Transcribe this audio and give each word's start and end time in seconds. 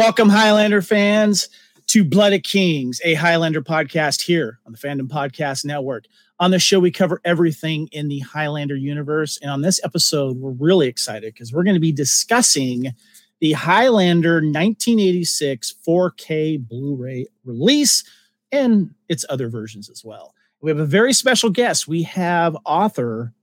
Welcome, 0.00 0.30
Highlander 0.30 0.80
fans, 0.80 1.50
to 1.88 2.04
Blood 2.04 2.32
of 2.32 2.42
Kings, 2.42 3.02
a 3.04 3.12
Highlander 3.12 3.60
podcast 3.60 4.22
here 4.22 4.58
on 4.64 4.72
the 4.72 4.78
Fandom 4.78 5.08
Podcast 5.08 5.62
Network. 5.66 6.06
On 6.38 6.50
this 6.50 6.62
show, 6.62 6.80
we 6.80 6.90
cover 6.90 7.20
everything 7.22 7.86
in 7.92 8.08
the 8.08 8.20
Highlander 8.20 8.76
universe. 8.76 9.38
And 9.42 9.50
on 9.50 9.60
this 9.60 9.78
episode, 9.84 10.38
we're 10.38 10.52
really 10.52 10.88
excited 10.88 11.34
because 11.34 11.52
we're 11.52 11.64
going 11.64 11.74
to 11.74 11.80
be 11.80 11.92
discussing 11.92 12.94
the 13.40 13.52
Highlander 13.52 14.36
1986 14.36 15.74
4K 15.86 16.66
Blu 16.66 16.94
ray 16.96 17.26
release 17.44 18.02
and 18.50 18.94
its 19.10 19.26
other 19.28 19.50
versions 19.50 19.90
as 19.90 20.02
well. 20.02 20.34
We 20.62 20.70
have 20.70 20.80
a 20.80 20.86
very 20.86 21.12
special 21.12 21.50
guest. 21.50 21.86
We 21.86 22.04
have 22.04 22.56
author 22.64 23.34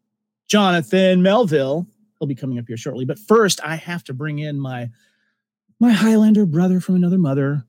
Jonathan 0.48 1.21
Melville. 1.21 1.85
He'll 2.17 2.27
be 2.27 2.34
coming 2.34 2.57
up 2.57 2.65
here 2.67 2.77
shortly. 2.77 3.05
But 3.05 3.20
first, 3.20 3.59
I 3.63 3.76
have 3.76 4.03
to 4.05 4.13
bring 4.15 4.39
in 4.39 4.59
my 4.59 4.89
my 5.80 5.91
Highlander 5.91 6.45
brother 6.45 6.80
from 6.80 6.95
another 6.95 7.17
mother, 7.17 7.66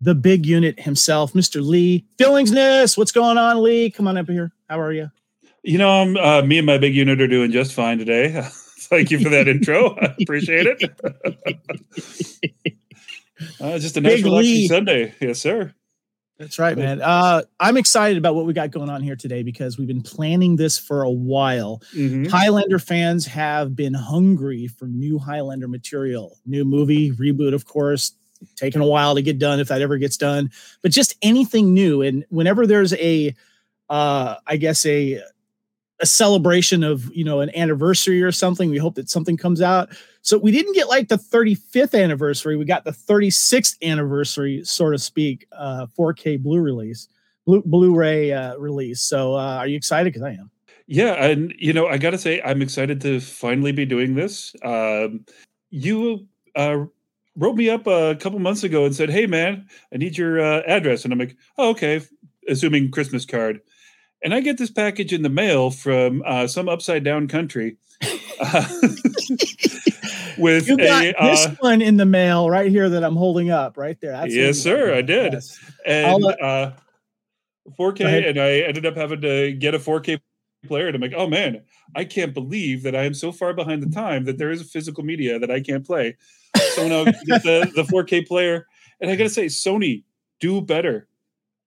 the 0.00 0.14
big 0.14 0.46
unit 0.46 0.80
himself, 0.80 1.32
Mr. 1.32 1.64
Lee 1.66 2.06
Fillingsness. 2.18 2.96
What's 2.96 3.12
going 3.12 3.38
on, 3.38 3.62
Lee? 3.62 3.90
Come 3.90 4.08
on 4.08 4.16
up 4.16 4.28
here. 4.28 4.52
How 4.68 4.80
are 4.80 4.92
you? 4.92 5.10
You 5.62 5.78
know, 5.78 5.90
I'm, 5.90 6.16
uh, 6.16 6.42
me 6.42 6.58
and 6.58 6.66
my 6.66 6.78
big 6.78 6.94
unit 6.94 7.20
are 7.20 7.28
doing 7.28 7.52
just 7.52 7.72
fine 7.72 7.98
today. 7.98 8.46
Thank 8.78 9.10
you 9.10 9.20
for 9.20 9.28
that 9.28 9.48
intro. 9.48 9.96
I 10.00 10.14
appreciate 10.20 10.66
it. 10.66 10.82
uh, 13.60 13.78
just 13.78 13.96
a 13.96 14.00
nice 14.00 14.16
big 14.16 14.24
relaxing 14.24 14.54
Lee. 14.54 14.68
Sunday. 14.68 15.14
Yes, 15.20 15.40
sir. 15.40 15.72
That's 16.42 16.58
right, 16.58 16.76
man. 16.76 17.00
Uh, 17.00 17.42
I'm 17.60 17.76
excited 17.76 18.18
about 18.18 18.34
what 18.34 18.46
we 18.46 18.52
got 18.52 18.72
going 18.72 18.90
on 18.90 19.00
here 19.00 19.14
today 19.14 19.44
because 19.44 19.78
we've 19.78 19.86
been 19.86 20.02
planning 20.02 20.56
this 20.56 20.76
for 20.76 21.04
a 21.04 21.10
while. 21.10 21.80
Mm-hmm. 21.94 22.24
Highlander 22.24 22.80
fans 22.80 23.24
have 23.26 23.76
been 23.76 23.94
hungry 23.94 24.66
for 24.66 24.86
new 24.86 25.20
Highlander 25.20 25.68
material, 25.68 26.36
new 26.44 26.64
movie, 26.64 27.12
reboot, 27.12 27.54
of 27.54 27.64
course, 27.64 28.16
taking 28.56 28.80
a 28.80 28.86
while 28.86 29.14
to 29.14 29.22
get 29.22 29.38
done 29.38 29.60
if 29.60 29.68
that 29.68 29.82
ever 29.82 29.98
gets 29.98 30.16
done, 30.16 30.50
but 30.82 30.90
just 30.90 31.14
anything 31.22 31.74
new. 31.74 32.02
And 32.02 32.24
whenever 32.28 32.66
there's 32.66 32.92
a, 32.94 33.36
uh, 33.88 34.34
I 34.44 34.56
guess 34.56 34.84
a 34.84 35.22
a 36.02 36.06
celebration 36.06 36.82
of 36.82 37.14
you 37.14 37.24
know 37.24 37.40
an 37.40 37.54
anniversary 37.56 38.22
or 38.22 38.32
something. 38.32 38.68
We 38.68 38.78
hope 38.78 38.96
that 38.96 39.08
something 39.08 39.36
comes 39.36 39.62
out. 39.62 39.90
So 40.20 40.36
we 40.36 40.50
didn't 40.50 40.74
get 40.74 40.88
like 40.88 41.08
the 41.08 41.16
35th 41.16 42.00
anniversary. 42.00 42.56
We 42.56 42.64
got 42.64 42.84
the 42.84 42.90
36th 42.90 43.76
anniversary, 43.82 44.62
so 44.64 44.90
to 44.90 44.98
speak, 44.98 45.46
uh, 45.52 45.86
4K 45.98 46.42
Blue 46.42 46.60
release, 46.60 47.08
Blue 47.46 47.62
Blu-ray 47.62 48.32
uh, 48.32 48.56
release. 48.56 49.00
So 49.00 49.34
uh, 49.34 49.56
are 49.56 49.66
you 49.66 49.76
excited? 49.76 50.12
Because 50.12 50.26
I 50.26 50.32
am. 50.32 50.50
Yeah, 50.86 51.14
and 51.24 51.54
you 51.58 51.72
know 51.72 51.86
I 51.86 51.96
got 51.96 52.10
to 52.10 52.18
say 52.18 52.42
I'm 52.42 52.60
excited 52.60 53.00
to 53.02 53.20
finally 53.20 53.72
be 53.72 53.86
doing 53.86 54.14
this. 54.14 54.54
Um, 54.64 55.24
you 55.70 56.26
uh, 56.56 56.84
wrote 57.36 57.56
me 57.56 57.70
up 57.70 57.86
a 57.86 58.16
couple 58.16 58.38
months 58.40 58.64
ago 58.64 58.84
and 58.84 58.94
said, 58.94 59.08
"Hey 59.08 59.26
man, 59.26 59.68
I 59.94 59.98
need 59.98 60.18
your 60.18 60.40
uh, 60.40 60.62
address," 60.66 61.04
and 61.04 61.12
I'm 61.12 61.20
like, 61.20 61.36
"Oh 61.56 61.70
okay," 61.70 62.02
assuming 62.48 62.90
Christmas 62.90 63.24
card 63.24 63.60
and 64.22 64.34
I 64.34 64.40
get 64.40 64.58
this 64.58 64.70
package 64.70 65.12
in 65.12 65.22
the 65.22 65.28
mail 65.28 65.70
from 65.70 66.22
uh, 66.24 66.46
some 66.46 66.68
upside 66.68 67.04
down 67.04 67.28
country. 67.28 67.76
Uh, 68.40 68.66
with 70.38 70.68
you 70.68 70.76
got 70.76 71.04
a, 71.04 71.14
this 71.20 71.46
uh, 71.46 71.54
one 71.60 71.82
in 71.82 71.96
the 71.96 72.06
mail 72.06 72.48
right 72.50 72.70
here 72.70 72.88
that 72.88 73.04
I'm 73.04 73.16
holding 73.16 73.50
up 73.50 73.76
right 73.76 74.00
there. 74.00 74.12
That's 74.12 74.34
yes, 74.34 74.58
sir, 74.58 74.94
I 74.94 75.02
did. 75.02 75.34
Yes. 75.34 75.58
And 75.86 76.24
uh, 76.24 76.72
4K, 77.78 78.28
and 78.28 78.38
I 78.40 78.60
ended 78.60 78.86
up 78.86 78.96
having 78.96 79.20
to 79.22 79.52
get 79.52 79.74
a 79.74 79.78
4K 79.78 80.20
player, 80.66 80.86
and 80.86 80.94
I'm 80.94 81.02
like, 81.02 81.14
oh 81.16 81.26
man, 81.26 81.62
I 81.94 82.04
can't 82.04 82.34
believe 82.34 82.82
that 82.82 82.94
I 82.94 83.04
am 83.04 83.14
so 83.14 83.32
far 83.32 83.52
behind 83.52 83.82
the 83.82 83.90
time 83.90 84.24
that 84.24 84.38
there 84.38 84.50
is 84.50 84.60
a 84.60 84.64
physical 84.64 85.04
media 85.04 85.38
that 85.38 85.50
I 85.50 85.60
can't 85.60 85.86
play. 85.86 86.16
So 86.74 86.88
now 86.88 87.04
get 87.04 87.42
the, 87.42 87.70
the 87.74 87.82
4K 87.82 88.26
player, 88.26 88.66
and 89.00 89.10
I 89.10 89.16
got 89.16 89.24
to 89.24 89.30
say, 89.30 89.46
Sony, 89.46 90.04
do 90.40 90.60
better. 90.60 91.08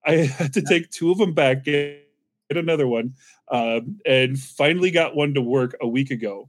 I 0.04 0.16
had 0.16 0.52
to 0.54 0.62
take 0.62 0.90
two 0.90 1.10
of 1.10 1.18
them 1.18 1.34
back. 1.34 1.64
Get, 1.64 2.05
get 2.48 2.58
another 2.58 2.86
one, 2.86 3.14
um, 3.50 3.98
and 4.06 4.38
finally 4.38 4.90
got 4.90 5.16
one 5.16 5.34
to 5.34 5.42
work 5.42 5.76
a 5.80 5.88
week 5.88 6.10
ago. 6.10 6.48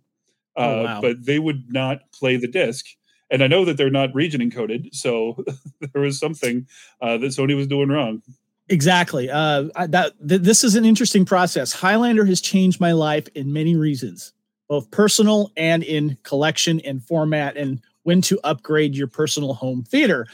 Oh, 0.55 0.63
uh, 0.63 0.67
oh, 0.67 0.83
wow. 0.83 1.01
But 1.01 1.25
they 1.25 1.39
would 1.39 1.71
not 1.71 2.11
play 2.11 2.37
the 2.37 2.47
disc. 2.47 2.85
And 3.29 3.43
I 3.43 3.47
know 3.47 3.65
that 3.65 3.75
they're 3.77 3.89
not 3.89 4.15
region 4.15 4.41
encoded, 4.41 4.93
so 4.93 5.43
there 5.93 6.01
was 6.01 6.19
something 6.19 6.65
uh, 7.01 7.17
that 7.17 7.27
Sony 7.27 7.55
was 7.55 7.67
doing 7.67 7.89
wrong. 7.89 8.21
Exactly. 8.69 9.29
Uh, 9.29 9.65
that 9.87 10.13
th- 10.27 10.41
this 10.41 10.63
is 10.63 10.75
an 10.75 10.85
interesting 10.85 11.25
process. 11.25 11.73
Highlander 11.73 12.25
has 12.25 12.41
changed 12.41 12.79
my 12.79 12.91
life 12.91 13.27
in 13.35 13.53
many 13.53 13.75
reasons, 13.75 14.33
both 14.67 14.89
personal 14.91 15.51
and 15.55 15.83
in 15.83 16.17
collection 16.23 16.81
and 16.81 17.03
format, 17.03 17.55
and 17.55 17.81
when 18.03 18.21
to 18.21 18.39
upgrade 18.43 18.95
your 18.95 19.07
personal 19.07 19.53
home 19.53 19.83
theater. 19.83 20.25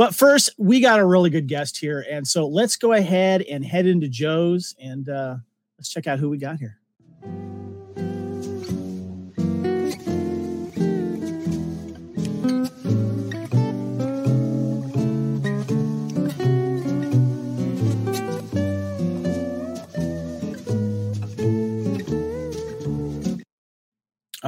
But 0.00 0.14
first, 0.14 0.48
we 0.56 0.80
got 0.80 0.98
a 0.98 1.04
really 1.04 1.28
good 1.28 1.46
guest 1.46 1.76
here. 1.76 2.06
And 2.10 2.26
so 2.26 2.48
let's 2.48 2.74
go 2.74 2.94
ahead 2.94 3.42
and 3.42 3.62
head 3.62 3.84
into 3.84 4.08
Joe's 4.08 4.74
and 4.80 5.06
uh, 5.10 5.36
let's 5.76 5.90
check 5.90 6.06
out 6.06 6.18
who 6.18 6.30
we 6.30 6.38
got 6.38 6.56
here. 6.58 6.78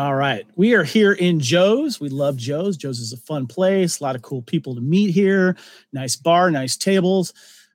All 0.02 0.16
right. 0.16 0.44
We 0.56 0.74
are 0.74 0.82
here 0.82 1.12
in 1.12 1.38
Joe's. 1.38 2.00
We 2.00 2.08
love 2.08 2.36
Joe's. 2.36 2.76
Joe's 2.76 2.98
is 2.98 3.12
a 3.12 3.16
fun 3.16 3.46
place, 3.46 4.00
a 4.00 4.02
lot 4.02 4.16
of 4.16 4.22
cool 4.22 4.42
people 4.42 4.74
to 4.74 4.80
meet 4.80 5.12
here. 5.12 5.56
Nice 5.92 6.16
bar, 6.16 6.50
nice 6.50 6.76
tables. 6.76 7.32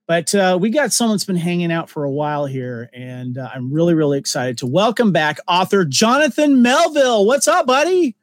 But 0.07 0.35
uh, 0.35 0.57
we 0.59 0.69
got 0.69 0.91
someone 0.91 1.15
that's 1.15 1.23
been 1.23 1.37
hanging 1.37 1.71
out 1.71 1.89
for 1.89 2.03
a 2.03 2.11
while 2.11 2.45
here, 2.45 2.89
and 2.91 3.37
uh, 3.37 3.49
I'm 3.55 3.71
really, 3.71 3.93
really 3.93 4.19
excited 4.19 4.57
to 4.57 4.67
welcome 4.67 5.13
back 5.13 5.37
author 5.47 5.85
Jonathan 5.85 6.61
Melville. 6.61 7.25
What's 7.25 7.47
up, 7.47 7.65
buddy? 7.65 8.17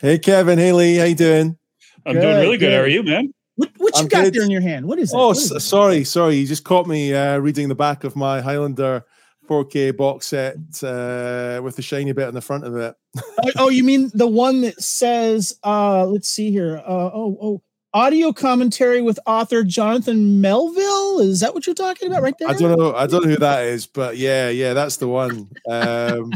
Hey, 0.00 0.18
Kevin. 0.18 0.58
Hey, 0.58 0.72
Lee. 0.72 0.96
How 0.96 1.04
you 1.04 1.14
doing? 1.14 1.58
I'm 2.06 2.14
good, 2.14 2.22
doing 2.22 2.36
really 2.36 2.56
good. 2.56 2.68
good. 2.68 2.72
How 2.72 2.80
are 2.80 2.88
you, 2.88 3.02
man? 3.02 3.34
What, 3.56 3.72
what 3.76 3.94
you 3.96 4.04
I'm 4.04 4.08
got 4.08 4.24
good. 4.24 4.34
there 4.36 4.44
in 4.44 4.50
your 4.50 4.62
hand? 4.62 4.86
What 4.86 4.98
is 4.98 5.12
it? 5.12 5.16
Oh, 5.18 5.32
is 5.32 5.62
sorry, 5.62 6.04
sorry. 6.04 6.36
You 6.36 6.46
just 6.46 6.64
caught 6.64 6.86
me 6.86 7.12
uh, 7.12 7.36
reading 7.36 7.68
the 7.68 7.74
back 7.74 8.04
of 8.04 8.16
my 8.16 8.40
Highlander 8.40 9.04
4K 9.48 9.96
box 9.96 10.26
set 10.26 10.56
uh, 10.82 11.60
with 11.62 11.76
the 11.76 11.82
shiny 11.82 12.12
bit 12.12 12.28
on 12.28 12.34
the 12.34 12.40
front 12.40 12.64
of 12.64 12.76
it. 12.76 12.94
oh, 13.16 13.50
oh, 13.56 13.68
you 13.68 13.84
mean 13.84 14.10
the 14.14 14.26
one 14.26 14.62
that 14.62 14.80
says, 14.80 15.58
uh, 15.64 16.04
let's 16.06 16.28
see 16.28 16.50
here. 16.50 16.78
Uh, 16.78 17.10
oh, 17.12 17.38
oh, 17.40 17.62
audio 17.94 18.32
commentary 18.32 19.00
with 19.00 19.18
author 19.26 19.62
Jonathan 19.64 20.40
Melville. 20.40 21.20
Is 21.20 21.40
that 21.40 21.54
what 21.54 21.66
you're 21.66 21.74
talking 21.74 22.08
about 22.08 22.22
right 22.22 22.34
there? 22.38 22.48
I 22.48 22.54
don't 22.54 22.78
know. 22.78 22.94
I 22.94 23.06
don't 23.06 23.24
know 23.24 23.30
who 23.30 23.36
that 23.36 23.64
is, 23.64 23.86
but 23.86 24.16
yeah, 24.16 24.50
yeah, 24.50 24.74
that's 24.74 24.96
the 24.96 25.08
one. 25.08 25.48
Um, 25.70 26.32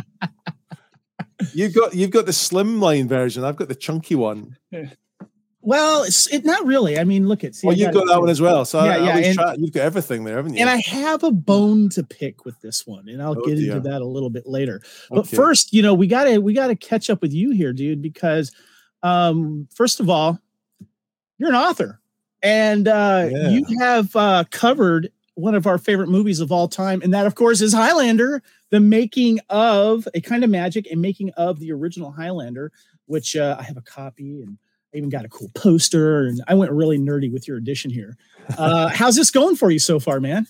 you've 1.52 1.74
got 1.74 1.94
you've 1.94 2.10
got 2.10 2.26
the 2.26 2.32
slimline 2.32 3.08
version. 3.08 3.44
I've 3.44 3.56
got 3.56 3.68
the 3.68 3.74
chunky 3.74 4.14
one. 4.14 4.56
Well, 5.68 6.04
it's 6.04 6.26
it, 6.32 6.46
not 6.46 6.64
really. 6.64 6.98
I 6.98 7.04
mean, 7.04 7.28
look 7.28 7.44
at. 7.44 7.54
See, 7.54 7.66
well, 7.66 7.76
you've 7.76 7.92
got, 7.92 8.06
that 8.06 8.18
one 8.18 8.30
as 8.30 8.40
well. 8.40 8.64
So 8.64 8.82
yeah, 8.82 8.92
I, 8.92 9.18
yeah. 9.18 9.32
Try, 9.34 9.54
you've 9.58 9.74
got 9.74 9.82
everything 9.82 10.24
there, 10.24 10.36
haven't 10.36 10.54
you? 10.54 10.60
And 10.60 10.70
I 10.70 10.78
have 10.78 11.22
a 11.22 11.30
bone 11.30 11.90
to 11.90 12.02
pick 12.02 12.46
with 12.46 12.58
this 12.62 12.86
one, 12.86 13.06
and 13.06 13.20
I'll 13.20 13.38
oh, 13.38 13.44
get 13.44 13.56
dear. 13.56 13.76
into 13.76 13.86
that 13.90 14.00
a 14.00 14.06
little 14.06 14.30
bit 14.30 14.46
later. 14.46 14.80
But 15.10 15.18
okay. 15.26 15.36
first, 15.36 15.74
you 15.74 15.82
know, 15.82 15.92
we 15.92 16.06
gotta 16.06 16.40
we 16.40 16.54
gotta 16.54 16.74
catch 16.74 17.10
up 17.10 17.20
with 17.20 17.34
you 17.34 17.50
here, 17.50 17.74
dude, 17.74 18.00
because 18.00 18.50
um, 19.02 19.68
first 19.74 20.00
of 20.00 20.08
all, 20.08 20.38
you're 21.36 21.50
an 21.50 21.54
author, 21.54 22.00
and 22.42 22.88
uh, 22.88 23.28
yeah. 23.30 23.48
you 23.50 23.66
have 23.78 24.16
uh, 24.16 24.44
covered 24.50 25.12
one 25.34 25.54
of 25.54 25.66
our 25.66 25.76
favorite 25.76 26.08
movies 26.08 26.40
of 26.40 26.50
all 26.50 26.68
time, 26.68 27.02
and 27.02 27.12
that, 27.12 27.26
of 27.26 27.34
course, 27.34 27.60
is 27.60 27.74
Highlander, 27.74 28.42
the 28.70 28.80
making 28.80 29.38
of 29.50 30.08
a 30.14 30.22
kind 30.22 30.44
of 30.44 30.48
magic 30.48 30.90
and 30.90 31.02
making 31.02 31.28
of 31.36 31.60
the 31.60 31.72
original 31.72 32.10
Highlander, 32.10 32.72
which 33.04 33.36
uh, 33.36 33.58
I 33.60 33.64
have 33.64 33.76
a 33.76 33.82
copy 33.82 34.40
and 34.40 34.56
even 34.98 35.08
got 35.08 35.24
a 35.24 35.28
cool 35.28 35.50
poster, 35.54 36.26
and 36.26 36.42
I 36.46 36.54
went 36.54 36.72
really 36.72 36.98
nerdy 36.98 37.32
with 37.32 37.48
your 37.48 37.56
edition 37.56 37.90
here. 37.90 38.16
Uh, 38.56 38.88
how's 38.92 39.16
this 39.16 39.30
going 39.30 39.56
for 39.56 39.70
you 39.70 39.78
so 39.78 39.98
far, 39.98 40.20
man? 40.20 40.46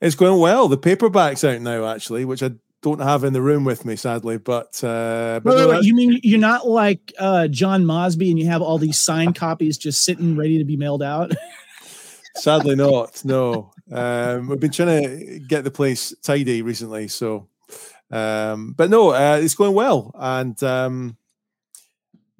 It's 0.00 0.14
going 0.14 0.40
well. 0.40 0.68
The 0.68 0.76
paperback's 0.76 1.44
out 1.44 1.60
now, 1.60 1.86
actually, 1.86 2.24
which 2.24 2.42
I 2.42 2.52
don't 2.82 3.00
have 3.00 3.24
in 3.24 3.32
the 3.32 3.42
room 3.42 3.64
with 3.64 3.84
me, 3.84 3.96
sadly. 3.96 4.38
But, 4.38 4.82
uh, 4.82 5.40
but 5.42 5.56
wait, 5.56 5.66
wait, 5.66 5.68
wait. 5.68 5.84
you 5.84 5.94
mean 5.94 6.20
you're 6.22 6.40
not 6.40 6.68
like 6.68 7.12
uh, 7.18 7.48
John 7.48 7.86
Mosby, 7.86 8.30
and 8.30 8.38
you 8.38 8.46
have 8.46 8.62
all 8.62 8.78
these 8.78 8.98
signed 8.98 9.36
copies 9.36 9.78
just 9.78 10.04
sitting 10.04 10.36
ready 10.36 10.58
to 10.58 10.64
be 10.64 10.76
mailed 10.76 11.02
out? 11.02 11.32
sadly, 12.36 12.76
not. 12.76 13.24
No, 13.24 13.72
um, 13.90 14.48
we've 14.48 14.60
been 14.60 14.72
trying 14.72 15.02
to 15.02 15.38
get 15.40 15.64
the 15.64 15.70
place 15.70 16.14
tidy 16.22 16.62
recently, 16.62 17.08
so. 17.08 17.48
Um, 18.10 18.74
but 18.76 18.90
no, 18.90 19.10
uh, 19.10 19.40
it's 19.42 19.54
going 19.54 19.72
well, 19.72 20.10
and 20.14 20.60
um, 20.62 21.16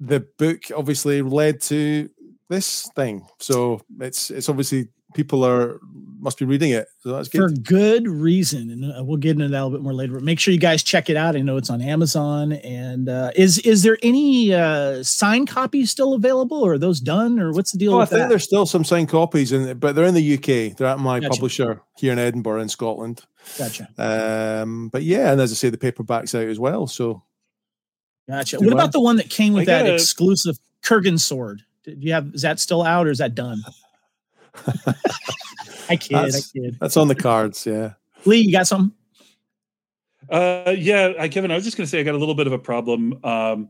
the 0.05 0.27
book 0.37 0.63
obviously 0.75 1.21
led 1.21 1.61
to 1.61 2.09
this 2.49 2.89
thing. 2.95 3.25
So 3.39 3.81
it's 3.99 4.29
it's 4.29 4.49
obviously 4.49 4.89
people 5.13 5.45
are 5.45 5.79
must 6.19 6.39
be 6.39 6.45
reading 6.45 6.71
it. 6.71 6.87
So 6.99 7.11
that's 7.11 7.27
good. 7.27 7.39
For 7.39 7.61
good 7.61 8.07
reason. 8.07 8.69
And 8.71 8.85
uh, 8.85 9.03
we'll 9.03 9.17
get 9.17 9.31
into 9.31 9.49
that 9.49 9.53
a 9.53 9.63
little 9.63 9.71
bit 9.71 9.81
more 9.81 9.93
later. 9.93 10.13
But 10.13 10.23
make 10.23 10.39
sure 10.39 10.53
you 10.53 10.59
guys 10.59 10.81
check 10.81 11.09
it 11.09 11.17
out. 11.17 11.35
I 11.35 11.39
know 11.39 11.57
it's 11.57 11.69
on 11.69 11.81
Amazon. 11.81 12.53
And 12.53 13.09
uh, 13.09 13.31
is 13.35 13.59
is 13.59 13.83
there 13.83 13.97
any 14.01 14.53
uh, 14.53 15.03
signed 15.03 15.49
copies 15.49 15.91
still 15.91 16.13
available 16.13 16.61
or 16.63 16.73
are 16.73 16.77
those 16.77 16.99
done 16.99 17.39
or 17.39 17.51
what's 17.51 17.71
the 17.71 17.77
deal? 17.77 17.95
Oh, 17.95 17.99
I 17.99 18.05
think 18.05 18.21
that? 18.21 18.29
there's 18.29 18.43
still 18.43 18.65
some 18.65 18.83
signed 18.83 19.09
copies, 19.09 19.51
in, 19.51 19.77
but 19.77 19.95
they're 19.95 20.05
in 20.05 20.15
the 20.15 20.33
UK. 20.35 20.77
They're 20.77 20.87
at 20.87 20.99
my 20.99 21.19
gotcha. 21.19 21.31
publisher 21.31 21.81
here 21.97 22.13
in 22.13 22.19
Edinburgh 22.19 22.61
in 22.61 22.69
Scotland. 22.69 23.21
Gotcha. 23.57 23.89
Um, 23.97 24.89
but 24.89 25.03
yeah, 25.03 25.31
and 25.31 25.41
as 25.41 25.51
I 25.51 25.55
say, 25.55 25.69
the 25.69 25.77
paperback's 25.77 26.35
out 26.35 26.47
as 26.47 26.59
well. 26.59 26.87
So 26.87 27.23
gotcha. 28.29 28.57
What 28.57 28.67
well. 28.67 28.75
about 28.75 28.91
the 28.91 29.01
one 29.01 29.17
that 29.17 29.29
came 29.29 29.53
with 29.53 29.65
that 29.65 29.87
exclusive 29.87 30.57
Kurgan 30.83 31.19
sword? 31.19 31.61
Do 31.83 31.95
you 31.97 32.13
have 32.13 32.33
is 32.33 32.41
that 32.43 32.59
still 32.59 32.83
out 32.83 33.07
or 33.07 33.11
is 33.11 33.17
that 33.17 33.35
done? 33.35 33.61
I 35.89 35.97
kid. 35.97 36.15
That's, 36.15 36.51
I 36.55 36.59
kid. 36.59 36.77
That's 36.79 36.97
on 36.97 37.07
the 37.07 37.15
cards. 37.15 37.65
Yeah. 37.65 37.93
Lee, 38.25 38.39
you 38.39 38.51
got 38.51 38.67
some? 38.67 38.93
Uh, 40.29 40.73
yeah, 40.77 41.13
I, 41.19 41.27
Kevin. 41.27 41.51
I 41.51 41.55
was 41.55 41.65
just 41.65 41.75
going 41.75 41.85
to 41.85 41.89
say 41.89 41.99
I 41.99 42.03
got 42.03 42.15
a 42.15 42.17
little 42.17 42.35
bit 42.35 42.47
of 42.47 42.53
a 42.53 42.59
problem. 42.59 43.19
Um, 43.23 43.69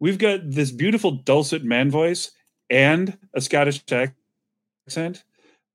we've 0.00 0.18
got 0.18 0.40
this 0.42 0.72
beautiful 0.72 1.12
dulcet 1.12 1.64
man 1.64 1.90
voice 1.90 2.32
and 2.68 3.16
a 3.34 3.40
Scottish 3.40 3.82
accent 3.90 5.24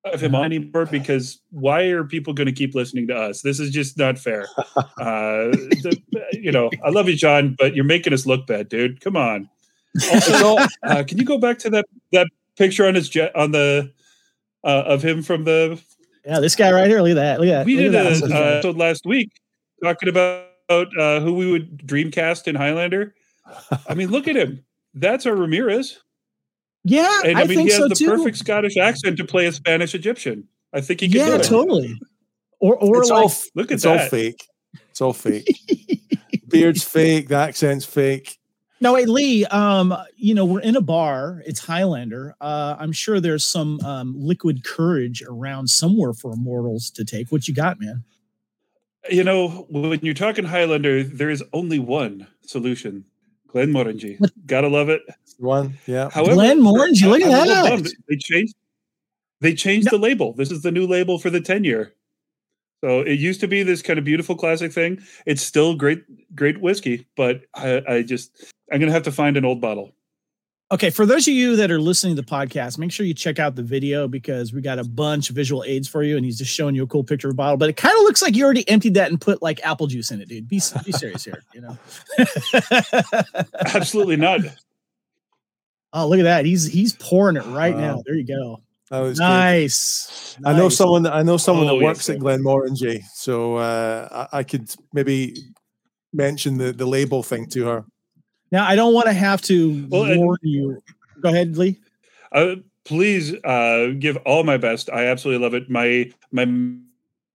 of 0.05 0.21
him 0.21 0.33
on 0.33 0.45
anymore 0.45 0.85
because 0.85 1.41
why 1.51 1.83
are 1.83 2.03
people 2.03 2.33
going 2.33 2.47
to 2.47 2.53
keep 2.53 2.73
listening 2.73 3.07
to 3.07 3.15
us? 3.15 3.41
This 3.41 3.59
is 3.59 3.69
just 3.69 3.97
not 3.97 4.17
fair. 4.17 4.47
Uh, 4.99 5.51
the, 5.81 5.97
you 6.33 6.51
know, 6.51 6.69
I 6.83 6.89
love 6.89 7.07
you, 7.07 7.15
John, 7.15 7.55
but 7.57 7.73
you're 7.73 7.85
making 7.85 8.11
us 8.11 8.25
look 8.25 8.45
bad, 8.47 8.67
dude. 8.67 8.99
Come 8.99 9.15
on. 9.15 9.49
Also, 10.11 10.57
uh, 10.83 11.03
can 11.03 11.17
you 11.17 11.23
go 11.23 11.37
back 11.37 11.57
to 11.59 11.69
that 11.69 11.85
that 12.11 12.27
picture 12.57 12.85
on 12.85 12.95
his 12.95 13.09
jet 13.09 13.33
on 13.35 13.51
the 13.51 13.91
uh, 14.63 14.83
of 14.85 15.03
him 15.03 15.23
from 15.23 15.45
the. 15.45 15.81
Yeah, 16.25 16.39
this 16.39 16.55
guy 16.55 16.71
right 16.71 16.87
here. 16.87 17.01
Look 17.01 17.11
at 17.11 17.15
that. 17.15 17.39
Look 17.39 17.49
at 17.49 17.59
that. 17.59 17.65
We 17.65 17.75
look 17.75 17.93
did 17.93 17.95
a 17.95 18.35
uh, 18.35 18.43
episode 18.55 18.77
last 18.77 19.05
week 19.05 19.31
talking 19.81 20.09
about 20.09 20.45
uh, 20.69 21.21
who 21.21 21.33
we 21.33 21.51
would 21.51 21.79
dreamcast 21.79 22.47
in 22.47 22.55
Highlander. 22.55 23.15
I 23.87 23.93
mean, 23.95 24.09
look 24.09 24.27
at 24.27 24.35
him. 24.35 24.63
That's 24.93 25.25
our 25.25 25.35
Ramirez. 25.35 25.99
Yeah, 26.83 27.21
and 27.25 27.37
I, 27.37 27.41
I 27.41 27.45
mean, 27.45 27.59
he 27.59 27.65
has 27.69 27.77
so 27.77 27.87
the 27.87 27.95
too. 27.95 28.07
perfect 28.07 28.37
Scottish 28.37 28.77
accent 28.77 29.17
to 29.17 29.25
play 29.25 29.45
a 29.45 29.51
Spanish 29.51 29.93
Egyptian. 29.93 30.47
I 30.73 30.81
think 30.81 31.01
he 31.01 31.09
can. 31.09 31.17
Yeah, 31.17 31.37
totally. 31.37 31.99
Or, 32.59 32.75
or 32.77 33.01
it's 33.01 33.09
like, 33.09 33.23
all, 33.23 33.31
look 33.55 33.67
at 33.67 33.75
it's 33.75 33.83
that. 33.83 34.01
all 34.01 34.09
fake. 34.09 34.45
It's 34.89 35.01
all 35.01 35.13
fake. 35.13 35.47
Beard's 36.49 36.83
fake. 36.83 37.29
The 37.29 37.35
accent's 37.35 37.85
fake. 37.85 38.37
No, 38.81 38.93
wait, 38.93 39.09
Lee. 39.09 39.45
Um, 39.45 39.95
you 40.15 40.33
know, 40.33 40.45
we're 40.45 40.61
in 40.61 40.75
a 40.75 40.81
bar. 40.81 41.43
It's 41.45 41.59
Highlander. 41.59 42.35
Uh, 42.39 42.75
I'm 42.79 42.93
sure 42.93 43.19
there's 43.19 43.43
some 43.43 43.79
um, 43.81 44.15
liquid 44.17 44.63
courage 44.63 45.21
around 45.21 45.67
somewhere 45.67 46.13
for 46.13 46.31
immortals 46.31 46.89
to 46.91 47.03
take. 47.03 47.29
What 47.29 47.47
you 47.47 47.53
got, 47.53 47.79
man? 47.79 48.03
You 49.09 49.23
know, 49.23 49.67
when 49.69 49.99
you're 50.01 50.13
talking 50.13 50.45
Highlander, 50.45 51.03
there 51.03 51.29
is 51.29 51.43
only 51.51 51.79
one 51.79 52.27
solution. 52.41 53.05
Glenmorangie. 53.49 54.19
Gotta 54.45 54.67
love 54.67 54.89
it. 54.89 55.01
One, 55.39 55.77
yeah. 55.87 56.09
However, 56.09 56.35
Glenmorangie, 56.35 57.07
look 57.07 57.21
at 57.21 57.29
that. 57.29 57.93
They 58.09 58.17
changed. 58.17 58.55
They 59.39 59.53
changed 59.55 59.85
no. 59.85 59.97
the 59.97 60.03
label. 60.03 60.33
This 60.33 60.51
is 60.51 60.61
the 60.63 60.71
new 60.71 60.85
label 60.85 61.17
for 61.17 61.29
the 61.29 61.39
ten 61.39 61.63
year. 61.63 61.93
So 62.83 63.01
it 63.01 63.19
used 63.19 63.39
to 63.41 63.47
be 63.47 63.63
this 63.63 63.81
kind 63.81 63.97
of 63.97 64.05
beautiful 64.05 64.35
classic 64.35 64.71
thing. 64.71 65.01
It's 65.25 65.41
still 65.41 65.75
great, 65.75 66.03
great 66.35 66.59
whiskey, 66.59 67.07
but 67.15 67.41
I, 67.53 67.81
I 67.87 68.01
just 68.03 68.31
I'm 68.71 68.79
gonna 68.79 68.91
have 68.91 69.03
to 69.03 69.11
find 69.11 69.37
an 69.37 69.45
old 69.45 69.61
bottle. 69.61 69.93
Okay, 70.71 70.91
for 70.91 71.05
those 71.05 71.27
of 71.27 71.33
you 71.33 71.55
that 71.55 71.71
are 71.71 71.79
listening 71.81 72.15
to 72.15 72.21
the 72.21 72.27
podcast, 72.27 72.77
make 72.77 72.91
sure 72.91 73.05
you 73.05 73.15
check 73.15 73.39
out 73.39 73.55
the 73.55 73.63
video 73.63 74.07
because 74.07 74.53
we 74.53 74.61
got 74.61 74.77
a 74.77 74.83
bunch 74.83 75.29
of 75.29 75.35
visual 75.35 75.63
aids 75.63 75.87
for 75.87 76.03
you, 76.03 76.15
and 76.15 76.23
he's 76.23 76.37
just 76.37 76.53
showing 76.53 76.75
you 76.75 76.83
a 76.83 76.87
cool 76.87 77.03
picture 77.03 77.27
of 77.27 77.33
a 77.33 77.35
bottle. 77.35 77.57
But 77.57 77.69
it 77.69 77.77
kind 77.77 77.97
of 77.97 78.03
looks 78.03 78.21
like 78.21 78.35
you 78.35 78.45
already 78.45 78.67
emptied 78.69 78.93
that 78.93 79.09
and 79.09 79.19
put 79.19 79.41
like 79.41 79.59
apple 79.65 79.87
juice 79.87 80.11
in 80.11 80.21
it, 80.21 80.27
dude. 80.27 80.47
Be 80.47 80.61
be 80.85 80.91
serious 80.91 81.23
here, 81.23 81.43
you 81.53 81.61
know. 81.61 81.77
Absolutely 83.73 84.17
not. 84.17 84.41
Oh, 85.93 86.07
look 86.07 86.19
at 86.19 86.23
that! 86.23 86.45
He's 86.45 86.65
he's 86.65 86.93
pouring 86.93 87.35
it 87.35 87.45
right 87.47 87.73
wow. 87.73 87.81
now. 87.81 88.03
There 88.05 88.15
you 88.15 88.25
go. 88.25 88.61
That 88.89 88.99
was 88.99 89.19
nice. 89.19 90.37
I 90.45 90.53
know 90.53 90.69
someone. 90.69 91.05
I 91.05 91.21
know 91.21 91.37
someone 91.37 91.67
oh, 91.67 91.77
that 91.77 91.83
works 91.83 92.09
yes, 92.09 92.15
at 92.15 92.21
Glenmorangie, 92.21 93.03
so 93.13 93.57
uh, 93.57 94.27
I, 94.31 94.39
I 94.39 94.43
could 94.43 94.73
maybe 94.93 95.35
mention 96.13 96.57
the 96.57 96.71
the 96.71 96.85
label 96.85 97.21
thing 97.23 97.47
to 97.49 97.65
her. 97.65 97.85
Now, 98.51 98.67
I 98.67 98.75
don't 98.75 98.93
want 98.93 99.05
to 99.07 99.13
have 99.13 99.41
to 99.43 99.87
well, 99.89 100.17
warn 100.17 100.39
you. 100.41 100.81
Go 101.21 101.29
ahead, 101.29 101.55
Lee. 101.57 101.77
Uh, 102.31 102.55
please 102.83 103.35
uh, 103.43 103.91
give 103.99 104.17
all 104.25 104.43
my 104.43 104.57
best. 104.57 104.89
I 104.89 105.05
absolutely 105.05 105.43
love 105.43 105.53
it. 105.53 105.69
My 105.69 106.11
my 106.31 106.45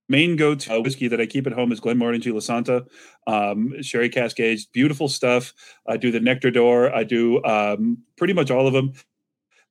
main 0.09 0.37
go-to 0.37 0.81
whiskey 0.81 1.09
that 1.09 1.21
I 1.21 1.27
keep 1.27 1.47
at 1.47 1.53
home 1.53 1.73
is 1.73 1.81
Glenmorangie 1.81 2.33
Lasanta, 2.33 2.87
um, 3.27 3.75
Sherry 3.83 4.09
Cascades. 4.09 4.67
Beautiful 4.67 5.09
stuff. 5.09 5.53
I 5.87 5.97
do 5.97 6.11
the 6.11 6.21
Nectar 6.21 6.51
D'Or. 6.51 6.95
I 6.95 7.05
do 7.05 7.43
um, 7.45 7.99
pretty 8.17 8.35
much 8.35 8.51
all 8.51 8.67
of 8.67 8.73
them. 8.73 8.93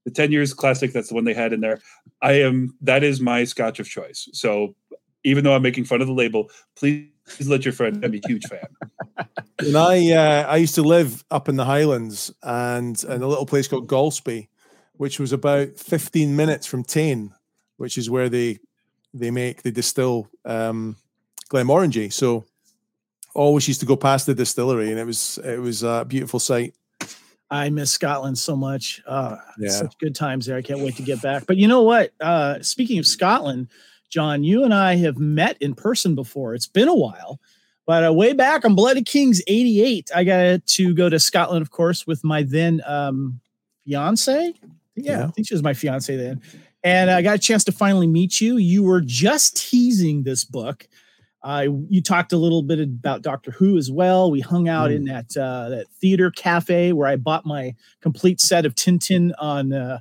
The 0.05 0.11
10 0.11 0.31
years 0.31 0.53
classic, 0.53 0.91
that's 0.91 1.09
the 1.09 1.15
one 1.15 1.23
they 1.23 1.33
had 1.33 1.53
in 1.53 1.61
there. 1.61 1.79
I 2.21 2.33
am 2.33 2.75
that 2.81 3.03
is 3.03 3.21
my 3.21 3.45
scotch 3.45 3.79
of 3.79 3.87
choice. 3.87 4.27
So 4.33 4.75
even 5.23 5.43
though 5.43 5.55
I'm 5.55 5.61
making 5.61 5.85
fun 5.85 6.01
of 6.01 6.07
the 6.07 6.13
label, 6.13 6.49
please 6.75 7.07
Please 7.25 7.47
let 7.47 7.65
your 7.65 7.73
friend. 7.73 8.03
I'm 8.03 8.13
a 8.13 8.21
huge 8.27 8.45
fan. 8.47 8.67
And 9.59 9.77
I, 9.77 10.11
uh, 10.11 10.47
I 10.47 10.57
used 10.57 10.75
to 10.75 10.81
live 10.81 11.23
up 11.31 11.47
in 11.47 11.55
the 11.55 11.63
Highlands 11.63 12.33
and 12.41 13.01
in 13.03 13.21
a 13.21 13.27
little 13.27 13.45
place 13.45 13.67
called 13.67 13.87
Golspie, 13.87 14.49
which 14.93 15.19
was 15.19 15.31
about 15.31 15.77
15 15.77 16.35
minutes 16.35 16.65
from 16.65 16.83
Tain, 16.83 17.33
which 17.77 17.97
is 17.97 18.09
where 18.09 18.27
they 18.27 18.57
they 19.13 19.31
make 19.31 19.63
they 19.63 19.71
distill 19.71 20.27
um, 20.45 20.95
Glenmorangie. 21.49 22.11
So 22.11 22.45
always 23.33 23.67
used 23.67 23.79
to 23.79 23.85
go 23.85 23.95
past 23.95 24.25
the 24.25 24.33
distillery, 24.33 24.89
and 24.89 24.99
it 24.99 25.05
was 25.05 25.39
it 25.43 25.59
was 25.59 25.83
a 25.83 26.05
beautiful 26.07 26.39
sight. 26.39 26.73
I 27.49 27.69
miss 27.69 27.91
Scotland 27.91 28.37
so 28.37 28.55
much. 28.55 29.01
Uh, 29.05 29.37
yeah. 29.59 29.69
Such 29.69 29.97
good 29.99 30.15
times 30.15 30.47
there. 30.47 30.57
I 30.57 30.63
can't 30.63 30.79
wait 30.79 30.95
to 30.95 31.03
get 31.03 31.21
back. 31.21 31.45
But 31.45 31.57
you 31.57 31.67
know 31.67 31.83
what? 31.83 32.11
Uh, 32.19 32.59
speaking 32.61 32.97
of 32.97 33.05
Scotland, 33.05 33.67
John, 34.09 34.43
you 34.43 34.63
and 34.63 34.73
I 34.73 34.95
have 34.95 35.19
met 35.19 35.61
in 35.61 35.75
person 35.75 36.15
before. 36.15 36.55
It's 36.55 36.67
been 36.67 36.87
a 36.87 36.95
while, 36.95 37.39
but 37.85 38.05
uh, 38.05 38.13
way 38.13 38.33
back 38.33 38.65
on 38.65 38.75
Blood 38.75 38.97
of 38.97 39.05
Kings 39.05 39.41
88, 39.45 40.11
I 40.15 40.23
got 40.23 40.65
to 40.65 40.93
go 40.95 41.09
to 41.09 41.19
Scotland, 41.19 41.61
of 41.61 41.69
course, 41.69 42.07
with 42.07 42.23
my 42.23 42.41
then 42.41 42.81
um, 42.87 43.39
fiance. 43.85 44.53
Yeah, 44.95 45.19
yeah, 45.19 45.25
I 45.25 45.31
think 45.31 45.47
she 45.47 45.53
was 45.53 45.63
my 45.63 45.73
fiance 45.73 46.15
then. 46.15 46.41
And 46.83 47.09
I 47.09 47.21
got 47.21 47.35
a 47.35 47.39
chance 47.39 47.63
to 47.65 47.71
finally 47.71 48.07
meet 48.07 48.41
you. 48.41 48.57
You 48.57 48.83
were 48.83 49.01
just 49.01 49.55
teasing 49.55 50.23
this 50.23 50.43
book. 50.43 50.87
Uh, 51.41 51.67
you 51.89 52.01
talked 52.01 52.31
a 52.31 52.37
little 52.37 52.61
bit 52.61 52.79
about 52.79 53.21
Doctor 53.21 53.51
Who 53.51 53.77
as 53.77 53.91
well. 53.91 54.31
We 54.31 54.39
hung 54.39 54.69
out 54.69 54.91
mm. 54.91 54.95
in 54.95 55.03
that 55.05 55.35
uh, 55.37 55.69
that 55.69 55.87
theater 55.99 56.31
cafe 56.31 56.93
where 56.93 57.07
I 57.07 57.17
bought 57.17 57.45
my 57.45 57.75
complete 58.01 58.39
set 58.39 58.65
of 58.65 58.75
Tintin 58.75 59.31
on 59.39 59.73
uh, 59.73 59.99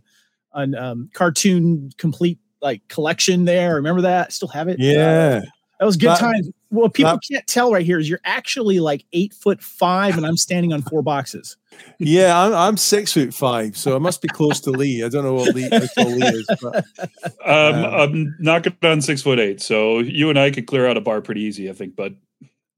on 0.53 0.75
um, 0.75 1.11
cartoon 1.12 1.91
complete 1.99 2.39
like 2.61 2.87
collection 2.89 3.45
there. 3.45 3.75
Remember 3.75 4.03
that? 4.03 4.29
I 4.29 4.31
still 4.31 4.49
have 4.49 4.69
it. 4.69 4.79
Yeah. 4.79 5.43
That 5.81 5.87
was 5.87 5.97
good 5.97 6.11
that, 6.11 6.21
times. 6.21 6.49
What 6.73 6.95
people 6.95 7.12
that, 7.12 7.21
can't 7.31 7.47
tell 7.47 7.71
right 7.71 7.85
here 7.85 7.99
is 7.99 8.09
you're 8.09 8.19
actually 8.25 8.81
like 8.81 9.05
eight 9.12 9.35
foot 9.35 9.61
five, 9.61 10.17
and 10.17 10.25
I'm 10.25 10.38
standing 10.38 10.73
on 10.73 10.81
four 10.81 11.02
boxes. 11.02 11.59
Yeah, 11.99 12.41
I'm, 12.41 12.55
I'm 12.55 12.76
six 12.79 13.12
foot 13.12 13.35
five, 13.35 13.76
so 13.76 13.95
I 13.95 13.99
must 13.99 14.23
be 14.23 14.29
close 14.29 14.59
to 14.61 14.71
Lee. 14.71 15.05
I 15.05 15.11
don't 15.11 15.23
know 15.23 15.35
what 15.35 15.55
Lee, 15.55 15.69
how 15.71 16.05
Lee 16.05 16.26
is. 16.29 16.47
But, 16.62 16.87
um, 17.45 17.75
um, 17.75 17.85
I'm 17.85 18.37
knocking 18.41 18.75
on 18.83 19.02
six 19.02 19.21
foot 19.21 19.38
eight, 19.38 19.61
so 19.61 19.99
you 19.99 20.31
and 20.31 20.38
I 20.38 20.50
could 20.50 20.67
clear 20.67 20.87
out 20.87 20.97
a 20.97 21.02
bar 21.02 21.21
pretty 21.21 21.43
easy, 21.43 21.69
I 21.69 21.75
think. 21.75 21.95
But 21.95 22.14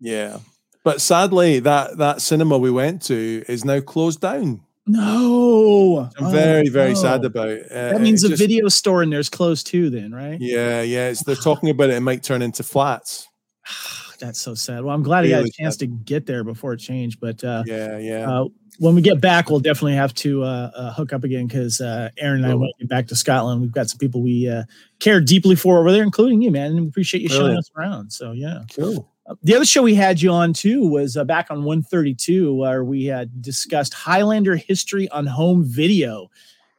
yeah, 0.00 0.38
but 0.82 1.00
sadly, 1.00 1.60
that 1.60 1.96
that 1.98 2.20
cinema 2.20 2.58
we 2.58 2.72
went 2.72 3.00
to 3.02 3.44
is 3.46 3.64
now 3.64 3.78
closed 3.78 4.20
down. 4.20 4.60
No, 4.88 6.10
I'm 6.18 6.32
very, 6.32 6.68
very 6.68 6.94
no. 6.94 7.00
sad 7.00 7.24
about. 7.24 7.48
Uh, 7.48 7.92
that 7.92 8.00
means 8.00 8.22
the 8.22 8.30
just, 8.30 8.42
video 8.42 8.66
store 8.66 9.04
in 9.04 9.10
there's 9.10 9.28
closed 9.28 9.68
too. 9.68 9.88
Then, 9.88 10.12
right? 10.12 10.36
Yeah, 10.40 10.82
yeah. 10.82 11.10
It's, 11.10 11.22
they're 11.22 11.36
talking 11.36 11.70
about 11.70 11.90
it. 11.90 11.94
It 11.94 12.00
might 12.00 12.24
turn 12.24 12.42
into 12.42 12.64
flats. 12.64 13.28
That's 14.18 14.40
so 14.40 14.54
sad. 14.54 14.84
Well, 14.84 14.94
I'm 14.94 15.02
glad 15.02 15.22
really 15.22 15.34
I 15.34 15.40
got 15.40 15.48
a 15.48 15.52
chance 15.52 15.74
sad. 15.74 15.80
to 15.80 15.86
get 15.86 16.26
there 16.26 16.44
before 16.44 16.72
it 16.72 16.78
changed. 16.78 17.20
But 17.20 17.42
uh, 17.42 17.64
yeah, 17.66 17.98
yeah. 17.98 18.30
Uh, 18.30 18.48
when 18.78 18.94
we 18.94 19.02
get 19.02 19.20
back, 19.20 19.50
we'll 19.50 19.60
definitely 19.60 19.94
have 19.94 20.14
to 20.14 20.42
uh, 20.42 20.70
uh 20.74 20.92
hook 20.92 21.12
up 21.12 21.24
again 21.24 21.46
because 21.46 21.80
uh, 21.80 22.10
Aaron 22.18 22.44
and 22.44 22.52
I 22.52 22.54
went 22.54 22.72
back 22.88 23.06
to 23.08 23.16
Scotland. 23.16 23.60
We've 23.60 23.72
got 23.72 23.88
some 23.88 23.98
people 23.98 24.22
we 24.22 24.48
uh, 24.48 24.64
care 24.98 25.20
deeply 25.20 25.56
for 25.56 25.78
over 25.78 25.92
there, 25.92 26.02
including 26.02 26.42
you, 26.42 26.50
man. 26.50 26.72
And 26.72 26.80
we 26.80 26.88
appreciate 26.88 27.22
you 27.22 27.28
showing 27.28 27.56
us 27.56 27.70
around. 27.76 28.12
So 28.12 28.32
yeah, 28.32 28.62
cool 28.74 29.08
the 29.42 29.54
other 29.54 29.64
show 29.64 29.82
we 29.82 29.94
had 29.94 30.20
you 30.20 30.30
on 30.30 30.52
too 30.52 30.86
was 30.86 31.16
uh, 31.16 31.24
back 31.24 31.50
on 31.50 31.64
132 31.64 32.54
where 32.54 32.84
we 32.84 33.06
had 33.06 33.40
discussed 33.40 33.94
highlander 33.94 34.56
history 34.56 35.08
on 35.10 35.26
home 35.26 35.64
video 35.64 36.30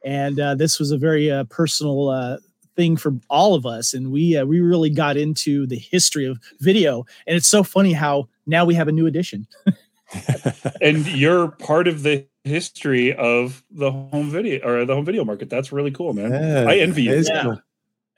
and 0.04 0.38
uh, 0.38 0.54
this 0.54 0.78
was 0.78 0.92
a 0.92 0.98
very 0.98 1.30
uh, 1.30 1.44
personal 1.44 2.08
uh, 2.08 2.36
thing 2.76 2.96
for 2.96 3.14
all 3.28 3.54
of 3.54 3.66
us 3.66 3.94
and 3.94 4.12
we 4.12 4.36
uh, 4.36 4.44
we 4.44 4.60
really 4.60 4.90
got 4.90 5.16
into 5.16 5.66
the 5.66 5.78
history 5.78 6.26
of 6.26 6.38
video 6.60 7.04
and 7.26 7.36
it's 7.36 7.48
so 7.48 7.62
funny 7.62 7.92
how 7.92 8.28
now 8.46 8.64
we 8.64 8.74
have 8.74 8.88
a 8.88 8.92
new 8.92 9.06
edition 9.06 9.46
and 10.80 11.06
you're 11.08 11.48
part 11.48 11.88
of 11.88 12.02
the 12.02 12.24
history 12.44 13.12
of 13.14 13.64
the 13.70 13.90
home 13.90 14.30
video 14.30 14.64
or 14.66 14.84
the 14.84 14.94
home 14.94 15.04
video 15.04 15.24
market 15.24 15.50
that's 15.50 15.72
really 15.72 15.90
cool 15.90 16.12
man 16.12 16.30
yeah, 16.30 16.64
i 16.68 16.76
envy 16.76 17.02
you 17.02 17.24
yeah. 17.26 17.42
Cool. 17.42 17.60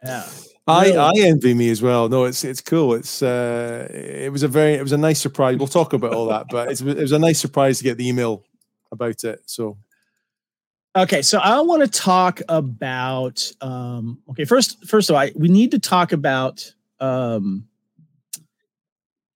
Yeah. 0.04 0.24
I, 0.68 0.92
I 0.92 1.12
envy 1.16 1.54
me 1.54 1.70
as 1.70 1.80
well. 1.80 2.10
No, 2.10 2.24
it's 2.24 2.44
it's 2.44 2.60
cool. 2.60 2.92
It's 2.94 3.22
uh, 3.22 3.88
it 3.90 4.30
was 4.30 4.42
a 4.42 4.48
very 4.48 4.74
it 4.74 4.82
was 4.82 4.92
a 4.92 4.98
nice 4.98 5.18
surprise. 5.18 5.56
We'll 5.56 5.66
talk 5.66 5.94
about 5.94 6.12
all 6.12 6.26
that, 6.26 6.48
but 6.50 6.68
it 6.68 6.82
was 6.82 7.12
a 7.12 7.18
nice 7.18 7.40
surprise 7.40 7.78
to 7.78 7.84
get 7.84 7.96
the 7.96 8.06
email 8.06 8.44
about 8.92 9.24
it. 9.24 9.40
So, 9.46 9.78
okay, 10.98 11.22
so 11.22 11.38
I 11.38 11.60
want 11.60 11.82
to 11.82 11.88
talk 11.88 12.40
about 12.48 13.50
um, 13.60 14.18
okay 14.30 14.44
first 14.44 14.84
first 14.86 15.10
of 15.10 15.16
all, 15.16 15.22
I, 15.22 15.32
we 15.34 15.48
need 15.48 15.70
to 15.72 15.78
talk 15.78 16.12
about 16.12 16.72
um, 17.00 17.66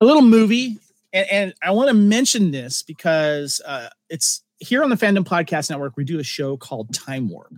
a 0.01 0.05
little 0.05 0.23
movie, 0.23 0.79
and, 1.13 1.27
and 1.31 1.55
I 1.63 1.71
want 1.71 1.89
to 1.89 1.95
mention 1.95 2.51
this 2.51 2.83
because 2.83 3.61
uh, 3.67 3.89
it's 4.09 4.43
here 4.59 4.83
on 4.83 4.91
the 4.91 4.97
Fandom 4.97 5.25
Podcast 5.25 5.71
Network. 5.71 5.97
We 5.97 6.05
do 6.05 6.19
a 6.19 6.25
show 6.25 6.57
called 6.57 6.93
Time 6.95 7.29
Warp, 7.29 7.53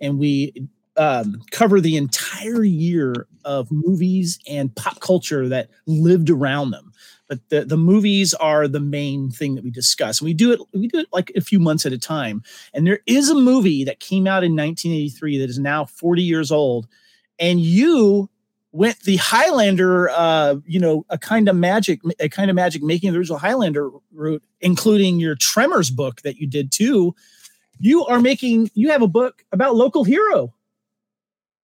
and 0.00 0.18
we 0.18 0.68
um, 0.96 1.40
cover 1.50 1.80
the 1.80 1.96
entire 1.96 2.64
year 2.64 3.26
of 3.44 3.68
movies 3.70 4.38
and 4.48 4.74
pop 4.74 5.00
culture 5.00 5.48
that 5.48 5.70
lived 5.86 6.30
around 6.30 6.72
them. 6.72 6.92
But 7.30 7.48
the, 7.48 7.64
the 7.64 7.76
movies 7.76 8.34
are 8.34 8.66
the 8.66 8.80
main 8.80 9.30
thing 9.30 9.54
that 9.54 9.62
we 9.62 9.70
discuss. 9.70 10.20
We 10.20 10.34
do 10.34 10.50
it 10.50 10.60
we 10.74 10.88
do 10.88 10.98
it 10.98 11.06
like 11.12 11.30
a 11.36 11.40
few 11.40 11.60
months 11.60 11.86
at 11.86 11.92
a 11.92 11.98
time. 11.98 12.42
And 12.74 12.84
there 12.84 12.98
is 13.06 13.30
a 13.30 13.36
movie 13.36 13.84
that 13.84 14.00
came 14.00 14.26
out 14.26 14.42
in 14.42 14.56
1983 14.56 15.38
that 15.38 15.48
is 15.48 15.58
now 15.58 15.84
40 15.84 16.22
years 16.22 16.50
old, 16.50 16.88
and 17.38 17.60
you 17.60 18.28
went 18.72 18.98
the 19.00 19.16
Highlander, 19.16 20.10
uh, 20.10 20.56
you 20.66 20.80
know, 20.80 21.06
a 21.08 21.18
kind 21.18 21.48
of 21.48 21.54
magic, 21.54 22.00
a 22.18 22.28
kind 22.28 22.50
of 22.50 22.56
magic 22.56 22.82
making 22.82 23.12
the 23.12 23.18
original 23.18 23.38
Highlander 23.38 23.90
route, 24.12 24.42
including 24.60 25.18
your 25.18 25.36
Tremors 25.36 25.90
book 25.90 26.22
that 26.22 26.36
you 26.36 26.46
did 26.46 26.72
too. 26.72 27.14
You 27.78 28.04
are 28.06 28.20
making, 28.20 28.70
you 28.74 28.90
have 28.90 29.02
a 29.02 29.08
book 29.08 29.44
about 29.52 29.74
local 29.74 30.04
hero. 30.04 30.52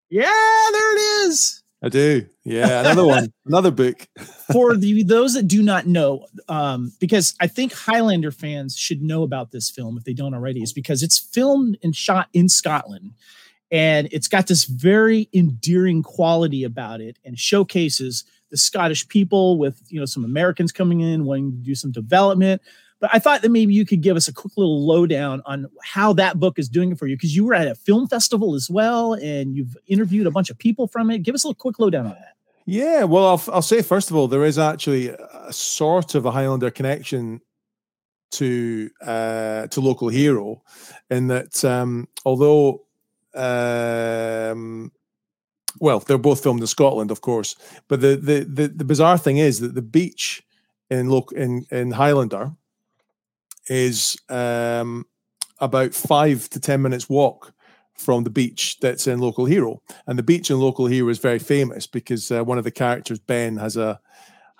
Yeah, 0.09 0.23
there 0.71 0.95
it 0.95 1.27
is. 1.27 1.63
I 1.87 1.89
do. 1.89 2.27
Yeah, 2.43 2.81
another 2.81 3.05
one, 3.05 3.31
another 3.45 3.71
book. 3.71 4.05
For 4.51 4.75
the 4.75 5.03
those 5.03 5.35
that 5.35 5.47
do 5.47 5.63
not 5.63 5.87
know, 5.87 6.27
um, 6.49 6.91
because 6.99 7.33
I 7.39 7.47
think 7.47 7.71
Highlander 7.71 8.31
fans 8.31 8.75
should 8.75 9.01
know 9.01 9.23
about 9.23 9.51
this 9.51 9.69
film 9.69 9.97
if 9.97 10.03
they 10.03 10.13
don't 10.13 10.33
already, 10.33 10.61
is 10.61 10.73
because 10.73 11.01
it's 11.01 11.17
filmed 11.17 11.77
and 11.81 11.95
shot 11.95 12.27
in 12.33 12.49
Scotland, 12.49 13.13
and 13.71 14.09
it's 14.11 14.27
got 14.27 14.47
this 14.47 14.65
very 14.65 15.29
endearing 15.33 16.03
quality 16.03 16.65
about 16.65 16.99
it, 16.99 17.17
and 17.23 17.39
showcases 17.39 18.25
the 18.51 18.57
Scottish 18.57 19.07
people 19.07 19.57
with 19.57 19.81
you 19.87 19.99
know 20.01 20.05
some 20.05 20.25
Americans 20.25 20.73
coming 20.73 20.99
in 20.99 21.23
wanting 21.23 21.51
to 21.51 21.57
do 21.57 21.73
some 21.73 21.93
development, 21.93 22.61
but 22.99 23.09
I 23.13 23.19
thought 23.19 23.41
that 23.41 23.49
maybe 23.49 23.73
you 23.73 23.85
could 23.85 24.01
give 24.01 24.17
us 24.17 24.27
a 24.27 24.33
quick 24.33 24.53
little 24.57 24.85
lowdown 24.85 25.41
on 25.45 25.67
how 25.83 26.13
that 26.13 26.39
book 26.39 26.57
is 26.57 26.67
doing 26.67 26.91
it 26.91 26.99
for 26.99 27.07
you 27.07 27.15
because 27.15 27.35
you 27.35 27.45
were 27.45 27.53
at 27.53 27.67
a 27.67 27.75
film 27.75 28.07
festival 28.07 28.55
as 28.55 28.69
well 28.69 29.13
and 29.13 29.55
you've 29.55 29.77
interviewed 29.87 30.27
a 30.27 30.31
bunch 30.31 30.49
of 30.49 30.57
people 30.57 30.87
from 30.87 31.11
it. 31.11 31.19
Give 31.19 31.35
us 31.35 31.43
a 31.43 31.47
little 31.47 31.59
quick 31.59 31.79
lowdown 31.79 32.07
on 32.07 32.13
that. 32.13 32.33
Yeah, 32.65 33.05
well, 33.05 33.27
I'll, 33.27 33.43
I'll 33.53 33.61
say 33.61 33.81
first 33.81 34.09
of 34.09 34.17
all, 34.17 34.27
there 34.27 34.43
is 34.43 34.59
actually 34.59 35.09
a 35.09 35.53
sort 35.53 36.15
of 36.15 36.25
a 36.25 36.31
Highlander 36.31 36.69
connection 36.69 37.39
to 38.31 38.89
uh, 39.01 39.67
to 39.67 39.79
local 39.79 40.09
hero, 40.09 40.63
in 41.09 41.27
that 41.27 41.63
um, 41.63 42.09
although 42.25 42.85
um, 43.33 44.91
well, 45.79 45.99
they're 45.99 46.17
both 46.17 46.43
filmed 46.43 46.59
in 46.59 46.67
Scotland, 46.67 47.09
of 47.09 47.21
course, 47.21 47.55
but 47.87 48.01
the 48.01 48.17
the 48.17 48.43
the, 48.43 48.67
the 48.67 48.83
bizarre 48.83 49.17
thing 49.17 49.37
is 49.37 49.61
that 49.61 49.75
the 49.75 49.81
beach 49.81 50.43
in 50.89 51.09
look 51.09 51.31
in 51.31 51.65
in 51.71 51.91
Highlander 51.91 52.51
is 53.69 54.17
um, 54.29 55.05
about 55.59 55.93
five 55.93 56.49
to 56.49 56.59
10 56.59 56.81
minutes 56.81 57.09
walk 57.09 57.53
from 57.95 58.23
the 58.23 58.29
beach 58.29 58.77
that's 58.79 59.07
in 59.07 59.19
Local 59.19 59.45
Hero. 59.45 59.81
And 60.05 60.17
the 60.17 60.23
beach 60.23 60.49
in 60.49 60.59
Local 60.59 60.85
Hero 60.85 61.09
is 61.09 61.19
very 61.19 61.39
famous 61.39 61.87
because 61.87 62.31
uh, 62.31 62.43
one 62.43 62.57
of 62.57 62.63
the 62.63 62.71
characters, 62.71 63.19
Ben, 63.19 63.57
has 63.57 63.75
a 63.75 63.99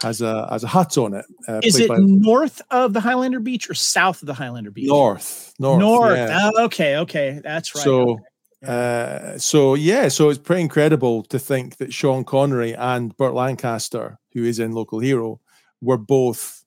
has 0.02 0.22
a 0.22 0.48
has 0.52 0.64
a 0.64 0.68
hut 0.68 0.98
on 0.98 1.14
it. 1.14 1.26
Uh, 1.48 1.60
is 1.64 1.80
it 1.80 1.88
by, 1.88 1.98
north 2.00 2.62
of 2.72 2.94
the 2.94 3.00
Highlander 3.00 3.40
Beach 3.40 3.70
or 3.70 3.74
south 3.74 4.22
of 4.22 4.28
the 4.28 4.34
Highlander 4.34 4.72
Beach? 4.72 4.88
North, 4.88 5.54
north, 5.60 5.80
north. 5.80 6.18
Yeah. 6.18 6.52
Oh, 6.54 6.66
okay, 6.66 6.98
okay, 6.98 7.42
that's 7.44 7.74
right. 7.74 7.84
So, 7.84 8.12
okay. 8.12 8.24
yeah. 8.64 8.70
Uh, 8.70 9.38
so 9.38 9.76
yeah, 9.76 10.08
so 10.08 10.30
it's 10.30 10.40
pretty 10.40 10.62
incredible 10.62 11.24
to 11.24 11.40
think 11.40 11.78
that 11.78 11.94
Sean 11.94 12.24
Connery 12.24 12.76
and 12.76 13.16
Burt 13.18 13.34
Lancaster, 13.34 14.20
who 14.34 14.44
is 14.44 14.60
in 14.60 14.72
Local 14.72 15.00
Hero, 15.00 15.40
were 15.82 15.98
both 15.98 16.64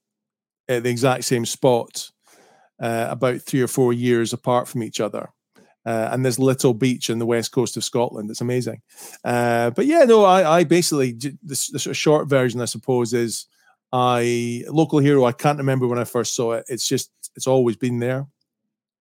at 0.68 0.84
the 0.84 0.90
exact 0.90 1.24
same 1.24 1.44
spot 1.44 2.10
uh, 2.80 3.06
about 3.10 3.40
three 3.42 3.60
or 3.60 3.68
four 3.68 3.92
years 3.92 4.32
apart 4.32 4.68
from 4.68 4.82
each 4.82 5.00
other. 5.00 5.28
Uh, 5.86 6.10
and 6.12 6.24
this 6.24 6.38
little 6.38 6.74
beach 6.74 7.08
on 7.08 7.18
the 7.18 7.26
west 7.26 7.52
coast 7.52 7.76
of 7.76 7.84
Scotland. 7.84 8.30
It's 8.30 8.42
amazing. 8.42 8.82
Uh, 9.24 9.70
but 9.70 9.86
yeah, 9.86 10.04
no, 10.04 10.24
I, 10.24 10.58
I 10.58 10.64
basically 10.64 11.12
the, 11.12 11.36
the 11.42 11.56
sort 11.56 11.86
of 11.86 11.96
short 11.96 12.28
version, 12.28 12.60
I 12.60 12.66
suppose, 12.66 13.14
is 13.14 13.46
I 13.92 14.62
local 14.68 14.98
hero. 14.98 15.24
I 15.24 15.32
can't 15.32 15.58
remember 15.58 15.86
when 15.88 15.98
I 15.98 16.04
first 16.04 16.36
saw 16.36 16.52
it. 16.52 16.66
It's 16.68 16.86
just 16.86 17.10
it's 17.34 17.46
always 17.46 17.76
been 17.76 17.98
there. 17.98 18.26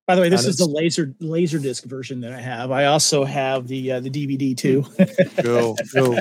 By 0.09 0.15
the 0.15 0.21
way, 0.21 0.29
this 0.29 0.47
is 0.47 0.57
the 0.57 0.65
laser 0.65 1.13
laser 1.19 1.59
disc 1.59 1.83
version 1.83 2.19
that 2.21 2.33
I 2.33 2.41
have. 2.41 2.71
I 2.71 2.85
also 2.85 3.23
have 3.23 3.67
the 3.67 3.91
uh, 3.91 3.99
the 3.99 4.09
DVD 4.09 4.57
too. 4.57 4.83
cool, 5.43 5.77
cool. 5.93 6.15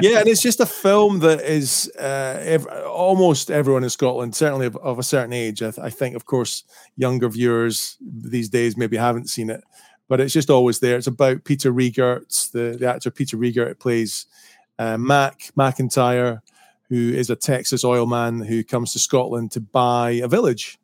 Yeah, 0.00 0.20
and 0.20 0.28
it's 0.28 0.40
just 0.40 0.60
a 0.60 0.64
film 0.64 1.18
that 1.18 1.42
is 1.42 1.92
uh, 2.00 2.40
ev- 2.40 2.66
almost 2.86 3.50
everyone 3.50 3.84
in 3.84 3.90
Scotland, 3.90 4.34
certainly 4.34 4.64
of, 4.64 4.76
of 4.76 4.98
a 4.98 5.02
certain 5.02 5.34
age. 5.34 5.62
I, 5.62 5.72
th- 5.72 5.78
I, 5.78 5.90
think, 5.90 6.16
of 6.16 6.24
course, 6.24 6.64
younger 6.96 7.28
viewers 7.28 7.98
these 8.00 8.48
days 8.48 8.78
maybe 8.78 8.96
haven't 8.96 9.28
seen 9.28 9.50
it, 9.50 9.62
but 10.08 10.20
it's 10.20 10.32
just 10.32 10.48
always 10.48 10.78
there. 10.80 10.96
It's 10.96 11.06
about 11.06 11.44
Peter 11.44 11.70
Riegert, 11.70 12.50
the, 12.52 12.78
the 12.78 12.88
actor 12.88 13.10
Peter 13.10 13.36
Riegert 13.36 13.78
plays 13.78 14.24
uh, 14.78 14.96
Mac 14.96 15.50
McIntyre, 15.54 16.40
who 16.88 17.12
is 17.12 17.28
a 17.28 17.36
Texas 17.36 17.84
oil 17.84 18.06
man 18.06 18.40
who 18.40 18.64
comes 18.64 18.94
to 18.94 18.98
Scotland 18.98 19.50
to 19.50 19.60
buy 19.60 20.12
a 20.12 20.28
village 20.28 20.78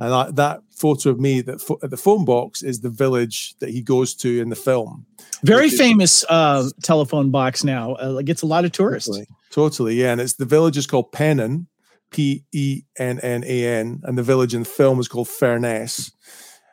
and 0.00 0.10
that, 0.10 0.36
that 0.36 0.62
photo 0.70 1.10
of 1.10 1.20
me 1.20 1.42
that 1.42 1.78
at 1.82 1.90
the 1.90 1.96
phone 1.96 2.24
box 2.24 2.62
is 2.62 2.80
the 2.80 2.88
village 2.88 3.54
that 3.58 3.68
he 3.68 3.82
goes 3.82 4.14
to 4.14 4.40
in 4.40 4.48
the 4.48 4.56
film. 4.56 5.04
Very 5.44 5.68
famous 5.68 6.24
uh, 6.30 6.68
telephone 6.82 7.30
box 7.30 7.62
now. 7.62 7.92
Uh, 7.94 8.22
gets 8.22 8.40
a 8.40 8.46
lot 8.46 8.64
of 8.64 8.72
tourists. 8.72 9.08
Totally, 9.08 9.26
totally, 9.50 9.94
yeah. 9.96 10.12
And 10.12 10.20
it's 10.20 10.34
the 10.34 10.46
village 10.46 10.78
is 10.78 10.86
called 10.86 11.12
Pennan, 11.12 11.66
P 12.10 12.44
E 12.52 12.82
N 12.98 13.20
N 13.20 13.44
A 13.46 13.66
N, 13.66 14.00
and 14.04 14.16
the 14.16 14.22
village 14.22 14.54
in 14.54 14.62
the 14.62 14.68
film 14.68 14.98
is 15.00 15.06
called 15.06 15.28
Ferness. 15.28 16.10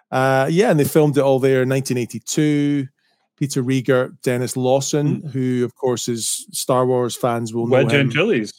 Uh, 0.09 0.47
yeah, 0.49 0.71
and 0.71 0.79
they 0.79 0.85
filmed 0.85 1.17
it 1.17 1.21
all 1.21 1.39
there 1.39 1.63
in 1.63 1.69
1982. 1.69 2.87
Peter 3.37 3.61
Riegert, 3.61 4.21
Denis 4.23 4.55
Lawson, 4.57 5.21
mm. 5.21 5.31
who 5.31 5.65
of 5.65 5.75
course 5.75 6.07
is 6.07 6.47
Star 6.51 6.85
Wars 6.85 7.15
fans 7.15 7.53
will 7.53 7.67
know 7.67 7.83
Wedge 7.83 7.91
him. 7.91 8.07
Antilles. 8.07 8.51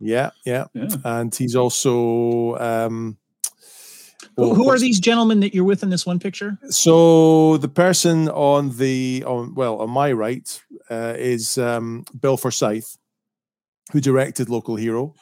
Yeah, 0.00 0.30
yeah, 0.44 0.64
yeah, 0.74 0.88
and 1.04 1.32
he's 1.32 1.54
also 1.54 2.56
um, 2.58 3.16
who, 4.36 4.54
who 4.54 4.70
are 4.70 4.78
these 4.78 5.00
gentlemen 5.00 5.40
that 5.40 5.54
you're 5.54 5.64
with 5.64 5.82
in 5.82 5.90
this 5.90 6.06
one 6.06 6.18
picture? 6.18 6.58
So 6.70 7.56
the 7.58 7.68
person 7.68 8.28
on 8.28 8.76
the 8.76 9.24
on 9.26 9.54
well 9.54 9.78
on 9.78 9.90
my 9.90 10.12
right 10.12 10.62
uh, 10.90 11.14
is 11.16 11.58
um, 11.58 12.04
Bill 12.18 12.36
Forsyth, 12.36 12.96
who 13.92 14.00
directed 14.00 14.48
Local 14.48 14.76
Hero, 14.76 15.14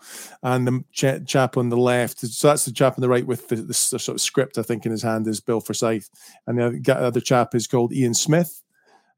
and 0.42 0.66
the 0.66 0.84
ch- 0.92 1.26
chap 1.26 1.56
on 1.56 1.68
the 1.70 1.76
left. 1.76 2.20
So 2.20 2.48
that's 2.48 2.64
the 2.64 2.72
chap 2.72 2.94
on 2.96 3.02
the 3.02 3.08
right 3.08 3.26
with 3.26 3.48
the, 3.48 3.56
the, 3.56 3.62
the, 3.62 3.74
sort 3.74 4.08
of 4.08 4.20
script 4.20 4.58
I 4.58 4.62
think 4.62 4.86
in 4.86 4.92
his 4.92 5.02
hand 5.02 5.26
is 5.26 5.40
Bill 5.40 5.60
Forsyth, 5.60 6.08
and 6.46 6.58
the 6.58 6.94
other 6.96 7.20
chap 7.20 7.54
is 7.54 7.66
called 7.66 7.92
Iain 7.92 8.14
Smith, 8.14 8.62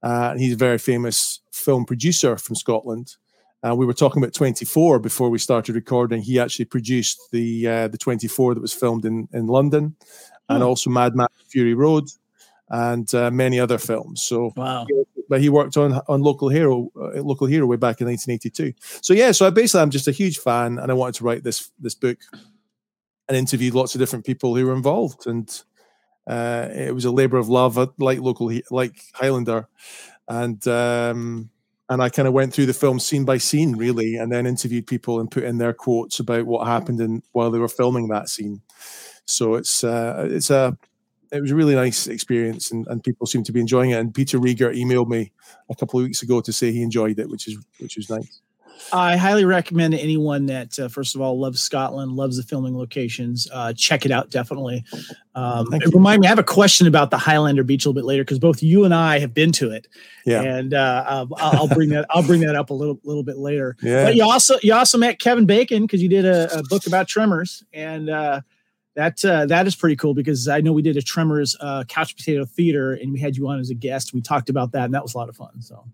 uh, 0.02 0.30
and 0.32 0.40
he's 0.40 0.54
a 0.54 0.56
very 0.56 0.78
famous 0.78 1.40
film 1.52 1.84
producer 1.84 2.37
from 2.37 2.56
Scotland. 2.56 3.16
Uh, 3.64 3.75
we 3.75 3.87
were 3.87 3.95
talking 3.95 4.21
about 4.23 4.35
24 4.35 4.99
before 4.99 5.31
we 5.31 5.38
started 5.38 5.75
recording. 5.75 6.21
He 6.21 6.40
actually 6.40 6.64
produced 6.64 7.21
the 7.31 7.69
uh, 7.69 7.88
the 7.88 7.99
24 7.99 8.54
that 8.54 8.61
was 8.61 8.73
filmed 8.73 9.04
in 9.04 9.28
in 9.33 9.47
London, 9.47 9.95
oh. 10.00 10.54
and 10.54 10.62
hmm. 10.62 10.69
also 10.69 10.90
Mad 10.90 11.14
Max 11.14 11.33
Fury 11.49 11.75
Road, 11.75 12.09
and 12.71 13.12
uh, 13.14 13.31
many 13.31 13.61
other 13.61 13.78
films. 13.78 14.23
So, 14.23 14.52
wow. 14.57 14.87
but 15.28 15.40
he 15.40 15.49
worked 15.49 15.76
on 15.76 16.00
on 16.09 16.23
Local 16.23 16.49
Hero, 16.49 16.90
uh, 16.97 17.23
Local 17.23 17.47
Hero 17.47 17.66
way 17.66 17.76
back 17.76 18.00
in 18.00 18.09
1982. 18.09 18.75
So 19.00 19.14
yeah, 19.14 19.31
so 19.31 19.47
I 19.47 19.50
basically 19.50 19.83
I'm 19.83 19.90
just 19.90 20.09
a 20.09 20.12
huge 20.12 20.38
fan, 20.38 20.78
and 20.78 20.90
I 20.90 20.95
wanted 20.95 21.14
to 21.16 21.25
write 21.25 21.45
this 21.45 21.71
this 21.78 21.95
book, 21.95 22.19
and 23.28 23.37
interviewed 23.37 23.75
lots 23.75 23.95
of 23.95 24.00
different 24.00 24.25
people 24.25 24.57
who 24.57 24.66
were 24.66 24.75
involved, 24.75 25.28
and 25.28 25.62
uh, 26.26 26.69
it 26.73 26.95
was 26.95 27.04
a 27.04 27.12
labor 27.12 27.37
of 27.37 27.49
love, 27.49 27.78
uh, 27.78 27.87
like 27.99 28.19
local 28.19 28.52
like 28.73 29.00
Highlander, 29.14 29.69
and. 30.26 30.66
Um, 30.66 31.50
and 31.88 32.02
I 32.02 32.08
kind 32.08 32.28
of 32.28 32.34
went 32.34 32.54
through 32.54 32.66
the 32.66 32.74
film 32.74 33.00
scene 33.00 33.24
by 33.24 33.38
scene, 33.38 33.76
really, 33.76 34.16
and 34.16 34.32
then 34.32 34.46
interviewed 34.46 34.86
people 34.86 35.20
and 35.20 35.30
put 35.30 35.44
in 35.44 35.58
their 35.58 35.72
quotes 35.72 36.20
about 36.20 36.46
what 36.46 36.66
happened 36.66 37.00
in, 37.00 37.22
while 37.32 37.50
they 37.50 37.58
were 37.58 37.68
filming 37.68 38.08
that 38.08 38.28
scene. 38.28 38.62
So 39.24 39.54
it's 39.54 39.84
uh, 39.84 40.26
it's 40.30 40.50
a 40.50 40.76
it 41.32 41.40
was 41.40 41.50
a 41.50 41.56
really 41.56 41.74
nice 41.74 42.06
experience, 42.06 42.70
and, 42.70 42.86
and 42.88 43.02
people 43.02 43.26
seem 43.26 43.42
to 43.44 43.52
be 43.52 43.60
enjoying 43.60 43.90
it. 43.90 43.98
And 43.98 44.14
Peter 44.14 44.38
Riegert 44.38 44.76
emailed 44.76 45.08
me 45.08 45.32
a 45.70 45.74
couple 45.74 45.98
of 45.98 46.04
weeks 46.04 46.22
ago 46.22 46.40
to 46.40 46.52
say 46.52 46.72
he 46.72 46.82
enjoyed 46.82 47.18
it, 47.18 47.28
which 47.28 47.48
is 47.48 47.58
which 47.78 47.96
was 47.96 48.10
nice. 48.10 48.42
I 48.93 49.17
highly 49.17 49.45
recommend 49.45 49.95
anyone 49.95 50.47
that, 50.47 50.79
uh, 50.79 50.88
first 50.88 51.14
of 51.14 51.21
all, 51.21 51.38
loves 51.38 51.62
Scotland, 51.62 52.12
loves 52.12 52.37
the 52.37 52.43
filming 52.43 52.76
locations, 52.76 53.49
uh, 53.52 53.73
check 53.73 54.05
it 54.05 54.11
out. 54.11 54.31
Definitely. 54.31 54.85
Um, 55.35 55.67
remind 55.93 56.21
me, 56.21 56.26
I 56.26 56.31
have 56.31 56.38
a 56.38 56.45
question 56.45 56.87
about 56.87 57.11
the 57.11 57.17
Highlander 57.17 57.64
Beach 57.64 57.85
a 57.85 57.88
little 57.88 58.00
bit 58.00 58.07
later 58.07 58.23
because 58.23 58.38
both 58.38 58.62
you 58.62 58.85
and 58.85 58.95
I 58.95 59.19
have 59.19 59.33
been 59.33 59.52
to 59.52 59.71
it. 59.71 59.88
Yeah. 60.26 60.43
And 60.43 60.75
uh, 60.75 61.05
um, 61.07 61.33
I'll 61.38 61.69
bring 61.69 61.88
that. 61.91 62.07
I'll 62.11 62.23
bring 62.23 62.41
that 62.43 62.55
up 62.55 62.71
a 62.71 62.75
little 62.75 63.00
little 63.05 63.23
bit 63.23 63.38
later. 63.38 63.76
Yeah. 63.83 64.05
But 64.05 64.17
you 64.17 64.25
also 64.25 64.57
you 64.62 64.75
also 64.75 64.99
met 64.99 65.19
Kevin 65.19 65.47
Bacon 65.47 65.83
because 65.83 66.02
you 66.02 66.09
did 66.09 66.25
a, 66.25 66.59
a, 66.59 66.62
book 66.64 66.87
about 66.87 67.09
Tremors, 67.09 67.64
and 67.73 68.11
uh, 68.11 68.43
that 68.95 69.25
uh, 69.25 69.47
that 69.47 69.67
is 69.67 69.75
pretty 69.75 69.97
cool 69.97 70.14
because 70.14 70.49
I 70.49 70.61
know 70.61 70.73
we 70.73 70.83
did 70.83 70.97
a 70.97 71.02
Tremors 71.02 71.57
uh, 71.61 71.85
couch 71.88 72.17
potato 72.17 72.45
theater, 72.45 72.93
and 72.93 73.12
we 73.12 73.21
had 73.21 73.37
you 73.37 73.49
on 73.49 73.59
as 73.59 73.71
a 73.71 73.75
guest. 73.75 74.12
We 74.12 74.21
talked 74.21 74.50
about 74.50 74.73
that, 74.73 74.85
and 74.85 74.95
that 74.95 75.02
was 75.02 75.14
a 75.14 75.19
lot 75.19 75.29
of 75.29 75.37
fun. 75.37 75.61
So. 75.62 75.85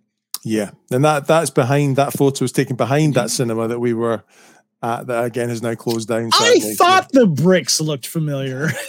Yeah, 0.45 0.71
and 0.91 1.05
that 1.05 1.27
that's 1.27 1.51
behind 1.51 1.97
that 1.97 2.13
photo 2.13 2.45
was 2.45 2.53
taken 2.53 2.77
behind 2.77 3.15
that 3.15 3.31
cinema 3.31 3.69
that 3.69 3.81
we 3.81 3.93
were 3.93 4.23
at. 4.83 5.07
That 5.07 5.25
again 5.25 5.49
has 5.49 5.63
now 5.63 5.75
closed 5.75 6.09
down. 6.09 6.31
Sadly, 6.31 6.71
I 6.71 6.75
thought 6.75 7.13
so. 7.13 7.21
the 7.21 7.27
bricks 7.27 7.81
looked 7.81 8.07
familiar. 8.07 8.71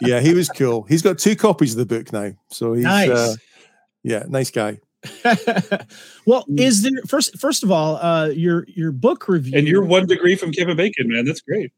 yeah, 0.00 0.20
he 0.20 0.34
was 0.34 0.48
cool. 0.48 0.82
He's 0.84 1.02
got 1.02 1.18
two 1.18 1.36
copies 1.36 1.72
of 1.72 1.78
the 1.78 1.94
book 1.98 2.12
now, 2.12 2.32
so 2.50 2.74
he's 2.74 2.84
nice. 2.84 3.10
Uh, 3.10 3.34
yeah, 4.02 4.24
nice 4.28 4.50
guy. 4.50 4.78
well, 6.26 6.44
mm. 6.46 6.60
is 6.60 6.82
there 6.82 6.92
first? 7.08 7.38
First 7.38 7.64
of 7.64 7.72
all, 7.72 7.96
uh, 7.96 8.28
your 8.28 8.64
your 8.68 8.92
book 8.92 9.28
review, 9.28 9.58
and 9.58 9.66
you're 9.66 9.84
one 9.84 10.06
degree 10.06 10.36
from 10.36 10.52
Kevin 10.52 10.76
Bacon, 10.76 11.08
man. 11.08 11.24
That's 11.24 11.40
great. 11.40 11.72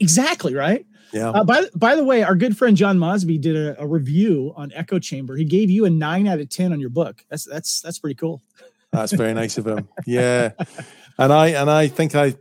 Exactly 0.00 0.54
right. 0.54 0.84
Yeah. 1.12 1.30
Uh, 1.30 1.44
by 1.44 1.64
by 1.74 1.96
the 1.96 2.04
way, 2.04 2.22
our 2.22 2.34
good 2.34 2.56
friend 2.56 2.76
John 2.76 2.98
Mosby 2.98 3.38
did 3.38 3.56
a, 3.56 3.80
a, 3.80 3.86
review 3.86 4.52
on 4.56 4.72
Echo 4.74 4.98
Chamber. 4.98 5.36
He 5.36 5.44
gave 5.44 5.70
you 5.70 5.84
a 5.84 5.90
nine 5.90 6.26
out 6.26 6.38
of 6.38 6.48
ten 6.48 6.72
on 6.72 6.80
your 6.80 6.90
book. 6.90 7.24
That's 7.28 7.44
that's 7.44 7.80
that's 7.80 7.98
pretty 7.98 8.14
cool. 8.14 8.42
That's 8.90 9.12
very 9.12 9.34
nice 9.34 9.58
of 9.58 9.66
him. 9.66 9.88
Yeah, 10.06 10.52
and 11.18 11.32
I 11.32 11.48
and 11.48 11.70
I 11.70 11.88
think 11.88 12.14
I 12.14 12.34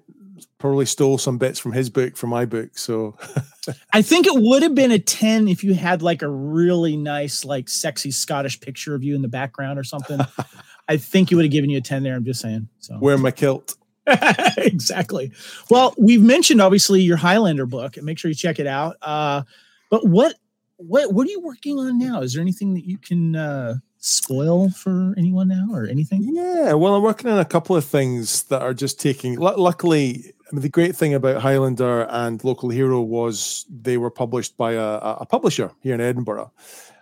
probably 0.57 0.85
stole 0.85 1.17
some 1.17 1.37
bits 1.37 1.59
from 1.59 1.71
his 1.71 1.89
book 1.89 2.17
for 2.17 2.27
my 2.27 2.45
book. 2.45 2.77
So 2.77 3.15
I 3.93 4.01
think 4.01 4.27
it 4.27 4.33
would 4.35 4.63
have 4.63 4.75
been 4.75 4.91
a 4.91 4.99
ten 4.99 5.47
if 5.47 5.63
you 5.63 5.73
had 5.73 6.01
like 6.01 6.21
a 6.21 6.29
really 6.29 6.97
nice, 6.97 7.45
like 7.45 7.69
sexy 7.69 8.11
Scottish 8.11 8.59
picture 8.59 8.95
of 8.95 9.03
you 9.03 9.15
in 9.15 9.21
the 9.21 9.27
background 9.27 9.79
or 9.79 9.83
something. 9.83 10.19
I 10.89 10.97
think 10.97 11.29
he 11.29 11.35
would 11.35 11.45
have 11.45 11.51
given 11.51 11.69
you 11.69 11.77
a 11.77 11.81
ten 11.81 12.03
there. 12.03 12.15
I'm 12.15 12.25
just 12.25 12.41
saying. 12.41 12.69
So 12.79 12.97
wear 12.99 13.17
my 13.17 13.31
kilt. 13.31 13.75
exactly. 14.57 15.31
Well, 15.69 15.93
we've 15.97 16.21
mentioned 16.21 16.61
obviously 16.61 17.01
your 17.01 17.17
Highlander 17.17 17.65
book, 17.65 17.97
and 17.97 18.05
make 18.05 18.17
sure 18.17 18.29
you 18.29 18.35
check 18.35 18.59
it 18.59 18.67
out. 18.67 18.95
Uh, 19.01 19.43
but 19.89 20.07
what 20.07 20.35
what 20.77 21.13
what 21.13 21.27
are 21.27 21.31
you 21.31 21.41
working 21.41 21.77
on 21.77 21.99
now? 21.99 22.21
Is 22.21 22.33
there 22.33 22.41
anything 22.41 22.73
that 22.75 22.85
you 22.85 22.97
can 22.97 23.35
uh, 23.35 23.75
spoil 23.97 24.69
for 24.69 25.13
anyone 25.17 25.49
now, 25.49 25.67
or 25.71 25.87
anything? 25.87 26.23
Yeah, 26.23 26.73
well, 26.73 26.95
I'm 26.95 27.03
working 27.03 27.29
on 27.29 27.39
a 27.39 27.45
couple 27.45 27.75
of 27.75 27.85
things 27.85 28.43
that 28.43 28.61
are 28.61 28.73
just 28.73 28.99
taking. 28.99 29.35
L- 29.35 29.57
luckily, 29.57 30.33
I 30.49 30.55
mean, 30.55 30.61
the 30.61 30.69
great 30.69 30.95
thing 30.95 31.13
about 31.13 31.41
Highlander 31.41 32.03
and 32.09 32.43
Local 32.43 32.69
Hero 32.69 33.01
was 33.01 33.65
they 33.69 33.97
were 33.97 34.11
published 34.11 34.55
by 34.55 34.73
a, 34.73 34.97
a 34.97 35.25
publisher 35.25 35.71
here 35.81 35.95
in 35.95 36.01
Edinburgh. 36.01 36.51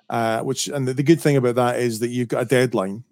Uh, 0.08 0.42
which 0.42 0.68
and 0.68 0.88
the, 0.88 0.94
the 0.94 1.02
good 1.02 1.20
thing 1.20 1.36
about 1.36 1.56
that 1.56 1.80
is 1.80 1.98
that 2.00 2.10
you've 2.10 2.28
got 2.28 2.44
a 2.44 2.46
deadline 2.46 3.04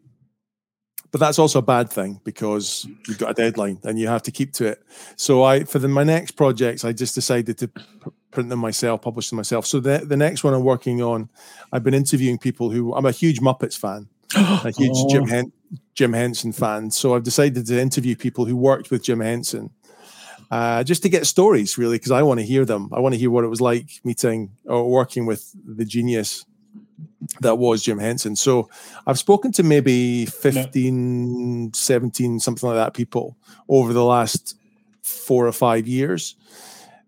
but 1.13 1.19
that's 1.19 1.37
also 1.37 1.59
a 1.59 1.61
bad 1.61 1.91
thing 1.91 2.19
because 2.23 2.87
you've 3.07 3.19
got 3.19 3.29
a 3.29 3.33
deadline 3.35 3.77
and 3.83 3.99
you 3.99 4.07
have 4.07 4.23
to 4.23 4.31
keep 4.31 4.51
to 4.53 4.65
it. 4.65 4.83
So 5.15 5.43
I, 5.43 5.63
for 5.63 5.77
the, 5.77 5.87
my 5.87 6.03
next 6.03 6.31
projects, 6.31 6.83
I 6.83 6.91
just 6.91 7.13
decided 7.13 7.55
to 7.59 7.69
print 8.31 8.49
them 8.49 8.57
myself, 8.57 9.03
publish 9.03 9.29
them 9.29 9.37
myself. 9.37 9.67
So 9.67 9.79
the 9.79 9.99
the 9.99 10.17
next 10.17 10.43
one 10.43 10.55
I'm 10.55 10.63
working 10.63 11.03
on, 11.03 11.29
I've 11.71 11.83
been 11.83 11.93
interviewing 11.93 12.39
people 12.39 12.71
who 12.71 12.95
I'm 12.95 13.05
a 13.05 13.11
huge 13.11 13.41
Muppets 13.41 13.77
fan, 13.77 14.09
a 14.35 14.71
huge 14.75 14.91
oh. 14.95 15.07
Jim 15.07 15.27
Hen- 15.27 15.53
Jim 15.93 16.13
Henson 16.13 16.51
fan. 16.51 16.89
So 16.89 17.13
I've 17.13 17.23
decided 17.23 17.63
to 17.67 17.79
interview 17.79 18.15
people 18.15 18.45
who 18.45 18.57
worked 18.57 18.89
with 18.89 19.03
Jim 19.03 19.19
Henson. 19.19 19.69
Uh, 20.49 20.83
just 20.83 21.03
to 21.03 21.09
get 21.09 21.27
stories, 21.27 21.77
really, 21.77 21.97
because 21.97 22.11
I 22.11 22.23
want 22.23 22.39
to 22.39 22.45
hear 22.45 22.65
them. 22.65 22.89
I 22.91 22.99
want 22.99 23.13
to 23.13 23.19
hear 23.19 23.29
what 23.29 23.43
it 23.43 23.49
was 23.49 23.61
like 23.61 24.01
meeting 24.03 24.51
or 24.65 24.89
working 24.89 25.27
with 25.27 25.51
the 25.63 25.85
genius 25.85 26.43
that 27.41 27.57
was 27.57 27.83
Jim 27.83 27.99
Henson. 27.99 28.35
So 28.35 28.69
I've 29.07 29.19
spoken 29.19 29.51
to 29.53 29.63
maybe 29.63 30.25
15, 30.25 31.63
no. 31.65 31.69
17, 31.73 32.39
something 32.39 32.69
like 32.69 32.77
that 32.77 32.93
people 32.93 33.37
over 33.69 33.93
the 33.93 34.03
last 34.03 34.57
four 35.01 35.47
or 35.47 35.51
five 35.51 35.87
years. 35.87 36.35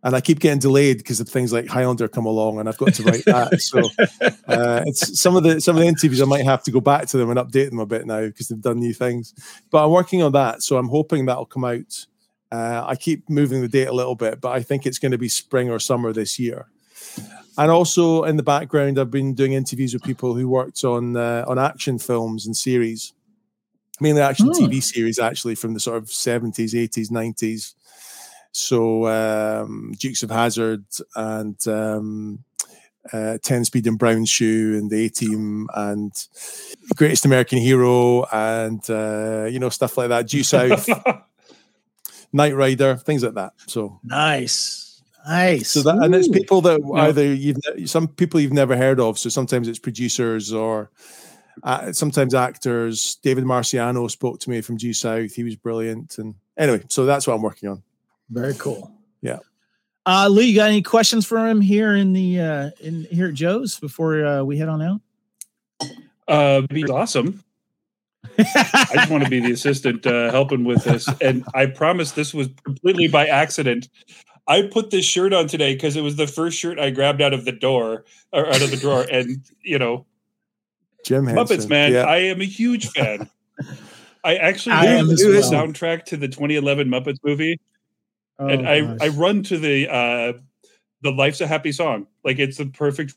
And 0.04 0.16
I 0.16 0.22
keep 0.22 0.40
getting 0.40 0.60
delayed 0.60 1.00
because 1.00 1.20
of 1.20 1.28
things 1.28 1.52
like 1.52 1.66
Highlander 1.66 2.08
come 2.08 2.28
along, 2.28 2.60
and 2.60 2.70
I've 2.70 2.78
got 2.78 2.94
to 2.94 3.04
write 3.04 3.26
that. 3.26 3.60
so 3.60 3.80
uh, 4.48 4.84
it's 4.86 5.20
some 5.20 5.36
of 5.36 5.42
the 5.42 5.60
some 5.60 5.76
of 5.76 5.82
the 5.82 5.88
interviews 5.88 6.22
I 6.22 6.26
might 6.26 6.46
have 6.46 6.62
to 6.66 6.72
go 6.72 6.80
back 6.80 7.08
to 7.08 7.18
them 7.18 7.32
and 7.32 7.40
update 7.40 7.72
them 7.72 7.80
a 7.80 7.88
bit 7.88 8.06
now 8.06 8.22
because 8.22 8.50
they've 8.50 8.62
done 8.62 8.78
new 8.78 8.94
things. 8.94 9.34
But 9.72 9.84
I'm 9.84 9.90
working 9.90 10.22
on 10.22 10.32
that, 10.34 10.62
so 10.62 10.78
I'm 10.78 10.90
hoping 10.90 11.26
that'll 11.26 11.48
come 11.48 11.66
out. 11.66 12.06
Uh, 12.52 12.84
I 12.86 12.96
keep 12.96 13.28
moving 13.32 13.62
the 13.62 13.68
date 13.68 13.88
a 13.88 13.94
little 13.94 14.14
bit, 14.14 14.42
but 14.42 14.52
I 14.52 14.62
think 14.62 14.86
it's 14.86 15.00
going 15.00 15.12
to 15.12 15.18
be 15.18 15.28
spring 15.28 15.72
or 15.72 15.80
summer 15.80 16.14
this 16.14 16.38
year 16.38 16.68
and 17.58 17.72
also 17.72 18.24
in 18.24 18.38
the 18.38 18.44
background, 18.44 19.00
I've 19.00 19.12
been 19.12 19.34
doing 19.34 19.54
interviews 19.54 19.94
with 19.94 20.04
people 20.04 20.36
who 20.36 20.50
worked 20.50 20.84
on 20.84 21.16
uh, 21.16 21.46
on 21.48 21.58
action 21.58 21.98
films 22.00 22.46
and 22.46 22.56
series, 22.56 23.14
mainly 24.00 24.22
action 24.22 24.48
hmm. 24.48 24.54
TV 24.54 24.84
series, 24.84 25.20
actually 25.20 25.56
from 25.56 25.74
the 25.74 25.80
sort 25.80 25.98
of 25.98 26.10
seventies, 26.10 26.76
eighties, 26.76 27.12
nineties. 27.12 27.76
So 28.52 29.08
um, 29.08 29.94
Dukes 29.98 30.24
of 30.24 30.32
Hazzard 30.32 30.86
and 31.16 31.68
um, 31.68 32.44
uh, 33.12 33.38
Ten 33.42 33.66
Speed 33.66 33.88
and 33.88 34.00
Brown 34.00 34.26
Shoe 34.26 34.78
and 34.78 34.90
the 34.90 35.06
A 35.06 35.10
Team 35.10 35.68
and 35.74 36.12
Greatest 36.96 37.26
American 37.26 37.60
Hero 37.60 38.26
and 38.32 38.82
uh, 38.90 39.46
you 39.50 39.60
know 39.60 39.70
stuff 39.70 39.98
like 39.98 40.10
that. 40.10 40.28
Due 40.28 40.44
South, 40.44 40.90
Knight 42.34 42.56
Rider, 42.56 42.96
things 42.96 43.24
like 43.24 43.36
that. 43.36 43.54
So 43.68 44.00
nice. 44.04 44.85
Nice. 45.28 45.72
So 45.72 45.82
that, 45.82 45.98
and 46.04 46.14
it's 46.14 46.28
people 46.28 46.62
that 46.62 46.82
either 46.96 47.34
you've 47.34 47.58
some 47.86 48.08
people 48.08 48.40
you've 48.40 48.54
never 48.54 48.78
heard 48.78 49.00
of. 49.00 49.18
So 49.18 49.30
sometimes 49.30 49.68
it's 49.68 49.80
producers 49.80 50.54
or 50.54 50.92
uh, 51.64 51.92
sometimes 51.92 52.36
actors. 52.36 53.16
David 53.24 53.44
Marciano 53.44 54.10
spoke 54.10 54.40
to 54.42 54.50
me 54.50 54.62
from 54.62 54.78
Due 54.78 54.94
South. 54.94 55.34
He 55.34 55.44
was 55.44 55.56
brilliant. 55.56 56.18
And 56.20 56.36
anyway, 56.58 56.84
so 56.90 57.06
that's 57.06 57.26
what 57.26 57.34
I'm 57.34 57.42
working 57.42 57.70
on. 57.70 57.82
Very 58.30 58.54
cool. 58.56 58.92
Yeah. 59.22 59.40
Uh, 60.06 60.28
Lou, 60.30 60.44
you 60.44 60.56
got 60.56 60.70
any 60.70 60.84
questions 60.84 61.26
for 61.26 61.48
him 61.48 61.60
here 61.60 61.96
in 61.96 62.14
the 62.14 62.40
uh, 62.40 62.70
in 62.82 63.08
here 63.10 63.30
at 63.30 63.34
Joe's 63.34 63.80
before 63.80 64.24
uh, 64.24 64.44
we 64.44 64.58
head 64.58 64.70
on 64.70 64.82
out? 64.82 65.02
Uh, 66.28 66.62
be 66.62 66.84
awesome. 66.86 67.44
I 68.38 68.90
just 68.94 69.10
want 69.10 69.24
to 69.24 69.30
be 69.30 69.40
the 69.40 69.52
assistant 69.54 70.06
uh, 70.06 70.30
helping 70.30 70.64
with 70.64 70.84
this, 70.84 71.08
and 71.22 71.44
I 71.56 71.66
promise 71.68 72.12
this 72.12 72.34
was 72.34 72.50
completely 72.64 73.08
by 73.08 73.26
accident. 73.28 73.90
I 74.48 74.64
put 74.64 74.92
this 74.92 75.06
shirt 75.06 75.34
on 75.34 75.48
today 75.48 75.74
because 75.74 75.96
it 75.96 76.02
was 76.02 76.16
the 76.16 76.28
first 76.28 76.58
shirt 76.58 76.80
I 76.80 76.92
grabbed 76.92 77.22
out 77.22 77.34
of 77.34 77.46
the 77.46 77.52
door 77.52 78.06
or 78.32 78.48
out 78.48 78.62
of 78.62 78.72
the 78.72 78.78
drawer, 78.78 79.06
and 79.12 79.44
you 79.62 79.80
know, 79.80 80.06
Jim 81.06 81.26
Henson. 81.26 81.58
Muppets, 81.58 81.70
man. 81.70 81.94
Yeah. 81.94 82.04
I 82.04 82.18
am 82.18 82.42
a 82.42 82.46
huge 82.46 82.90
fan. 82.90 83.30
I 84.24 84.36
actually 84.38 84.74
I 84.74 85.02
do 85.02 85.16
the 85.16 85.40
well. 85.40 85.52
soundtrack 85.52 86.06
to 86.06 86.18
the 86.18 86.28
2011 86.28 86.88
Muppets 86.88 87.20
movie, 87.24 87.60
oh, 88.40 88.48
and 88.48 88.68
I 88.68 88.82
gosh. 88.82 88.98
I 89.02 89.08
run 89.10 89.44
to 89.44 89.58
the 89.58 89.92
uh 89.92 90.34
the 91.02 91.12
Life's 91.12 91.42
a 91.42 91.48
Happy 91.48 91.72
song. 91.72 92.08
Like 92.24 92.40
it's 92.40 92.58
the 92.58 92.66
perfect 92.66 93.14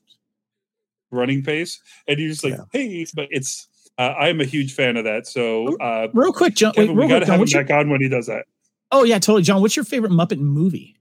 running 1.10 1.42
pace, 1.42 1.80
and 2.06 2.18
you're 2.18 2.30
just 2.30 2.44
like, 2.44 2.54
yeah. 2.54 2.64
hey, 2.72 3.06
but 3.14 3.28
it's. 3.30 3.68
Uh, 3.96 4.14
I'm 4.16 4.40
a 4.40 4.44
huge 4.44 4.74
fan 4.74 4.96
of 4.96 5.02
that. 5.06 5.26
So, 5.26 5.76
uh, 5.78 6.06
real 6.14 6.32
quick, 6.32 6.54
John, 6.54 6.72
Kevin, 6.72 6.94
wait, 6.94 7.06
we 7.06 7.08
got 7.08 7.18
to 7.18 7.26
have 7.26 7.40
him 7.40 7.48
your... 7.48 7.64
back 7.64 7.76
on 7.76 7.90
when 7.90 8.00
he 8.00 8.08
does 8.08 8.28
that. 8.28 8.46
Oh 8.92 9.02
yeah, 9.02 9.18
totally, 9.18 9.42
John. 9.42 9.60
What's 9.60 9.74
your 9.74 9.84
favorite 9.84 10.12
Muppet 10.12 10.38
movie? 10.38 10.97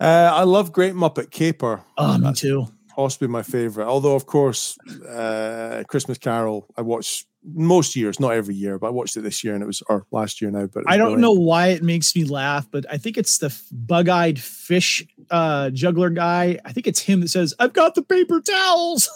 Uh, 0.00 0.30
I 0.32 0.44
love 0.44 0.72
Great 0.72 0.94
Muppet 0.94 1.30
Caper. 1.30 1.82
Oh, 1.96 2.18
me 2.18 2.32
too. 2.32 2.66
Possibly 2.94 3.28
my 3.28 3.42
favorite. 3.42 3.86
Although, 3.86 4.14
of 4.14 4.26
course, 4.26 4.76
uh, 5.08 5.84
Christmas 5.88 6.18
Carol 6.18 6.66
I 6.76 6.82
watch 6.82 7.26
most 7.44 7.96
years, 7.96 8.18
not 8.20 8.32
every 8.32 8.54
year, 8.54 8.78
but 8.78 8.88
I 8.88 8.90
watched 8.90 9.16
it 9.16 9.20
this 9.22 9.42
year 9.44 9.54
and 9.54 9.62
it 9.62 9.66
was 9.66 9.82
or 9.88 10.04
last 10.10 10.40
year 10.40 10.50
now. 10.50 10.66
But 10.66 10.84
I 10.86 10.96
don't 10.96 11.14
brilliant. 11.14 11.22
know 11.22 11.32
why 11.32 11.68
it 11.68 11.82
makes 11.82 12.14
me 12.14 12.24
laugh, 12.24 12.68
but 12.70 12.84
I 12.90 12.98
think 12.98 13.16
it's 13.16 13.38
the 13.38 13.56
bug-eyed 13.72 14.38
fish 14.40 15.06
uh, 15.30 15.70
juggler 15.70 16.10
guy. 16.10 16.58
I 16.64 16.72
think 16.72 16.86
it's 16.86 17.00
him 17.00 17.20
that 17.20 17.28
says, 17.28 17.54
"I've 17.58 17.72
got 17.72 17.94
the 17.94 18.02
paper 18.02 18.40
towels." 18.40 19.08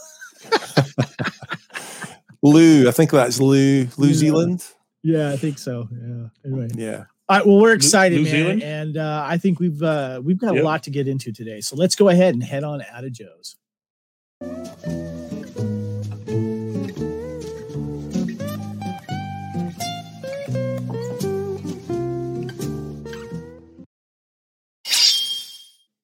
Lou, 2.42 2.88
I 2.88 2.92
think 2.92 3.10
that's 3.10 3.40
Lou, 3.40 3.86
Lew 3.96 4.08
yeah. 4.08 4.14
Zealand. 4.14 4.64
Yeah, 5.02 5.30
I 5.30 5.36
think 5.36 5.58
so. 5.58 5.88
Yeah. 5.92 6.28
Anyway. 6.44 6.68
Yeah. 6.74 7.04
All 7.32 7.38
right, 7.38 7.46
well, 7.46 7.60
we're 7.60 7.72
excited, 7.72 8.16
New, 8.16 8.24
New 8.24 8.30
man, 8.30 8.42
Zealand? 8.42 8.62
and 8.62 8.96
uh, 8.98 9.24
I 9.26 9.38
think 9.38 9.58
we've 9.58 9.82
uh, 9.82 10.20
we've 10.22 10.36
got 10.36 10.54
yep. 10.54 10.62
a 10.62 10.66
lot 10.66 10.82
to 10.82 10.90
get 10.90 11.08
into 11.08 11.32
today. 11.32 11.62
So 11.62 11.76
let's 11.76 11.94
go 11.94 12.10
ahead 12.10 12.34
and 12.34 12.42
head 12.42 12.62
on 12.62 12.82
out 12.92 13.04
of 13.04 13.12
Joe's. 13.14 13.56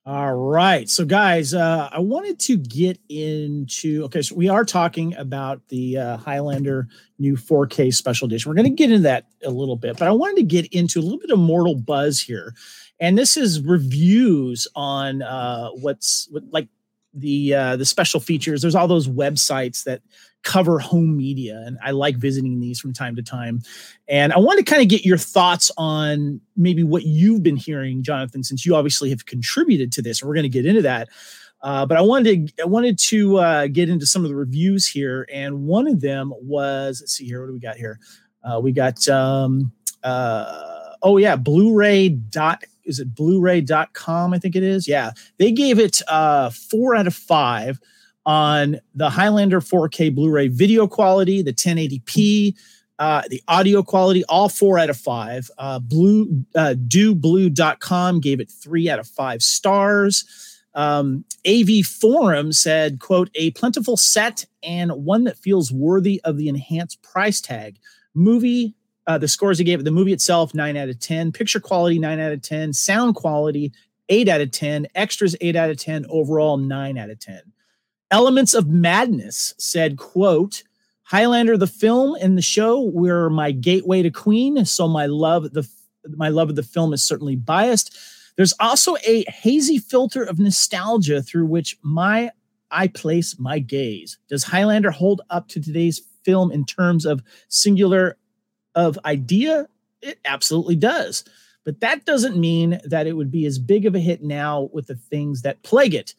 All 0.09 0.33
right. 0.33 0.89
So, 0.89 1.05
guys, 1.05 1.53
uh, 1.53 1.91
I 1.93 1.99
wanted 1.99 2.39
to 2.39 2.57
get 2.57 2.99
into. 3.11 4.05
Okay, 4.05 4.23
so 4.23 4.35
we 4.35 4.49
are 4.49 4.65
talking 4.65 5.15
about 5.17 5.61
the 5.69 5.99
uh, 5.99 6.17
Highlander 6.17 6.89
new 7.19 7.37
4K 7.37 7.93
special 7.93 8.25
edition. 8.25 8.49
We're 8.49 8.55
going 8.55 8.75
to 8.75 8.75
get 8.75 8.91
into 8.91 9.03
that 9.03 9.27
a 9.45 9.51
little 9.51 9.77
bit, 9.77 9.99
but 9.99 10.09
I 10.09 10.13
wanted 10.13 10.37
to 10.37 10.45
get 10.45 10.65
into 10.73 10.99
a 10.99 11.03
little 11.03 11.19
bit 11.19 11.29
of 11.29 11.39
mortal 11.39 11.75
buzz 11.75 12.23
here, 12.23 12.55
and 12.99 13.19
this 13.19 13.37
is 13.37 13.61
reviews 13.61 14.67
on 14.75 15.21
uh, 15.21 15.69
what's 15.73 16.27
what, 16.31 16.45
like 16.53 16.69
the 17.21 17.55
uh, 17.55 17.77
the 17.77 17.85
special 17.85 18.21
features. 18.21 18.63
There's 18.63 18.75
all 18.75 18.89
those 18.89 19.09
websites 19.09 19.85
that 19.85 20.03
cover 20.45 20.79
home 20.79 21.17
media 21.17 21.63
and 21.67 21.79
i 21.83 21.91
like 21.91 22.17
visiting 22.17 22.61
these 22.61 22.79
from 22.79 22.93
time 22.93 23.17
to 23.17 23.23
time. 23.23 23.61
And 24.09 24.33
i 24.33 24.39
want 24.39 24.59
to 24.59 24.65
kind 24.65 24.81
of 24.81 24.89
get 24.89 25.05
your 25.05 25.19
thoughts 25.19 25.71
on 25.77 26.41
maybe 26.57 26.85
what 26.85 27.03
you've 27.03 27.43
been 27.43 27.57
hearing 27.57 28.05
jonathan 28.05 28.45
since 28.45 28.65
you 28.65 28.77
obviously 28.77 29.11
have 29.11 29.27
contributed 29.27 29.91
to 29.93 30.03
this 30.03 30.23
and 30.23 30.29
we're 30.29 30.35
going 30.35 30.45
to 30.45 30.49
get 30.49 30.65
into 30.65 30.83
that. 30.83 31.09
Uh, 31.61 31.85
but 31.85 31.99
i 31.99 32.01
wanted 32.01 32.57
to 32.57 32.63
i 32.63 32.67
wanted 32.67 32.97
to 32.99 33.37
uh, 33.39 33.67
get 33.67 33.89
into 33.89 34.07
some 34.07 34.25
of 34.25 34.31
the 34.31 34.37
reviews 34.37 34.87
here 34.87 35.29
and 35.33 35.65
one 35.65 35.89
of 35.89 36.01
them 36.01 36.33
was 36.41 37.01
let's 37.01 37.15
see 37.15 37.27
here 37.27 37.41
what 37.41 37.49
do 37.49 37.53
we 37.53 37.61
got 37.61 37.77
here? 37.77 37.99
Uh, 38.45 38.61
we 38.61 38.71
got 38.73 39.07
um, 39.09 39.73
uh, 40.05 40.78
oh 41.03 41.17
yeah 41.17 41.37
blu-ray 41.37 42.09
dot 42.09 42.63
is 42.85 42.99
it 42.99 43.15
blu-ray.com 43.15 44.33
i 44.33 44.39
think 44.39 44.57
it 44.57 44.63
is 44.63 44.89
yeah 44.89 45.13
they 45.39 45.53
gave 45.53 45.79
it 45.79 46.01
uh, 46.09 46.51
four 46.51 46.95
out 46.95 47.07
of 47.07 47.15
five 47.15 47.79
on 48.29 48.79
the 48.95 49.09
Highlander 49.09 49.59
4K 49.59 50.15
Blu 50.15 50.31
ray 50.31 50.49
video 50.49 50.87
quality, 50.87 51.41
the 51.41 51.55
1080p, 51.55 52.55
uh, 52.99 53.23
the 53.31 53.43
audio 53.49 53.83
quality, 53.83 54.23
all 54.25 54.51
four 54.51 54.79
out 54.79 54.91
of 54.91 54.99
five. 54.99 55.51
Uh, 55.57 55.79
Blue, 55.79 56.45
uh, 56.55 56.75
DoBlu.com 56.77 58.21
gave 58.21 58.39
it 58.39 58.51
three 58.51 58.91
out 58.91 58.99
of 58.99 59.09
five 59.09 59.43
stars. 59.43 60.27
Um, 60.75 61.25
AV 61.47 61.87
Forum 61.87 62.53
said, 62.53 63.01
quote, 63.01 63.31
a 63.35 63.51
plentiful 63.53 63.97
set 63.97 64.45
and 64.63 64.93
one 64.93 65.25
that 65.25 65.39
feels 65.39 65.73
worthy 65.73 66.21
of 66.25 66.37
the 66.37 66.49
enhanced 66.49 67.03
price 67.03 67.41
tag. 67.41 67.79
Movie, 68.15 68.75
uh, 69.09 69.19
the 69.19 69.27
scores 69.27 69.59
he 69.59 69.65
gave 69.65 69.83
the 69.83 69.91
movie 69.91 70.13
itself, 70.13 70.55
nine 70.55 70.77
out 70.77 70.91
of 70.91 71.01
10. 71.01 71.33
Picture 71.33 71.61
quality, 71.61 71.99
nine 71.99 72.21
out 72.21 72.31
of 72.31 72.43
10. 72.43 72.75
Sound 72.75 73.15
quality, 73.15 73.73
eight 74.11 74.29
out 74.29 74.43
of 74.43 74.51
10. 74.51 74.87
Extras, 74.95 75.35
eight 75.41 75.57
out 75.57 75.71
of 75.71 75.79
10. 75.79 76.05
Overall, 76.11 76.59
nine 76.59 76.99
out 76.99 77.09
of 77.09 77.19
10. 77.19 77.41
Elements 78.11 78.53
of 78.53 78.69
Madness 78.69 79.55
said, 79.59 79.97
quote, 79.97 80.63
Highlander 81.05 81.57
the 81.57 81.67
film 81.67 82.17
and 82.21 82.37
the 82.37 82.43
show 82.43 82.83
were 82.83 83.31
my 83.31 83.51
gateway 83.51 84.03
to 84.03 84.11
Queen, 84.11 84.67
so 84.67 84.87
my 84.87 85.07
love 85.07 85.55
the 85.55 85.67
my 86.17 86.29
love 86.29 86.51
of 86.51 86.57
the 86.57 86.63
film 86.63 86.93
is 86.93 87.03
certainly 87.03 87.35
biased. 87.35 87.97
There's 88.37 88.53
also 88.61 88.97
a 89.07 89.25
hazy 89.29 89.79
filter 89.79 90.23
of 90.23 90.39
nostalgia 90.39 91.23
through 91.23 91.47
which 91.47 91.79
my 91.83 92.31
I 92.71 92.89
place 92.89 93.39
my 93.39 93.59
gaze. 93.59 94.19
Does 94.29 94.45
Highlander 94.45 94.91
hold 94.91 95.23
up 95.31 95.49
to 95.49 95.61
today's 95.61 96.03
film 96.25 96.53
in 96.53 96.67
terms 96.67 97.07
of 97.07 97.23
singular 97.49 98.18
of 98.79 98.99
idea? 99.05 99.69
It 100.01 100.21
absolutely 100.25 100.77
does. 100.77 101.25
But 101.65 101.81
that 101.81 102.07
doesn't 102.07 102.39
mean 102.39 102.81
that 102.85 103.07
it 103.09 103.15
would 103.15 103.31
be 103.31 103.45
as 103.45 103.59
big 103.59 103.85
of 103.85 103.95
a 103.95 103.99
hit 103.99 104.23
now 104.23 104.71
with 104.73 104.87
the 104.87 104.95
things 104.95 105.43
that 105.43 105.63
plague 105.65 105.95
it. 105.95 106.15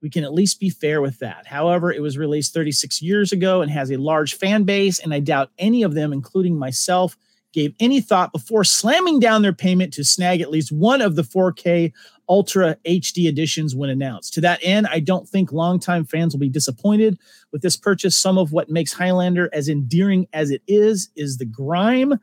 We 0.00 0.08
can 0.10 0.22
at 0.22 0.32
least 0.32 0.60
be 0.60 0.70
fair 0.70 1.02
with 1.02 1.18
that. 1.18 1.46
However, 1.46 1.92
it 1.92 2.00
was 2.00 2.16
released 2.16 2.54
36 2.54 3.02
years 3.02 3.32
ago 3.32 3.62
and 3.62 3.70
has 3.70 3.90
a 3.90 3.96
large 3.96 4.34
fan 4.34 4.62
base, 4.62 5.00
and 5.00 5.12
I 5.12 5.20
doubt 5.20 5.50
any 5.58 5.82
of 5.82 5.94
them, 5.94 6.12
including 6.12 6.56
myself, 6.56 7.16
gave 7.54 7.74
any 7.80 8.00
thought 8.00 8.32
before 8.32 8.64
slamming 8.64 9.20
down 9.20 9.40
their 9.40 9.54
payment 9.54 9.92
to 9.94 10.04
snag 10.04 10.40
at 10.40 10.50
least 10.50 10.72
one 10.72 11.00
of 11.00 11.16
the 11.16 11.22
4K 11.22 11.92
Ultra 12.28 12.76
HD 12.86 13.26
editions 13.28 13.74
when 13.74 13.90
announced. 13.90 14.34
To 14.34 14.40
that 14.42 14.60
end, 14.62 14.86
I 14.90 15.00
don't 15.00 15.28
think 15.28 15.52
longtime 15.52 16.04
fans 16.04 16.34
will 16.34 16.40
be 16.40 16.48
disappointed 16.48 17.18
with 17.52 17.62
this 17.62 17.76
purchase. 17.76 18.16
Some 18.16 18.36
of 18.36 18.52
what 18.52 18.68
makes 18.68 18.92
Highlander 18.92 19.48
as 19.52 19.68
endearing 19.68 20.26
as 20.32 20.50
it 20.50 20.62
is 20.66 21.10
is 21.16 21.38
the 21.38 21.46
grime 21.46 22.18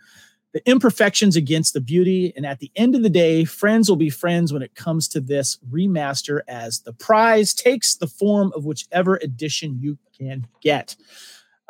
the 0.53 0.69
imperfections 0.69 1.35
against 1.35 1.73
the 1.73 1.81
beauty. 1.81 2.33
And 2.35 2.45
at 2.45 2.59
the 2.59 2.71
end 2.75 2.95
of 2.95 3.03
the 3.03 3.09
day, 3.09 3.45
friends 3.45 3.89
will 3.89 3.95
be 3.95 4.09
friends 4.09 4.51
when 4.51 4.61
it 4.61 4.75
comes 4.75 5.07
to 5.09 5.21
this 5.21 5.57
remaster, 5.71 6.41
as 6.47 6.81
the 6.81 6.93
prize 6.93 7.53
takes 7.53 7.95
the 7.95 8.07
form 8.07 8.51
of 8.55 8.65
whichever 8.65 9.15
edition 9.17 9.79
you 9.79 9.97
can 10.17 10.47
get. 10.61 10.95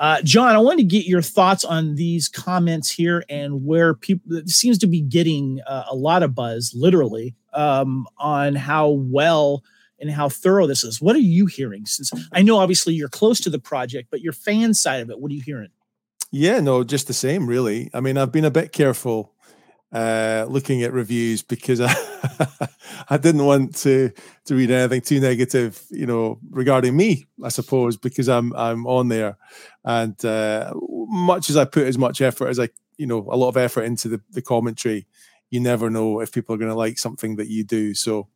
Uh, 0.02 0.20
John, 0.24 0.56
I 0.56 0.58
want 0.58 0.80
to 0.80 0.84
get 0.84 1.06
your 1.06 1.22
thoughts 1.22 1.64
on 1.64 1.94
these 1.94 2.28
comments 2.28 2.90
here 2.90 3.24
and 3.30 3.64
where 3.64 3.94
people 3.94 4.42
seems 4.48 4.80
to 4.80 4.88
be 4.88 5.00
getting 5.00 5.62
uh, 5.68 5.84
a 5.88 5.96
lot 5.96 6.24
of 6.24 6.34
buzz, 6.34 6.74
literally, 6.76 7.36
um, 7.54 8.08
on 8.18 8.56
how 8.56 8.90
well 8.90 9.64
and 10.00 10.10
how 10.10 10.28
thorough 10.28 10.66
this 10.66 10.84
is. 10.84 11.00
What 11.00 11.16
are 11.16 11.20
you 11.20 11.46
hearing? 11.46 11.86
Since 11.86 12.12
I 12.32 12.42
know 12.42 12.58
obviously 12.58 12.96
you're 12.96 13.10
close 13.10 13.40
to 13.42 13.52
the 13.52 13.60
project, 13.60 14.08
but 14.10 14.22
your 14.22 14.34
fan 14.34 14.74
side 14.74 15.02
of 15.02 15.12
it, 15.12 15.20
what 15.20 15.32
are 15.32 15.36
you 15.36 15.44
hearing? 15.44 15.70
Yeah, 16.32 16.62
no, 16.62 16.84
just 16.84 17.06
the 17.06 17.14
same, 17.14 17.46
really. 17.46 17.92
I 17.94 18.00
mean, 18.00 18.18
I've 18.18 18.32
been 18.32 18.44
a 18.46 18.50
bit 18.50 18.72
careful 18.72 19.36
uh, 19.92 20.46
looking 20.48 20.84
at 20.84 20.94
reviews 20.94 21.42
because 21.42 21.82
I 21.82 21.94
I 23.10 23.18
didn't 23.18 23.46
want 23.46 23.76
to 23.78 24.12
to 24.46 24.56
read 24.56 24.72
anything 24.72 25.02
too 25.02 25.20
negative, 25.20 25.84
you 25.90 26.06
know, 26.06 26.40
regarding 26.50 26.96
me. 26.96 27.26
I 27.44 27.50
suppose 27.50 27.98
because 27.98 28.30
I'm 28.30 28.54
I'm 28.56 28.88
on 28.88 29.10
there, 29.10 29.38
and 29.84 30.24
uh, 30.24 30.74
much 30.76 31.50
as 31.50 31.58
I 31.58 31.66
put 31.66 31.88
as 31.88 31.98
much 31.98 32.22
effort 32.22 32.48
as 32.48 32.60
I, 32.60 32.70
you 32.98 33.08
know, 33.08 33.28
a 33.30 33.36
lot 33.36 33.50
of 33.50 33.58
effort 33.58 33.84
into 33.84 34.08
the 34.08 34.22
the 34.32 34.42
commentary, 34.42 35.08
you 35.50 35.60
never 35.60 35.90
know 35.90 36.22
if 36.22 36.32
people 36.32 36.56
are 36.56 36.60
going 36.60 36.72
to 36.72 36.78
like 36.78 36.98
something 36.98 37.36
that 37.36 37.50
you 37.50 37.64
do. 37.64 37.94
So 37.94 38.28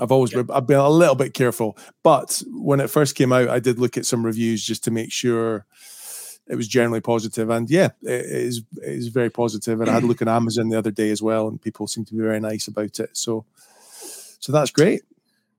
I've 0.00 0.12
always 0.12 0.32
yeah. 0.32 0.42
I've 0.52 0.66
been 0.66 0.78
a 0.78 0.88
little 0.88 1.14
bit 1.14 1.34
careful, 1.34 1.78
but 2.02 2.42
when 2.48 2.80
it 2.80 2.90
first 2.90 3.14
came 3.14 3.32
out, 3.32 3.48
I 3.48 3.60
did 3.60 3.78
look 3.78 3.96
at 3.96 4.06
some 4.06 4.24
reviews 4.24 4.64
just 4.64 4.84
to 4.84 4.90
make 4.90 5.12
sure 5.12 5.66
it 6.48 6.56
was 6.56 6.68
generally 6.68 7.00
positive, 7.00 7.50
and 7.50 7.68
yeah, 7.70 7.90
it 8.02 8.26
is 8.26 8.62
it 8.76 8.92
is 8.92 9.08
very 9.08 9.30
positive. 9.30 9.80
And 9.80 9.90
I 9.90 9.94
had 9.94 10.02
a 10.02 10.06
look 10.06 10.22
at 10.22 10.28
Amazon 10.28 10.68
the 10.68 10.78
other 10.78 10.90
day 10.90 11.10
as 11.10 11.22
well, 11.22 11.48
and 11.48 11.60
people 11.60 11.86
seem 11.86 12.04
to 12.06 12.14
be 12.14 12.22
very 12.22 12.40
nice 12.40 12.68
about 12.68 12.98
it. 12.98 13.16
So, 13.16 13.44
so 14.38 14.52
that's 14.52 14.70
great. 14.70 15.02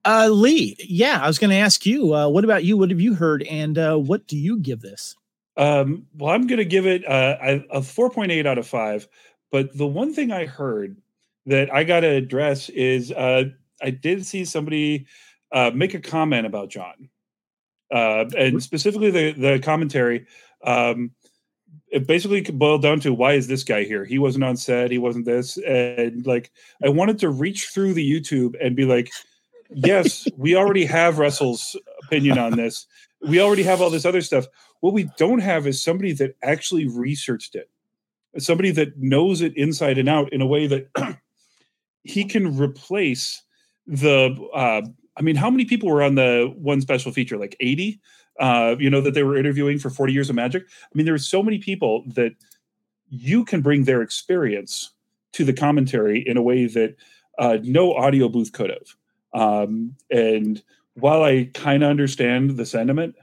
Uh, 0.06 0.30
Lee, 0.32 0.76
yeah, 0.80 1.20
I 1.22 1.28
was 1.28 1.38
going 1.38 1.52
to 1.52 1.58
ask 1.58 1.86
you. 1.86 2.16
Uh, 2.16 2.30
what 2.30 2.44
about 2.44 2.64
you? 2.64 2.78
What 2.78 2.90
have 2.90 3.02
you 3.02 3.14
heard, 3.14 3.44
and 3.44 3.78
uh, 3.78 3.98
what 3.98 4.28
do 4.28 4.38
you 4.38 4.58
give 4.60 4.82
this? 4.82 5.16
Um, 5.58 6.08
well, 6.18 6.34
I'm 6.34 6.48
going 6.48 6.58
to 6.58 6.66
give 6.66 6.86
it 6.86 7.06
uh, 7.06 7.38
a 7.42 7.82
4.8 7.82 8.46
out 8.46 8.58
of 8.58 8.66
five. 8.66 9.08
But 9.52 9.78
the 9.78 9.88
one 9.88 10.14
thing 10.14 10.32
I 10.32 10.46
heard 10.46 10.96
that 11.46 11.74
I 11.74 11.84
got 11.84 12.02
to 12.02 12.08
address 12.08 12.70
is 12.70 13.12
uh, 13.12 13.46
I 13.82 13.90
did 13.90 14.26
see 14.26 14.46
somebody 14.46 15.06
uh, 15.52 15.72
make 15.74 15.94
a 15.94 16.00
comment 16.00 16.46
about 16.46 16.70
John, 16.70 17.10
uh, 17.92 18.26
and 18.38 18.62
specifically 18.62 19.12
the 19.12 19.32
the 19.32 19.60
commentary 19.60 20.28
um, 20.64 21.12
it 21.92 22.08
basically 22.08 22.42
boiled 22.42 22.82
down 22.82 23.00
to 23.02 23.14
why 23.14 23.34
is 23.34 23.48
this 23.48 23.64
guy 23.64 23.84
here? 23.84 24.06
He 24.06 24.20
wasn't 24.20 24.44
on 24.44 24.58
set. 24.58 24.92
He 24.92 24.98
wasn't 24.98 25.26
this. 25.26 25.58
And 25.58 26.26
like, 26.26 26.52
I 26.84 26.90
wanted 26.90 27.20
to 27.20 27.30
reach 27.30 27.70
through 27.70 27.94
the 27.94 28.10
YouTube 28.10 28.56
and 28.62 28.76
be 28.76 28.86
like, 28.86 29.12
yes, 29.70 30.28
we 30.38 30.56
already 30.56 30.86
have 30.86 31.20
Russell's 31.20 31.76
opinion 32.04 32.38
on 32.38 32.56
this. 32.56 32.86
We 33.22 33.42
already 33.42 33.64
have 33.64 33.82
all 33.82 33.90
this 33.90 34.06
other 34.06 34.22
stuff. 34.22 34.46
What 34.82 34.94
we 34.94 35.10
don't 35.18 35.40
have 35.40 35.68
is 35.68 35.84
somebody 35.84 36.14
that 36.14 36.36
actually 36.42 36.88
researched 36.88 37.56
it, 37.56 37.70
somebody 38.38 38.72
that 38.72 38.98
knows 38.98 39.42
it 39.42 39.58
inside 39.58 39.98
and 39.98 40.08
out 40.08 40.32
in 40.32 40.42
a 40.42 40.48
way 40.48 40.68
that 40.68 40.90
he 42.04 42.24
can 42.24 42.58
replace 42.58 43.44
the. 43.88 44.36
Uh, 44.54 44.82
I 45.18 45.22
mean, 45.22 45.36
how 45.36 45.50
many 45.50 45.66
people 45.66 45.90
were 45.90 46.02
on 46.02 46.16
the 46.16 46.54
one 46.56 46.80
special 46.80 47.12
feature? 47.12 47.38
Like 47.38 47.58
80? 47.60 48.00
Uh, 48.40 48.76
you 48.80 48.90
know, 48.90 49.02
that 49.02 49.14
they 49.14 49.24
were 49.24 49.38
interviewing 49.38 49.80
for 49.80 49.90
40 49.90 50.14
years 50.14 50.30
of 50.30 50.36
magic. 50.36 50.64
I 50.64 50.90
mean, 50.94 51.06
there 51.06 51.16
are 51.16 51.20
so 51.20 51.44
many 51.44 51.60
people 51.60 52.04
that 52.08 52.34
you 53.10 53.44
can 53.44 53.62
bring 53.62 53.84
their 53.84 54.02
experience 54.02 54.92
to 55.34 55.44
the 55.44 55.54
commentary 55.54 56.24
in 56.26 56.38
a 56.38 56.42
way 56.42 56.66
that 56.68 56.96
uh, 57.38 57.58
no 57.64 57.94
audio 57.94 58.30
booth 58.30 58.52
could 58.52 58.70
have. 58.70 58.96
Um, 59.34 59.96
and 60.10 60.62
while 60.94 61.24
I 61.24 61.50
kind 61.54 61.84
of 61.84 61.90
understand 61.90 62.58
the 62.58 62.66
sentiment, 62.66 63.16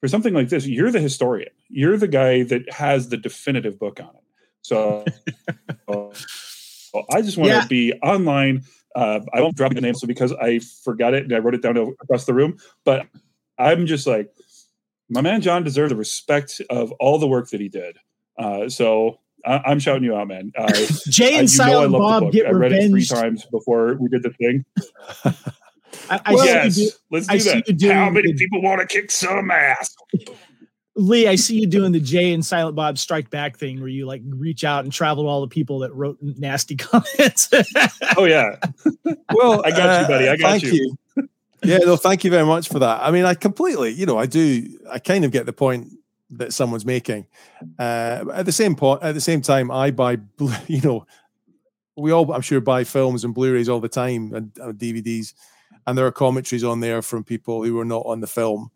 for 0.00 0.08
something 0.08 0.34
like 0.34 0.50
this, 0.50 0.66
you're 0.66 0.92
the 0.92 1.00
historian. 1.00 1.50
You're 1.68 1.96
the 1.96 2.08
guy 2.08 2.42
that 2.44 2.70
has 2.72 3.08
the 3.08 3.16
definitive 3.16 3.78
book 3.78 3.98
on 4.00 4.10
it. 4.14 4.22
So 4.62 5.04
uh, 5.88 6.08
I 7.10 7.22
just 7.22 7.38
want 7.38 7.50
to 7.50 7.58
yeah. 7.58 7.66
be 7.66 7.92
online. 8.02 8.64
Uh, 8.94 9.20
I 9.32 9.40
won't 9.40 9.56
drop 9.56 9.74
the 9.74 9.80
name, 9.80 9.94
so 9.94 10.06
because 10.06 10.32
I 10.32 10.58
forgot 10.58 11.14
it 11.14 11.24
and 11.24 11.32
I 11.32 11.38
wrote 11.38 11.54
it 11.54 11.62
down 11.62 11.76
across 11.76 12.24
the 12.24 12.34
room. 12.34 12.58
But 12.84 13.06
I'm 13.58 13.86
just 13.86 14.06
like, 14.06 14.30
my 15.08 15.20
man 15.20 15.40
John 15.40 15.62
deserves 15.62 15.90
the 15.90 15.96
respect 15.96 16.60
of 16.70 16.92
all 16.92 17.18
the 17.18 17.28
work 17.28 17.50
that 17.50 17.60
he 17.60 17.68
did. 17.68 17.98
Uh, 18.38 18.68
so 18.68 19.18
I, 19.44 19.70
am 19.70 19.78
shouting 19.78 20.04
you 20.04 20.16
out, 20.16 20.28
man. 20.28 20.52
Uh, 20.56 20.72
Jay 21.08 21.34
and 21.34 21.44
I, 21.44 21.46
Silent 21.46 21.92
Bob 21.92 22.32
get 22.32 22.46
I 22.46 22.50
read 22.50 22.72
it 22.72 22.90
three 22.90 23.04
times 23.04 23.46
before 23.46 23.96
we 24.00 24.08
did 24.08 24.22
the 24.22 24.30
thing. 24.30 24.64
I, 26.10 26.20
I 26.24 26.32
yes, 26.32 26.76
do, 26.76 26.88
let's 27.10 27.26
do 27.26 27.38
that. 27.38 27.94
How 27.94 28.10
many 28.10 28.32
the, 28.32 28.38
people 28.38 28.60
want 28.60 28.80
to 28.80 28.86
kick 28.86 29.10
some 29.10 29.50
ass? 29.50 29.94
Lee, 30.94 31.26
I 31.28 31.36
see 31.36 31.60
you 31.60 31.66
doing 31.66 31.92
the 31.92 32.00
Jay 32.00 32.32
and 32.32 32.44
Silent 32.44 32.74
Bob 32.74 32.98
Strike 32.98 33.30
Back 33.30 33.56
thing, 33.56 33.80
where 33.80 33.88
you 33.88 34.06
like 34.06 34.22
reach 34.26 34.64
out 34.64 34.84
and 34.84 34.92
travel 34.92 35.24
to 35.24 35.28
all 35.28 35.40
the 35.40 35.48
people 35.48 35.80
that 35.80 35.94
wrote 35.94 36.18
nasty 36.20 36.76
comments. 36.76 37.50
oh 38.16 38.24
yeah. 38.24 38.56
Well, 39.32 39.62
I 39.64 39.70
got 39.70 39.88
uh, 39.88 40.00
you, 40.02 40.08
buddy. 40.08 40.28
I 40.28 40.36
got 40.36 40.50
thank 40.50 40.62
you. 40.64 40.72
you. 40.72 40.96
Yeah, 41.62 41.78
no, 41.78 41.96
thank 41.96 42.24
you 42.24 42.30
very 42.30 42.46
much 42.46 42.68
for 42.68 42.78
that. 42.78 43.02
I 43.02 43.10
mean, 43.10 43.24
I 43.24 43.34
completely, 43.34 43.90
you 43.90 44.06
know, 44.06 44.18
I 44.18 44.26
do, 44.26 44.78
I 44.90 44.98
kind 44.98 45.24
of 45.24 45.30
get 45.30 45.46
the 45.46 45.52
point 45.52 45.88
that 46.30 46.52
someone's 46.52 46.84
making. 46.84 47.26
Uh, 47.78 48.24
at 48.32 48.46
the 48.46 48.52
same 48.52 48.74
point, 48.74 49.02
at 49.02 49.12
the 49.12 49.20
same 49.20 49.40
time, 49.40 49.70
I 49.70 49.90
buy, 49.90 50.18
you 50.66 50.80
know, 50.80 51.06
we 51.96 52.12
all, 52.12 52.30
I'm 52.32 52.42
sure, 52.42 52.60
buy 52.60 52.84
films 52.84 53.24
and 53.24 53.34
Blu-rays 53.34 53.68
all 53.68 53.80
the 53.80 53.88
time 53.88 54.34
and, 54.34 54.52
and 54.58 54.78
DVDs, 54.78 55.34
and 55.86 55.96
there 55.96 56.06
are 56.06 56.12
commentaries 56.12 56.64
on 56.64 56.80
there 56.80 57.00
from 57.00 57.24
people 57.24 57.64
who 57.64 57.78
are 57.80 57.84
not 57.84 58.04
on 58.06 58.20
the 58.20 58.26
film, 58.26 58.70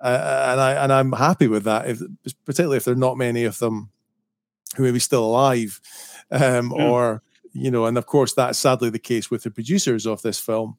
uh, 0.00 0.48
and 0.50 0.60
I 0.60 0.72
and 0.72 0.92
I'm 0.92 1.12
happy 1.12 1.48
with 1.48 1.64
that. 1.64 1.88
If 1.88 2.00
particularly 2.44 2.78
if 2.78 2.84
there 2.84 2.94
are 2.94 2.96
not 2.96 3.18
many 3.18 3.44
of 3.44 3.58
them 3.58 3.90
who 4.76 4.84
may 4.84 4.92
be 4.92 5.00
still 5.00 5.24
alive, 5.24 5.80
um, 6.30 6.72
yeah. 6.74 6.88
or 6.88 7.22
you 7.52 7.70
know, 7.70 7.84
and 7.84 7.98
of 7.98 8.06
course 8.06 8.32
that's 8.32 8.58
sadly 8.58 8.90
the 8.90 8.98
case 8.98 9.30
with 9.30 9.42
the 9.42 9.50
producers 9.50 10.06
of 10.06 10.22
this 10.22 10.38
film, 10.38 10.76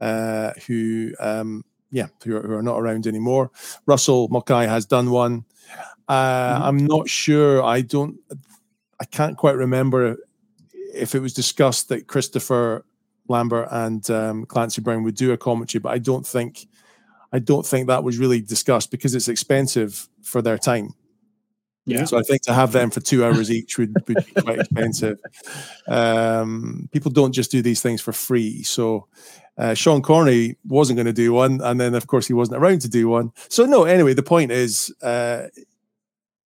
uh, 0.00 0.52
who 0.66 1.14
um, 1.20 1.64
yeah, 1.90 2.08
who 2.24 2.36
are, 2.36 2.42
who 2.42 2.54
are, 2.54 2.62
not 2.62 2.78
around 2.78 3.06
anymore. 3.06 3.50
Russell 3.86 4.28
Mulcahy 4.28 4.66
has 4.66 4.86
done 4.86 5.10
one. 5.10 5.44
Uh, 6.08 6.54
mm-hmm. 6.54 6.62
I'm 6.62 6.86
not 6.86 7.08
sure. 7.08 7.62
I 7.62 7.80
don't. 7.82 8.18
I 9.00 9.04
can't 9.04 9.36
quite 9.36 9.56
remember 9.56 10.16
if 10.94 11.14
it 11.14 11.20
was 11.20 11.32
discussed 11.32 11.88
that 11.88 12.06
Christopher 12.06 12.84
Lambert 13.28 13.68
and 13.70 14.08
um, 14.10 14.46
Clancy 14.46 14.82
Brown 14.82 15.04
would 15.04 15.14
do 15.14 15.32
a 15.32 15.36
commentary, 15.36 15.80
but 15.80 15.92
I 15.92 15.98
don't 15.98 16.26
think. 16.26 16.66
I 17.32 17.38
don't 17.38 17.64
think 17.64 17.86
that 17.86 18.02
was 18.02 18.18
really 18.18 18.40
discussed 18.40 18.90
because 18.90 19.14
it's 19.14 19.28
expensive 19.28 20.08
for 20.20 20.42
their 20.42 20.58
time. 20.58 20.94
Yeah. 21.90 22.04
So 22.04 22.18
I 22.18 22.22
think 22.22 22.42
to 22.42 22.54
have 22.54 22.72
them 22.72 22.90
for 22.90 23.00
two 23.00 23.24
hours 23.24 23.50
each 23.50 23.78
would, 23.78 23.94
would 24.06 24.24
be 24.24 24.42
quite 24.42 24.58
expensive. 24.60 25.18
Um, 25.88 26.88
people 26.92 27.10
don't 27.10 27.32
just 27.32 27.50
do 27.50 27.62
these 27.62 27.82
things 27.82 28.00
for 28.00 28.12
free. 28.12 28.62
So 28.62 29.06
uh, 29.58 29.74
Sean 29.74 30.00
Connery 30.00 30.56
wasn't 30.66 30.96
going 30.96 31.06
to 31.06 31.12
do 31.12 31.32
one, 31.32 31.60
and 31.60 31.78
then 31.78 31.94
of 31.94 32.06
course 32.06 32.26
he 32.26 32.32
wasn't 32.32 32.56
around 32.56 32.80
to 32.80 32.88
do 32.88 33.08
one. 33.08 33.32
So 33.48 33.66
no, 33.66 33.84
anyway, 33.84 34.14
the 34.14 34.22
point 34.22 34.52
is, 34.52 34.94
uh, 35.02 35.48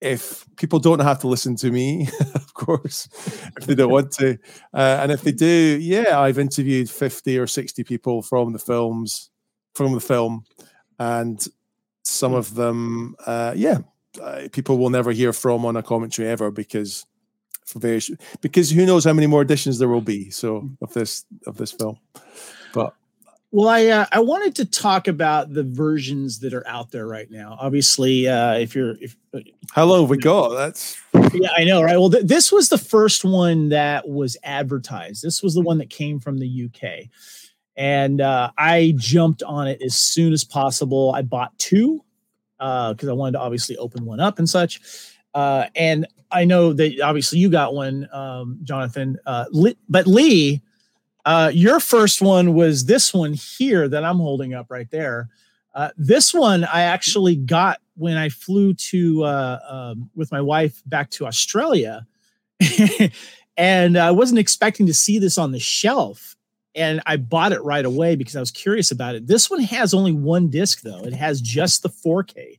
if 0.01 0.45
people 0.57 0.79
don't 0.81 1.01
have 1.01 1.21
to 1.21 1.29
listen 1.29 1.57
to 1.57 1.71
me, 1.71 2.09
of 2.35 2.53
course, 2.55 3.09
if 3.57 3.67
they 3.67 3.75
don't 3.75 3.93
want 3.93 4.11
to, 4.13 4.37
uh, 4.75 4.99
and 5.01 5.13
if 5.13 5.23
they 5.23 5.33
do, 5.33 5.79
yeah, 5.81 6.21
I've 6.21 6.39
interviewed 6.39 6.91
fifty 6.91 7.39
or 7.39 7.47
sixty 7.47 7.85
people 7.85 8.21
from 8.21 8.53
the 8.53 8.59
films, 8.59 9.31
from 9.75 9.93
the 9.93 10.01
film, 10.01 10.45
and 10.99 11.47
some 12.03 12.35
of 12.35 12.55
them, 12.55 13.15
uh, 13.27 13.53
yeah, 13.57 13.79
uh, 14.21 14.49
people 14.53 14.79
will 14.79 14.91
never 14.91 15.13
hear 15.13 15.33
from 15.33 15.65
on 15.65 15.77
a 15.77 15.83
commentary 15.83 16.29
ever 16.29 16.51
because 16.51 17.07
for 17.65 17.79
various 17.79 18.11
because 18.41 18.71
who 18.71 18.85
knows 18.85 19.05
how 19.05 19.13
many 19.13 19.27
more 19.27 19.43
editions 19.43 19.79
there 19.79 19.89
will 19.89 20.01
be 20.01 20.31
so 20.31 20.69
of 20.83 20.93
this 20.93 21.25
of 21.47 21.57
this 21.57 21.73
film 21.73 21.99
but 22.73 22.95
well, 23.55 23.69
I 23.69 23.87
uh, 23.87 24.07
I 24.11 24.19
wanted 24.19 24.57
to 24.57 24.65
talk 24.65 25.07
about 25.07 25.55
the 25.55 25.63
versions 25.63 26.41
that 26.41 26.53
are 26.55 26.67
out 26.67 26.91
there 26.91 27.07
right 27.07 27.31
now. 27.31 27.57
Obviously, 27.61 28.27
uh, 28.27 28.55
if 28.55 28.75
you're 28.75 28.97
if 29.01 29.17
uh, 29.33 29.39
how 29.73 29.85
long 29.85 30.01
have 30.01 30.11
we 30.11 30.19
got? 30.19 30.49
That's 30.57 31.01
yeah, 31.33 31.51
I 31.57 31.63
know, 31.63 31.81
right? 31.81 31.97
Well, 31.97 32.11
th- 32.11 32.25
this 32.25 32.51
was 32.51 32.69
the 32.69 32.79
first 32.79 33.25
one 33.25 33.69
that 33.69 34.09
was 34.09 34.37
advertised. 34.43 35.23
This 35.23 35.41
was 35.41 35.55
the 35.55 35.61
one 35.61 35.79
that 35.79 35.89
came 35.89 36.19
from 36.19 36.39
the 36.39 36.65
UK, 36.69 37.09
and 37.77 38.21
uh, 38.21 38.51
I 38.59 38.95
jumped 38.97 39.45
on 39.45 39.69
it 39.69 39.81
as 39.83 39.95
soon 39.95 40.33
as 40.33 40.43
possible. 40.43 41.13
I 41.15 41.23
bought 41.23 41.57
two 41.57 42.03
because 42.59 43.09
uh, 43.09 43.11
I 43.11 43.15
wanted 43.15 43.33
to 43.33 43.41
obviously 43.41 43.77
open 43.77 44.05
one 44.05 44.21
up 44.21 44.39
and 44.39 44.49
such. 44.49 44.81
Uh, 45.35 45.67
and 45.75 46.07
I 46.31 46.45
know 46.45 46.73
that 46.73 47.01
obviously 47.01 47.39
you 47.39 47.49
got 47.49 47.75
one, 47.75 48.09
um, 48.13 48.59
Jonathan. 48.63 49.19
Uh, 49.27 49.47
but 49.89 50.07
Lee, 50.07 50.63
uh, 51.25 51.51
your 51.53 51.81
first 51.81 52.21
one 52.21 52.55
was 52.55 52.85
this 52.85 53.13
one 53.13 53.33
here 53.33 53.89
that 53.89 54.05
I'm 54.05 54.19
holding 54.19 54.55
up 54.55 54.67
right 54.69 54.91
there. 54.91 55.29
Uh, 55.75 55.91
this 55.97 56.33
one 56.33 56.65
I 56.65 56.83
actually 56.83 57.37
got 57.37 57.81
when 57.97 58.17
I 58.17 58.29
flew 58.29 58.75
to 58.75 59.25
uh, 59.25 59.59
um, 59.69 60.11
with 60.15 60.31
my 60.31 60.41
wife 60.41 60.83
back 60.87 61.11
to 61.11 61.27
Australia, 61.27 62.07
and 63.57 63.97
I 63.97 64.11
wasn't 64.13 64.39
expecting 64.39 64.87
to 64.87 64.95
see 64.95 65.19
this 65.19 65.37
on 65.37 65.51
the 65.51 65.59
shelf 65.59 66.34
and 66.75 67.01
I 67.07 67.17
bought 67.17 67.53
it 67.53 67.63
right 67.63 67.85
away 67.85 68.17
because 68.17 68.37
I 68.37 68.41
was 68.41 68.51
curious 68.51 68.91
about 68.91 69.15
it. 69.15 69.27
This 69.27 69.51
one 69.51 69.61
has 69.61 69.95
only 69.95 70.13
one 70.13 70.49
disc 70.49 70.83
though; 70.83 71.05
it 71.05 71.13
has 71.13 71.41
just 71.41 71.83
the 71.83 71.89
4K 71.89 72.59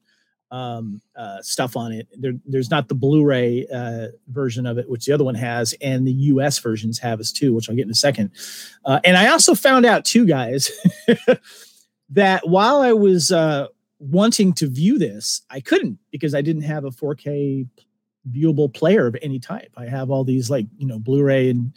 um, 0.52 1.02
uh, 1.16 1.42
stuff 1.42 1.76
on 1.76 1.92
it. 1.92 2.08
There, 2.18 2.34
there's 2.46 2.70
not 2.70 2.88
the 2.88 2.96
Blu-ray 2.96 3.68
uh, 3.74 4.08
version 4.28 4.66
of 4.66 4.78
it, 4.78 4.90
which 4.90 5.06
the 5.06 5.14
other 5.14 5.24
one 5.24 5.36
has, 5.36 5.74
and 5.82 6.08
the 6.08 6.14
US 6.14 6.60
versions 6.60 7.00
have 7.00 7.20
as 7.20 7.32
too, 7.32 7.54
which 7.54 7.70
I'll 7.70 7.76
get 7.76 7.86
in 7.86 7.92
a 7.92 7.96
second. 7.96 8.32
Uh, 8.86 9.00
and 9.04 9.18
I 9.18 9.28
also 9.28 9.56
found 9.56 9.86
out 9.86 10.06
too, 10.06 10.26
guys, 10.26 10.72
that 12.10 12.48
while 12.48 12.78
I 12.78 12.94
was 12.94 13.32
uh, 13.32 13.68
wanting 14.00 14.54
to 14.54 14.68
view 14.68 14.98
this, 14.98 15.42
I 15.50 15.60
couldn't 15.60 16.00
because 16.12 16.36
I 16.36 16.42
didn't 16.42 16.64
have 16.64 16.86
a 16.86 16.92
4K 16.92 17.68
viewable 18.32 18.74
player 18.74 19.08
of 19.08 19.16
any 19.22 19.40
type. 19.40 19.72
I 19.78 19.86
have 19.86 20.10
all 20.10 20.24
these 20.24 20.50
like 20.50 20.68
you 20.78 20.88
know 20.88 21.00
Blu-ray 21.00 21.50
and 21.50 21.74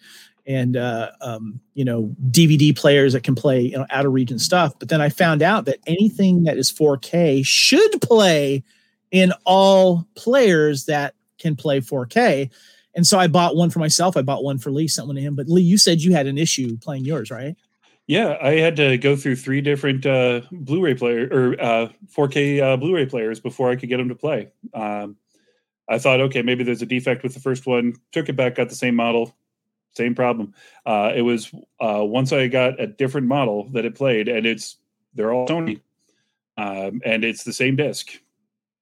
and 0.49 0.79
uh, 0.79 1.11
um, 1.21 1.61
you 1.75 1.85
know 1.85 2.13
DVD 2.31 2.77
players 2.77 3.13
that 3.13 3.23
can 3.23 3.37
play 3.37 3.61
you 3.61 3.77
know 3.77 3.87
out 3.91 4.07
of 4.07 4.13
region 4.13 4.41
stuff. 4.41 4.75
But 4.79 4.89
then 4.89 5.01
I 5.01 5.11
found 5.11 5.43
out 5.43 5.67
that 5.67 5.79
anything 5.87 6.45
that 6.45 6.57
is 6.57 6.73
4K 6.73 7.47
should 7.47 8.01
play 8.01 8.65
in 9.13 9.33
all 9.45 10.09
players 10.17 10.87
that 10.87 11.15
can 11.39 11.55
play 11.55 11.81
4K. 11.81 12.51
And 12.95 13.07
so 13.07 13.19
I 13.19 13.29
bought 13.29 13.55
one 13.55 13.71
for 13.71 13.79
myself. 13.79 14.17
I 14.17 14.23
bought 14.23 14.43
one 14.43 14.59
for 14.59 14.73
Lee, 14.73 14.89
sent 14.89 15.07
one 15.07 15.17
to 15.17 15.23
him. 15.23 15.37
But 15.37 15.49
Lee, 15.49 15.63
you 15.63 15.79
said 15.79 16.01
you 16.01 16.13
had 16.13 16.27
an 16.27 16.37
issue 16.37 16.77
playing 16.79 17.05
yours, 17.05 17.31
right? 17.31 17.55
Yeah, 18.09 18.39
I 18.43 18.53
had 18.53 18.75
to 18.77 18.97
go 18.97 19.15
through 19.17 19.37
three 19.37 19.61
different 19.61 20.07
uh, 20.07 20.41
Blu-ray 20.51 20.95
player 20.95 21.29
or 21.31 21.63
uh, 21.63 21.89
4K 22.17 22.63
uh, 22.63 22.77
Blu-ray 22.79 23.07
players 23.07 23.39
before 23.39 23.71
I 23.71 23.77
could 23.77 23.91
get 23.91 23.99
them 23.99 24.09
to 24.09 24.15
play. 24.15 24.51
Um, 24.73 25.17
I 25.91 25.99
thought, 25.99 26.21
okay, 26.23 26.43
maybe 26.43 26.65
there's 26.65 26.83
a 26.83 26.87
defect 26.87 27.23
with 27.23 27.35
the 27.35 27.41
first 27.41 27.67
one. 27.67 27.95
Took 28.13 28.31
it 28.31 28.37
back, 28.37 28.57
got 28.57 28.71
the 28.71 28.75
same 28.75 28.95
model, 28.95 29.37
same 29.97 30.15
problem. 30.15 30.55
Uh, 30.87 31.13
it 31.15 31.23
was 31.23 31.53
uh, 31.81 32.03
once 32.03 32.33
I 32.33 32.49
got 32.49 32.81
a 32.81 32.87
different 32.87 33.27
model 33.27 33.69
that 33.71 33.85
it 33.85 33.95
played, 33.95 34.29
and 34.29 34.47
it's 34.47 34.77
they're 35.15 35.33
all 35.33 35.49
Sony, 35.49 35.81
um, 36.57 37.01
and 37.05 37.25
it's 37.25 37.45
the 37.45 37.53
same 37.53 37.77
disc. 37.77 38.13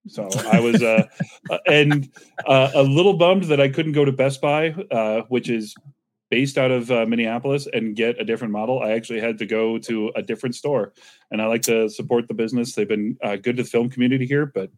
So 0.09 0.29
I 0.53 0.61
was, 0.61 0.83
uh, 0.83 1.07
uh 1.51 1.59
and 1.67 2.09
uh, 2.47 2.71
a 2.75 2.83
little 2.83 3.15
bummed 3.15 3.45
that 3.45 3.61
I 3.61 3.69
couldn't 3.69 3.93
go 3.93 4.05
to 4.05 4.13
Best 4.13 4.41
Buy, 4.41 4.71
uh, 4.91 5.23
which 5.29 5.49
is 5.49 5.75
based 6.31 6.59
out 6.59 6.71
of 6.71 6.91
uh, 6.91 7.07
Minneapolis, 7.07 7.67
and 7.73 7.97
get 7.97 8.21
a 8.21 8.25
different 8.25 8.53
model. 8.53 8.83
I 8.83 8.91
actually 8.91 9.21
had 9.21 9.39
to 9.39 9.47
go 9.47 9.79
to 9.79 10.13
a 10.15 10.23
different 10.23 10.55
store, 10.55 10.93
and 11.31 11.41
I 11.41 11.47
like 11.47 11.63
to 11.63 11.89
support 11.89 12.29
the 12.29 12.35
business. 12.35 12.75
They've 12.75 12.87
been 12.87 13.17
uh, 13.23 13.37
good 13.37 13.57
to 13.57 13.63
the 13.63 13.69
film 13.69 13.89
community 13.89 14.27
here, 14.27 14.47
but 14.47 14.71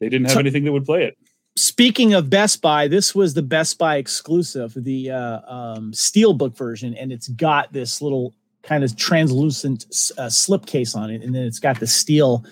they 0.00 0.08
didn't 0.08 0.26
have 0.26 0.34
so, 0.34 0.40
anything 0.40 0.64
that 0.64 0.72
would 0.72 0.84
play 0.84 1.04
it 1.04 1.16
speaking 1.56 2.14
of 2.14 2.30
Best 2.30 2.62
Buy, 2.62 2.86
this 2.86 3.14
was 3.14 3.34
the 3.34 3.42
Best 3.42 3.78
Buy 3.78 3.96
exclusive, 3.96 4.72
the 4.76 5.10
uh, 5.10 5.40
um, 5.52 5.92
steelbook 5.92 6.56
version, 6.56 6.94
and 6.94 7.10
it's 7.10 7.28
got 7.28 7.72
this 7.72 8.00
little 8.00 8.34
kind 8.62 8.84
of 8.84 8.96
translucent 8.96 9.86
uh, 10.18 10.28
slip 10.28 10.66
case 10.66 10.94
on 10.94 11.10
it, 11.10 11.22
and 11.22 11.34
then 11.34 11.44
it's 11.44 11.58
got 11.58 11.80
the 11.80 11.86
steel 11.86 12.44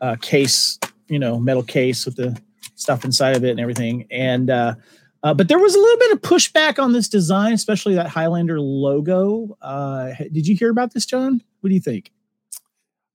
uh, 0.00 0.16
case, 0.20 0.78
you 1.08 1.18
know, 1.18 1.38
metal 1.38 1.62
case 1.62 2.04
with 2.04 2.16
the 2.16 2.40
stuff 2.74 3.04
inside 3.04 3.36
of 3.36 3.44
it 3.44 3.50
and 3.50 3.60
everything. 3.60 4.06
And 4.10 4.50
uh, 4.50 4.74
uh, 5.22 5.32
but 5.32 5.48
there 5.48 5.58
was 5.58 5.74
a 5.74 5.78
little 5.78 5.98
bit 5.98 6.12
of 6.12 6.20
pushback 6.22 6.82
on 6.82 6.92
this 6.92 7.08
design, 7.08 7.52
especially 7.52 7.94
that 7.94 8.08
Highlander 8.08 8.60
logo. 8.60 9.56
Uh, 9.62 10.12
did 10.32 10.46
you 10.46 10.56
hear 10.56 10.70
about 10.70 10.92
this, 10.92 11.06
John? 11.06 11.40
What 11.60 11.68
do 11.68 11.74
you 11.74 11.80
think? 11.80 12.10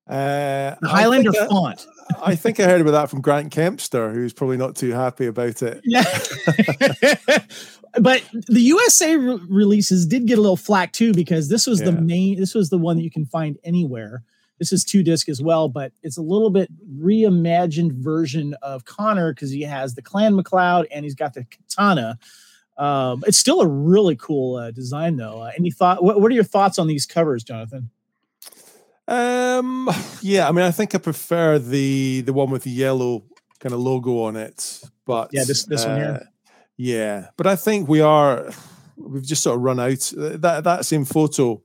Uh, 0.08 0.76
the 0.82 0.88
Highlander 0.88 1.32
I 1.32 1.48
font. 1.48 1.86
I 2.22 2.36
think 2.36 2.60
I 2.60 2.64
heard 2.64 2.82
about 2.82 2.92
that 2.92 3.10
from 3.10 3.22
Grant 3.22 3.54
Kempster, 3.54 4.14
who's 4.14 4.34
probably 4.34 4.58
not 4.58 4.76
too 4.76 4.92
happy 4.92 5.28
about 5.28 5.62
it. 5.62 5.82
Yeah. 5.84 6.04
but 8.00 8.24
the 8.48 8.62
USA 8.62 9.16
re- 9.16 9.40
releases 9.50 10.06
did 10.06 10.26
get 10.26 10.38
a 10.38 10.42
little 10.42 10.58
flack 10.58 10.94
too 10.94 11.14
because 11.14 11.50
this 11.50 11.68
was 11.68 11.80
yeah. 11.80 11.88
the 11.88 12.02
main. 12.02 12.40
This 12.40 12.56
was 12.56 12.70
the 12.70 12.78
one 12.78 12.98
that 12.98 13.04
you 13.04 13.12
can 13.12 13.26
find 13.26 13.58
anywhere. 13.64 14.24
This 14.60 14.72
is 14.72 14.84
two 14.84 15.04
disc 15.04 15.30
as 15.30 15.42
well, 15.42 15.70
but 15.70 15.92
it's 16.02 16.18
a 16.18 16.22
little 16.22 16.50
bit 16.50 16.70
reimagined 17.00 17.94
version 17.94 18.56
of 18.62 18.86
Connor 18.86 19.34
because 19.34 19.52
he 19.52 19.62
has 19.62 19.94
the 19.94 20.02
Clan 20.02 20.36
MacLeod 20.36 20.88
and 20.92 21.04
he's 21.06 21.16
got 21.16 21.34
the 21.34 21.46
katana. 21.46 22.18
Um, 22.78 23.24
it's 23.28 23.38
still 23.38 23.62
a 23.62 23.68
really 23.68 24.16
cool 24.16 24.56
uh, 24.56 24.72
design, 24.72 25.18
though. 25.18 25.42
Uh, 25.42 25.52
any 25.58 25.72
thought? 25.72 26.04
What, 26.04 26.22
what 26.22 26.32
are 26.32 26.36
your 26.36 26.44
thoughts 26.44 26.80
on 26.80 26.88
these 26.88 27.06
covers, 27.06 27.44
Jonathan? 27.44 27.90
Um, 29.08 29.90
yeah, 30.22 30.48
I 30.48 30.52
mean, 30.52 30.66
I 30.66 30.72
think 30.72 30.94
I 30.94 30.98
prefer 30.98 31.60
the 31.60 32.22
the 32.22 32.34
one 32.34 32.50
with 32.50 32.64
the 32.64 32.72
yellow 32.72 33.24
kind 33.60 33.74
of 33.74 33.80
logo 33.80 34.24
on 34.24 34.36
it. 34.36 34.82
But 35.06 35.30
yeah, 35.32 35.44
this 35.46 35.66
this 35.66 35.86
uh, 35.86 35.90
one 35.90 35.98
here. 35.98 36.30
Yeah, 36.78 37.28
but 37.38 37.48
I 37.48 37.56
think 37.56 37.88
we 37.88 38.02
are. 38.02 38.50
We've 38.98 39.24
just 39.24 39.44
sort 39.44 39.56
of 39.56 39.62
run 39.62 39.80
out. 39.80 40.12
That 40.16 40.64
that 40.64 40.86
same 40.86 41.06
photo 41.06 41.62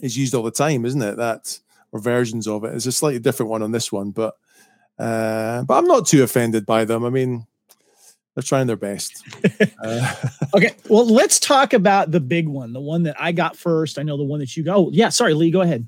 is 0.00 0.16
used 0.16 0.34
all 0.34 0.42
the 0.42 0.50
time, 0.50 0.84
isn't 0.84 1.02
it? 1.02 1.16
That 1.16 1.58
or 1.92 2.00
versions 2.00 2.46
of 2.46 2.64
it. 2.64 2.74
It's 2.74 2.86
a 2.86 2.92
slightly 2.92 3.20
different 3.20 3.50
one 3.50 3.62
on 3.62 3.72
this 3.72 3.92
one, 3.92 4.10
but 4.10 4.34
uh, 4.98 5.62
but 5.62 5.78
I'm 5.78 5.86
not 5.86 6.06
too 6.06 6.22
offended 6.22 6.66
by 6.66 6.84
them. 6.84 7.04
I 7.04 7.10
mean, 7.10 7.46
they're 8.34 8.42
trying 8.42 8.66
their 8.66 8.76
best. 8.76 9.22
uh, 9.82 10.14
okay, 10.54 10.74
well, 10.88 11.06
let's 11.06 11.38
talk 11.38 11.72
about 11.72 12.10
the 12.10 12.20
big 12.20 12.48
one, 12.48 12.72
the 12.72 12.80
one 12.80 13.04
that 13.04 13.16
I 13.20 13.32
got 13.32 13.56
first. 13.56 13.98
I 13.98 14.02
know 14.02 14.16
the 14.16 14.24
one 14.24 14.40
that 14.40 14.56
you 14.56 14.64
go. 14.64 14.74
Oh, 14.74 14.90
yeah, 14.92 15.10
sorry, 15.10 15.34
Lee, 15.34 15.50
go 15.50 15.60
ahead. 15.60 15.86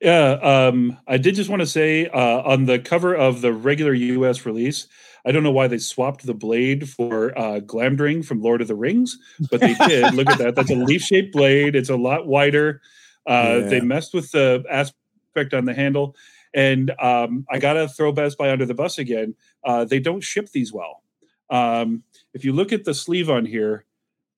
Yeah, 0.00 0.30
um, 0.42 0.96
I 1.06 1.18
did 1.18 1.34
just 1.34 1.50
want 1.50 1.60
to 1.60 1.66
say 1.66 2.06
uh, 2.06 2.42
on 2.42 2.64
the 2.64 2.78
cover 2.78 3.14
of 3.14 3.42
the 3.42 3.52
regular 3.52 3.92
US 3.92 4.46
release, 4.46 4.88
I 5.26 5.32
don't 5.32 5.42
know 5.42 5.50
why 5.50 5.68
they 5.68 5.78
swapped 5.78 6.24
the 6.24 6.34
blade 6.34 6.88
for 6.88 7.38
uh, 7.38 7.60
Glamdring 7.60 8.24
from 8.24 8.40
Lord 8.40 8.62
of 8.62 8.68
the 8.68 8.74
Rings, 8.74 9.18
but 9.50 9.60
they 9.60 9.74
did. 9.74 10.14
Look 10.14 10.28
at 10.30 10.38
that. 10.38 10.54
That's 10.54 10.70
a 10.70 10.74
leaf 10.76 11.02
shaped 11.02 11.32
blade. 11.32 11.76
It's 11.76 11.90
a 11.90 11.96
lot 11.96 12.26
wider. 12.26 12.80
Uh, 13.26 13.60
yeah. 13.60 13.68
They 13.68 13.80
messed 13.80 14.14
with 14.14 14.30
the 14.32 14.64
aspect 14.70 15.52
on 15.52 15.66
the 15.66 15.74
handle. 15.74 16.16
And 16.54 16.90
um, 16.98 17.46
I 17.50 17.58
got 17.58 17.74
to 17.74 17.88
throw 17.88 18.12
Best 18.12 18.38
Buy 18.38 18.50
under 18.50 18.66
the 18.66 18.74
bus 18.74 18.98
again. 18.98 19.34
Uh, 19.62 19.84
they 19.84 20.00
don't 20.00 20.22
ship 20.22 20.50
these 20.50 20.72
well. 20.72 21.02
Um, 21.50 22.02
if 22.32 22.44
you 22.44 22.52
look 22.52 22.72
at 22.72 22.84
the 22.84 22.94
sleeve 22.94 23.28
on 23.28 23.44
here, 23.44 23.84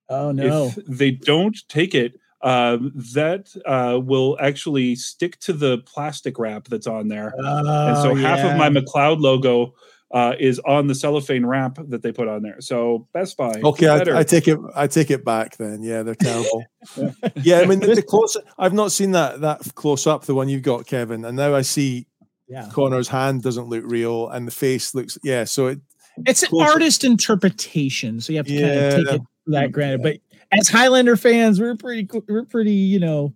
oh 0.09 0.33
no, 0.33 0.73
if 0.77 0.87
they 0.87 1.11
don't 1.11 1.57
take 1.69 1.95
it, 1.95 2.19
um, 2.43 2.93
that 3.15 3.55
uh, 3.67 3.99
will 4.01 4.37
actually 4.41 4.97
stick 4.97 5.39
to 5.41 5.53
the 5.53 5.79
plastic 5.79 6.39
wrap 6.39 6.65
that's 6.65 6.87
on 6.87 7.09
there. 7.09 7.33
Oh, 7.39 7.89
and 7.89 7.97
so 7.99 8.15
half 8.15 8.39
yeah. 8.39 8.53
of 8.53 8.59
my 8.59 8.69
MacLeod 8.69 9.21
logo 9.21 9.75
uh, 10.13 10.35
is 10.39 10.59
on 10.61 10.87
the 10.87 10.95
cellophane 10.95 11.47
wrap 11.47 11.79
that 11.89 12.03
they 12.03 12.13
put 12.13 12.29
on 12.29 12.43
there. 12.43 12.61
So 12.61 13.07
Best 13.13 13.37
Buy. 13.37 13.61
Okay, 13.65 13.89
I, 13.89 14.19
I, 14.19 14.23
take 14.25 14.47
it. 14.49 14.59
I 14.75 14.87
take 14.87 15.11
it 15.11 15.25
back. 15.25 15.57
Then, 15.57 15.83
yeah, 15.83 16.03
they're 16.03 16.15
terrible. 16.15 16.65
yeah. 16.97 17.11
yeah. 17.43 17.59
I 17.61 17.67
mean, 17.67 17.81
the, 17.81 17.95
the 17.95 18.03
close. 18.03 18.37
I've 18.59 18.75
not 18.75 18.93
seen 18.93 19.13
that 19.13 19.41
that 19.41 19.61
close 19.75 20.07
up. 20.07 20.25
The 20.25 20.35
one 20.35 20.49
you've 20.49 20.63
got, 20.63 20.87
Kevin, 20.87 21.25
and 21.25 21.37
now 21.37 21.55
I 21.55 21.63
see. 21.63 22.07
Yeah. 22.49 22.69
Connor's 22.71 23.09
hand 23.09 23.43
doesn't 23.43 23.69
look 23.69 23.85
real, 23.87 24.29
and 24.29 24.47
the 24.47 24.53
face 24.53 24.95
looks. 24.95 25.17
Yeah, 25.23 25.45
so 25.45 25.69
it. 25.69 25.81
It's 26.27 26.43
an 26.43 26.51
artist 26.61 27.05
interpretation, 27.05 28.21
so 28.21 28.35
you 28.35 28.39
have 28.39 28.47
to 28.47 28.53
yeah. 28.53 28.67
kind 28.69 28.77
of 28.77 29.07
take 29.07 29.15
it 29.15 29.23
that 29.47 29.73
granted. 29.73 30.03
But 30.03 30.17
as 30.53 30.69
Highlander 30.69 31.17
fans, 31.17 31.61
we're 31.61 31.77
pretty, 31.77 32.09
we're 32.29 32.45
pretty, 32.45 32.73
you 32.73 33.01
know, 33.01 33.35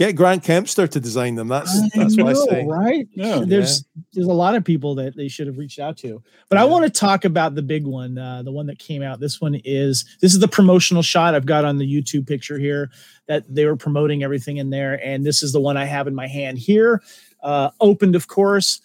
get 0.00 0.16
Grant 0.16 0.42
Kempster 0.42 0.88
to 0.88 0.98
design 0.98 1.34
them. 1.34 1.46
That's 1.48 1.78
that's 1.94 2.16
know, 2.16 2.24
what 2.24 2.36
I 2.36 2.46
say. 2.46 2.66
Right? 2.66 3.08
Yeah. 3.12 3.42
There's 3.44 3.84
yeah. 3.94 4.02
there's 4.14 4.26
a 4.26 4.32
lot 4.32 4.54
of 4.54 4.64
people 4.64 4.94
that 4.94 5.14
they 5.14 5.28
should 5.28 5.46
have 5.46 5.58
reached 5.58 5.78
out 5.78 5.98
to. 5.98 6.22
But 6.48 6.56
yeah. 6.56 6.62
I 6.62 6.64
want 6.64 6.84
to 6.84 6.90
talk 6.90 7.26
about 7.26 7.54
the 7.54 7.62
big 7.62 7.86
one, 7.86 8.16
uh, 8.16 8.42
the 8.42 8.50
one 8.50 8.66
that 8.66 8.78
came 8.78 9.02
out. 9.02 9.20
This 9.20 9.42
one 9.42 9.60
is 9.62 10.04
this 10.22 10.32
is 10.32 10.40
the 10.40 10.48
promotional 10.48 11.02
shot 11.02 11.34
I've 11.34 11.44
got 11.44 11.66
on 11.66 11.76
the 11.76 11.86
YouTube 11.86 12.26
picture 12.26 12.58
here 12.58 12.90
that 13.26 13.44
they 13.54 13.66
were 13.66 13.76
promoting 13.76 14.22
everything 14.22 14.56
in 14.56 14.70
there, 14.70 14.98
and 15.04 15.24
this 15.24 15.42
is 15.42 15.52
the 15.52 15.60
one 15.60 15.76
I 15.76 15.84
have 15.84 16.06
in 16.06 16.14
my 16.14 16.26
hand 16.26 16.58
here, 16.58 17.02
uh, 17.42 17.70
opened 17.80 18.16
of 18.16 18.26
course. 18.26 18.80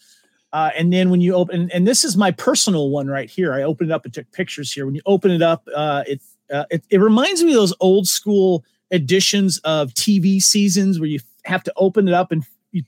Uh, 0.54 0.71
and 0.78 0.93
then 0.93 1.10
when 1.10 1.19
you 1.19 1.34
open, 1.34 1.69
and 1.71 1.86
this 1.86 2.06
is 2.06 2.15
my 2.15 2.32
personal 2.32 2.89
one 2.89 3.08
right 3.08 3.30
here. 3.30 3.54
I 3.54 3.63
opened 3.63 3.89
it 3.89 3.93
up 3.93 4.06
and 4.06 4.13
took 4.13 4.32
pictures 4.32 4.71
here. 4.71 4.86
When 4.86 4.95
you 4.95 5.01
open 5.06 5.32
it 5.32 5.41
up, 5.41 5.67
uh, 5.75 6.04
it 6.08 6.21
uh, 6.51 6.65
it, 6.69 6.84
it 6.89 6.97
reminds 6.99 7.43
me 7.43 7.51
of 7.51 7.58
those 7.58 7.73
old 7.79 8.08
school 8.08 8.63
editions 8.91 9.60
of 9.63 9.93
TV 9.93 10.41
seasons 10.41 10.99
where 10.99 11.10
you 11.10 11.19
have 11.45 11.63
to 11.63 11.73
open 11.75 12.08
it 12.08 12.13
up 12.13 12.31
and 12.31 12.45
you 12.71 12.84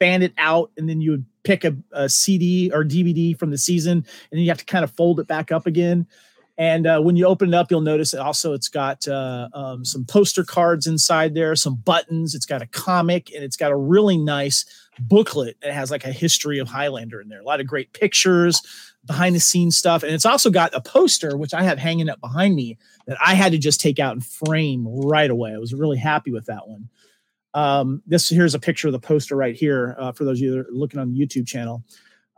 fan 0.00 0.22
it 0.22 0.32
out, 0.38 0.70
and 0.76 0.88
then 0.88 1.00
you 1.00 1.12
would 1.12 1.24
pick 1.44 1.64
a, 1.64 1.76
a 1.92 2.08
CD 2.08 2.70
or 2.72 2.84
DVD 2.84 3.36
from 3.38 3.50
the 3.50 3.58
season, 3.58 3.98
and 3.98 4.06
then 4.30 4.40
you 4.40 4.48
have 4.48 4.58
to 4.58 4.64
kind 4.64 4.84
of 4.84 4.90
fold 4.90 5.20
it 5.20 5.26
back 5.26 5.52
up 5.52 5.66
again. 5.66 6.06
And 6.58 6.86
uh, 6.86 7.00
when 7.00 7.16
you 7.16 7.26
open 7.26 7.48
it 7.48 7.54
up, 7.54 7.70
you'll 7.70 7.80
notice 7.80 8.12
also 8.12 8.52
it's 8.52 8.68
got 8.68 9.08
uh, 9.08 9.48
um, 9.54 9.84
some 9.84 10.04
poster 10.04 10.44
cards 10.44 10.86
inside 10.86 11.34
there, 11.34 11.56
some 11.56 11.76
buttons. 11.76 12.34
It's 12.34 12.46
got 12.46 12.60
a 12.60 12.66
comic, 12.66 13.34
and 13.34 13.42
it's 13.42 13.56
got 13.56 13.72
a 13.72 13.76
really 13.76 14.18
nice 14.18 14.66
booklet. 15.00 15.56
It 15.62 15.72
has 15.72 15.90
like 15.90 16.04
a 16.04 16.12
history 16.12 16.58
of 16.58 16.68
Highlander 16.68 17.20
in 17.20 17.28
there. 17.28 17.40
A 17.40 17.44
lot 17.44 17.60
of 17.60 17.66
great 17.66 17.94
pictures, 17.94 18.60
behind 19.04 19.34
the 19.34 19.40
scenes 19.40 19.76
stuff. 19.76 20.02
And 20.02 20.12
it's 20.12 20.26
also 20.26 20.50
got 20.50 20.74
a 20.74 20.80
poster, 20.80 21.36
which 21.36 21.54
I 21.54 21.62
have 21.62 21.78
hanging 21.78 22.08
up 22.08 22.20
behind 22.20 22.54
me 22.54 22.78
that 23.06 23.18
I 23.24 23.34
had 23.34 23.52
to 23.52 23.58
just 23.58 23.80
take 23.80 23.98
out 23.98 24.12
and 24.12 24.24
frame 24.24 24.86
right 24.86 25.30
away. 25.30 25.52
I 25.52 25.58
was 25.58 25.74
really 25.74 25.98
happy 25.98 26.30
with 26.30 26.46
that 26.46 26.68
one. 26.68 26.88
Um, 27.54 28.02
this 28.06 28.28
here's 28.28 28.54
a 28.54 28.60
picture 28.60 28.88
of 28.88 28.92
the 28.92 28.98
poster 28.98 29.36
right 29.36 29.54
here 29.54 29.94
uh, 29.98 30.12
for 30.12 30.24
those 30.24 30.38
of 30.38 30.44
you 30.44 30.50
that 30.52 30.60
are 30.60 30.66
looking 30.70 31.00
on 31.00 31.12
the 31.12 31.18
YouTube 31.18 31.46
channel. 31.46 31.82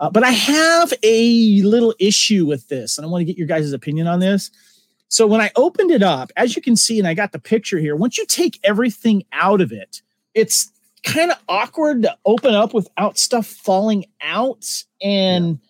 Uh, 0.00 0.10
but 0.10 0.24
I 0.24 0.30
have 0.30 0.92
a 1.02 1.62
little 1.62 1.94
issue 1.98 2.46
with 2.46 2.68
this, 2.68 2.98
and 2.98 3.06
I 3.06 3.08
want 3.08 3.20
to 3.20 3.24
get 3.24 3.38
your 3.38 3.46
guys' 3.46 3.72
opinion 3.72 4.06
on 4.06 4.20
this. 4.20 4.50
So 5.08 5.26
when 5.26 5.40
I 5.40 5.50
opened 5.54 5.90
it 5.90 6.02
up, 6.02 6.32
as 6.36 6.56
you 6.56 6.62
can 6.62 6.74
see, 6.74 6.98
and 6.98 7.06
I 7.06 7.14
got 7.14 7.32
the 7.32 7.38
picture 7.38 7.78
here, 7.78 7.94
once 7.94 8.18
you 8.18 8.26
take 8.26 8.58
everything 8.64 9.24
out 9.32 9.60
of 9.60 9.70
it, 9.70 10.02
it's 10.34 10.72
kind 11.04 11.30
of 11.30 11.38
awkward 11.48 12.02
to 12.02 12.16
open 12.24 12.54
up 12.54 12.74
without 12.74 13.18
stuff 13.18 13.46
falling 13.46 14.06
out. 14.20 14.84
And 15.00 15.48
yeah 15.48 15.68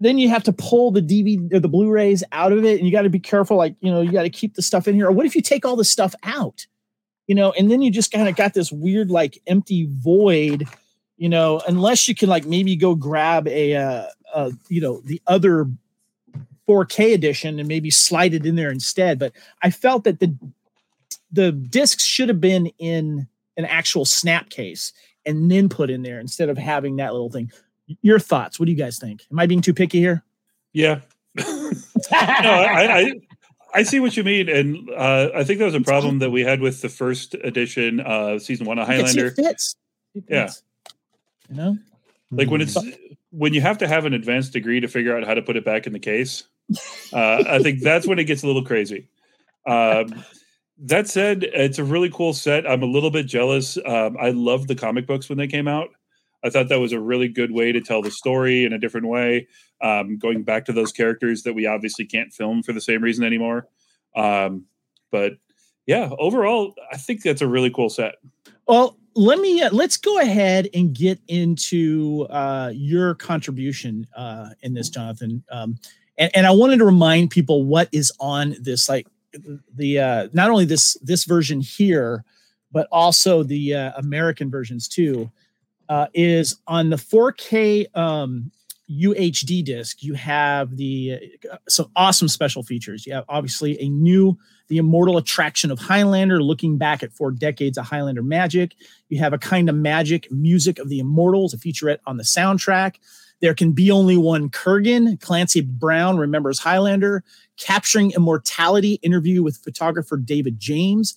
then 0.00 0.18
you 0.18 0.28
have 0.28 0.42
to 0.44 0.52
pull 0.52 0.90
the 0.90 1.00
DVD 1.00 1.52
or 1.52 1.60
the 1.60 1.68
Blu-rays 1.68 2.22
out 2.32 2.52
of 2.52 2.64
it, 2.64 2.78
and 2.78 2.86
you 2.86 2.92
got 2.92 3.02
to 3.02 3.10
be 3.10 3.18
careful. 3.18 3.56
Like 3.56 3.74
you 3.80 3.90
know, 3.90 4.00
you 4.00 4.12
got 4.12 4.22
to 4.22 4.30
keep 4.30 4.54
the 4.54 4.62
stuff 4.62 4.86
in 4.86 4.94
here. 4.94 5.08
Or 5.08 5.12
what 5.12 5.26
if 5.26 5.34
you 5.34 5.42
take 5.42 5.64
all 5.64 5.76
the 5.76 5.84
stuff 5.84 6.14
out? 6.22 6.66
You 7.26 7.34
know, 7.34 7.52
and 7.52 7.70
then 7.70 7.82
you 7.82 7.90
just 7.90 8.12
kind 8.12 8.28
of 8.28 8.36
got 8.36 8.54
this 8.54 8.70
weird 8.70 9.10
like 9.10 9.40
empty 9.46 9.88
void. 9.90 10.68
You 11.16 11.28
know, 11.28 11.60
unless 11.66 12.08
you 12.08 12.14
can 12.14 12.28
like 12.28 12.44
maybe 12.44 12.76
go 12.76 12.94
grab 12.94 13.48
a, 13.48 13.74
uh, 13.74 14.06
uh 14.34 14.50
you 14.68 14.80
know, 14.80 15.00
the 15.00 15.20
other 15.26 15.66
4K 16.68 17.14
edition 17.14 17.58
and 17.58 17.68
maybe 17.68 17.90
slide 17.90 18.34
it 18.34 18.44
in 18.44 18.56
there 18.56 18.70
instead. 18.70 19.18
But 19.18 19.32
I 19.62 19.70
felt 19.70 20.04
that 20.04 20.20
the 20.20 20.36
the 21.32 21.52
discs 21.52 22.04
should 22.04 22.28
have 22.28 22.40
been 22.40 22.66
in 22.78 23.26
an 23.56 23.64
actual 23.64 24.04
snap 24.04 24.50
case 24.50 24.92
and 25.24 25.50
then 25.50 25.68
put 25.68 25.90
in 25.90 26.02
there 26.02 26.20
instead 26.20 26.48
of 26.48 26.56
having 26.56 26.96
that 26.96 27.12
little 27.12 27.30
thing 27.30 27.50
your 28.02 28.18
thoughts. 28.18 28.58
What 28.58 28.66
do 28.66 28.72
you 28.72 28.78
guys 28.78 28.98
think? 28.98 29.24
Am 29.30 29.38
I 29.38 29.46
being 29.46 29.60
too 29.60 29.74
picky 29.74 29.98
here? 29.98 30.24
Yeah. 30.72 31.00
no, 31.36 31.44
I, 32.10 32.98
I, 32.98 33.12
I 33.74 33.82
see 33.82 34.00
what 34.00 34.16
you 34.16 34.24
mean, 34.24 34.48
and 34.48 34.90
uh, 34.90 35.30
I 35.34 35.44
think 35.44 35.58
that 35.58 35.66
was 35.66 35.74
a 35.74 35.80
problem 35.80 36.18
that 36.20 36.30
we 36.30 36.42
had 36.42 36.60
with 36.60 36.80
the 36.80 36.88
first 36.88 37.34
edition, 37.34 38.00
uh, 38.00 38.38
season 38.38 38.66
one 38.66 38.78
of 38.78 38.86
Highlander. 38.86 39.26
It 39.26 39.36
fits. 39.36 39.76
It 40.14 40.24
fits. 40.26 40.30
Yeah. 40.30 40.50
You 41.48 41.56
know, 41.56 41.78
like 42.30 42.50
when 42.50 42.60
it's 42.60 42.76
when 43.30 43.54
you 43.54 43.60
have 43.60 43.78
to 43.78 43.88
have 43.88 44.04
an 44.04 44.14
advanced 44.14 44.52
degree 44.52 44.80
to 44.80 44.88
figure 44.88 45.16
out 45.16 45.24
how 45.24 45.34
to 45.34 45.42
put 45.42 45.56
it 45.56 45.64
back 45.64 45.86
in 45.86 45.92
the 45.92 45.98
case. 45.98 46.44
Uh, 47.12 47.44
I 47.46 47.60
think 47.60 47.80
that's 47.80 48.06
when 48.06 48.18
it 48.18 48.24
gets 48.24 48.42
a 48.42 48.46
little 48.46 48.64
crazy. 48.64 49.08
Um, 49.66 50.24
that 50.78 51.08
said, 51.08 51.44
it's 51.44 51.78
a 51.78 51.84
really 51.84 52.10
cool 52.10 52.32
set. 52.32 52.68
I'm 52.68 52.82
a 52.82 52.86
little 52.86 53.10
bit 53.10 53.26
jealous. 53.26 53.78
Um, 53.86 54.16
I 54.20 54.30
loved 54.30 54.68
the 54.68 54.74
comic 54.74 55.06
books 55.06 55.28
when 55.28 55.38
they 55.38 55.46
came 55.46 55.68
out. 55.68 55.88
I 56.44 56.50
thought 56.50 56.68
that 56.68 56.80
was 56.80 56.92
a 56.92 57.00
really 57.00 57.28
good 57.28 57.50
way 57.50 57.72
to 57.72 57.80
tell 57.80 58.02
the 58.02 58.10
story 58.10 58.64
in 58.64 58.72
a 58.72 58.78
different 58.78 59.08
way, 59.08 59.48
um, 59.80 60.18
going 60.18 60.42
back 60.42 60.64
to 60.66 60.72
those 60.72 60.92
characters 60.92 61.42
that 61.42 61.54
we 61.54 61.66
obviously 61.66 62.04
can't 62.04 62.32
film 62.32 62.62
for 62.62 62.72
the 62.72 62.80
same 62.80 63.02
reason 63.02 63.24
anymore. 63.24 63.68
Um, 64.14 64.66
but 65.10 65.34
yeah, 65.86 66.10
overall, 66.18 66.74
I 66.92 66.96
think 66.96 67.22
that's 67.22 67.42
a 67.42 67.48
really 67.48 67.70
cool 67.70 67.88
set. 67.88 68.16
Well, 68.68 68.98
let 69.16 69.38
me 69.40 69.62
uh, 69.62 69.70
let's 69.72 69.96
go 69.96 70.20
ahead 70.20 70.68
and 70.74 70.94
get 70.94 71.18
into 71.26 72.26
uh, 72.30 72.70
your 72.74 73.14
contribution 73.14 74.06
uh, 74.14 74.50
in 74.60 74.74
this, 74.74 74.90
Jonathan. 74.90 75.42
Um, 75.50 75.78
and, 76.18 76.30
and 76.34 76.46
I 76.46 76.50
wanted 76.50 76.78
to 76.78 76.84
remind 76.84 77.30
people 77.30 77.64
what 77.64 77.88
is 77.92 78.12
on 78.20 78.56
this, 78.60 78.88
like 78.88 79.06
the 79.74 79.98
uh, 79.98 80.28
not 80.32 80.50
only 80.50 80.66
this 80.66 80.96
this 81.02 81.24
version 81.24 81.60
here, 81.60 82.24
but 82.70 82.86
also 82.92 83.42
the 83.42 83.74
uh, 83.74 83.92
American 83.96 84.50
versions 84.50 84.86
too 84.86 85.30
uh, 85.88 86.06
is 86.12 86.58
on 86.66 86.90
the 86.90 86.96
4K 86.96 87.96
um, 87.96 88.50
UHD 88.90 89.64
disc. 89.64 90.02
You 90.02 90.14
have 90.14 90.76
the 90.76 91.18
uh, 91.50 91.56
some 91.68 91.90
awesome 91.96 92.28
special 92.28 92.62
features. 92.62 93.06
You 93.06 93.14
have 93.14 93.24
obviously 93.28 93.80
a 93.80 93.88
new 93.88 94.38
the 94.68 94.78
immortal 94.78 95.16
attraction 95.16 95.70
of 95.70 95.78
Highlander, 95.78 96.42
looking 96.42 96.78
back 96.78 97.02
at 97.02 97.12
four 97.12 97.30
decades 97.30 97.78
of 97.78 97.86
Highlander 97.86 98.22
magic. 98.22 98.74
You 99.08 99.18
have 99.18 99.32
a 99.32 99.38
kind 99.38 99.68
of 99.68 99.74
magic 99.74 100.30
music 100.30 100.78
of 100.78 100.88
the 100.88 100.98
immortals, 100.98 101.54
a 101.54 101.58
featurette 101.58 101.98
on 102.06 102.16
the 102.16 102.24
soundtrack. 102.24 102.96
There 103.40 103.54
can 103.54 103.72
be 103.72 103.90
only 103.90 104.16
one 104.16 104.48
Kurgan. 104.48 105.20
Clancy 105.20 105.60
Brown 105.60 106.16
remembers 106.16 106.58
Highlander, 106.58 107.22
capturing 107.58 108.12
immortality 108.12 108.94
interview 109.02 109.42
with 109.42 109.58
photographer 109.58 110.16
David 110.16 110.58
James. 110.58 111.14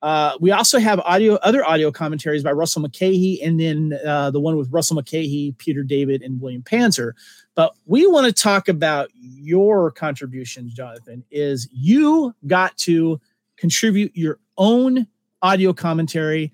Uh, 0.00 0.36
we 0.40 0.52
also 0.52 0.78
have 0.78 1.00
audio, 1.00 1.34
other 1.36 1.64
audio 1.66 1.90
commentaries 1.90 2.44
by 2.44 2.52
Russell 2.52 2.82
Mulcahy, 2.82 3.42
and 3.42 3.58
then 3.58 3.98
uh, 4.06 4.30
the 4.30 4.38
one 4.38 4.56
with 4.56 4.70
Russell 4.70 4.94
Mulcahy, 4.94 5.54
Peter 5.58 5.82
David, 5.82 6.22
and 6.22 6.40
William 6.40 6.62
Panzer. 6.62 7.12
But 7.56 7.74
we 7.86 8.06
want 8.06 8.26
to 8.26 8.32
talk 8.32 8.68
about 8.68 9.10
your 9.14 9.90
contributions, 9.90 10.72
Jonathan. 10.72 11.24
Is 11.30 11.68
you 11.72 12.34
got 12.46 12.76
to 12.78 13.20
contribute 13.56 14.12
your 14.14 14.38
own 14.56 15.08
audio 15.42 15.72
commentary, 15.72 16.52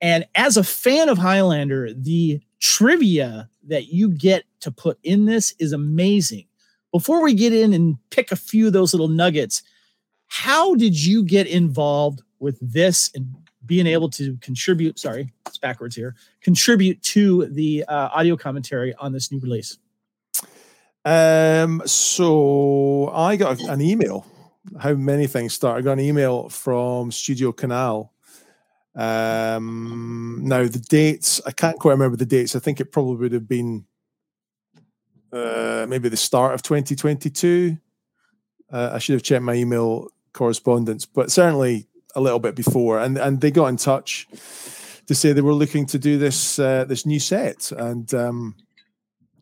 and 0.00 0.24
as 0.34 0.56
a 0.56 0.64
fan 0.64 1.10
of 1.10 1.18
Highlander, 1.18 1.92
the 1.92 2.40
trivia 2.60 3.50
that 3.64 3.88
you 3.88 4.08
get 4.08 4.44
to 4.60 4.70
put 4.70 4.98
in 5.02 5.26
this 5.26 5.54
is 5.58 5.72
amazing. 5.72 6.46
Before 6.92 7.22
we 7.22 7.34
get 7.34 7.52
in 7.52 7.74
and 7.74 7.96
pick 8.08 8.32
a 8.32 8.36
few 8.36 8.68
of 8.68 8.72
those 8.72 8.94
little 8.94 9.08
nuggets, 9.08 9.62
how 10.28 10.74
did 10.76 11.04
you 11.04 11.22
get 11.22 11.46
involved 11.46 12.22
with 12.38 12.58
this 12.60 13.10
and 13.14 13.34
being 13.64 13.86
able 13.86 14.08
to 14.10 14.36
contribute 14.38 14.98
sorry 14.98 15.32
it's 15.46 15.58
backwards 15.58 15.96
here 15.96 16.14
contribute 16.40 17.00
to 17.02 17.46
the 17.46 17.84
uh, 17.88 18.08
audio 18.14 18.36
commentary 18.36 18.94
on 18.96 19.12
this 19.12 19.32
new 19.32 19.40
release 19.40 19.78
um 21.04 21.82
so 21.84 23.10
i 23.12 23.36
got 23.36 23.60
an 23.62 23.80
email 23.80 24.26
how 24.80 24.94
many 24.94 25.26
things 25.26 25.54
start 25.54 25.78
i 25.78 25.80
got 25.80 25.92
an 25.92 26.00
email 26.00 26.48
from 26.48 27.10
studio 27.10 27.52
canal 27.52 28.12
Um, 28.96 30.40
now 30.42 30.62
the 30.66 30.78
dates, 30.78 31.40
I 31.46 31.52
can't 31.52 31.78
quite 31.78 31.92
remember 31.92 32.16
the 32.16 32.24
dates. 32.24 32.56
I 32.56 32.60
think 32.60 32.80
it 32.80 32.92
probably 32.92 33.16
would 33.16 33.32
have 33.32 33.46
been 33.46 33.84
uh, 35.30 35.84
maybe 35.86 36.08
the 36.08 36.16
start 36.16 36.54
of 36.54 36.62
2022. 36.62 37.76
Uh, 38.72 38.90
I 38.94 38.98
should 38.98 39.12
have 39.12 39.22
checked 39.22 39.44
my 39.44 39.52
email 39.52 40.08
correspondence, 40.32 41.04
but 41.04 41.30
certainly 41.30 41.88
a 42.16 42.20
little 42.20 42.40
bit 42.40 42.54
before. 42.56 42.98
And 43.04 43.18
and 43.18 43.40
they 43.40 43.50
got 43.50 43.66
in 43.68 43.76
touch 43.76 44.26
to 45.06 45.14
say 45.14 45.32
they 45.32 45.42
were 45.42 45.52
looking 45.52 45.86
to 45.86 45.98
do 45.98 46.18
this 46.18 46.58
uh, 46.58 46.84
this 46.88 47.04
new 47.04 47.20
set, 47.20 47.72
and 47.72 48.12
um, 48.14 48.54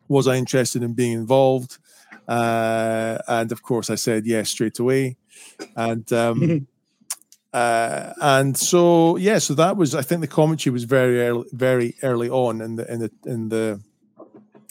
was 0.09 0.27
I 0.27 0.37
interested 0.37 0.83
in 0.83 0.95
being 0.95 1.13
involved? 1.13 1.79
Uh, 2.29 3.19
and 3.27 3.53
of 3.53 3.63
course, 3.63 3.93
I 3.93 3.97
said 3.97 4.27
yes 4.27 4.51
straight 4.51 4.79
away. 4.79 5.17
And 5.77 6.13
um, 6.13 6.67
Uh, 7.55 8.13
and 8.21 8.57
so 8.59 9.17
yeah, 9.17 9.39
so 9.39 9.55
that 9.55 9.77
was 9.77 9.95
I 9.95 10.03
think 10.03 10.21
the 10.21 10.27
commentary 10.27 10.73
was 10.73 10.83
very 10.83 11.23
early, 11.23 11.49
very 11.53 11.95
early 12.03 12.29
on 12.29 12.61
in 12.61 12.75
the 12.77 12.93
in 12.93 12.99
the 12.99 13.11
in 13.27 13.49
the 13.49 13.81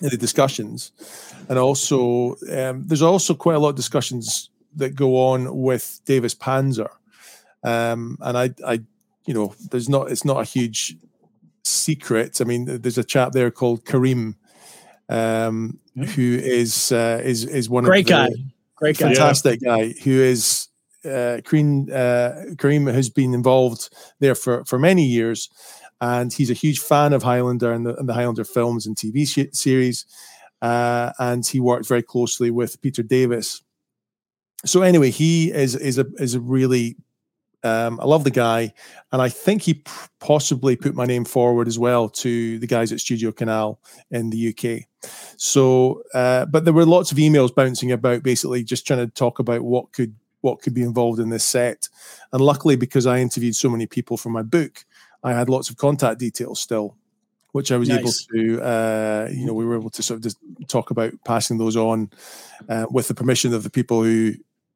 in 0.02 0.10
the 0.10 0.18
discussions, 0.18 0.92
and 1.48 1.58
also 1.58 2.36
um, 2.52 2.84
there's 2.86 3.02
also 3.02 3.36
quite 3.36 3.56
a 3.56 3.60
lot 3.60 3.70
of 3.70 3.76
discussions 3.76 4.50
that 4.76 4.96
go 4.96 5.16
on 5.16 5.62
with 5.64 6.02
Davis 6.06 6.36
Panzer, 6.36 6.90
um, 7.64 8.18
and 8.22 8.38
I 8.38 8.50
I 8.66 8.82
you 9.26 9.34
know 9.34 9.54
there's 9.72 9.90
not 9.90 10.12
it's 10.12 10.26
not 10.26 10.42
a 10.42 10.46
huge 10.46 10.96
secret. 11.64 12.42
I 12.42 12.44
mean, 12.44 12.66
there's 12.82 12.98
a 12.98 13.04
chap 13.04 13.32
there 13.32 13.52
called 13.52 13.86
Kareem, 13.86 14.36
um, 15.10 15.80
yeah. 15.96 16.06
who 16.06 16.36
is 16.42 16.92
uh, 16.92 17.22
is 17.24 17.46
is 17.46 17.70
one 17.70 17.84
great 17.84 18.02
of 18.02 18.06
the, 18.06 18.12
guy, 18.12 18.30
great 18.76 18.98
guy, 18.98 19.08
fantastic 19.08 19.62
guy 19.64 19.94
who 20.04 20.12
is 20.12 20.68
uh, 21.06 21.42
Kareem, 21.44 21.90
uh, 21.92 22.56
Kareem 22.56 22.92
has 22.94 23.10
been 23.10 23.34
involved 23.34 23.90
there 24.20 24.36
for, 24.36 24.64
for 24.66 24.80
many 24.80 25.06
years, 25.06 25.50
and 26.00 26.32
he's 26.32 26.50
a 26.50 26.54
huge 26.54 26.80
fan 26.80 27.14
of 27.14 27.24
Highlander 27.24 27.72
and 27.72 27.86
the, 27.86 27.96
and 27.96 28.08
the 28.08 28.14
Highlander 28.14 28.46
films 28.46 28.86
and 28.86 28.96
TV 28.96 29.28
sh- 29.28 29.56
series. 29.56 30.06
Uh, 30.62 31.12
and 31.20 31.46
he 31.46 31.60
worked 31.60 31.86
very 31.86 32.02
closely 32.02 32.50
with 32.50 32.82
Peter 32.82 33.04
Davis. 33.04 33.62
So 34.66 34.82
anyway, 34.82 35.10
he 35.10 35.52
is 35.52 35.76
is 35.76 35.98
a 35.98 36.06
is 36.20 36.36
a 36.36 36.40
really 36.40 36.96
um, 37.64 38.00
I 38.02 38.06
love 38.06 38.24
the 38.24 38.32
guy, 38.32 38.74
and 39.12 39.22
I 39.22 39.30
think 39.30 39.62
he 39.62 39.76
p- 39.76 39.92
possibly 40.20 40.76
put 40.76 40.96
my 40.96 41.06
name 41.06 41.26
forward 41.26 41.68
as 41.68 41.80
well 41.80 42.10
to 42.10 42.60
the 42.60 42.68
guys 42.68 42.92
at 42.92 43.00
Studio 43.00 43.32
Canal 43.32 43.80
in 44.12 44.30
the 44.30 44.50
UK. 44.50 44.86
So, 45.38 46.04
uh, 46.14 46.46
but 46.46 46.66
there 46.66 46.74
were 46.74 46.86
lots 46.86 47.12
of 47.12 47.18
emails 47.18 47.56
bouncing 47.56 47.92
about, 47.92 48.24
basically 48.24 48.64
just 48.64 48.86
trying 48.86 49.00
to 49.00 49.14
talk 49.14 49.40
about 49.40 49.62
what 49.62 49.92
could 49.94 50.16
what 50.42 50.62
could 50.62 50.74
be 50.74 50.84
involved 50.84 51.20
in 51.20 51.30
this 51.30 51.46
set. 51.46 51.88
And 52.34 52.42
luckily, 52.42 52.76
because 52.76 53.06
I 53.06 53.20
interviewed 53.20 53.56
so 53.56 53.70
many 53.70 53.86
people 53.86 54.18
for 54.18 54.30
my 54.30 54.42
book, 54.42 54.86
I 55.24 55.32
had 55.32 55.48
lots 55.48 55.70
of 55.70 55.78
contact 55.78 56.20
details 56.20 56.60
still, 56.60 56.98
which 57.54 57.72
I 57.72 57.78
was 57.78 57.88
nice. 57.88 58.00
able 58.00 58.12
to, 58.12 58.62
uh, 58.62 59.30
you 59.32 59.46
know, 59.46 59.54
we 59.54 59.66
were 59.66 59.78
able 59.78 59.90
to 59.92 60.04
sort 60.04 60.18
of 60.18 60.24
just 60.24 60.38
talk 60.68 60.92
about 60.92 61.14
passing 61.24 61.58
those 61.58 61.78
on 61.78 62.12
uh, 62.68 62.88
with 62.92 63.08
the 63.08 63.14
permission 63.14 63.54
of 63.54 63.64
the 63.64 63.70
people 63.70 64.04
who 64.04 64.34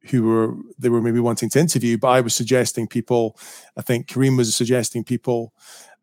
who 0.10 0.24
were 0.24 0.54
they 0.78 0.90
were 0.90 1.02
maybe 1.02 1.20
wanting 1.20 1.50
to 1.50 1.60
interview. 1.60 1.98
But 1.98 2.10
I 2.10 2.22
was 2.22 2.36
suggesting 2.36 2.88
people. 2.88 3.38
I 3.76 3.82
think 3.82 4.08
Kareem 4.08 4.38
was 4.38 4.56
suggesting 4.56 5.04
people. 5.04 5.54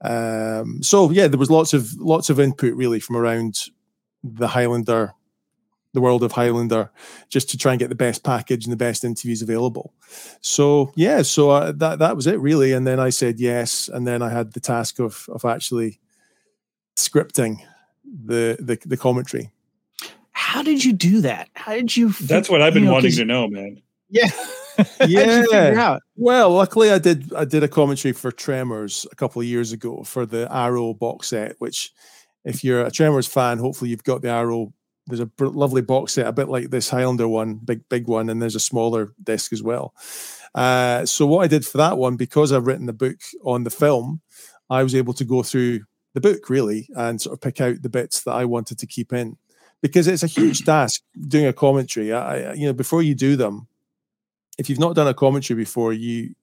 Um, 0.00 0.82
so 0.82 1.10
yeah, 1.10 1.28
there 1.28 1.38
was 1.38 1.50
lots 1.50 1.72
of 1.72 1.94
lots 1.94 2.30
of 2.30 2.40
input 2.40 2.74
really 2.74 3.00
from 3.00 3.16
around 3.16 3.70
the 4.22 4.48
Highlander 4.48 5.14
the 5.94 6.00
world 6.00 6.22
of 6.22 6.32
Highlander 6.32 6.90
just 7.30 7.48
to 7.50 7.56
try 7.56 7.72
and 7.72 7.78
get 7.78 7.88
the 7.88 7.94
best 7.94 8.24
package 8.24 8.64
and 8.64 8.72
the 8.72 8.76
best 8.76 9.04
interviews 9.04 9.40
available. 9.40 9.94
So 10.40 10.92
yeah, 10.96 11.22
so 11.22 11.50
uh, 11.50 11.72
that 11.76 12.00
that 12.00 12.16
was 12.16 12.26
it 12.26 12.38
really. 12.40 12.72
And 12.72 12.86
then 12.86 13.00
I 13.00 13.08
said 13.08 13.40
yes, 13.40 13.88
and 13.88 14.06
then 14.06 14.20
I 14.20 14.28
had 14.28 14.52
the 14.52 14.60
task 14.60 14.98
of 14.98 15.26
of 15.32 15.44
actually 15.44 16.00
scripting 16.96 17.64
the 18.04 18.58
the, 18.60 18.78
the 18.84 18.96
commentary. 18.96 19.50
How 20.32 20.62
did 20.62 20.84
you 20.84 20.92
do 20.92 21.20
that? 21.22 21.48
How 21.54 21.74
did 21.74 21.96
you? 21.96 22.10
That's 22.10 22.50
what 22.50 22.60
I've 22.60 22.74
been 22.74 22.82
you 22.82 22.88
know, 22.88 22.94
wanting 22.94 23.12
to 23.12 23.24
know, 23.24 23.48
man. 23.48 23.80
Yeah. 24.08 24.30
yeah. 25.06 25.98
Well, 26.16 26.50
luckily 26.50 26.90
I 26.90 26.98
did 26.98 27.32
I 27.34 27.44
did 27.44 27.62
a 27.62 27.68
commentary 27.68 28.12
for 28.12 28.32
Tremors 28.32 29.06
a 29.12 29.14
couple 29.14 29.40
of 29.40 29.46
years 29.46 29.72
ago 29.72 30.02
for 30.04 30.26
the 30.26 30.48
Arrow 30.54 30.94
box 30.94 31.28
set, 31.28 31.56
which 31.58 31.92
if 32.44 32.64
you're 32.64 32.84
a 32.84 32.90
Tremors 32.90 33.26
fan, 33.26 33.58
hopefully 33.58 33.90
you've 33.90 34.04
got 34.04 34.22
the 34.22 34.30
Arrow 34.30 34.72
there's 35.06 35.20
a 35.20 35.30
lovely 35.38 35.82
box 35.82 36.14
set, 36.14 36.26
a 36.26 36.32
bit 36.32 36.48
like 36.48 36.70
this 36.70 36.88
Highlander 36.88 37.28
one, 37.28 37.56
big 37.56 37.88
big 37.88 38.08
one, 38.08 38.30
and 38.30 38.40
there's 38.40 38.54
a 38.54 38.60
smaller 38.60 39.12
disc 39.22 39.52
as 39.52 39.62
well. 39.62 39.94
Uh, 40.54 41.04
so 41.04 41.26
what 41.26 41.44
I 41.44 41.46
did 41.46 41.66
for 41.66 41.78
that 41.78 41.98
one, 41.98 42.16
because 42.16 42.52
I've 42.52 42.66
written 42.66 42.86
the 42.86 42.92
book 42.92 43.18
on 43.44 43.64
the 43.64 43.70
film, 43.70 44.22
I 44.70 44.82
was 44.82 44.94
able 44.94 45.12
to 45.14 45.24
go 45.24 45.42
through 45.42 45.80
the 46.14 46.20
book 46.20 46.48
really 46.48 46.88
and 46.94 47.20
sort 47.20 47.34
of 47.34 47.40
pick 47.40 47.60
out 47.60 47.82
the 47.82 47.88
bits 47.88 48.22
that 48.22 48.32
I 48.32 48.44
wanted 48.44 48.78
to 48.78 48.86
keep 48.86 49.12
in, 49.12 49.36
because 49.82 50.06
it's 50.06 50.22
a 50.22 50.28
huge 50.28 50.64
task 50.64 51.02
doing 51.28 51.46
a 51.46 51.52
commentary. 51.52 52.12
I, 52.12 52.54
you 52.54 52.66
know, 52.66 52.72
before 52.72 53.02
you 53.02 53.14
do 53.14 53.36
them, 53.36 53.68
if 54.58 54.68
you've 54.68 54.78
not 54.78 54.94
done 54.94 55.08
a 55.08 55.14
commentary 55.14 55.56
before, 55.56 55.92
you 55.92 56.34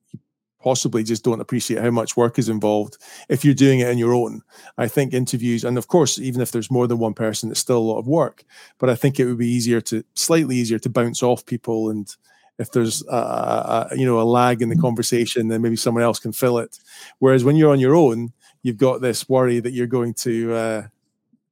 possibly 0.61 1.03
just 1.03 1.23
don't 1.23 1.41
appreciate 1.41 1.81
how 1.81 1.89
much 1.89 2.15
work 2.15 2.37
is 2.37 2.47
involved 2.47 2.97
if 3.29 3.43
you're 3.43 3.53
doing 3.53 3.79
it 3.79 3.89
on 3.89 3.97
your 3.97 4.13
own. 4.13 4.41
I 4.77 4.87
think 4.87 5.13
interviews, 5.13 5.63
and 5.63 5.77
of 5.77 5.87
course, 5.87 6.19
even 6.19 6.41
if 6.41 6.51
there's 6.51 6.71
more 6.71 6.87
than 6.87 6.99
one 6.99 7.13
person, 7.13 7.49
it's 7.49 7.59
still 7.59 7.77
a 7.77 7.79
lot 7.79 7.99
of 7.99 8.07
work. 8.07 8.43
But 8.77 8.89
I 8.89 8.95
think 8.95 9.19
it 9.19 9.25
would 9.25 9.37
be 9.37 9.47
easier 9.47 9.81
to, 9.81 10.03
slightly 10.13 10.55
easier 10.55 10.79
to 10.79 10.89
bounce 10.89 11.23
off 11.23 11.45
people, 11.45 11.89
and 11.89 12.13
if 12.59 12.71
there's 12.71 13.03
a, 13.07 13.89
a 13.91 13.95
you 13.97 14.05
know 14.05 14.21
a 14.21 14.23
lag 14.23 14.61
in 14.61 14.69
the 14.69 14.75
mm-hmm. 14.75 14.81
conversation, 14.81 15.47
then 15.47 15.61
maybe 15.61 15.75
someone 15.75 16.03
else 16.03 16.19
can 16.19 16.31
fill 16.31 16.59
it. 16.59 16.77
Whereas 17.19 17.43
when 17.43 17.55
you're 17.55 17.71
on 17.71 17.79
your 17.79 17.95
own, 17.95 18.33
you've 18.61 18.77
got 18.77 19.01
this 19.01 19.27
worry 19.27 19.59
that 19.59 19.71
you're 19.71 19.87
going 19.87 20.13
to 20.15 20.53
uh, 20.53 20.83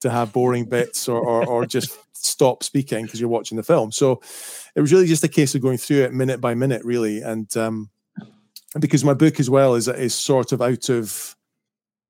to 0.01 0.09
have 0.09 0.33
boring 0.33 0.65
bits 0.65 1.07
or 1.07 1.19
or, 1.19 1.45
or 1.45 1.65
just 1.65 1.97
stop 2.13 2.63
speaking 2.63 3.05
because 3.05 3.19
you're 3.19 3.29
watching 3.29 3.57
the 3.57 3.63
film. 3.63 3.91
So 3.91 4.21
it 4.75 4.81
was 4.81 4.91
really 4.91 5.07
just 5.07 5.23
a 5.23 5.29
case 5.29 5.55
of 5.55 5.61
going 5.61 5.77
through 5.77 6.03
it 6.03 6.13
minute 6.13 6.41
by 6.41 6.53
minute, 6.55 6.83
really, 6.83 7.21
and 7.21 7.55
um, 7.57 7.89
because 8.79 9.03
my 9.03 9.13
book 9.13 9.39
as 9.39 9.49
well 9.49 9.75
is 9.75 9.87
is 9.87 10.13
sort 10.13 10.51
of 10.51 10.61
out 10.61 10.89
of 10.89 11.35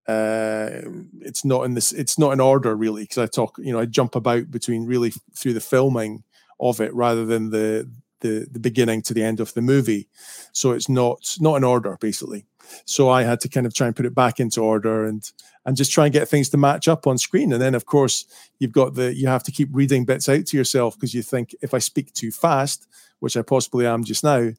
uh, 0.07 0.81
it's 1.21 1.45
not 1.45 1.63
in 1.63 1.75
this 1.75 1.91
it's 1.91 2.17
not 2.17 2.31
in 2.31 2.39
order 2.39 2.75
really 2.75 3.03
because 3.03 3.19
I 3.19 3.27
talk 3.27 3.57
you 3.59 3.71
know 3.71 3.79
I 3.79 3.85
jump 3.85 4.15
about 4.15 4.49
between 4.51 4.85
really 4.85 5.13
through 5.35 5.53
the 5.53 5.61
filming 5.61 6.23
of 6.59 6.81
it 6.81 6.93
rather 6.93 7.25
than 7.25 7.51
the 7.51 7.89
the 8.21 8.47
the 8.51 8.59
beginning 8.59 9.01
to 9.03 9.13
the 9.13 9.23
end 9.23 9.39
of 9.39 9.53
the 9.53 9.61
movie. 9.61 10.09
So 10.51 10.71
it's 10.71 10.89
not 10.89 11.37
not 11.39 11.55
in 11.55 11.63
order 11.63 11.97
basically 12.01 12.45
so 12.85 13.09
I 13.09 13.23
had 13.23 13.39
to 13.41 13.49
kind 13.49 13.65
of 13.65 13.73
try 13.73 13.87
and 13.87 13.95
put 13.95 14.05
it 14.05 14.15
back 14.15 14.39
into 14.39 14.61
order 14.61 15.05
and 15.05 15.29
and 15.65 15.77
just 15.77 15.91
try 15.91 16.05
and 16.05 16.13
get 16.13 16.27
things 16.27 16.49
to 16.49 16.57
match 16.57 16.87
up 16.87 17.05
on 17.05 17.17
screen. 17.17 17.53
And 17.53 17.61
then 17.61 17.75
of 17.75 17.85
course 17.85 18.25
you've 18.59 18.71
got 18.71 18.95
the 18.95 19.13
you 19.13 19.27
have 19.27 19.43
to 19.43 19.51
keep 19.51 19.69
reading 19.71 20.05
bits 20.05 20.29
out 20.29 20.45
to 20.47 20.57
yourself 20.57 20.95
because 20.95 21.13
you 21.13 21.21
think 21.21 21.55
if 21.61 21.73
I 21.73 21.79
speak 21.79 22.13
too 22.13 22.31
fast 22.31 22.87
which 23.19 23.35
I 23.35 23.41
possibly 23.41 23.85
am 23.85 24.03
just 24.03 24.23
now 24.23 24.49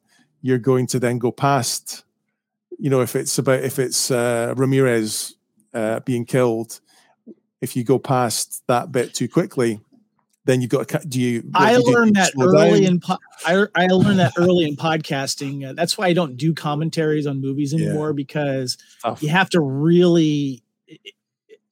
you're 0.41 0.57
going 0.57 0.87
to 0.87 0.99
then 0.99 1.19
go 1.19 1.31
past 1.31 2.03
you 2.79 2.89
know 2.89 3.01
if 3.01 3.15
it's 3.15 3.37
about 3.37 3.63
if 3.63 3.79
it's 3.79 4.11
uh, 4.11 4.53
ramirez 4.57 5.35
uh, 5.73 5.99
being 6.01 6.25
killed 6.25 6.79
if 7.61 7.75
you 7.75 7.83
go 7.83 7.99
past 7.99 8.63
that 8.67 8.91
bit 8.91 9.13
too 9.13 9.27
quickly 9.27 9.79
then 10.45 10.61
you've 10.61 10.69
got 10.69 10.87
to 10.87 10.99
do 11.07 11.19
you 11.19 11.43
i 11.53 11.77
learned 11.77 12.15
that 12.15 12.31
early 12.39 12.85
in 12.85 12.99
po- 12.99 13.17
I, 13.45 13.65
I 13.75 13.87
learned 13.87 14.19
that 14.19 14.33
early 14.37 14.65
in 14.65 14.75
podcasting 14.75 15.69
uh, 15.69 15.73
that's 15.73 15.97
why 15.97 16.07
i 16.07 16.13
don't 16.13 16.37
do 16.37 16.53
commentaries 16.53 17.27
on 17.27 17.41
movies 17.41 17.73
anymore 17.73 18.09
yeah. 18.09 18.13
because 18.13 18.77
Tough. 19.01 19.21
you 19.21 19.29
have 19.29 19.49
to 19.51 19.61
really 19.61 20.63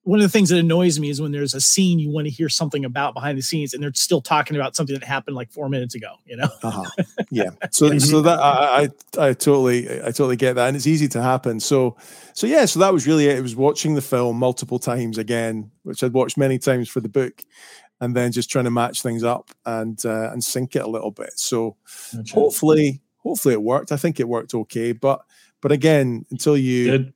one 0.10 0.20
of 0.20 0.24
the 0.24 0.30
things 0.30 0.50
that 0.50 0.58
annoys 0.58 1.00
me 1.00 1.10
is 1.10 1.22
when 1.22 1.32
there's 1.32 1.54
a 1.54 1.62
scene 1.62 2.00
you 2.00 2.10
want 2.10 2.26
to 2.26 2.32
hear 2.32 2.50
something 2.50 2.84
about 2.84 3.14
behind 3.14 3.38
the 3.38 3.44
scenes 3.44 3.76
and 3.76 3.84
they're 3.84 3.94
still 3.94 4.22
talking 4.22 4.56
about 4.56 4.76
something 4.76 4.98
that 4.98 5.06
happened 5.06 5.36
like 5.36 5.52
four 5.52 5.70
minutes 5.70 5.94
ago 5.94 6.16
you 6.26 6.36
know? 6.36 6.50
Uh-huh. 6.64 7.04
yeah. 7.30 7.52
So 7.70 7.96
so 8.00 8.22
that 8.24 8.40
I, 8.40 8.90
I 9.20 9.28
i 9.28 9.34
totally 9.34 9.88
i 10.02 10.06
totally 10.06 10.36
get 10.36 10.54
that 10.54 10.68
and 10.68 10.76
it's 10.76 10.88
easy 10.88 11.08
to 11.10 11.22
happen. 11.22 11.60
So 11.60 11.96
so 12.34 12.48
yeah 12.48 12.66
so 12.66 12.80
that 12.80 12.92
was 12.92 13.06
really 13.06 13.28
it. 13.28 13.38
It 13.38 13.42
was 13.42 13.56
watching 13.56 13.94
the 13.94 14.02
film 14.02 14.38
multiple 14.38 14.80
times 14.80 15.20
again 15.20 15.70
which 15.84 16.04
i'd 16.04 16.14
watched 16.14 16.38
many 16.38 16.58
times 16.58 16.90
for 16.90 17.02
the 17.02 17.10
book 17.10 17.44
and 18.02 18.16
then 18.16 18.32
just 18.32 18.50
trying 18.50 18.66
to 18.66 18.72
match 18.72 19.02
things 19.02 19.24
up 19.24 19.52
and 19.66 20.06
uh, 20.06 20.32
and 20.32 20.44
sync 20.44 20.76
it 20.76 20.84
a 20.84 20.88
little 20.88 21.12
bit 21.12 21.32
so 21.36 21.76
hopefully 22.32 23.02
hopefully 23.18 23.54
it 23.54 23.62
worked 23.62 23.92
i 23.92 23.98
think 23.98 24.20
it 24.20 24.28
worked 24.28 24.54
okay 24.54 24.92
but 24.92 25.22
but 25.62 25.72
again 25.72 26.26
until 26.32 26.58
you 26.58 26.92
Good 26.92 27.14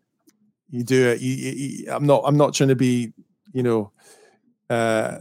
you 0.73 0.83
do 0.83 1.07
it. 1.09 1.21
You, 1.21 1.35
you, 1.35 1.91
I'm 1.91 2.07
not. 2.07 2.23
I'm 2.25 2.35
not 2.35 2.55
trying 2.55 2.69
to 2.69 2.75
be. 2.75 3.13
You 3.53 3.63
know. 3.63 3.91
Uh, 4.69 5.19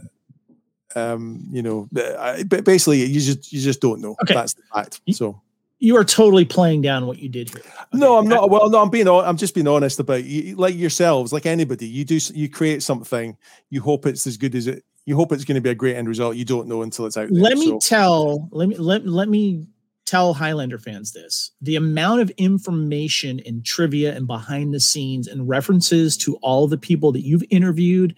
um, 0.95 1.47
you 1.51 1.61
know, 1.61 1.87
but 1.91 2.65
basically, 2.65 3.03
you 3.05 3.21
just 3.21 3.53
you 3.53 3.61
just 3.61 3.79
don't 3.79 4.01
know. 4.01 4.15
Okay. 4.23 4.33
That's 4.33 4.55
the 4.55 4.63
fact. 4.73 5.01
So 5.11 5.39
you 5.77 5.95
are 5.95 6.03
totally 6.03 6.43
playing 6.43 6.81
down 6.81 7.05
what 7.05 7.19
you 7.19 7.29
did 7.29 7.49
here. 7.49 7.59
Okay. 7.59 7.85
No, 7.93 8.17
I'm 8.17 8.27
not. 8.27 8.49
Well, 8.49 8.67
no, 8.69 8.81
I'm 8.81 8.89
being. 8.89 9.07
I'm 9.07 9.37
just 9.37 9.53
being 9.53 9.67
honest 9.67 9.99
about 9.99 10.23
you. 10.23 10.55
Like 10.55 10.75
yourselves, 10.75 11.31
like 11.31 11.45
anybody, 11.45 11.87
you 11.87 12.03
do. 12.03 12.19
You 12.33 12.49
create 12.49 12.81
something. 12.81 13.37
You 13.69 13.81
hope 13.81 14.07
it's 14.07 14.25
as 14.25 14.37
good 14.37 14.55
as 14.55 14.65
it. 14.65 14.83
You 15.05 15.15
hope 15.15 15.31
it's 15.31 15.43
going 15.43 15.55
to 15.55 15.61
be 15.61 15.69
a 15.69 15.75
great 15.75 15.95
end 15.95 16.07
result. 16.07 16.35
You 16.35 16.45
don't 16.45 16.67
know 16.67 16.81
until 16.81 17.05
it's 17.05 17.17
out. 17.17 17.29
There, 17.29 17.41
let 17.41 17.57
me 17.57 17.67
so. 17.67 17.79
tell. 17.79 18.49
Let 18.51 18.69
me 18.69 18.77
let 18.77 19.05
let 19.05 19.27
me 19.27 19.67
tell 20.05 20.33
Highlander 20.33 20.77
fans 20.77 21.11
this 21.11 21.51
the 21.61 21.75
amount 21.75 22.21
of 22.21 22.29
information 22.31 23.41
and 23.45 23.65
trivia 23.65 24.15
and 24.15 24.27
behind 24.27 24.73
the 24.73 24.79
scenes 24.79 25.27
and 25.27 25.47
references 25.47 26.17
to 26.17 26.35
all 26.37 26.67
the 26.67 26.77
people 26.77 27.11
that 27.11 27.21
you've 27.21 27.43
interviewed 27.49 28.15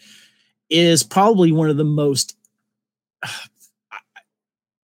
is 0.69 1.03
probably 1.03 1.51
one 1.51 1.69
of 1.69 1.77
the 1.77 1.83
most 1.83 2.35
uh, 3.23 3.29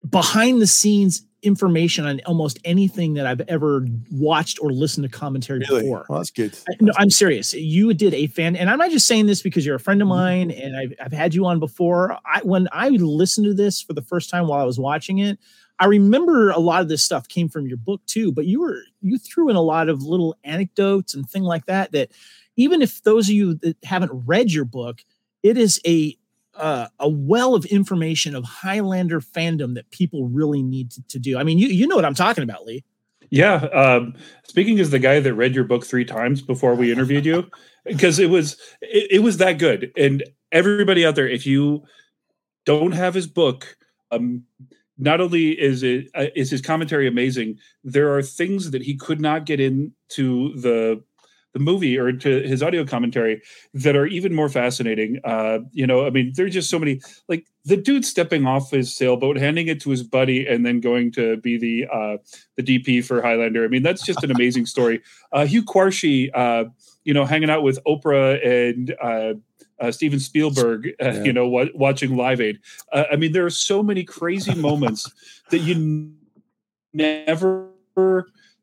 behind 0.09 0.61
the 0.61 0.67
scenes 0.67 1.23
information 1.43 2.07
on 2.07 2.21
almost 2.27 2.59
anything 2.65 3.15
that 3.15 3.27
I've 3.27 3.41
ever 3.43 3.87
watched 4.11 4.59
or 4.61 4.73
listened 4.73 5.11
to 5.11 5.19
commentary 5.19 5.61
really? 5.61 5.83
before. 5.83 6.07
Well, 6.09 6.19
that's 6.19 6.31
good. 6.31 6.57
I, 6.69 6.75
no, 6.81 6.93
I'm 6.97 7.11
serious. 7.11 7.55
You 7.55 7.95
did 7.95 8.15
a 8.15 8.27
fan, 8.27 8.57
and 8.57 8.69
I'm 8.69 8.79
not 8.79 8.91
just 8.91 9.07
saying 9.07 9.27
this 9.27 9.43
because 9.43 9.65
you're 9.65 9.77
a 9.77 9.81
friend 9.81 10.03
of 10.03 10.07
mm-hmm. 10.07 10.17
mine 10.17 10.51
and 10.51 10.77
I've, 10.77 10.95
I've 11.03 11.13
had 11.13 11.35
you 11.35 11.47
on 11.47 11.59
before. 11.59 12.17
I 12.25 12.41
when 12.43 12.69
I 12.73 12.91
listened 12.91 13.47
to 13.47 13.55
this 13.55 13.81
for 13.81 13.93
the 13.93 14.03
first 14.03 14.31
time 14.31 14.47
while 14.47 14.61
I 14.61 14.65
was 14.65 14.79
watching 14.79 15.19
it, 15.19 15.39
I 15.79 15.87
remember 15.87 16.51
a 16.51 16.59
lot 16.59 16.83
of 16.83 16.89
this 16.89 17.03
stuff 17.03 17.27
came 17.29 17.49
from 17.49 17.67
your 17.67 17.79
book 17.79 18.05
too. 18.07 18.33
But 18.33 18.47
you 18.47 18.61
were 18.61 18.83
you 19.01 19.19
threw 19.19 19.49
in 19.49 19.57
a 19.57 19.63
lot 19.63 19.89
of 19.89 20.03
little 20.03 20.37
anecdotes 20.45 21.15
and 21.15 21.29
thing 21.29 21.43
like 21.43 21.67
that. 21.67 21.93
That 21.93 22.11
even 22.57 22.83
if 22.83 23.03
those 23.03 23.29
of 23.29 23.35
you 23.35 23.55
that 23.55 23.77
haven't 23.85 24.13
read 24.27 24.53
your 24.53 24.67
book, 24.67 25.03
it 25.43 25.57
is 25.57 25.81
a 25.87 26.17
uh, 26.61 26.89
a 26.99 27.09
well 27.09 27.55
of 27.55 27.65
information 27.67 28.35
of 28.37 28.45
Highlander 28.45 29.21
fandom 29.21 29.75
that 29.75 29.91
people 29.91 30.29
really 30.29 30.63
need 30.63 30.91
to, 30.93 31.03
to, 31.09 31.19
do. 31.19 31.39
I 31.39 31.43
mean, 31.43 31.59
you 31.59 31.69
you 31.69 31.87
know 31.87 31.97
what 31.97 32.05
I'm 32.05 32.15
talking 32.15 32.45
about, 32.45 32.65
Lee. 32.67 32.85
Yeah. 33.31 33.55
Um, 33.55 34.15
speaking 34.45 34.79
as 34.81 34.91
the 34.91 34.99
guy 34.99 35.21
that 35.21 35.35
read 35.35 35.55
your 35.55 35.65
book 35.65 35.87
three 35.87 36.05
times 36.05 36.43
before 36.43 36.75
we 36.75 36.93
interviewed 36.93 37.25
you, 37.25 37.49
because 37.85 38.19
it 38.19 38.29
was 38.29 38.57
it, 38.83 39.13
it, 39.13 39.19
was 39.21 39.39
that 39.39 39.59
good. 39.59 39.93
And 39.97 40.25
everybody 40.53 41.07
out 41.07 41.15
there, 41.15 41.29
if 41.29 41.47
you 41.47 41.85
don't 42.67 42.93
have 42.93 43.15
his 43.15 43.27
book, 43.27 43.77
um, 44.11 44.45
not 44.99 45.21
only 45.21 45.53
is 45.53 45.83
it 45.83 46.09
uh, 46.15 46.27
is 46.35 46.51
his 46.51 46.61
commentary 46.61 47.07
amazing, 47.07 47.59
there 47.85 48.15
are 48.15 48.23
things 48.23 48.73
that 48.73 48.83
he 48.83 48.97
could 48.97 49.21
not 49.21 49.47
get 49.47 49.61
into 49.61 50.55
the 50.61 51.03
the 51.53 51.59
movie 51.59 51.99
or 51.99 52.13
to 52.13 52.43
his 52.43 52.63
audio 52.63 52.85
commentary 52.85 53.43
that 53.75 53.97
are 53.97 54.07
even 54.07 54.35
more 54.35 54.49
fascinating. 54.49 55.21
Uh, 55.25 55.59
you 55.73 55.87
know, 55.87 56.07
I 56.07 56.11
mean, 56.11 56.33
there's 56.37 56.53
just 56.53 56.71
so 56.71 56.79
many 56.79 57.01
like 57.29 57.47
the 57.65 57.77
dude 57.77 58.05
stepping 58.05 58.47
off 58.47 58.71
his 58.71 58.95
sailboat, 58.95 59.37
handing 59.37 59.69
it 59.69 59.81
to 59.83 59.91
his 59.91 60.03
buddy, 60.03 60.47
and 60.47 60.65
then 60.65 60.81
going 60.81 61.13
to 61.13 61.37
be 61.39 61.59
the 61.59 61.87
uh, 61.93 62.17
the 62.57 62.63
DP 62.63 63.05
for 63.05 63.21
Highlander. 63.21 63.65
I 63.65 63.69
mean, 63.69 63.83
that's 63.83 64.05
just 64.05 64.23
an 64.23 64.31
amazing 64.31 64.67
story. 64.67 65.03
Uh, 65.33 65.47
Hugh 65.47 65.65
Quarshie, 65.65 66.31
uh, 66.35 66.65
you 67.05 67.15
know, 67.15 67.25
hanging 67.25 67.51
out 67.51 67.63
with 67.63 67.79
Oprah 67.85 68.45
and 68.47 68.95
uh, 69.03 69.35
uh, 69.81 69.91
Steven 69.91 70.21
Spielberg, 70.21 70.91
uh, 71.03 71.11
yeah. 71.11 71.25
you 71.25 71.33
know, 71.33 71.45
w- 71.45 71.73
watching 71.75 72.17
Live 72.17 72.41
Aid. 72.41 72.61
Uh, 72.93 73.05
I 73.11 73.17
mean, 73.17 73.33
there 73.33 73.47
are 73.47 73.51
so 73.51 73.83
many 73.83 74.05
crazy 74.05 74.55
moments 74.55 75.11
that 75.51 75.59
you 75.59 75.75
n- 75.75 76.17
never 76.93 77.71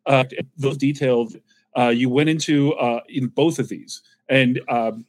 uh, 0.05 0.23
those 0.57 0.77
detailed 0.77 1.35
uh, 1.77 1.89
you 1.89 2.09
went 2.09 2.29
into 2.29 2.73
uh, 2.75 3.01
in 3.07 3.27
both 3.27 3.59
of 3.59 3.69
these, 3.69 4.01
and 4.29 4.59
um, 4.69 5.05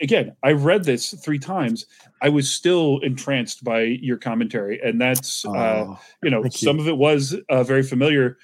again, 0.00 0.34
I 0.42 0.52
read 0.52 0.84
this 0.84 1.12
three 1.12 1.38
times. 1.38 1.86
I 2.22 2.28
was 2.28 2.50
still 2.50 2.98
entranced 3.00 3.64
by 3.64 3.82
your 3.82 4.16
commentary, 4.16 4.80
and 4.82 5.00
that's 5.00 5.44
uh, 5.44 5.50
oh, 5.50 6.00
you 6.22 6.30
know 6.30 6.48
some 6.50 6.76
you. 6.76 6.82
of 6.82 6.88
it 6.88 6.96
was 6.96 7.36
uh, 7.48 7.62
very 7.64 7.82
familiar, 7.82 8.38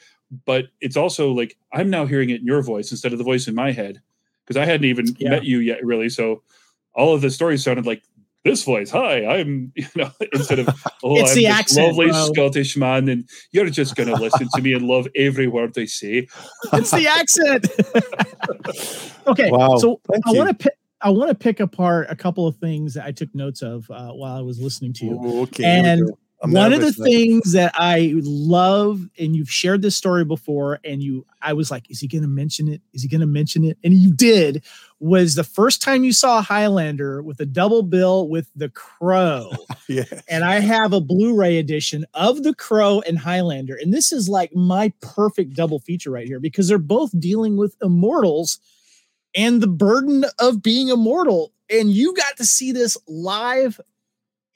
but 0.44 0.66
it's 0.80 0.96
also 0.96 1.32
like 1.32 1.56
I'm 1.72 1.90
now 1.90 2.06
hearing 2.06 2.30
it 2.30 2.40
in 2.40 2.46
your 2.46 2.62
voice 2.62 2.90
instead 2.90 3.12
of 3.12 3.18
the 3.18 3.24
voice 3.24 3.48
in 3.48 3.54
my 3.54 3.72
head 3.72 4.00
because 4.44 4.56
I 4.56 4.64
hadn't 4.64 4.86
even 4.86 5.16
yeah. 5.18 5.30
met 5.30 5.44
you 5.44 5.58
yet, 5.58 5.84
really. 5.84 6.08
So 6.08 6.42
all 6.94 7.14
of 7.14 7.20
the 7.20 7.30
stories 7.30 7.64
sounded 7.64 7.86
like 7.86 8.02
this 8.46 8.62
voice. 8.62 8.90
Hi, 8.90 9.26
I'm 9.26 9.72
you 9.76 9.86
know 9.94 10.10
instead 10.32 10.60
of 10.60 10.68
oh, 11.04 11.16
it's 11.16 11.32
I'm 11.32 11.36
the 11.36 11.46
accent, 11.48 11.88
lovely 11.88 12.08
bro. 12.08 12.26
Scottish 12.32 12.76
man, 12.76 13.08
and 13.08 13.28
you're 13.52 13.68
just 13.68 13.96
going 13.96 14.08
to 14.08 14.14
listen 14.14 14.48
to 14.54 14.62
me 14.62 14.72
and 14.72 14.86
love 14.86 15.08
every 15.14 15.48
word 15.48 15.76
I 15.76 15.84
say. 15.84 16.28
It's 16.72 16.90
the 16.90 17.08
accent. 17.08 17.66
okay, 19.26 19.50
wow. 19.50 19.76
so 19.76 20.00
Thank 20.10 20.26
I 20.26 20.32
want 20.32 20.48
to 20.48 20.54
pick. 20.54 20.72
I 21.02 21.10
want 21.10 21.28
to 21.28 21.34
pick 21.34 21.60
apart 21.60 22.06
a 22.08 22.16
couple 22.16 22.46
of 22.46 22.56
things 22.56 22.94
that 22.94 23.04
I 23.04 23.12
took 23.12 23.34
notes 23.34 23.60
of 23.60 23.88
uh, 23.90 24.12
while 24.12 24.36
I 24.36 24.40
was 24.40 24.58
listening 24.58 24.94
to 24.94 25.04
you. 25.04 25.42
okay, 25.42 25.64
and 25.64 26.10
I'm 26.42 26.52
one 26.52 26.72
of 26.74 26.80
the 26.82 26.92
things 26.92 27.52
that 27.52 27.72
I 27.74 28.12
love, 28.16 29.08
and 29.18 29.34
you've 29.34 29.50
shared 29.50 29.80
this 29.80 29.96
story 29.96 30.24
before, 30.24 30.78
and 30.84 31.02
you, 31.02 31.24
I 31.40 31.54
was 31.54 31.70
like, 31.70 31.90
is 31.90 32.00
he 32.00 32.08
going 32.08 32.22
to 32.22 32.28
mention 32.28 32.68
it? 32.68 32.82
Is 32.92 33.02
he 33.02 33.08
going 33.08 33.22
to 33.22 33.26
mention 33.26 33.64
it? 33.64 33.78
And 33.82 33.94
you 33.94 34.12
did. 34.12 34.62
Was 35.00 35.34
the 35.34 35.44
first 35.44 35.80
time 35.80 36.04
you 36.04 36.12
saw 36.12 36.42
Highlander 36.42 37.22
with 37.22 37.40
a 37.40 37.46
double 37.46 37.82
bill 37.82 38.28
with 38.28 38.48
The 38.54 38.68
Crow. 38.68 39.50
yeah. 39.88 40.04
And 40.28 40.44
I 40.44 40.60
have 40.60 40.92
a 40.92 41.00
Blu-ray 41.00 41.56
edition 41.56 42.04
of 42.12 42.42
The 42.42 42.54
Crow 42.54 43.02
and 43.06 43.18
Highlander, 43.18 43.76
and 43.80 43.92
this 43.92 44.12
is 44.12 44.28
like 44.28 44.54
my 44.54 44.92
perfect 45.00 45.54
double 45.54 45.78
feature 45.78 46.10
right 46.10 46.26
here 46.26 46.40
because 46.40 46.68
they're 46.68 46.78
both 46.78 47.18
dealing 47.18 47.56
with 47.56 47.76
immortals 47.82 48.60
and 49.34 49.62
the 49.62 49.68
burden 49.68 50.24
of 50.38 50.62
being 50.62 50.88
immortal. 50.88 51.52
And 51.70 51.90
you 51.90 52.14
got 52.14 52.36
to 52.36 52.44
see 52.44 52.72
this 52.72 52.96
live 53.08 53.80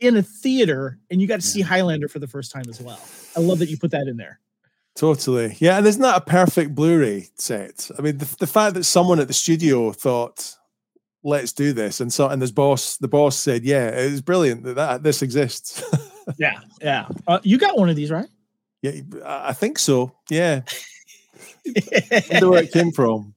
in 0.01 0.17
a 0.17 0.23
theater 0.23 0.99
and 1.11 1.21
you 1.21 1.29
got 1.29 1.41
to 1.41 1.47
see 1.47 1.61
Highlander 1.61 2.09
for 2.09 2.19
the 2.19 2.27
first 2.27 2.53
time 2.53 2.65
as 2.69 2.81
well. 2.81 3.01
I 3.37 3.41
love 3.41 3.59
that 3.59 3.69
you 3.69 3.79
put 3.79 3.91
that 3.93 4.09
in 4.09 4.17
there. 4.17 4.41
Totally. 4.97 5.57
Yeah. 5.61 5.79
And 5.79 5.87
isn't 5.87 6.03
that 6.03 6.17
a 6.17 6.21
perfect 6.21 6.75
Blu 6.75 7.01
ray 7.01 7.29
set? 7.37 7.91
I 7.99 8.03
mean, 8.03 8.19
the, 8.19 8.37
the 8.41 8.47
fact 8.47 8.75
that 8.75 8.85
someone 8.85 9.21
at 9.21 9.29
the 9.29 9.35
studio 9.35 9.93
thought, 9.93 10.55
let's 11.23 11.53
do 11.53 11.73
this. 11.73 12.01
And 12.01 12.13
so, 12.13 12.29
and 12.29 12.41
this 12.41 12.51
boss, 12.51 12.97
the 12.97 13.09
boss 13.09 13.37
said, 13.37 13.65
yeah, 13.65 13.89
it 13.89 14.11
was 14.11 14.23
brilliant 14.23 14.65
that, 14.65 14.75
that 14.75 15.03
this 15.03 15.23
exists. 15.23 15.83
yeah. 16.39 16.61
Yeah. 16.81 17.07
Uh, 17.27 17.39
you 17.43 17.59
got 17.59 17.79
one 17.79 17.89
of 17.89 17.97
these, 17.97 18.11
right? 18.11 18.29
Yeah. 18.83 19.01
I 19.25 19.53
think 19.53 19.79
so. 19.79 20.13
Yeah. 20.29 20.63
wonder 22.31 22.51
where 22.51 22.63
it 22.63 22.73
came 22.73 22.91
from. 22.93 23.35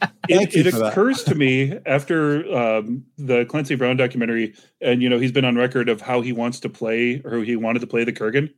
it, 0.28 0.54
it 0.54 0.74
occurs 0.74 1.22
to 1.24 1.34
me 1.34 1.78
after 1.86 2.52
um, 2.54 3.04
the 3.16 3.44
Clancy 3.46 3.74
Brown 3.74 3.96
documentary, 3.96 4.54
and 4.80 5.02
you 5.02 5.08
know 5.08 5.18
he's 5.18 5.32
been 5.32 5.44
on 5.44 5.56
record 5.56 5.88
of 5.88 6.00
how 6.00 6.20
he 6.20 6.32
wants 6.32 6.60
to 6.60 6.68
play 6.68 7.20
or 7.24 7.38
he 7.38 7.56
wanted 7.56 7.80
to 7.80 7.86
play 7.86 8.04
the 8.04 8.12
Kurgan. 8.12 8.52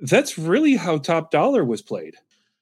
That's 0.00 0.36
really 0.38 0.76
how 0.76 0.98
Top 0.98 1.30
Dollar 1.30 1.64
was 1.64 1.82
played. 1.82 2.16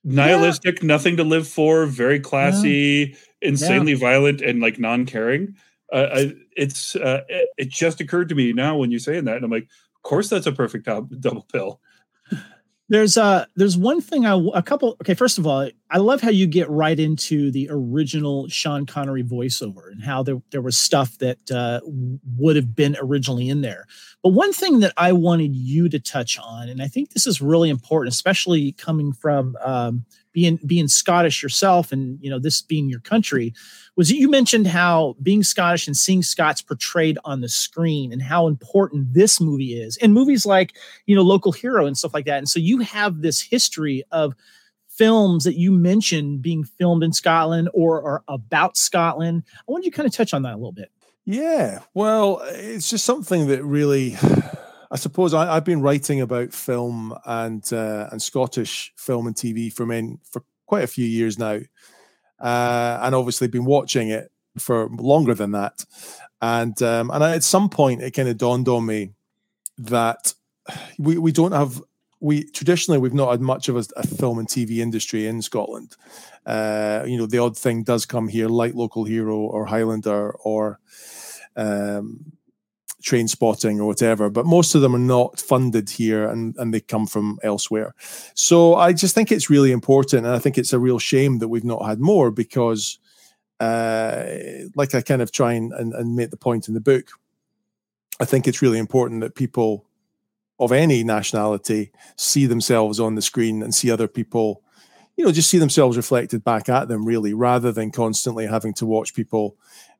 Nihilistic, 0.05 0.81
yeah. 0.81 0.87
nothing 0.87 1.16
to 1.16 1.25
live 1.25 1.47
for, 1.47 1.87
very 1.87 2.18
classy, 2.18 3.12
yeah. 3.12 3.49
insanely 3.49 3.93
yeah. 3.93 3.99
violent, 3.99 4.41
and 4.41 4.61
like 4.61 4.79
non-caring. 4.79 5.57
Uh, 5.93 6.09
I, 6.12 6.33
it's 6.57 6.97
uh, 6.97 7.23
it, 7.29 7.49
it, 7.59 7.68
just 7.68 8.01
occurred 8.01 8.29
to 8.31 8.35
me 8.35 8.53
now 8.53 8.77
when 8.77 8.91
you're 8.91 9.01
saying 9.01 9.25
that, 9.27 9.37
and 9.37 9.45
I'm 9.45 9.51
like, 9.51 9.64
of 9.64 10.03
course 10.03 10.29
that's 10.29 10.47
a 10.47 10.53
perfect 10.53 10.87
top, 10.87 11.09
double 11.20 11.47
bill. 11.53 11.81
There's 12.93 13.16
uh 13.16 13.47
there's 13.57 13.78
one 13.78 14.03
thing 14.03 14.26
I 14.26 14.38
a 14.53 14.62
couple 14.62 14.99
okay 15.01 15.14
first 15.14 15.38
of 15.38 15.47
all 15.47 15.66
I 15.90 15.97
love 15.97 16.20
how 16.20 16.28
you 16.28 16.47
get 16.47 16.68
right 16.68 17.01
into 17.01 17.51
the 17.51 17.68
original 17.70 18.49
Sean 18.49 18.84
Connery 18.84 19.24
voiceover 19.24 19.90
and 19.90 20.03
how 20.03 20.22
there 20.22 20.43
there 20.51 20.61
was 20.61 20.76
stuff 20.76 21.16
that 21.16 21.51
uh, 21.51 21.80
would 22.36 22.55
have 22.55 22.76
been 22.76 22.95
originally 23.01 23.49
in 23.49 23.62
there. 23.62 23.86
But 24.22 24.34
one 24.34 24.53
thing 24.53 24.80
that 24.80 24.93
I 24.99 25.12
wanted 25.12 25.57
you 25.57 25.88
to 25.88 25.99
touch 25.99 26.38
on 26.38 26.68
and 26.68 26.82
I 26.82 26.86
think 26.86 27.12
this 27.12 27.26
is 27.26 27.40
really 27.40 27.70
important 27.70 28.12
especially 28.12 28.72
coming 28.72 29.14
from 29.14 29.57
um, 29.64 30.05
being 30.33 30.59
being 30.66 30.89
Scottish 30.89 31.43
yourself 31.43 31.93
and 31.93 32.18
you 32.20 32.30
know 32.30 32.39
this 32.39 32.62
being 32.62 32.89
your 32.89 33.01
country 33.01 33.55
was 33.97 34.11
you 34.11 34.30
mentioned 34.30 34.66
how 34.66 35.16
being 35.22 35.43
Scottish 35.43 35.87
and 35.87 35.97
seeing 35.97 36.22
Scots 36.22 36.62
portrayed 36.62 37.18
on 37.24 37.41
the 37.41 37.49
screen 37.49 38.12
and 38.12 38.22
how 38.22 38.47
important 38.47 39.12
this 39.12 39.41
movie 39.41 39.74
is 39.74 39.97
and 39.99 40.14
movies 40.14 40.47
like 40.47 40.74
you 41.07 41.14
know 41.14 41.22
local 41.22 41.53
hero 41.53 41.87
and 41.87 41.97
stuff 41.97 42.14
like 42.14 42.24
that. 42.26 42.39
And 42.39 42.49
so 42.49 42.59
you 42.59 42.78
have 42.80 43.22
this 43.22 43.41
history 43.41 44.05
of 44.11 44.35
films 44.89 45.45
that 45.45 45.57
you 45.57 45.72
mentioned 45.72 46.43
being 46.43 46.64
filmed 46.64 47.03
in 47.03 47.12
Scotland 47.12 47.68
or, 47.72 48.01
or 48.01 48.22
about 48.28 48.76
Scotland. 48.76 49.43
I 49.66 49.72
want 49.72 49.85
you 49.85 49.91
to 49.91 49.97
kind 49.97 50.07
of 50.07 50.12
touch 50.12 50.35
on 50.35 50.43
that 50.43 50.53
a 50.53 50.57
little 50.57 50.72
bit. 50.72 50.91
Yeah. 51.24 51.80
Well 51.95 52.43
it's 52.45 52.91
just 52.91 53.05
something 53.05 53.49
that 53.49 53.62
really 53.62 54.16
I 54.93 54.97
suppose 54.97 55.32
I, 55.32 55.55
have 55.55 55.64
been 55.64 55.80
writing 55.80 56.20
about 56.20 56.53
film 56.53 57.16
and 57.24 57.72
uh, 57.72 58.11
and 58.12 58.20
Scottish 58.20 58.93
film 58.95 59.26
and 59.26 59.34
TV 59.34 59.72
for 59.72 59.86
men 59.86 60.18
for 60.22 60.45
quite 60.66 60.84
a 60.84 60.88
few 60.88 61.07
years 61.07 61.38
now, 61.38 61.61
uh, 62.38 62.99
and 63.01 63.14
obviously 63.14 63.49
been 63.49 63.64
watching 63.64 64.11
it 64.11 64.30
for 64.59 64.88
longer 64.90 65.32
than 65.32 65.53
that. 65.53 65.86
And 66.43 66.80
um, 66.82 67.11
and 67.11 67.24
at 67.24 67.43
some 67.43 67.70
point, 67.70 68.03
it 68.03 68.11
kind 68.11 68.28
of 68.28 68.36
dawned 68.36 68.68
on 68.68 68.84
me 68.84 69.14
that 69.78 70.34
we 70.99 71.16
we 71.16 71.32
don't 71.32 71.53
have 71.53 71.80
we 72.20 72.45
traditionally 72.51 72.99
we've 72.99 73.14
not 73.14 73.30
had 73.30 73.40
much 73.40 73.70
of 73.70 73.76
a, 73.76 73.84
a 73.97 74.07
film 74.07 74.38
and 74.38 74.47
TV 74.47 74.78
industry 74.78 75.26
in 75.26 75.40
Scotland. 75.40 75.97
Uh, 76.45 77.03
you 77.07 77.16
know, 77.16 77.26
the 77.26 77.38
odd 77.38 77.57
thing 77.57 77.82
does 77.82 78.05
come 78.05 78.28
here, 78.28 78.49
like 78.49 78.74
Local 78.74 79.05
Hero 79.05 79.38
or 79.38 79.64
Highlander 79.64 80.32
or 80.32 80.80
um, 81.57 82.32
Trainspotting 83.03 83.79
or 83.79 83.87
whatever, 83.87 84.31
but 84.31 84.47
most 84.47 84.75
of 84.75 84.81
them 84.81 84.95
are 84.95 84.99
not 84.99 85.41
funded 85.41 85.91
here 85.91 86.29
and, 86.29 86.57
and 86.57 86.73
they 86.73 86.81
come 86.81 87.07
from 87.07 87.39
elsewhere. 87.43 87.95
So 88.35 88.77
I 88.77 88.93
just 88.93 89.15
think 89.15 89.31
it's 89.31 89.51
really 89.51 89.73
important. 89.73 90.25
And 90.25 90.35
I 90.35 90.39
think 90.39 90.57
it's 90.57 90.73
a 90.73 90.79
real 90.79 90.99
shame 90.99 91.39
that 91.39 91.49
we've 91.49 91.65
not 91.65 91.87
had 91.87 92.01
more 92.01 92.31
because, 92.31 92.99
uh, 93.61 94.25
like 94.77 94.95
I 94.95 95.03
kind 95.03 95.23
of 95.23 95.33
try 95.33 95.53
and, 95.53 95.73
and, 95.73 95.93
and 95.93 96.17
make 96.17 96.31
the 96.31 96.37
point 96.37 96.69
in 96.69 96.75
the 96.75 96.81
book, 96.81 97.09
I 98.21 98.25
think 98.25 98.47
it's 98.47 98.63
really 98.63 98.79
important 98.79 99.21
that 99.21 99.35
people 99.35 99.85
of 100.59 100.71
any 100.71 101.03
nationality 101.03 101.91
see 102.17 102.47
themselves 102.47 103.01
on 103.01 103.17
the 103.17 103.23
screen 103.23 103.63
and 103.63 103.75
see 103.75 103.91
other 103.91 104.07
people, 104.07 104.63
you 105.17 105.25
know, 105.25 105.33
just 105.33 105.51
see 105.51 105.59
themselves 105.59 105.97
reflected 105.97 106.45
back 106.45 106.69
at 106.69 106.87
them, 106.87 107.05
really, 107.05 107.35
rather 107.35 107.73
than 107.73 107.91
constantly 107.91 108.47
having 108.47 108.73
to 108.75 108.87
watch 108.87 109.13
people 109.15 109.57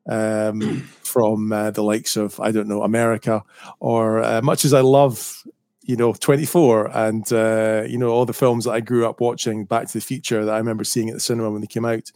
um, 0.07 0.81
from 1.03 1.51
uh, 1.51 1.71
the 1.71 1.83
likes 1.83 2.17
of, 2.17 2.39
I 2.39 2.51
don't 2.51 2.67
know, 2.67 2.83
America, 2.83 3.43
or 3.79 4.23
uh, 4.23 4.41
much 4.41 4.65
as 4.65 4.73
I 4.73 4.81
love 4.81 5.43
you 5.85 5.97
know 5.97 6.13
24 6.13 6.95
and 6.97 7.31
uh, 7.33 7.83
you 7.87 7.97
know 7.97 8.09
all 8.09 8.25
the 8.25 8.33
films 8.33 8.65
that 8.65 8.71
i 8.71 8.79
grew 8.79 9.07
up 9.07 9.19
watching 9.19 9.65
back 9.65 9.87
to 9.87 9.93
the 9.93 10.01
future 10.01 10.45
that 10.45 10.53
i 10.53 10.57
remember 10.57 10.83
seeing 10.83 11.09
at 11.09 11.13
the 11.13 11.19
cinema 11.19 11.51
when 11.51 11.61
they 11.61 11.67
came 11.67 11.85
out 11.85 12.11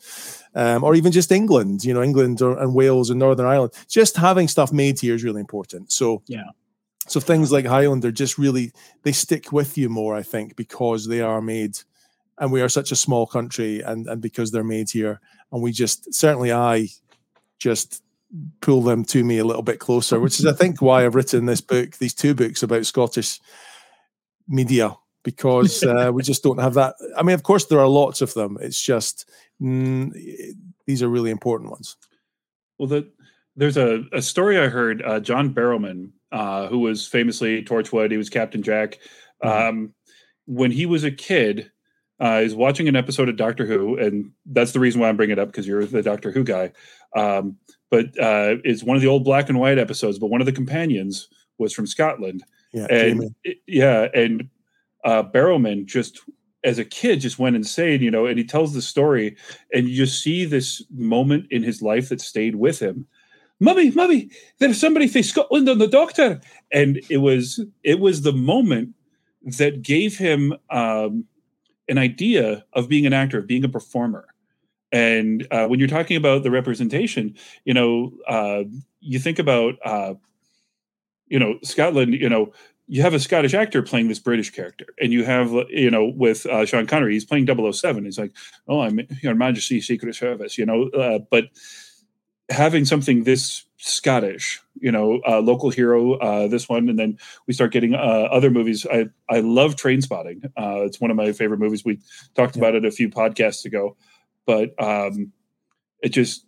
um, 0.55 0.83
or 0.83 0.95
even 0.95 1.11
just 1.11 1.31
england 1.31 1.83
you 1.83 1.93
know 1.93 2.01
england 2.01 2.41
or, 2.41 2.57
and 2.57 2.73
wales 2.73 3.09
and 3.09 3.19
northern 3.19 3.45
ireland. 3.45 3.73
Just 3.87 4.15
having 4.15 4.47
stuff 4.47 4.71
made 4.71 4.99
here 4.99 5.15
is 5.15 5.23
really 5.23 5.41
important. 5.41 5.91
So 5.91 6.23
yeah. 6.27 6.45
so 7.07 7.19
things 7.19 7.51
like 7.51 7.65
highlander 7.65 8.11
just 8.11 8.37
really 8.37 8.71
they 9.03 9.11
stick 9.11 9.51
with 9.51 9.77
you 9.77 9.89
more 9.89 10.15
i 10.15 10.23
think 10.23 10.55
because 10.55 11.07
they 11.07 11.21
are 11.21 11.41
made 11.41 11.77
and 12.39 12.51
we 12.51 12.61
are 12.61 12.69
such 12.69 12.91
a 12.91 12.95
small 12.95 13.27
country 13.27 13.81
and 13.81 14.07
and 14.07 14.21
because 14.21 14.51
they're 14.51 14.63
made 14.63 14.89
here 14.89 15.19
and 15.51 15.61
we 15.61 15.71
just 15.71 16.13
certainly 16.13 16.53
i 16.53 16.87
just 17.59 18.03
pull 18.61 18.81
them 18.81 19.03
to 19.05 19.23
me 19.23 19.37
a 19.37 19.45
little 19.45 19.61
bit 19.61 19.79
closer, 19.79 20.19
which 20.19 20.39
is, 20.39 20.45
I 20.45 20.53
think, 20.53 20.81
why 20.81 21.05
I've 21.05 21.15
written 21.15 21.45
this 21.45 21.61
book, 21.61 21.97
these 21.97 22.13
two 22.13 22.33
books 22.33 22.61
about 22.63 22.85
Scottish 22.85 23.39
media, 24.47 24.95
because 25.23 25.83
uh, 25.83 26.11
we 26.13 26.23
just 26.23 26.43
don't 26.43 26.59
have 26.59 26.73
that. 26.75 26.95
I 27.17 27.23
mean, 27.23 27.33
of 27.33 27.43
course, 27.43 27.65
there 27.65 27.79
are 27.79 27.87
lots 27.87 28.21
of 28.21 28.33
them. 28.33 28.57
It's 28.61 28.81
just 28.81 29.29
mm, 29.61 30.11
these 30.85 31.01
are 31.01 31.09
really 31.09 31.31
important 31.31 31.71
ones. 31.71 31.95
Well, 32.77 32.87
the, 32.87 33.11
there's 33.55 33.77
a, 33.77 34.03
a 34.13 34.21
story 34.21 34.59
I 34.59 34.67
heard. 34.67 35.01
Uh, 35.01 35.19
John 35.19 35.53
Barrowman, 35.53 36.11
uh, 36.31 36.67
who 36.67 36.79
was 36.79 37.07
famously 37.07 37.63
Torchwood, 37.63 38.11
he 38.11 38.17
was 38.17 38.29
Captain 38.29 38.61
Jack. 38.61 38.99
Mm-hmm. 39.43 39.69
Um, 39.69 39.93
when 40.45 40.71
he 40.71 40.85
was 40.85 41.03
a 41.03 41.11
kid, 41.11 41.71
uh, 42.19 42.41
is 42.43 42.55
watching 42.55 42.87
an 42.87 42.95
episode 42.95 43.29
of 43.29 43.35
Doctor 43.35 43.65
Who, 43.65 43.97
and 43.97 44.31
that's 44.45 44.71
the 44.71 44.79
reason 44.79 45.01
why 45.01 45.09
I'm 45.09 45.17
bringing 45.17 45.37
it 45.37 45.39
up 45.39 45.49
because 45.49 45.67
you're 45.67 45.85
the 45.85 46.01
Doctor 46.01 46.31
Who 46.31 46.43
guy. 46.43 46.71
Um, 47.17 47.57
but 47.89 48.05
uh, 48.19 48.57
it's 48.63 48.83
one 48.83 48.95
of 48.95 49.01
the 49.01 49.07
old 49.07 49.23
black 49.23 49.49
and 49.49 49.59
white 49.59 49.79
episodes. 49.79 50.19
But 50.19 50.27
one 50.27 50.41
of 50.41 50.45
the 50.45 50.53
companions 50.53 51.27
was 51.57 51.73
from 51.73 51.87
Scotland, 51.87 52.43
yeah, 52.73 52.85
and 52.89 53.35
it, 53.43 53.57
yeah, 53.65 54.07
and 54.13 54.49
uh, 55.03 55.23
Barrowman 55.23 55.85
just 55.85 56.21
as 56.63 56.79
a 56.79 56.85
kid 56.85 57.21
just 57.21 57.39
went 57.39 57.55
insane, 57.55 58.01
you 58.01 58.11
know. 58.11 58.25
And 58.25 58.37
he 58.37 58.43
tells 58.43 58.73
the 58.73 58.81
story, 58.81 59.35
and 59.73 59.87
you 59.87 59.95
just 59.95 60.21
see 60.21 60.45
this 60.45 60.83
moment 60.91 61.47
in 61.49 61.63
his 61.63 61.81
life 61.81 62.09
that 62.09 62.21
stayed 62.21 62.55
with 62.55 62.79
him. 62.79 63.07
Mummy, 63.59 63.89
mummy, 63.91 64.29
there's 64.59 64.79
somebody 64.79 65.07
from 65.07 65.23
Scotland 65.23 65.67
on 65.67 65.79
the 65.79 65.87
doctor, 65.87 66.39
and 66.71 67.01
it 67.09 67.17
was 67.17 67.59
it 67.83 67.99
was 67.99 68.21
the 68.21 68.33
moment 68.33 68.93
that 69.57 69.81
gave 69.81 70.17
him 70.17 70.53
um, 70.69 71.25
an 71.87 71.97
idea 71.97 72.65
of 72.73 72.89
being 72.89 73.05
an 73.05 73.13
actor, 73.13 73.39
of 73.39 73.47
being 73.47 73.63
a 73.63 73.69
performer 73.69 74.27
and 74.91 75.45
uh, 75.51 75.67
when 75.67 75.79
you're 75.79 75.87
talking 75.87 76.17
about 76.17 76.43
the 76.43 76.51
representation, 76.51 77.35
you 77.65 77.73
know, 77.73 78.11
uh, 78.27 78.63
you 78.99 79.19
think 79.19 79.39
about, 79.39 79.75
uh, 79.83 80.13
you 81.27 81.39
know, 81.39 81.57
Scotland, 81.63 82.13
you 82.13 82.29
know, 82.29 82.53
you 82.87 83.01
have 83.01 83.13
a 83.13 83.19
Scottish 83.19 83.53
actor 83.53 83.81
playing 83.81 84.07
this 84.07 84.19
British 84.19 84.49
character, 84.49 84.85
and 85.01 85.11
you 85.11 85.25
have, 85.25 85.51
you 85.69 85.91
know, 85.91 86.05
with 86.05 86.45
uh, 86.45 86.65
Sean 86.65 86.87
Connery, 86.87 87.13
he's 87.13 87.25
playing 87.25 87.45
007. 87.45 88.05
He's 88.05 88.17
like, 88.17 88.31
oh, 88.67 88.79
I'm 88.79 89.01
Your 89.21 89.35
Majesty's 89.35 89.85
Secret 89.85 90.15
Service, 90.15 90.57
you 90.57 90.65
know, 90.65 90.87
uh, 90.89 91.19
but 91.29 91.49
having 92.49 92.85
something 92.85 93.25
this 93.25 93.65
Scottish, 93.75 94.61
you 94.79 94.91
know, 94.91 95.19
uh, 95.27 95.41
local 95.41 95.69
hero, 95.69 96.13
uh, 96.13 96.47
this 96.47 96.69
one, 96.69 96.87
and 96.87 96.97
then 96.97 97.17
we 97.45 97.53
start 97.53 97.73
getting 97.73 97.93
uh, 97.93 98.29
other 98.31 98.49
movies. 98.49 98.87
I 98.89 99.07
I 99.29 99.41
love 99.41 99.75
Trainspotting. 99.75 100.45
Uh, 100.57 100.85
it's 100.85 101.01
one 101.01 101.11
of 101.11 101.17
my 101.17 101.33
favorite 101.33 101.59
movies. 101.59 101.83
We 101.83 101.99
talked 102.35 102.55
yeah. 102.55 102.61
about 102.61 102.75
it 102.75 102.85
a 102.85 102.91
few 102.91 103.09
podcasts 103.09 103.65
ago 103.65 103.97
but 104.47 104.73
um, 104.81 105.31
it 106.01 106.09
just 106.09 106.45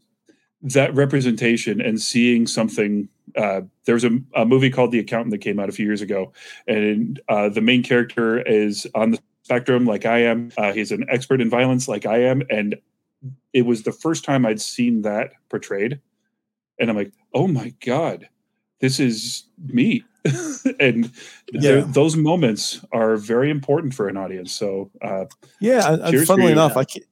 that 0.62 0.96
representation 0.96 1.80
and 1.80 2.02
seeing 2.02 2.48
something. 2.48 3.10
Uh, 3.38 3.62
there's 3.86 4.04
a, 4.04 4.20
a, 4.36 4.44
movie 4.44 4.72
called 4.72 4.92
The 4.92 4.98
Accountant 4.98 5.30
that 5.32 5.38
came 5.38 5.60
out 5.60 5.70
a 5.70 5.72
few 5.72 5.86
years 5.86 6.02
ago, 6.02 6.34
and 6.68 7.22
uh, 7.30 7.50
the 7.50 7.62
main 7.62 7.84
character 7.84 8.42
is 8.42 8.88
on 8.96 9.12
the 9.12 9.20
spectrum 9.44 9.86
like 9.86 10.06
I 10.06 10.24
am. 10.24 10.52
Uh, 10.58 10.74
he's 10.74 10.92
an 10.92 11.06
expert 11.10 11.40
in 11.40 11.50
violence 11.50 11.88
like 11.88 12.08
I 12.08 12.24
am, 12.24 12.42
and 12.50 12.76
it 13.54 13.64
was 13.68 13.84
the 13.84 13.92
first 13.92 14.24
time 14.24 14.48
I'd 14.48 14.62
seen 14.62 15.04
that 15.04 15.32
portrayed, 15.50 16.00
and 16.80 16.90
I'm 16.90 16.96
like, 16.96 17.14
oh 17.34 17.48
my 17.48 17.74
god, 17.86 18.28
this 18.80 19.00
is 19.00 19.44
me. 19.64 20.04
and 20.80 21.12
yeah. 21.54 21.84
those 21.88 22.18
moments 22.18 22.84
are 22.92 23.16
very 23.16 23.50
important 23.50 23.94
for 23.94 24.08
an 24.08 24.18
audience. 24.18 24.52
So, 24.52 24.92
uh, 25.02 25.26
yeah, 25.62 25.94
and, 25.94 26.02
and 26.02 26.28
funnily 26.28 26.52
enough, 26.52 26.76
I 26.76 26.84
can't, 26.84 27.06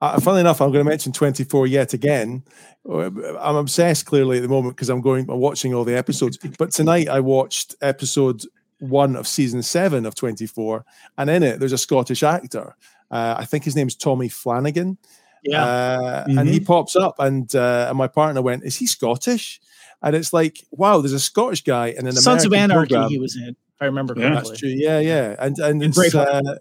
uh, 0.00 0.20
funnily 0.20 0.40
enough, 0.40 0.60
I'm 0.60 0.70
going 0.70 0.84
to 0.84 0.88
mention 0.88 1.12
24 1.12 1.66
yet 1.66 1.92
again. 1.92 2.44
I'm 2.88 3.56
obsessed 3.56 4.06
clearly 4.06 4.38
at 4.38 4.42
the 4.42 4.48
moment 4.48 4.76
because 4.76 4.88
I'm 4.88 5.00
going 5.00 5.28
I'm 5.28 5.40
watching 5.40 5.74
all 5.74 5.84
the 5.84 5.96
episodes. 5.96 6.36
But 6.36 6.70
tonight 6.72 7.08
I 7.08 7.20
watched 7.20 7.74
episode 7.82 8.42
one 8.78 9.16
of 9.16 9.26
season 9.26 9.62
seven 9.62 10.06
of 10.06 10.14
24, 10.14 10.84
and 11.18 11.28
in 11.28 11.42
it 11.42 11.60
there's 11.60 11.72
a 11.72 11.78
Scottish 11.78 12.22
actor. 12.22 12.76
Uh, 13.10 13.36
I 13.38 13.44
think 13.44 13.64
his 13.64 13.74
name's 13.74 13.94
Tommy 13.96 14.28
Flanagan. 14.28 14.98
Yeah, 15.42 15.64
uh, 15.64 16.24
mm-hmm. 16.24 16.38
and 16.38 16.48
he 16.48 16.60
pops 16.60 16.96
up, 16.96 17.16
and 17.18 17.52
uh, 17.54 17.86
and 17.88 17.98
my 17.98 18.08
partner 18.08 18.42
went, 18.42 18.64
"Is 18.64 18.76
he 18.76 18.86
Scottish?" 18.86 19.60
And 20.02 20.14
it's 20.14 20.32
like, 20.32 20.64
wow, 20.70 21.00
there's 21.00 21.12
a 21.12 21.20
Scottish 21.20 21.64
guy 21.64 21.88
in 21.88 22.06
an 22.06 22.12
Sons 22.12 22.44
American 22.44 22.70
of 22.70 22.76
Anarchy. 22.76 22.94
program. 22.94 23.10
He 23.10 23.18
was 23.18 23.36
in, 23.36 23.48
if 23.48 23.56
I 23.80 23.86
remember 23.86 24.14
yeah. 24.16 24.30
That's 24.30 24.58
true. 24.58 24.68
Yeah, 24.68 25.00
yeah, 25.00 25.36
and 25.38 25.58
and 25.58 25.82
it's, 25.82 26.14
uh, 26.14 26.58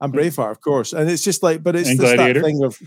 and 0.00 0.12
Braveheart, 0.12 0.50
of 0.50 0.60
course. 0.60 0.92
And 0.92 1.10
it's 1.10 1.24
just 1.24 1.42
like, 1.42 1.62
but 1.62 1.76
it's 1.76 1.88
just 1.88 2.16
that 2.16 2.36
thing 2.42 2.62
of 2.62 2.78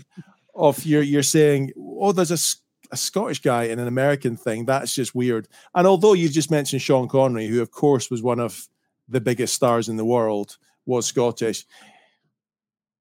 of 0.54 0.84
you're 0.84 1.02
you're 1.02 1.22
saying, 1.22 1.72
oh, 1.78 2.12
there's 2.12 2.30
a, 2.30 2.92
a 2.92 2.96
Scottish 2.96 3.40
guy 3.40 3.64
and 3.64 3.80
an 3.80 3.88
American 3.88 4.36
thing. 4.36 4.64
That's 4.64 4.94
just 4.94 5.14
weird. 5.14 5.48
And 5.74 5.86
although 5.86 6.12
you 6.12 6.28
just 6.28 6.50
mentioned 6.50 6.82
Sean 6.82 7.08
Connery, 7.08 7.46
who 7.46 7.62
of 7.62 7.70
course 7.70 8.10
was 8.10 8.22
one 8.22 8.40
of 8.40 8.68
the 9.08 9.20
biggest 9.20 9.54
stars 9.54 9.88
in 9.88 9.96
the 9.96 10.04
world, 10.04 10.56
was 10.86 11.06
Scottish. 11.06 11.66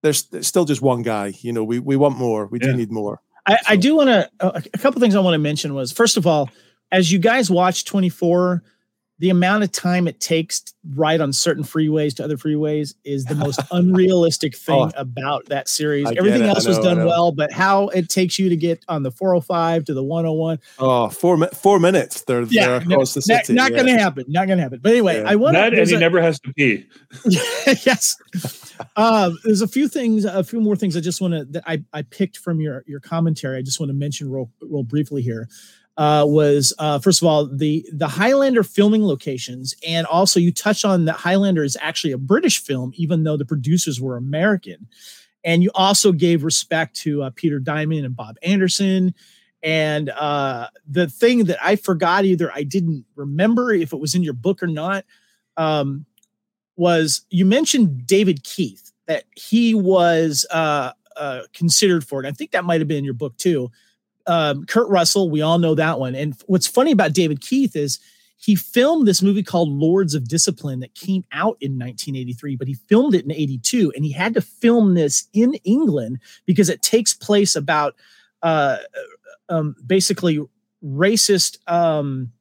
There's, 0.02 0.24
there's 0.24 0.48
still 0.48 0.66
just 0.66 0.82
one 0.82 1.02
guy. 1.02 1.34
You 1.42 1.52
know, 1.54 1.64
we 1.64 1.80
we 1.80 1.96
want 1.96 2.18
more. 2.18 2.48
We 2.48 2.60
yeah. 2.60 2.68
do 2.68 2.78
need 2.78 2.92
more. 2.92 3.22
I, 3.46 3.56
so. 3.56 3.58
I 3.68 3.76
do 3.76 3.96
want 3.96 4.10
to. 4.10 4.30
Uh, 4.40 4.62
a 4.74 4.78
couple 4.78 5.02
things 5.02 5.16
I 5.16 5.20
want 5.20 5.36
to 5.36 5.40
mention 5.40 5.74
was 5.74 5.92
first 5.92 6.18
of 6.18 6.26
all, 6.26 6.50
as 6.92 7.12
you 7.12 7.20
guys 7.20 7.52
watch 7.52 7.86
24 7.86 8.64
the 9.20 9.30
amount 9.30 9.64
of 9.64 9.72
time 9.72 10.08
it 10.08 10.20
takes 10.22 10.64
right 10.96 11.20
on 11.20 11.34
certain 11.34 11.64
freeways 11.64 12.16
to 12.16 12.24
other 12.24 12.38
freeways 12.38 12.96
is 13.04 13.26
the 13.26 13.36
most 13.36 13.60
unrealistic 13.72 14.56
thing 14.56 14.76
oh, 14.76 14.92
about 14.96 15.46
that 15.48 15.68
series. 15.68 16.10
Everything 16.18 16.44
else 16.44 16.64
know, 16.64 16.70
was 16.70 16.80
done 16.80 17.06
well, 17.06 17.34
but 17.34 17.52
how 17.52 17.90
it 17.90 18.08
takes 18.08 18.40
you 18.40 18.48
to 18.48 18.56
get 18.56 18.84
on 18.88 19.04
the 19.04 19.12
405 19.12 19.86
to 19.86 19.94
the 19.94 20.04
101. 20.04 20.60
Oh, 20.80 21.10
four, 21.10 21.38
four 21.48 21.80
minutes. 21.80 22.22
They're, 22.22 22.44
yeah, 22.44 22.68
they're 22.68 22.76
across 22.78 23.14
the 23.14 23.22
city. 23.22 23.54
Not, 23.54 23.64
not 23.64 23.72
yeah. 23.72 23.84
going 23.84 23.98
to 23.98 24.02
happen. 24.02 24.26
Not 24.30 24.48
going 24.48 24.58
to 24.58 24.64
happen. 24.64 24.80
But 24.82 24.94
anyway, 24.94 25.22
yeah. 25.22 25.30
I 25.30 25.36
want 25.36 25.54
that, 25.56 25.74
and 25.74 25.88
he 25.88 25.96
a, 25.96 26.00
never 26.00 26.22
has 26.22 26.40
to 26.40 26.54
pee. 26.54 26.88
yes. 27.26 28.16
Um, 28.96 29.38
there's 29.44 29.62
a 29.62 29.68
few 29.68 29.90
things, 29.90 30.24
a 30.24 30.46
few 30.46 30.62
more 30.62 30.78
things 30.78 30.96
I 30.96 31.02
just 31.02 31.20
want 31.20 31.34
to, 31.34 31.44
that 31.46 31.64
I, 31.68 31.84
I 31.92 32.04
picked 32.04 32.38
from 32.38 32.62
your, 32.62 32.86
your 32.88 33.02
commentary. 33.02 33.58
I 33.58 33.64
just 33.64 33.82
want 33.82 33.90
to 33.90 33.96
mention 33.96 34.32
real, 34.32 34.50
real 34.62 34.84
briefly 34.84 35.22
here 35.22 35.50
uh, 36.00 36.24
was 36.26 36.74
uh, 36.80 36.98
first 36.98 37.22
of 37.22 37.28
all 37.28 37.46
the 37.46 37.86
the 37.92 38.08
Highlander 38.08 38.64
filming 38.64 39.04
locations, 39.04 39.76
and 39.86 40.08
also 40.08 40.40
you 40.40 40.54
touched 40.54 40.86
on 40.86 41.04
that 41.06 41.18
Highlander 41.18 41.62
is 41.62 41.78
actually 41.82 42.14
a 42.14 42.18
British 42.18 42.64
film, 42.64 42.94
even 42.96 43.24
though 43.24 43.36
the 43.36 43.46
producers 43.46 44.00
were 44.00 44.16
American. 44.16 44.88
And 45.44 45.62
you 45.62 45.72
also 45.76 46.14
gave 46.14 46.46
respect 46.46 46.96
to 47.02 47.24
uh, 47.24 47.32
Peter 47.36 47.60
Diamond 47.60 48.06
and 48.06 48.16
Bob 48.16 48.38
Anderson. 48.42 49.14
And 49.62 50.10
uh, 50.10 50.68
the 50.88 51.08
thing 51.08 51.46
that 51.46 51.58
I 51.62 51.76
forgot, 51.76 52.24
either 52.24 52.50
I 52.54 52.64
didn't 52.64 53.04
remember 53.18 53.74
if 53.74 53.92
it 53.92 54.00
was 54.00 54.16
in 54.16 54.24
your 54.24 54.34
book 54.34 54.64
or 54.64 54.68
not, 54.68 55.04
um, 55.58 56.06
was 56.78 57.26
you 57.30 57.44
mentioned 57.46 58.08
David 58.08 58.44
Keith 58.44 58.94
that 59.08 59.26
he 59.36 59.74
was 59.74 60.46
uh, 60.50 60.94
uh, 61.18 61.42
considered 61.54 62.06
for 62.06 62.24
it. 62.24 62.28
I 62.28 62.32
think 62.32 62.52
that 62.52 62.64
might 62.64 62.80
have 62.80 62.88
been 62.88 63.00
in 63.00 63.06
your 63.06 63.14
book 63.14 63.36
too 63.36 63.70
um, 64.30 64.66
Kurt 64.66 64.88
Russell, 64.90 65.30
we 65.30 65.42
all 65.42 65.58
know 65.58 65.74
that 65.74 66.00
one. 66.00 66.14
And 66.14 66.40
what's 66.46 66.68
funny 66.68 66.92
about 66.92 67.14
David 67.14 67.42
Keith 67.42 67.76
is 67.76 68.00
he 68.38 68.56
filmed 68.56 69.08
this 69.08 69.24
movie 69.24 69.44
called 69.44 69.70
Lords 69.70 70.14
of 70.14 70.28
Discipline 70.28 70.80
that 70.82 70.94
came 70.94 71.26
out 71.32 71.58
in 71.60 71.72
1983, 71.72 72.56
but 72.56 72.68
he 72.68 72.76
filmed 72.76 73.16
it 73.16 73.26
in 73.26 73.32
82. 73.32 73.92
And 73.96 74.06
he 74.06 74.12
had 74.12 74.36
to 74.36 74.42
film 74.42 74.94
this 74.94 75.28
in 75.34 75.56
England 75.66 76.20
because 76.46 76.70
it 76.70 76.84
takes 76.84 77.14
place 77.14 77.56
about 77.56 77.96
uh, 78.44 78.78
um, 79.50 79.76
basically 79.86 80.40
racist 80.86 81.58
um, 81.68 82.32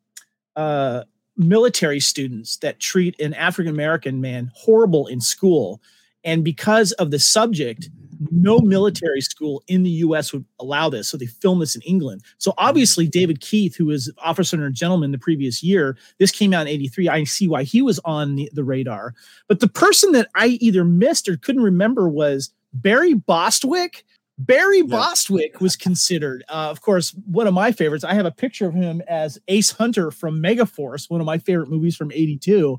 uh, 0.54 1.04
military 1.38 2.00
students 2.00 2.58
that 2.58 2.80
treat 2.80 3.18
an 3.18 3.32
African 3.32 3.72
American 3.72 4.20
man 4.20 4.50
horrible 4.54 5.06
in 5.06 5.20
school 5.20 5.80
And 6.22 6.44
because 6.44 6.92
of 6.92 7.10
the 7.10 7.18
subject, 7.18 7.88
no 8.30 8.58
military 8.58 9.20
school 9.20 9.62
in 9.68 9.82
the 9.82 9.90
US 9.90 10.32
would 10.32 10.44
allow 10.58 10.88
this. 10.88 11.08
So 11.08 11.16
they 11.16 11.26
filmed 11.26 11.62
this 11.62 11.74
in 11.74 11.82
England. 11.82 12.22
So 12.38 12.54
obviously, 12.58 13.06
David 13.06 13.40
Keith, 13.40 13.76
who 13.76 13.86
was 13.86 14.12
officer 14.18 14.64
and 14.64 14.74
gentleman 14.74 15.12
the 15.12 15.18
previous 15.18 15.62
year, 15.62 15.96
this 16.18 16.32
came 16.32 16.52
out 16.52 16.62
in 16.62 16.68
83. 16.68 17.08
I 17.08 17.24
see 17.24 17.48
why 17.48 17.62
he 17.62 17.82
was 17.82 17.98
on 18.04 18.36
the, 18.36 18.50
the 18.52 18.64
radar. 18.64 19.14
But 19.46 19.60
the 19.60 19.68
person 19.68 20.12
that 20.12 20.28
I 20.34 20.58
either 20.60 20.84
missed 20.84 21.28
or 21.28 21.36
couldn't 21.36 21.62
remember 21.62 22.08
was 22.08 22.52
Barry 22.72 23.14
Bostwick. 23.14 24.04
Barry. 24.38 24.82
Bostwick 24.82 25.60
was 25.60 25.74
considered, 25.74 26.44
uh, 26.48 26.68
of 26.70 26.80
course, 26.80 27.10
one 27.26 27.48
of 27.48 27.54
my 27.54 27.72
favorites. 27.72 28.04
I 28.04 28.14
have 28.14 28.26
a 28.26 28.30
picture 28.30 28.68
of 28.68 28.74
him 28.74 29.02
as 29.08 29.36
Ace 29.48 29.72
Hunter 29.72 30.12
from 30.12 30.40
Megaforce, 30.40 31.10
one 31.10 31.20
of 31.20 31.26
my 31.26 31.38
favorite 31.38 31.68
movies 31.68 31.96
from 31.96 32.12
'82. 32.12 32.78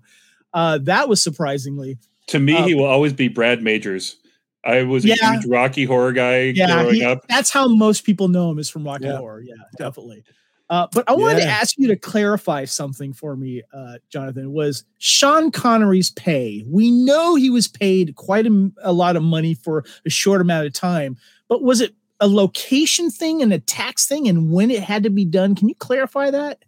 Uh, 0.53 0.77
that 0.83 1.09
was 1.09 1.21
surprisingly. 1.21 1.97
To 2.27 2.39
me, 2.39 2.55
he 2.61 2.73
um, 2.73 2.79
will 2.79 2.85
always 2.85 3.11
be 3.11 3.27
Brad 3.27 3.61
Majors. 3.61 4.15
I 4.63 4.83
was 4.83 5.05
a 5.05 5.13
huge 5.13 5.45
Rocky 5.45 5.85
Horror 5.85 6.11
guy 6.11 6.39
yeah, 6.55 6.81
growing 6.81 6.95
he, 6.95 7.03
up. 7.05 7.25
That's 7.29 7.49
how 7.49 7.67
most 7.67 8.03
people 8.03 8.27
know 8.27 8.51
him 8.51 8.59
is 8.59 8.69
from 8.69 8.83
Rocky 8.83 9.05
yeah. 9.05 9.17
Horror. 9.17 9.41
Yeah, 9.41 9.55
definitely. 9.77 10.23
Uh, 10.69 10.87
but 10.93 11.03
I 11.09 11.15
wanted 11.15 11.39
yeah. 11.39 11.45
to 11.45 11.51
ask 11.51 11.77
you 11.79 11.87
to 11.87 11.95
clarify 11.95 12.65
something 12.65 13.11
for 13.11 13.35
me, 13.35 13.63
uh, 13.73 13.97
Jonathan. 14.09 14.51
Was 14.53 14.83
Sean 14.99 15.49
Connery's 15.49 16.11
pay? 16.11 16.63
We 16.67 16.91
know 16.91 17.33
he 17.35 17.49
was 17.49 17.67
paid 17.67 18.15
quite 18.15 18.45
a, 18.45 18.71
a, 18.83 18.93
lot 18.93 19.15
of 19.15 19.23
money 19.23 19.55
for 19.55 19.83
a 20.05 20.11
short 20.11 20.41
amount 20.41 20.67
of 20.67 20.73
time, 20.73 21.17
but 21.47 21.63
was 21.63 21.81
it 21.81 21.95
a 22.19 22.27
location 22.27 23.09
thing 23.09 23.41
and 23.41 23.51
a 23.51 23.59
tax 23.59 24.05
thing, 24.05 24.27
and 24.27 24.51
when 24.51 24.69
it 24.69 24.83
had 24.83 25.01
to 25.03 25.09
be 25.09 25.25
done? 25.25 25.55
Can 25.55 25.69
you 25.69 25.75
clarify 25.75 26.29
that? 26.29 26.63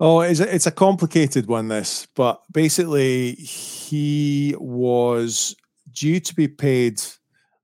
Oh, 0.00 0.20
it's 0.20 0.40
a, 0.40 0.54
it's 0.54 0.66
a 0.66 0.72
complicated 0.72 1.48
one. 1.48 1.68
This, 1.68 2.06
but 2.14 2.40
basically, 2.50 3.32
he 3.34 4.54
was 4.58 5.54
due 5.92 6.20
to 6.20 6.34
be 6.34 6.48
paid. 6.48 7.00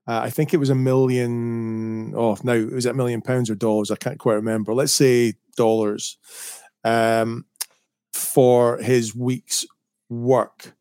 Uh, 0.07 0.20
I 0.22 0.31
think 0.31 0.55
it 0.55 0.59
was 0.59 0.70
a 0.70 0.74
million. 0.74 2.14
Oh, 2.16 2.37
now 2.43 2.55
was 2.55 2.87
it 2.87 2.91
a 2.91 2.95
million 2.95 3.20
pounds 3.20 3.51
or 3.51 3.55
dollars? 3.55 3.91
I 3.91 3.97
can't 3.97 4.18
quite 4.18 4.35
remember. 4.35 4.74
Let's 4.74 4.93
say 4.93 5.35
dollars 5.57 6.16
um, 6.85 7.45
for 8.12 8.79
his 8.79 9.14
week's 9.14 9.66
work, 10.09 10.72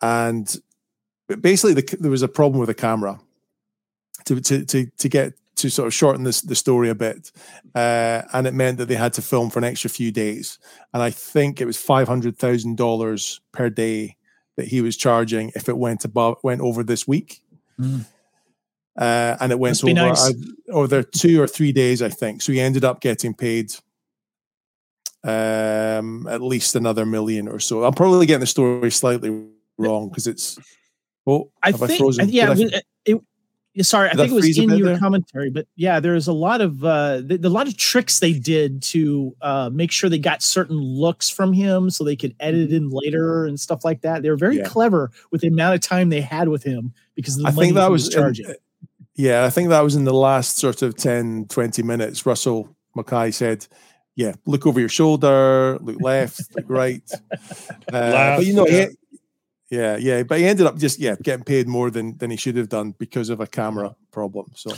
and 0.00 0.56
basically 1.40 1.74
the, 1.74 1.96
there 1.98 2.10
was 2.10 2.22
a 2.22 2.28
problem 2.28 2.60
with 2.60 2.68
the 2.68 2.74
camera. 2.74 3.20
To 4.26 4.40
to 4.40 4.64
to 4.64 4.86
to 4.86 5.08
get 5.08 5.32
to 5.56 5.70
sort 5.70 5.88
of 5.88 5.94
shorten 5.94 6.24
this 6.24 6.42
the 6.42 6.54
story 6.54 6.88
a 6.88 6.94
bit, 6.94 7.32
uh, 7.74 8.22
and 8.32 8.46
it 8.46 8.54
meant 8.54 8.78
that 8.78 8.86
they 8.86 8.94
had 8.94 9.12
to 9.14 9.22
film 9.22 9.50
for 9.50 9.58
an 9.58 9.64
extra 9.64 9.90
few 9.90 10.12
days. 10.12 10.58
And 10.94 11.02
I 11.02 11.10
think 11.10 11.60
it 11.60 11.66
was 11.66 11.76
five 11.76 12.06
hundred 12.06 12.38
thousand 12.38 12.76
dollars 12.76 13.40
per 13.50 13.70
day 13.70 14.16
that 14.56 14.68
he 14.68 14.80
was 14.80 14.96
charging 14.96 15.50
if 15.54 15.68
it 15.68 15.76
went 15.76 16.04
above 16.04 16.38
went 16.42 16.60
over 16.60 16.82
this 16.82 17.06
week. 17.06 17.42
Mm. 17.80 18.04
Uh, 18.98 19.36
and 19.40 19.52
it 19.52 19.58
went 19.58 19.82
over 19.82 19.92
nice. 19.94 20.28
uh, 20.28 20.32
over 20.70 21.02
two 21.02 21.40
or 21.40 21.46
three 21.46 21.72
days, 21.72 22.02
I 22.02 22.10
think. 22.10 22.42
So 22.42 22.52
he 22.52 22.60
ended 22.60 22.84
up 22.84 23.00
getting 23.00 23.32
paid 23.32 23.72
um, 25.24 26.26
at 26.28 26.42
least 26.42 26.76
another 26.76 27.06
million 27.06 27.48
or 27.48 27.58
so. 27.58 27.84
I'm 27.84 27.94
probably 27.94 28.26
getting 28.26 28.40
the 28.40 28.46
story 28.46 28.90
slightly 28.90 29.46
wrong 29.78 30.08
because 30.08 30.26
it's. 30.26 30.58
Oh, 31.26 31.50
I 31.62 31.70
think, 31.70 32.20
I 32.20 32.24
yeah, 32.24 32.52
it, 32.56 32.84
sorry, 33.80 34.10
I 34.10 34.14
think 34.14 34.30
it 34.30 34.34
was 34.34 34.58
in 34.58 34.70
your 34.70 34.88
there? 34.88 34.98
commentary, 34.98 35.50
but 35.50 35.66
yeah, 35.76 35.98
there's 35.98 36.28
a 36.28 36.32
lot 36.32 36.60
of 36.60 36.84
uh, 36.84 37.22
the, 37.22 37.38
the, 37.38 37.48
lot 37.48 37.68
of 37.68 37.76
tricks 37.76 38.20
they 38.20 38.34
did 38.34 38.82
to 38.82 39.34
uh, 39.40 39.70
make 39.72 39.90
sure 39.90 40.10
they 40.10 40.18
got 40.18 40.42
certain 40.42 40.76
looks 40.76 41.30
from 41.30 41.54
him, 41.54 41.88
so 41.88 42.04
they 42.04 42.16
could 42.16 42.34
edit 42.38 42.70
in 42.72 42.90
later 42.90 43.46
and 43.46 43.58
stuff 43.58 43.84
like 43.84 44.02
that. 44.02 44.22
They 44.22 44.28
were 44.28 44.36
very 44.36 44.58
yeah. 44.58 44.64
clever 44.64 45.10
with 45.30 45.40
the 45.40 45.48
amount 45.48 45.74
of 45.74 45.80
time 45.80 46.10
they 46.10 46.20
had 46.20 46.48
with 46.48 46.62
him 46.62 46.92
because 47.14 47.36
the 47.36 47.48
I 47.48 47.50
think 47.50 47.74
that 47.74 47.90
was, 47.90 48.04
was 48.04 48.14
charging. 48.14 48.46
In, 48.46 48.56
yeah, 49.14 49.44
I 49.44 49.50
think 49.50 49.70
that 49.70 49.80
was 49.80 49.94
in 49.94 50.04
the 50.04 50.14
last 50.14 50.58
sort 50.58 50.82
of 50.82 50.96
10, 50.96 51.46
20 51.48 51.82
minutes. 51.82 52.26
Russell 52.26 52.76
Mulcahy 52.94 53.32
said, 53.32 53.66
"Yeah, 54.16 54.34
look 54.44 54.66
over 54.66 54.80
your 54.80 54.90
shoulder, 54.90 55.78
look 55.80 56.00
left, 56.00 56.40
look 56.56 56.66
right." 56.68 57.02
Uh, 57.92 58.36
but 58.36 58.46
you 58.46 58.54
know, 58.54 58.66
yeah. 58.66 58.86
he, 58.86 58.96
yeah, 59.72 59.96
yeah, 59.96 60.22
but 60.22 60.38
he 60.38 60.44
ended 60.44 60.66
up 60.66 60.76
just 60.76 60.98
yeah 60.98 61.16
getting 61.22 61.44
paid 61.44 61.66
more 61.66 61.90
than 61.90 62.18
than 62.18 62.30
he 62.30 62.36
should 62.36 62.56
have 62.56 62.68
done 62.68 62.94
because 62.98 63.30
of 63.30 63.40
a 63.40 63.46
camera 63.46 63.96
problem. 64.10 64.50
So, 64.54 64.72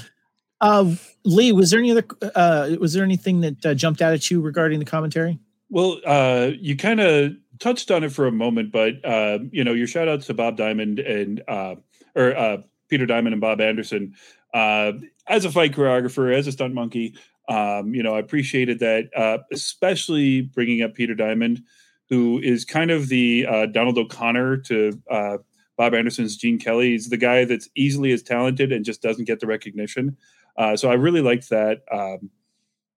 uh, 0.60 0.94
Lee, 1.24 1.50
was 1.50 1.72
there 1.72 1.80
any 1.80 1.90
other 1.90 2.04
uh, 2.36 2.76
was 2.78 2.92
there 2.92 3.02
anything 3.02 3.40
that 3.40 3.66
uh, 3.66 3.74
jumped 3.74 4.00
out 4.00 4.12
at 4.12 4.30
you 4.30 4.40
regarding 4.40 4.78
the 4.78 4.84
commentary? 4.84 5.40
Well, 5.68 5.98
uh, 6.06 6.52
you 6.60 6.76
kind 6.76 7.00
of 7.00 7.32
touched 7.58 7.90
on 7.90 8.04
it 8.04 8.12
for 8.12 8.28
a 8.28 8.32
moment, 8.32 8.70
but 8.70 9.04
uh, 9.04 9.40
you 9.50 9.64
know, 9.64 9.72
your 9.72 9.88
shout 9.88 10.06
outs 10.06 10.26
to 10.26 10.34
Bob 10.34 10.56
Diamond 10.56 11.00
and 11.00 11.42
uh, 11.48 11.74
or 12.14 12.36
uh, 12.36 12.58
Peter 12.88 13.04
Diamond 13.04 13.34
and 13.34 13.40
Bob 13.40 13.60
Anderson 13.60 14.14
uh, 14.54 14.92
as 15.26 15.44
a 15.44 15.50
fight 15.50 15.72
choreographer, 15.72 16.32
as 16.32 16.46
a 16.46 16.52
stunt 16.52 16.72
monkey. 16.72 17.16
Um, 17.48 17.92
you 17.94 18.04
know, 18.04 18.14
I 18.14 18.20
appreciated 18.20 18.78
that, 18.78 19.10
uh, 19.16 19.38
especially 19.52 20.42
bringing 20.42 20.82
up 20.82 20.94
Peter 20.94 21.16
Diamond 21.16 21.64
who 22.08 22.38
is 22.42 22.64
kind 22.64 22.90
of 22.90 23.08
the 23.08 23.46
uh, 23.48 23.66
Donald 23.66 23.98
O'Connor 23.98 24.58
to 24.58 25.00
uh, 25.10 25.38
Bob 25.76 25.94
Anderson's 25.94 26.36
Gene 26.36 26.58
Kelly. 26.58 26.90
He's 26.90 27.08
the 27.08 27.16
guy 27.16 27.44
that's 27.44 27.68
easily 27.74 28.12
as 28.12 28.22
talented 28.22 28.72
and 28.72 28.84
just 28.84 29.02
doesn't 29.02 29.24
get 29.24 29.40
the 29.40 29.46
recognition. 29.46 30.16
Uh, 30.56 30.76
so 30.76 30.90
I 30.90 30.94
really 30.94 31.20
liked 31.20 31.50
that, 31.50 31.82
um, 31.90 32.30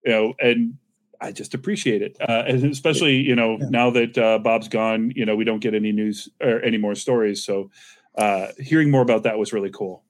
you 0.06 0.12
know, 0.12 0.34
and 0.40 0.78
I 1.20 1.32
just 1.32 1.54
appreciate 1.54 2.02
it, 2.02 2.18
uh, 2.22 2.44
and 2.48 2.64
especially 2.66 3.16
you 3.16 3.36
know 3.36 3.58
yeah. 3.60 3.70
now 3.70 3.90
that 3.90 4.18
uh, 4.18 4.40
Bob's 4.40 4.68
gone, 4.68 5.12
you 5.16 5.26
know, 5.26 5.36
we 5.36 5.44
don't 5.44 5.60
get 5.60 5.74
any 5.74 5.92
news 5.92 6.30
or 6.42 6.62
any 6.62 6.78
more 6.78 6.96
stories. 6.96 7.44
So 7.44 7.72
uh, 8.18 8.48
hearing 8.60 8.92
more 8.92 9.02
about 9.02 9.24
that 9.24 9.40
was 9.40 9.54
really 9.54 9.72
cool. 9.72 10.04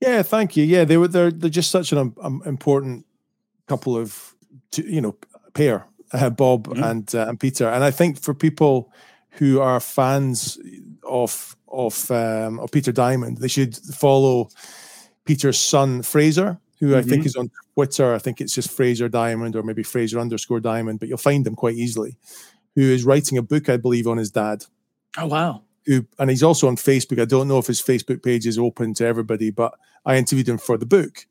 Yeah, 0.00 0.22
thank 0.22 0.56
you. 0.56 0.64
Yeah, 0.64 0.84
they 0.84 0.96
were 0.96 1.08
they're 1.08 1.30
they're 1.30 1.50
just 1.50 1.70
such 1.70 1.92
an 1.92 2.14
um, 2.22 2.42
important 2.44 3.06
couple 3.66 3.96
of 3.96 4.34
you 4.76 5.00
know 5.00 5.16
pair 5.54 5.86
uh, 6.12 6.30
Bob 6.30 6.68
mm-hmm. 6.68 6.82
and 6.82 7.14
uh, 7.14 7.26
and 7.28 7.38
Peter. 7.38 7.68
And 7.68 7.84
I 7.84 7.90
think 7.90 8.20
for 8.20 8.34
people 8.34 8.92
who 9.30 9.60
are 9.60 9.80
fans 9.80 10.58
of 11.04 11.56
of 11.68 12.10
um, 12.10 12.58
of 12.60 12.70
Peter 12.70 12.92
Diamond, 12.92 13.38
they 13.38 13.48
should 13.48 13.76
follow 13.76 14.48
Peter's 15.24 15.58
son 15.58 16.02
Fraser, 16.02 16.58
who 16.78 16.88
mm-hmm. 16.88 16.96
I 16.96 17.02
think 17.02 17.20
mm-hmm. 17.20 17.26
is 17.26 17.36
on 17.36 17.50
Twitter. 17.74 18.14
I 18.14 18.18
think 18.18 18.40
it's 18.40 18.54
just 18.54 18.70
Fraser 18.70 19.08
Diamond 19.08 19.56
or 19.56 19.62
maybe 19.62 19.82
Fraser 19.82 20.18
underscore 20.18 20.60
Diamond, 20.60 21.00
but 21.00 21.08
you'll 21.08 21.18
find 21.18 21.46
him 21.46 21.54
quite 21.54 21.76
easily. 21.76 22.16
Who 22.76 22.82
is 22.82 23.04
writing 23.04 23.36
a 23.36 23.42
book, 23.42 23.68
I 23.68 23.76
believe, 23.76 24.06
on 24.06 24.16
his 24.16 24.30
dad. 24.30 24.64
Oh 25.18 25.26
wow! 25.26 25.62
Who 25.86 26.06
and 26.18 26.30
he's 26.30 26.42
also 26.42 26.68
on 26.68 26.76
Facebook. 26.76 27.20
I 27.20 27.24
don't 27.24 27.48
know 27.48 27.58
if 27.58 27.66
his 27.66 27.82
Facebook 27.82 28.22
page 28.22 28.46
is 28.46 28.58
open 28.58 28.94
to 28.94 29.06
everybody, 29.06 29.50
but 29.50 29.74
I 30.06 30.16
interviewed 30.16 30.48
him 30.48 30.58
for 30.58 30.76
the 30.78 30.86
book. 30.86 31.26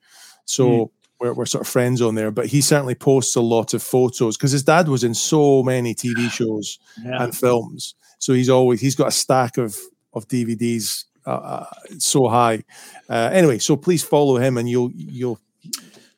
So 0.45 0.67
mm 0.69 0.89
we're, 1.19 1.33
we're 1.33 1.45
sort 1.45 1.61
of 1.61 1.67
friends 1.67 2.01
on 2.01 2.15
there, 2.15 2.31
but 2.31 2.47
he 2.47 2.61
certainly 2.61 2.95
posts 2.95 3.35
a 3.35 3.41
lot 3.41 3.73
of 3.73 3.83
photos 3.83 4.37
because 4.37 4.51
his 4.51 4.63
dad 4.63 4.87
was 4.87 5.03
in 5.03 5.13
so 5.13 5.63
many 5.63 5.93
TV 5.93 6.29
shows 6.31 6.79
yeah. 7.03 7.23
and 7.23 7.35
films. 7.35 7.95
So 8.19 8.33
he's 8.33 8.49
always 8.49 8.81
he's 8.81 8.95
got 8.95 9.07
a 9.07 9.11
stack 9.11 9.57
of 9.57 9.77
of 10.13 10.27
DVDs 10.27 11.05
uh, 11.25 11.31
uh, 11.31 11.65
so 11.97 12.27
high. 12.27 12.63
Uh, 13.09 13.29
anyway, 13.31 13.59
so 13.59 13.75
please 13.75 14.03
follow 14.03 14.37
him, 14.37 14.57
and 14.57 14.69
you'll 14.69 14.91
you'll 14.93 15.39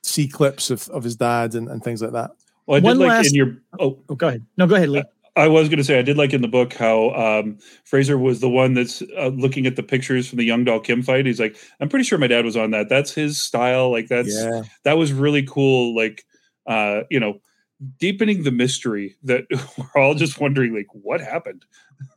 see 0.04 0.28
clips 0.28 0.72
of, 0.72 0.88
of 0.90 1.04
his 1.04 1.16
dad 1.16 1.56
and, 1.56 1.68
and 1.68 1.84
things 1.84 2.02
like 2.02 2.12
that. 2.12 2.32
Well, 2.66 2.78
I 2.78 2.80
did 2.80 2.86
One 2.86 3.00
like 3.00 3.10
last, 3.10 3.28
in 3.28 3.36
your 3.36 3.58
oh, 3.80 4.00
oh, 4.10 4.16
go 4.16 4.28
ahead. 4.28 4.46
No, 4.58 4.68
go 4.68 4.76
ahead, 4.76 4.90
Lee. 4.90 5.04
I 5.36 5.48
was 5.48 5.70
going 5.70 5.78
to 5.78 5.84
say 5.84 5.98
I 5.98 6.02
did 6.02 6.18
like 6.18 6.34
in 6.34 6.42
the 6.42 6.48
book 6.48 6.74
how 6.74 7.12
um, 7.12 7.58
Fraser 7.86 8.18
was 8.18 8.42
the 8.42 8.50
one 8.50 8.74
that's 8.74 9.02
uh, 9.18 9.28
looking 9.28 9.66
at 9.66 9.78
the 9.78 9.84
pictures 9.84 10.28
from 10.28 10.40
the 10.40 10.46
Yung 10.46 10.66
Dol 10.66 10.82
Kim 10.82 11.02
fight. 11.02 11.26
He's 11.26 11.40
like, 11.40 11.56
I'm 11.80 11.88
pretty 11.88 12.04
sure 12.04 12.18
my 12.18 12.28
dad 12.28 12.44
was 12.44 12.58
on 12.58 12.72
that. 12.72 12.90
That's 12.90 13.14
his 13.14 13.38
style. 13.38 13.92
Like 13.92 14.08
that's 14.08 14.34
yeah. 14.34 14.64
that 14.84 14.98
was 14.98 15.14
really 15.14 15.44
cool. 15.44 15.96
Like 15.96 16.26
uh, 16.68 17.02
you 17.10 17.20
know, 17.20 17.40
deepening 17.98 18.44
the 18.44 18.52
mystery 18.52 19.16
that 19.24 19.46
we're 19.78 20.02
all 20.02 20.16
just 20.16 20.40
wondering 20.40 20.76
like 20.76 20.88
what 20.92 21.22
happened. 21.22 21.66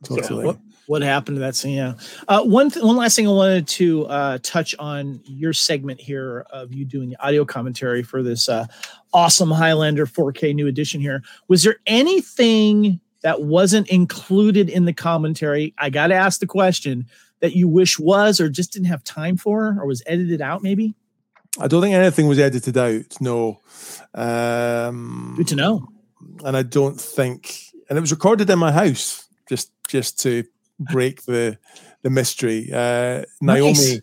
Totally. 0.03 0.27
So, 0.27 0.41
what, 0.41 0.59
what, 0.87 1.01
happened 1.03 1.37
to 1.37 1.41
that 1.41 1.55
scene? 1.55 1.77
Yeah. 1.77 1.93
Uh, 2.27 2.43
one 2.43 2.71
th- 2.71 2.83
one 2.83 2.95
last 2.95 3.15
thing 3.15 3.27
I 3.27 3.31
wanted 3.31 3.67
to 3.67 4.05
uh, 4.07 4.37
touch 4.41 4.75
on 4.77 5.21
your 5.23 5.53
segment 5.53 6.01
here 6.01 6.45
of 6.49 6.73
you 6.73 6.85
doing 6.85 7.09
the 7.09 7.23
audio 7.23 7.45
commentary 7.45 8.03
for 8.03 8.23
this 8.23 8.49
uh, 8.49 8.65
awesome 9.13 9.51
Highlander 9.51 10.05
4K 10.05 10.53
new 10.55 10.67
edition 10.67 10.99
here. 10.99 11.23
Was 11.47 11.63
there 11.63 11.77
anything 11.85 12.99
that 13.25 13.41
wasn't 13.41 13.89
included 13.89 14.69
in 14.69 14.85
the 14.85 14.93
commentary, 14.93 15.73
I 15.79 15.89
got 15.89 16.07
to 16.07 16.13
ask 16.13 16.39
the 16.39 16.45
question 16.45 17.07
that 17.39 17.55
you 17.55 17.67
wish 17.67 17.97
was 17.97 18.39
or 18.39 18.49
just 18.49 18.71
didn't 18.71 18.85
have 18.85 19.03
time 19.03 19.35
for 19.35 19.75
or 19.79 19.87
was 19.87 20.03
edited 20.05 20.41
out 20.41 20.61
maybe? 20.61 20.93
I 21.59 21.67
don't 21.67 21.81
think 21.81 21.95
anything 21.95 22.27
was 22.27 22.37
edited 22.37 22.77
out. 22.77 23.19
No. 23.19 23.61
Um, 24.13 25.33
Good 25.37 25.47
to 25.47 25.55
know. 25.55 25.87
And 26.43 26.55
I 26.55 26.61
don't 26.61 27.01
think, 27.01 27.61
and 27.89 27.97
it 27.97 28.01
was 28.01 28.11
recorded 28.11 28.47
in 28.47 28.59
my 28.59 28.71
house 28.71 29.27
just 29.49 29.71
just 29.87 30.19
to 30.19 30.43
break 30.79 31.23
the 31.23 31.57
the 32.03 32.11
mystery. 32.11 32.69
Uh, 32.71 33.23
nice. 33.41 33.59
Naomi, 33.59 34.01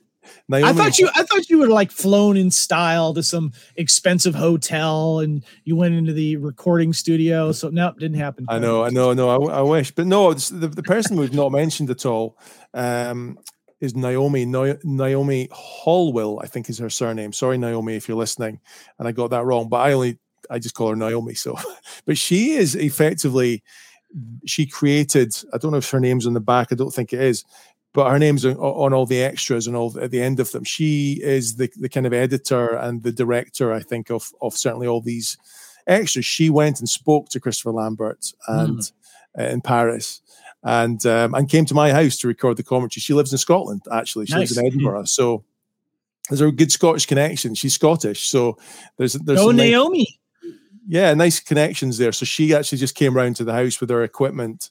I 0.52 0.72
thought 0.72 0.98
you 0.98 1.08
I 1.14 1.22
thought 1.24 1.48
you 1.48 1.58
were 1.58 1.68
like 1.68 1.90
flown 1.90 2.36
in 2.36 2.50
style 2.50 3.14
to 3.14 3.22
some 3.22 3.52
expensive 3.76 4.34
hotel 4.34 5.20
and 5.20 5.44
you 5.64 5.76
went 5.76 5.94
into 5.94 6.12
the 6.12 6.36
recording 6.36 6.92
studio. 6.92 7.52
So 7.52 7.68
no, 7.68 7.86
nope, 7.86 7.98
didn't 7.98 8.18
happen. 8.18 8.46
I 8.48 8.58
know, 8.58 8.84
I 8.84 8.90
know, 8.90 9.10
I 9.10 9.14
know. 9.14 9.48
I, 9.48 9.58
I 9.58 9.62
wish, 9.62 9.90
but 9.90 10.06
no, 10.06 10.32
the, 10.32 10.68
the 10.68 10.82
person 10.82 11.16
we've 11.16 11.34
not 11.34 11.52
mentioned 11.52 11.90
at 11.90 12.06
all. 12.06 12.38
Um, 12.74 13.38
is 13.80 13.96
Naomi 13.96 14.44
Naomi 14.46 15.48
Hallwill, 15.48 16.38
I 16.40 16.46
think 16.46 16.70
is 16.70 16.78
her 16.78 16.88
surname. 16.88 17.32
Sorry, 17.32 17.58
Naomi, 17.58 17.96
if 17.96 18.06
you're 18.06 18.16
listening, 18.16 18.60
and 18.98 19.08
I 19.08 19.12
got 19.12 19.30
that 19.30 19.44
wrong. 19.44 19.68
But 19.68 19.78
I 19.78 19.92
only 19.92 20.20
I 20.48 20.60
just 20.60 20.76
call 20.76 20.90
her 20.90 20.96
Naomi. 20.96 21.34
So, 21.34 21.58
but 22.06 22.16
she 22.16 22.52
is 22.52 22.76
effectively 22.76 23.62
she 24.46 24.66
created. 24.66 25.34
I 25.52 25.58
don't 25.58 25.72
know 25.72 25.78
if 25.78 25.90
her 25.90 26.00
name's 26.00 26.26
on 26.26 26.34
the 26.34 26.40
back. 26.40 26.68
I 26.70 26.74
don't 26.74 26.92
think 26.92 27.12
it 27.12 27.20
is, 27.20 27.44
but 27.94 28.10
her 28.10 28.18
name's 28.18 28.44
on, 28.44 28.56
on 28.56 28.92
all 28.92 29.06
the 29.06 29.22
extras 29.22 29.66
and 29.66 29.76
all 29.76 29.98
at 30.00 30.10
the 30.10 30.22
end 30.22 30.40
of 30.40 30.50
them. 30.52 30.64
She 30.64 31.20
is 31.22 31.56
the 31.56 31.70
the 31.76 31.88
kind 31.88 32.06
of 32.06 32.12
editor 32.12 32.74
and 32.74 33.02
the 33.02 33.12
director. 33.12 33.72
I 33.72 33.80
think 33.80 34.10
of 34.10 34.30
of 34.40 34.56
certainly 34.56 34.86
all 34.86 35.00
these 35.00 35.36
extras. 35.86 36.24
She 36.24 36.50
went 36.50 36.78
and 36.78 36.88
spoke 36.88 37.28
to 37.30 37.40
Christopher 37.40 37.72
Lambert 37.72 38.32
and 38.48 38.78
mm. 38.78 38.92
uh, 39.38 39.44
in 39.44 39.60
Paris 39.60 40.22
and 40.62 41.04
um, 41.06 41.34
and 41.34 41.48
came 41.48 41.64
to 41.66 41.74
my 41.74 41.92
house 41.92 42.16
to 42.18 42.28
record 42.28 42.56
the 42.56 42.62
commentary. 42.62 43.00
She 43.00 43.14
lives 43.14 43.32
in 43.32 43.38
Scotland, 43.38 43.82
actually. 43.92 44.26
She 44.26 44.34
nice. 44.34 44.50
lives 44.50 44.58
in 44.58 44.66
Edinburgh. 44.66 45.04
So 45.04 45.44
there's 46.28 46.40
a 46.40 46.50
good 46.50 46.72
Scottish 46.72 47.06
connection. 47.06 47.54
She's 47.54 47.74
Scottish, 47.74 48.28
so 48.28 48.56
there's 48.96 49.14
there's 49.14 49.40
oh 49.40 49.50
Naomi. 49.50 50.06
Nice, 50.42 50.54
yeah, 50.86 51.14
nice 51.14 51.40
connections 51.40 51.98
there. 51.98 52.12
So 52.12 52.24
she 52.24 52.54
actually 52.54 52.78
just 52.78 52.94
came 52.94 53.14
round 53.14 53.36
to 53.36 53.44
the 53.44 53.52
house 53.52 53.80
with 53.80 53.90
her 53.90 54.02
equipment, 54.02 54.70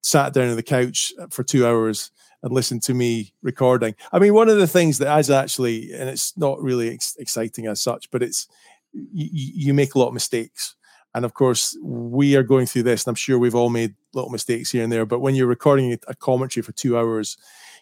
sat 0.00 0.32
down 0.32 0.48
on 0.48 0.56
the 0.56 0.62
couch 0.62 1.12
for 1.30 1.44
two 1.44 1.66
hours 1.66 2.10
and 2.46 2.54
listened 2.54 2.82
to 2.84 2.94
me 2.94 3.34
recording. 3.42 3.94
I 4.12 4.20
mean, 4.20 4.32
one 4.32 4.48
of 4.48 4.56
the 4.56 4.66
things 4.66 4.98
that 4.98 5.06
that 5.06 5.18
is 5.18 5.30
actually, 5.30 5.92
and 5.92 6.08
it's 6.08 6.36
not 6.38 6.62
really 6.62 6.94
ex- 6.94 7.16
exciting 7.18 7.66
as 7.66 7.80
such, 7.80 8.10
but 8.10 8.22
it's 8.22 8.48
you, 8.92 9.28
you 9.32 9.74
make 9.74 9.94
a 9.94 9.98
lot 9.98 10.08
of 10.08 10.14
mistakes 10.14 10.76
and 11.16 11.24
of 11.24 11.32
course, 11.32 11.74
we 11.82 12.36
are 12.36 12.42
going 12.42 12.66
through 12.66 12.82
this, 12.82 13.04
and 13.04 13.10
I'm 13.10 13.14
sure 13.14 13.38
we've 13.38 13.54
all 13.54 13.70
made 13.70 13.94
little 14.12 14.28
mistakes 14.28 14.70
here 14.70 14.84
and 14.84 14.92
there. 14.92 15.06
But 15.06 15.20
when 15.20 15.34
you're 15.34 15.46
recording 15.46 15.98
a 16.06 16.14
commentary 16.14 16.62
for 16.62 16.72
two 16.72 16.98
hours, 16.98 17.38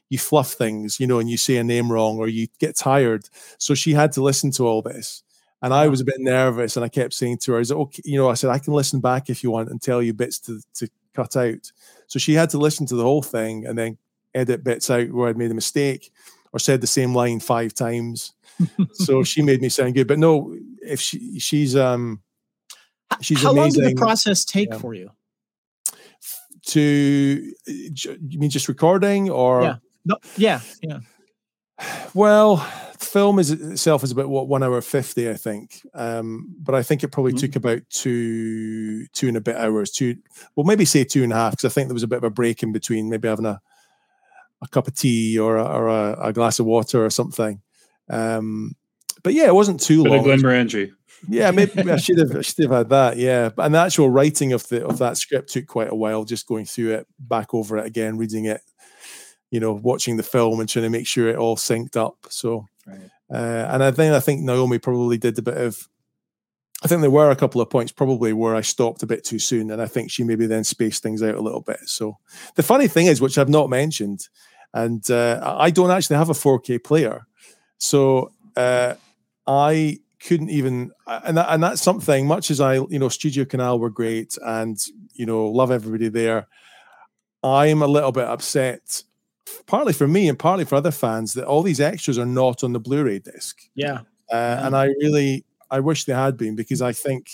you 0.08 0.18
fluff 0.18 0.52
things, 0.52 1.00
you 1.00 1.08
know, 1.08 1.18
and 1.18 1.28
you 1.28 1.36
say 1.36 1.56
a 1.56 1.64
name 1.64 1.90
wrong 1.90 2.18
or 2.18 2.28
you 2.28 2.46
get 2.60 2.76
tired. 2.76 3.24
So 3.58 3.74
she 3.74 3.92
had 3.92 4.12
to 4.12 4.22
listen 4.22 4.52
to 4.52 4.68
all 4.68 4.82
this. 4.82 5.24
And 5.62 5.74
I 5.74 5.88
was 5.88 6.00
a 6.00 6.04
bit 6.04 6.20
nervous, 6.20 6.76
and 6.76 6.84
I 6.84 6.88
kept 6.88 7.12
saying 7.12 7.38
to 7.38 7.54
her, 7.54 7.60
"Is 7.60 7.72
it 7.72 7.76
okay?" 7.76 8.02
You 8.04 8.18
know, 8.18 8.30
I 8.30 8.34
said, 8.34 8.50
"I 8.50 8.60
can 8.60 8.72
listen 8.72 9.00
back 9.00 9.28
if 9.28 9.42
you 9.42 9.50
want 9.50 9.68
and 9.68 9.82
tell 9.82 10.00
you 10.00 10.14
bits 10.14 10.38
to 10.40 10.60
to 10.74 10.88
cut 11.12 11.34
out." 11.36 11.72
So 12.06 12.20
she 12.20 12.34
had 12.34 12.50
to 12.50 12.58
listen 12.58 12.86
to 12.86 12.94
the 12.94 13.02
whole 13.02 13.22
thing 13.22 13.66
and 13.66 13.76
then 13.76 13.98
edit 14.34 14.64
bits 14.64 14.90
out 14.90 15.10
where 15.10 15.28
I'd 15.28 15.38
made 15.38 15.50
a 15.50 15.54
mistake 15.54 16.12
or 16.52 16.58
said 16.58 16.80
the 16.80 16.86
same 16.86 17.14
line 17.14 17.40
five 17.40 17.74
times. 17.74 18.32
so 18.92 19.22
she 19.24 19.42
made 19.42 19.60
me 19.60 19.68
sound 19.68 19.94
good. 19.94 20.08
But 20.08 20.18
no, 20.18 20.56
if 20.82 21.00
she 21.00 21.38
she's 21.38 21.76
um 21.76 22.22
She's 23.20 23.42
How 23.42 23.50
amazing. 23.50 23.82
long 23.82 23.88
did 23.88 23.96
the 23.96 24.00
process 24.00 24.44
take 24.44 24.68
yeah. 24.70 24.78
for 24.78 24.94
you? 24.94 25.10
To 26.68 27.52
you 27.68 28.38
mean 28.38 28.48
just 28.48 28.68
recording 28.68 29.28
or 29.28 29.62
yeah, 29.62 29.76
no, 30.06 30.16
yeah, 30.36 30.60
yeah. 30.82 31.00
Well, 32.14 32.56
film 32.98 33.38
is 33.38 33.50
itself 33.50 34.02
is 34.02 34.12
about 34.12 34.30
what 34.30 34.48
one 34.48 34.62
hour 34.62 34.80
fifty, 34.80 35.28
I 35.28 35.34
think. 35.34 35.82
Um, 35.92 36.54
but 36.58 36.74
I 36.74 36.82
think 36.82 37.04
it 37.04 37.08
probably 37.08 37.32
mm-hmm. 37.32 37.40
took 37.40 37.56
about 37.56 37.82
two 37.90 39.06
two 39.08 39.28
and 39.28 39.36
a 39.36 39.42
bit 39.42 39.56
hours. 39.56 39.90
Two, 39.90 40.16
well, 40.56 40.64
maybe 40.64 40.86
say 40.86 41.04
two 41.04 41.22
and 41.22 41.34
a 41.34 41.36
half 41.36 41.52
because 41.52 41.70
I 41.70 41.74
think 41.74 41.88
there 41.88 41.94
was 41.94 42.02
a 42.02 42.08
bit 42.08 42.18
of 42.18 42.24
a 42.24 42.30
break 42.30 42.62
in 42.62 42.72
between, 42.72 43.10
maybe 43.10 43.28
having 43.28 43.44
a 43.44 43.60
a 44.64 44.68
cup 44.68 44.88
of 44.88 44.96
tea 44.96 45.38
or 45.38 45.56
a, 45.56 45.64
or 45.64 45.88
a, 45.88 46.28
a 46.28 46.32
glass 46.32 46.58
of 46.58 46.66
water 46.66 47.04
or 47.04 47.10
something. 47.10 47.60
Um, 48.08 48.74
but 49.22 49.34
yeah, 49.34 49.46
it 49.46 49.54
wasn't 49.54 49.80
too 49.80 50.02
Bit 50.02 50.12
long. 50.12 50.24
Glenmorangie. 50.24 50.92
Yeah, 51.28 51.50
maybe 51.50 51.90
I 51.90 51.96
should 51.96 52.18
have 52.18 52.36
I 52.36 52.42
should 52.42 52.64
have 52.64 52.70
had 52.70 52.88
that. 52.90 53.16
Yeah, 53.16 53.50
and 53.58 53.74
the 53.74 53.78
actual 53.78 54.10
writing 54.10 54.52
of 54.52 54.68
the 54.68 54.84
of 54.84 54.98
that 54.98 55.16
script 55.16 55.52
took 55.52 55.66
quite 55.66 55.90
a 55.90 55.94
while. 55.94 56.24
Just 56.24 56.46
going 56.46 56.66
through 56.66 56.94
it, 56.94 57.06
back 57.18 57.54
over 57.54 57.78
it 57.78 57.86
again, 57.86 58.18
reading 58.18 58.44
it, 58.44 58.60
you 59.50 59.60
know, 59.60 59.72
watching 59.72 60.16
the 60.16 60.22
film 60.22 60.60
and 60.60 60.68
trying 60.68 60.84
to 60.84 60.90
make 60.90 61.06
sure 61.06 61.28
it 61.28 61.36
all 61.36 61.56
synced 61.56 61.96
up. 61.96 62.26
So, 62.28 62.66
right. 62.86 63.10
uh, 63.32 63.68
and 63.72 63.82
I 63.82 63.90
think 63.90 64.12
I 64.12 64.20
think 64.20 64.42
Naomi 64.42 64.78
probably 64.78 65.18
did 65.18 65.38
a 65.38 65.42
bit 65.42 65.56
of. 65.56 65.88
I 66.82 66.86
think 66.86 67.00
there 67.00 67.10
were 67.10 67.30
a 67.30 67.36
couple 67.36 67.62
of 67.62 67.70
points 67.70 67.92
probably 67.92 68.34
where 68.34 68.54
I 68.54 68.60
stopped 68.60 69.02
a 69.02 69.06
bit 69.06 69.24
too 69.24 69.38
soon, 69.38 69.70
and 69.70 69.80
I 69.80 69.86
think 69.86 70.10
she 70.10 70.24
maybe 70.24 70.46
then 70.46 70.64
spaced 70.64 71.02
things 71.02 71.22
out 71.22 71.36
a 71.36 71.40
little 71.40 71.62
bit. 71.62 71.80
So, 71.86 72.18
the 72.56 72.62
funny 72.62 72.88
thing 72.88 73.06
is, 73.06 73.22
which 73.22 73.38
I've 73.38 73.48
not 73.48 73.70
mentioned, 73.70 74.28
and 74.74 75.10
uh, 75.10 75.40
I 75.58 75.70
don't 75.70 75.90
actually 75.90 76.16
have 76.16 76.28
a 76.28 76.34
4K 76.34 76.84
player, 76.84 77.26
so 77.78 78.32
uh, 78.56 78.94
I 79.46 80.00
couldn't 80.20 80.50
even 80.50 80.90
and 81.06 81.36
that, 81.36 81.46
and 81.50 81.62
that's 81.62 81.82
something 81.82 82.26
much 82.26 82.50
as 82.50 82.60
I 82.60 82.74
you 82.74 82.98
know 82.98 83.08
Studio 83.08 83.44
Canal 83.44 83.78
were 83.78 83.90
great 83.90 84.36
and 84.44 84.78
you 85.14 85.26
know 85.26 85.46
love 85.46 85.70
everybody 85.70 86.08
there 86.08 86.46
I'm 87.42 87.82
a 87.82 87.86
little 87.86 88.12
bit 88.12 88.24
upset 88.24 89.02
partly 89.66 89.92
for 89.92 90.08
me 90.08 90.28
and 90.28 90.38
partly 90.38 90.64
for 90.64 90.76
other 90.76 90.90
fans 90.90 91.34
that 91.34 91.44
all 91.44 91.62
these 91.62 91.80
extras 91.80 92.18
are 92.18 92.26
not 92.26 92.64
on 92.64 92.72
the 92.72 92.80
Blu-ray 92.80 93.18
disc. 93.18 93.60
Yeah. 93.74 94.00
Uh, 94.32 94.60
and 94.62 94.74
I 94.74 94.86
really 94.86 95.44
I 95.70 95.80
wish 95.80 96.04
they 96.04 96.14
had 96.14 96.36
been 96.36 96.56
because 96.56 96.80
I 96.80 96.92
think 96.92 97.28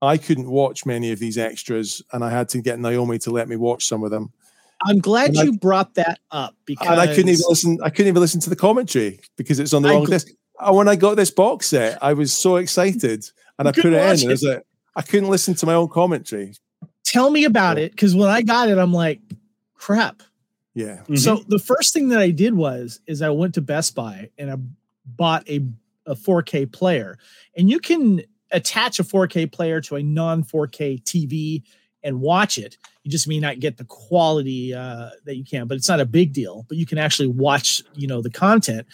I 0.00 0.16
couldn't 0.16 0.50
watch 0.50 0.86
many 0.86 1.12
of 1.12 1.18
these 1.18 1.36
extras 1.36 2.02
and 2.12 2.24
I 2.24 2.30
had 2.30 2.48
to 2.50 2.62
get 2.62 2.78
Naomi 2.78 3.18
to 3.20 3.30
let 3.30 3.48
me 3.48 3.56
watch 3.56 3.86
some 3.86 4.02
of 4.02 4.10
them 4.10 4.32
I'm 4.84 4.98
glad 4.98 5.30
and 5.30 5.36
you 5.36 5.52
I, 5.52 5.56
brought 5.56 5.94
that 5.94 6.20
up 6.30 6.56
because 6.64 6.88
and 6.88 7.00
I 7.00 7.06
couldn't 7.06 7.28
even 7.28 7.44
listen. 7.48 7.78
I 7.82 7.90
couldn't 7.90 8.08
even 8.08 8.20
listen 8.20 8.40
to 8.40 8.50
the 8.50 8.56
commentary 8.56 9.20
because 9.36 9.58
it's 9.60 9.72
on 9.72 9.82
the 9.82 9.88
I 9.88 9.92
wrong 9.92 10.04
disc 10.04 10.28
when 10.70 10.88
I 10.88 10.96
got 10.96 11.16
this 11.16 11.30
box 11.30 11.66
set, 11.66 11.98
I 12.02 12.12
was 12.12 12.32
so 12.32 12.56
excited 12.56 13.28
and 13.58 13.68
I 13.68 13.72
put 13.72 13.86
it 13.86 13.94
in. 13.94 14.28
It. 14.28 14.30
was 14.30 14.42
like, 14.42 14.64
I 14.94 15.02
couldn't 15.02 15.28
listen 15.28 15.54
to 15.54 15.66
my 15.66 15.74
own 15.74 15.88
commentary. 15.88 16.54
Tell 17.04 17.30
me 17.30 17.44
about 17.44 17.78
it. 17.78 17.96
Cause 17.96 18.14
when 18.14 18.28
I 18.28 18.42
got 18.42 18.68
it, 18.68 18.78
I'm 18.78 18.92
like, 18.92 19.20
crap. 19.74 20.22
Yeah. 20.74 20.98
Mm-hmm. 20.98 21.16
So 21.16 21.42
the 21.48 21.58
first 21.58 21.92
thing 21.92 22.10
that 22.10 22.20
I 22.20 22.30
did 22.30 22.54
was 22.54 23.00
is 23.06 23.22
I 23.22 23.30
went 23.30 23.54
to 23.54 23.60
Best 23.60 23.94
Buy 23.94 24.30
and 24.38 24.50
I 24.50 24.56
bought 25.04 25.48
a, 25.48 25.66
a 26.06 26.14
4K 26.14 26.70
player. 26.72 27.18
And 27.56 27.68
you 27.68 27.80
can 27.80 28.22
attach 28.50 28.98
a 28.98 29.04
4K 29.04 29.50
player 29.50 29.80
to 29.82 29.96
a 29.96 30.02
non 30.02 30.44
4K 30.44 31.02
TV 31.02 31.62
and 32.04 32.20
watch 32.20 32.58
it. 32.58 32.76
You 33.02 33.10
just 33.10 33.28
may 33.28 33.40
not 33.40 33.60
get 33.60 33.76
the 33.76 33.84
quality 33.84 34.74
uh, 34.74 35.10
that 35.24 35.36
you 35.36 35.44
can, 35.44 35.66
but 35.66 35.76
it's 35.76 35.88
not 35.88 36.00
a 36.00 36.06
big 36.06 36.32
deal. 36.32 36.64
But 36.68 36.78
you 36.78 36.86
can 36.86 36.98
actually 36.98 37.28
watch, 37.28 37.82
you 37.94 38.06
know, 38.06 38.22
the 38.22 38.30
content. 38.30 38.86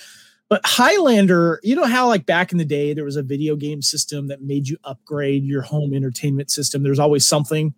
But 0.49 0.63
Highlander, 0.65 1.61
you 1.63 1.77
know 1.77 1.85
how 1.85 2.07
like 2.07 2.25
back 2.25 2.53
in 2.53 2.59
the 2.59 2.65
day 2.65 2.95
there 2.95 3.05
was 3.05 3.17
a 3.17 3.23
video 3.23 3.55
game 3.55 3.83
system 3.83 4.29
that 4.29 4.43
made 4.43 4.67
you 4.67 4.79
upgrade 4.85 5.45
your 5.45 5.63
home 5.63 5.93
entertainment 5.93 6.51
system. 6.51 6.83
There's 6.83 6.99
always 6.99 7.27
something. 7.27 7.75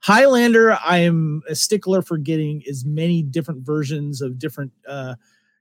Highlander, 0.00 0.76
I 0.84 0.98
am 0.98 1.42
a 1.48 1.54
stickler 1.54 2.02
for 2.02 2.18
getting 2.18 2.62
as 2.68 2.84
many 2.84 3.22
different 3.22 3.64
versions 3.64 4.20
of 4.20 4.38
different 4.38 4.72
uh, 4.86 5.14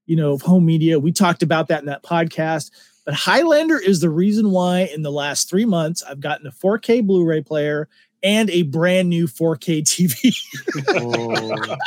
you 0.08 0.16
know, 0.16 0.38
home 0.38 0.66
media. 0.66 0.98
We 0.98 1.12
talked 1.12 1.44
about 1.44 1.68
that 1.68 1.82
in 1.82 1.86
that 1.86 2.02
podcast. 2.02 2.72
But 3.06 3.14
Highlander 3.14 3.78
is 3.78 4.00
the 4.00 4.10
reason 4.10 4.52
why 4.52 4.90
in 4.94 5.02
the 5.02 5.12
last 5.12 5.50
three 5.50 5.66
months 5.66 6.02
I've 6.04 6.20
gotten 6.20 6.48
a 6.48 6.52
4K 6.52 7.06
Blu-ray 7.06 7.42
player 7.42 7.88
and 8.24 8.50
a 8.50 8.64
brand 8.64 9.10
new 9.10 9.28
4K 9.28 9.84
TV. 9.84 10.36
oh. 10.90 11.78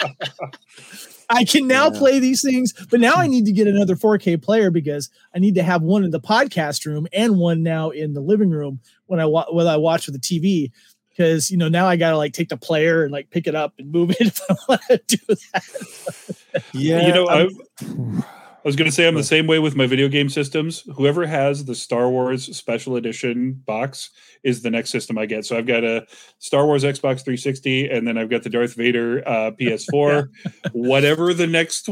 I 1.32 1.44
can 1.44 1.68
now 1.68 1.90
yeah. 1.90 1.98
play 1.98 2.18
these 2.18 2.42
things, 2.42 2.72
but 2.90 2.98
now 2.98 3.14
I 3.14 3.28
need 3.28 3.46
to 3.46 3.52
get 3.52 3.68
another 3.68 3.94
4K 3.94 4.42
player 4.42 4.70
because 4.70 5.10
I 5.34 5.38
need 5.38 5.54
to 5.54 5.62
have 5.62 5.82
one 5.82 6.04
in 6.04 6.10
the 6.10 6.20
podcast 6.20 6.84
room 6.86 7.06
and 7.12 7.38
one 7.38 7.62
now 7.62 7.90
in 7.90 8.14
the 8.14 8.20
living 8.20 8.50
room 8.50 8.80
when 9.06 9.20
I 9.20 9.26
wa- 9.26 9.46
when 9.50 9.68
I 9.68 9.76
watch 9.76 10.06
with 10.06 10.20
the 10.20 10.20
TV. 10.20 10.72
Because 11.10 11.50
you 11.50 11.56
know 11.56 11.68
now 11.68 11.86
I 11.86 11.96
gotta 11.96 12.16
like 12.16 12.32
take 12.32 12.48
the 12.48 12.56
player 12.56 13.02
and 13.02 13.12
like 13.12 13.30
pick 13.30 13.46
it 13.46 13.54
up 13.54 13.74
and 13.78 13.92
move 13.92 14.10
it 14.10 14.20
if 14.20 14.40
I 14.48 14.54
want 14.68 14.80
to 14.88 15.00
do 15.06 15.34
that. 15.52 16.62
yeah, 16.72 17.06
you 17.06 17.12
know 17.12 17.28
I've 17.28 18.24
I 18.62 18.68
was 18.68 18.76
going 18.76 18.90
to 18.90 18.94
say 18.94 19.08
I'm 19.08 19.14
the 19.14 19.24
same 19.24 19.46
way 19.46 19.58
with 19.58 19.74
my 19.74 19.86
video 19.86 20.06
game 20.06 20.28
systems. 20.28 20.84
Whoever 20.94 21.26
has 21.26 21.64
the 21.64 21.74
Star 21.74 22.10
Wars 22.10 22.54
Special 22.54 22.96
Edition 22.96 23.54
box 23.64 24.10
is 24.42 24.60
the 24.60 24.70
next 24.70 24.90
system 24.90 25.16
I 25.16 25.24
get. 25.24 25.46
So 25.46 25.56
I've 25.56 25.66
got 25.66 25.82
a 25.82 26.06
Star 26.40 26.66
Wars 26.66 26.84
Xbox 26.84 27.24
360, 27.24 27.88
and 27.88 28.06
then 28.06 28.18
I've 28.18 28.28
got 28.28 28.42
the 28.42 28.50
Darth 28.50 28.74
Vader 28.74 29.26
uh, 29.26 29.50
PS4. 29.58 30.28
Whatever 30.72 31.32
the 31.32 31.46
next 31.46 31.88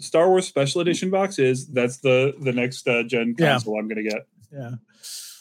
Star 0.00 0.28
Wars 0.28 0.46
Special 0.46 0.82
Edition 0.82 1.08
box 1.08 1.38
is, 1.38 1.66
that's 1.68 1.98
the 1.98 2.34
the 2.40 2.52
next 2.52 2.86
uh, 2.86 3.04
gen 3.04 3.34
console 3.34 3.74
yeah. 3.74 3.80
I'm 3.80 3.88
going 3.88 4.04
to 4.04 4.10
get. 4.10 4.26
Yeah. 4.52 4.70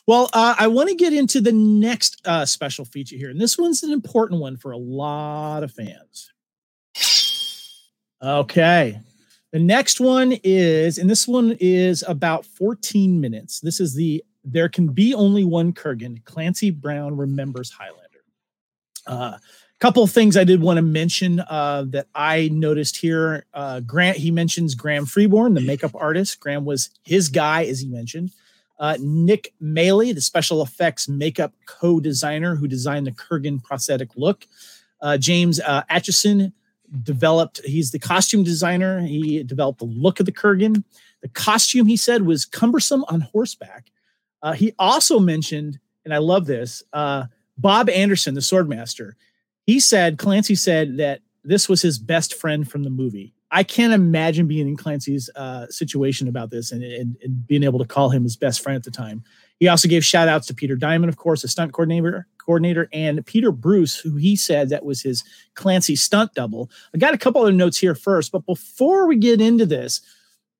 Well, 0.07 0.29
uh, 0.33 0.55
I 0.57 0.67
want 0.67 0.87
to 0.87 0.95
get 0.95 1.11
into 1.11 1.41
the 1.41 1.51
next 1.51 2.21
uh, 2.25 2.45
special 2.45 2.85
feature 2.85 3.17
here, 3.17 3.29
and 3.29 3.41
this 3.41 3.57
one's 3.57 3.83
an 3.83 3.91
important 3.91 4.39
one 4.39 4.55
for 4.55 4.71
a 4.71 4.77
lot 4.77 5.63
of 5.63 5.71
fans. 5.73 6.31
Okay, 8.23 8.99
the 9.51 9.59
next 9.59 9.99
one 9.99 10.37
is, 10.43 10.97
and 10.97 11.09
this 11.09 11.27
one 11.27 11.57
is 11.59 12.03
about 12.07 12.45
14 12.45 13.19
minutes. 13.19 13.59
This 13.59 13.79
is 13.79 13.93
the 13.93 14.23
There 14.45 14.69
Can 14.69 14.87
Be 14.87 15.13
Only 15.13 15.43
One 15.43 15.73
Kurgan. 15.73 16.23
Clancy 16.23 16.71
Brown 16.71 17.17
remembers 17.17 17.69
Highlander. 17.69 18.23
A 19.07 19.11
uh, 19.11 19.37
couple 19.79 20.03
of 20.03 20.11
things 20.11 20.37
I 20.37 20.45
did 20.45 20.61
want 20.61 20.77
to 20.77 20.81
mention 20.81 21.41
uh, 21.41 21.85
that 21.89 22.07
I 22.15 22.49
noticed 22.53 22.95
here. 22.95 23.45
Uh, 23.53 23.81
Grant, 23.81 24.17
he 24.17 24.31
mentions 24.31 24.73
Graham 24.73 25.05
Freeborn, 25.05 25.53
the 25.53 25.61
makeup 25.61 25.95
artist. 25.95 26.39
Graham 26.39 26.63
was 26.63 26.89
his 27.03 27.27
guy, 27.27 27.65
as 27.65 27.81
he 27.81 27.89
mentioned. 27.89 28.31
Uh, 28.79 28.97
Nick 29.01 29.53
Maley, 29.61 30.15
the 30.15 30.21
special 30.21 30.61
effects 30.61 31.09
makeup 31.09 31.53
co 31.65 31.99
designer 31.99 32.55
who 32.55 32.67
designed 32.67 33.05
the 33.05 33.11
Kurgan 33.11 33.61
prosthetic 33.61 34.09
look. 34.15 34.47
Uh, 35.01 35.17
James 35.17 35.59
uh, 35.59 35.83
Acheson 35.89 36.53
developed. 37.03 37.61
He's 37.65 37.91
the 37.91 37.99
costume 37.99 38.43
designer. 38.43 39.01
He 39.01 39.43
developed 39.43 39.79
the 39.79 39.85
look 39.85 40.19
of 40.19 40.25
the 40.25 40.31
Kurgan. 40.31 40.83
The 41.21 41.29
costume, 41.29 41.87
he 41.87 41.97
said, 41.97 42.23
was 42.25 42.45
cumbersome 42.45 43.05
on 43.07 43.21
horseback. 43.21 43.91
Uh, 44.41 44.53
he 44.53 44.73
also 44.79 45.19
mentioned, 45.19 45.79
and 46.03 46.13
I 46.13 46.17
love 46.17 46.45
this, 46.45 46.83
uh, 46.93 47.25
Bob 47.57 47.89
Anderson, 47.89 48.33
the 48.33 48.41
swordmaster. 48.41 49.13
He 49.65 49.79
said, 49.79 50.17
Clancy 50.17 50.55
said 50.55 50.97
that 50.97 51.21
this 51.43 51.69
was 51.69 51.81
his 51.81 51.99
best 51.99 52.33
friend 52.33 52.69
from 52.69 52.83
the 52.83 52.89
movie. 52.89 53.33
I 53.51 53.63
can't 53.63 53.93
imagine 53.93 54.47
being 54.47 54.67
in 54.67 54.77
Clancy's 54.77 55.29
uh, 55.35 55.67
situation 55.67 56.27
about 56.27 56.49
this 56.49 56.71
and, 56.71 56.83
and, 56.83 57.17
and, 57.21 57.45
being 57.45 57.63
able 57.63 57.79
to 57.79 57.85
call 57.85 58.09
him 58.09 58.23
his 58.23 58.37
best 58.37 58.61
friend 58.61 58.77
at 58.77 58.83
the 58.83 58.91
time. 58.91 59.23
He 59.61 59.67
also 59.67 59.87
gave 59.87 60.03
shout 60.03 60.27
outs 60.27 60.47
to 60.47 60.55
Peter 60.55 60.75
Diamond, 60.75 61.09
of 61.09 61.17
course, 61.17 61.43
a 61.43 61.47
stunt 61.47 61.71
coordinator, 61.71 62.25
coordinator, 62.39 62.89
and 62.91 63.23
Peter 63.27 63.51
Bruce, 63.51 63.95
who 63.95 64.15
he 64.15 64.35
said 64.35 64.69
that 64.69 64.83
was 64.83 65.03
his 65.03 65.23
Clancy 65.53 65.95
stunt 65.95 66.33
double. 66.33 66.71
I 66.95 66.97
got 66.97 67.13
a 67.13 67.17
couple 67.17 67.43
other 67.43 67.51
notes 67.51 67.77
here 67.77 67.93
first, 67.93 68.31
but 68.31 68.43
before 68.47 69.05
we 69.05 69.17
get 69.17 69.39
into 69.39 69.67
this, 69.67 70.01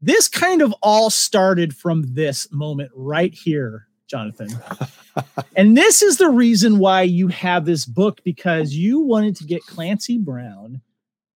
this 0.01 0.27
kind 0.27 0.61
of 0.61 0.71
all 0.83 1.09
started 1.09 1.75
from 1.75 2.13
this 2.13 2.47
moment 2.51 2.91
right 2.93 3.33
here, 3.33 3.87
Jonathan. 4.05 4.49
and 5.55 5.75
this 5.75 6.03
is 6.03 6.17
the 6.17 6.29
reason 6.29 6.77
why 6.77 7.01
you 7.01 7.27
have 7.29 7.65
this 7.65 7.87
book 7.87 8.23
because 8.23 8.75
you 8.75 8.99
wanted 8.99 9.35
to 9.37 9.45
get 9.45 9.65
Clancy 9.65 10.19
Brown 10.19 10.79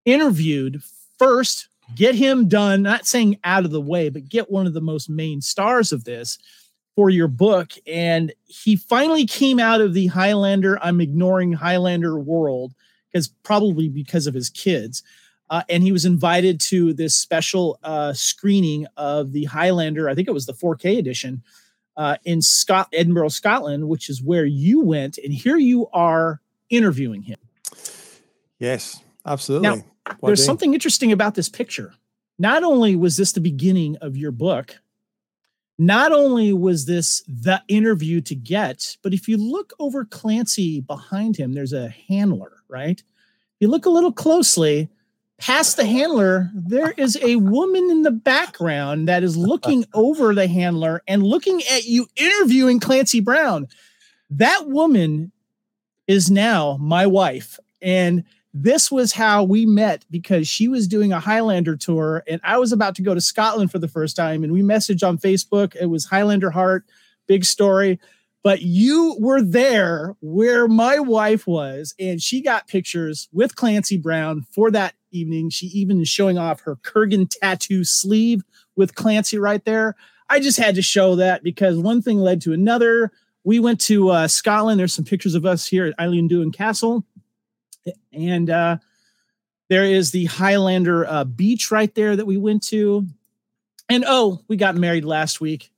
interviewed 0.04 0.84
first, 1.18 1.70
get 1.96 2.14
him 2.14 2.50
done, 2.50 2.82
not 2.82 3.08
saying 3.08 3.40
out 3.46 3.64
of 3.64 3.72
the 3.72 3.80
way, 3.80 4.10
but 4.10 4.28
get 4.28 4.52
one 4.52 4.68
of 4.68 4.74
the 4.74 4.82
most 4.82 5.10
main 5.10 5.40
stars 5.40 5.94
of 5.94 6.04
this 6.04 6.38
for 6.96 7.10
your 7.10 7.28
book. 7.28 7.72
And 7.88 8.34
he 8.48 8.76
finally 8.76 9.26
came 9.26 9.60
out 9.60 9.82
of 9.82 9.94
the 9.94 10.08
Highlander, 10.08 10.78
I'm 10.82 11.02
ignoring 11.02 11.54
Highlander 11.54 12.18
world 12.20 12.74
because 13.12 13.28
probably 13.28 13.90
because 13.90 14.28
of 14.28 14.34
his 14.34 14.50
kids. 14.50 15.04
Uh, 15.50 15.62
and 15.70 15.84
he 15.84 15.92
was 15.92 16.06
invited 16.06 16.60
to 16.60 16.94
this 16.94 17.16
special 17.16 17.80
uh, 17.84 18.14
screening 18.14 18.88
of 18.98 19.34
the 19.34 19.46
Highlander. 19.46 20.10
I 20.10 20.16
think 20.16 20.28
it 20.28 20.34
was 20.34 20.46
the 20.46 20.54
4K 20.54 20.98
edition 20.98 21.44
uh, 21.98 22.18
in 22.24 22.42
Scott 22.42 22.88
Edinburgh, 22.94 23.30
Scotland, 23.30 23.88
which 23.88 24.10
is 24.10 24.22
where 24.22 24.46
you 24.46 24.82
went. 24.82 25.18
And 25.18 25.34
here 25.34 25.58
you 25.58 25.88
are 25.94 26.42
interviewing 26.70 27.24
him. 27.24 27.38
Yes, 28.58 29.02
absolutely. 29.26 29.70
Now, 29.70 29.84
there's 30.24 30.44
something 30.44 30.74
interesting 30.74 31.12
about 31.12 31.36
this 31.36 31.50
picture. 31.50 31.94
Not 32.40 32.64
only 32.64 32.96
was 32.96 33.18
this 33.18 33.34
the 33.34 33.42
beginning 33.42 33.98
of 33.98 34.18
your 34.18 34.32
book, 34.32 34.78
not 35.78 36.12
only 36.12 36.54
was 36.54 36.86
this 36.86 37.24
the 37.28 37.62
interview 37.68 38.22
to 38.22 38.36
get, 38.36 38.98
but 39.02 39.14
if 39.14 39.28
you 39.28 39.38
look 39.38 39.74
over 39.80 40.06
Clancy 40.06 40.82
behind 40.82 41.38
him, 41.38 41.54
there's 41.54 41.74
a 41.74 41.90
handler, 42.08 42.52
right? 42.68 43.00
If 43.00 43.58
you 43.60 43.68
look 43.68 43.86
a 43.86 43.90
little 43.90 44.12
closely, 44.12 44.90
past 45.40 45.78
the 45.78 45.86
handler, 45.86 46.52
there 46.54 46.92
is 46.92 47.18
a 47.22 47.38
woman 47.38 47.90
in 47.90 48.04
the 48.04 48.12
background 48.12 49.08
that 49.08 49.24
is 49.24 49.36
looking 49.36 49.86
over 49.94 50.34
the 50.34 50.48
handler 50.48 51.02
and 51.08 51.24
looking 51.24 51.62
at 51.72 51.86
you 51.86 52.08
interviewing 52.16 52.80
Clancy 52.80 53.20
Brown. 53.20 53.68
That 54.30 54.70
woman 54.70 55.32
is 56.08 56.30
now 56.30 56.78
my 56.80 57.08
wife. 57.08 57.60
And 57.82 58.24
this 58.54 58.92
was 58.92 59.14
how 59.14 59.44
we 59.44 59.66
met 59.66 60.06
because 60.12 60.48
she 60.48 60.68
was 60.68 60.88
doing 60.88 61.12
a 61.12 61.20
Highlander 61.20 61.76
tour 61.76 62.24
and 62.28 62.40
I 62.44 62.60
was 62.60 62.72
about 62.72 62.96
to 62.96 63.02
go 63.02 63.16
to 63.16 63.22
Scotland 63.22 63.72
for 63.72 63.80
the 63.80 63.88
first 63.88 64.16
time. 64.16 64.44
And 64.44 64.54
we 64.54 64.62
messaged 64.62 65.08
on 65.08 65.18
Facebook. 65.18 65.76
It 65.76 65.88
was 65.88 66.06
Highlander 66.06 66.52
Heart, 66.52 66.86
big 67.28 67.46
story. 67.46 68.00
But 68.44 68.62
you 68.62 69.16
were 69.20 69.42
there 69.42 70.16
where 70.20 70.68
my 70.68 71.00
wife 71.00 71.48
was, 71.48 71.96
and 71.98 72.22
she 72.22 72.42
got 72.42 72.68
pictures 72.68 73.30
with 73.32 73.56
Clancy 73.56 73.98
Brown 73.98 74.46
for 74.52 74.70
that 74.72 74.96
evening. 75.12 75.50
She 75.50 75.68
even 75.68 76.02
is 76.02 76.10
showing 76.10 76.38
off 76.38 76.60
her 76.62 76.76
Kurgan 76.76 77.30
tattoo 77.30 77.86
sleeve 77.86 78.44
with 78.76 78.96
Clancy 78.96 79.38
right 79.38 79.64
there. 79.64 79.96
I 80.30 80.42
just 80.42 80.60
had 80.60 80.76
to 80.76 80.82
show 80.82 81.16
that 81.16 81.42
because 81.42 81.78
one 81.78 82.02
thing 82.02 82.18
led 82.18 82.42
to 82.42 82.52
another. 82.52 83.14
We 83.46 83.62
went 83.62 83.80
to 83.82 84.10
uh, 84.10 84.28
Scotland. 84.28 84.78
There's 84.78 84.94
some 84.94 85.06
pictures 85.06 85.36
of 85.36 85.46
us 85.46 85.66
here 85.66 85.86
at 85.86 85.98
Eilean 85.98 86.30
Donan 86.30 86.54
Castle 86.54 87.06
and 88.12 88.50
uh, 88.50 88.78
there 89.70 89.86
is 89.86 90.12
the 90.12 90.26
Highlander 90.26 91.06
uh, 91.06 91.24
beach 91.24 91.72
right 91.72 91.94
there 91.96 92.16
that 92.16 92.26
we 92.26 92.38
went 92.38 92.64
to. 92.68 93.08
And 93.90 94.06
oh, 94.08 94.42
we 94.48 94.56
got 94.56 94.76
married 94.76 95.06
last 95.06 95.42
week. 95.42 95.72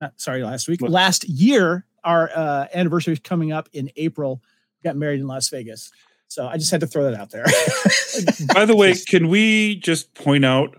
Uh, 0.00 0.08
sorry, 0.16 0.42
last 0.42 0.68
week, 0.68 0.82
what? 0.82 0.90
last 0.90 1.28
year. 1.28 1.84
Our 2.04 2.30
uh, 2.34 2.66
anniversary 2.72 3.14
is 3.14 3.18
coming 3.18 3.50
up 3.50 3.68
in 3.72 3.90
April. 3.96 4.40
We 4.80 4.88
got 4.88 4.96
married 4.96 5.20
in 5.20 5.26
Las 5.26 5.48
Vegas. 5.48 5.90
So 6.28 6.46
I 6.46 6.56
just 6.56 6.70
had 6.70 6.80
to 6.80 6.86
throw 6.86 7.04
that 7.04 7.14
out 7.14 7.30
there. 7.30 7.44
By 8.54 8.64
the 8.64 8.76
way, 8.76 8.94
can 8.94 9.28
we 9.28 9.76
just 9.76 10.14
point 10.14 10.44
out 10.44 10.76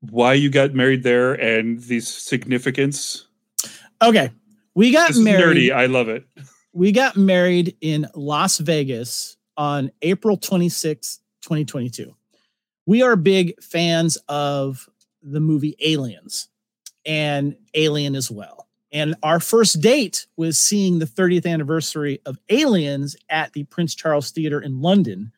why 0.00 0.34
you 0.34 0.50
got 0.50 0.74
married 0.74 1.02
there 1.02 1.34
and 1.34 1.80
the 1.82 2.00
significance? 2.00 3.26
Okay. 4.02 4.30
We 4.74 4.92
got 4.92 5.08
this 5.08 5.18
married. 5.18 5.70
nerdy. 5.70 5.74
I 5.74 5.86
love 5.86 6.08
it. 6.08 6.24
We 6.72 6.92
got 6.92 7.16
married 7.16 7.76
in 7.80 8.06
Las 8.14 8.58
Vegas 8.58 9.35
on 9.56 9.90
April 10.02 10.36
26, 10.36 11.20
2022. 11.42 12.14
We 12.86 13.02
are 13.02 13.16
big 13.16 13.60
fans 13.62 14.16
of 14.28 14.88
the 15.22 15.40
movie 15.40 15.76
Aliens 15.80 16.48
and 17.04 17.56
Alien 17.74 18.14
as 18.14 18.30
well. 18.30 18.68
And 18.92 19.16
our 19.22 19.40
first 19.40 19.80
date 19.80 20.26
was 20.36 20.58
seeing 20.58 20.98
the 20.98 21.06
30th 21.06 21.46
anniversary 21.46 22.20
of 22.24 22.38
Aliens 22.48 23.16
at 23.28 23.52
the 23.52 23.64
Prince 23.64 23.94
Charles 23.94 24.30
Theater 24.30 24.60
in 24.60 24.80
London. 24.80 25.32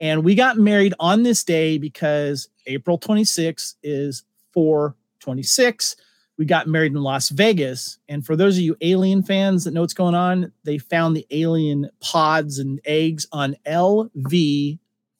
And 0.00 0.24
we 0.24 0.34
got 0.34 0.56
married 0.56 0.94
on 0.98 1.22
this 1.22 1.44
day 1.44 1.76
because 1.76 2.48
April 2.66 2.96
26 2.96 3.76
is 3.82 4.24
426 4.52 5.96
we 6.40 6.46
got 6.46 6.66
married 6.66 6.92
in 6.92 7.02
Las 7.02 7.28
Vegas. 7.28 7.98
And 8.08 8.24
for 8.24 8.34
those 8.34 8.56
of 8.56 8.62
you 8.62 8.74
alien 8.80 9.22
fans 9.22 9.64
that 9.64 9.74
know 9.74 9.82
what's 9.82 9.92
going 9.92 10.14
on, 10.14 10.52
they 10.64 10.78
found 10.78 11.14
the 11.14 11.26
alien 11.30 11.90
pods 12.00 12.58
and 12.58 12.80
eggs 12.86 13.26
on 13.30 13.56
LV 13.66 14.78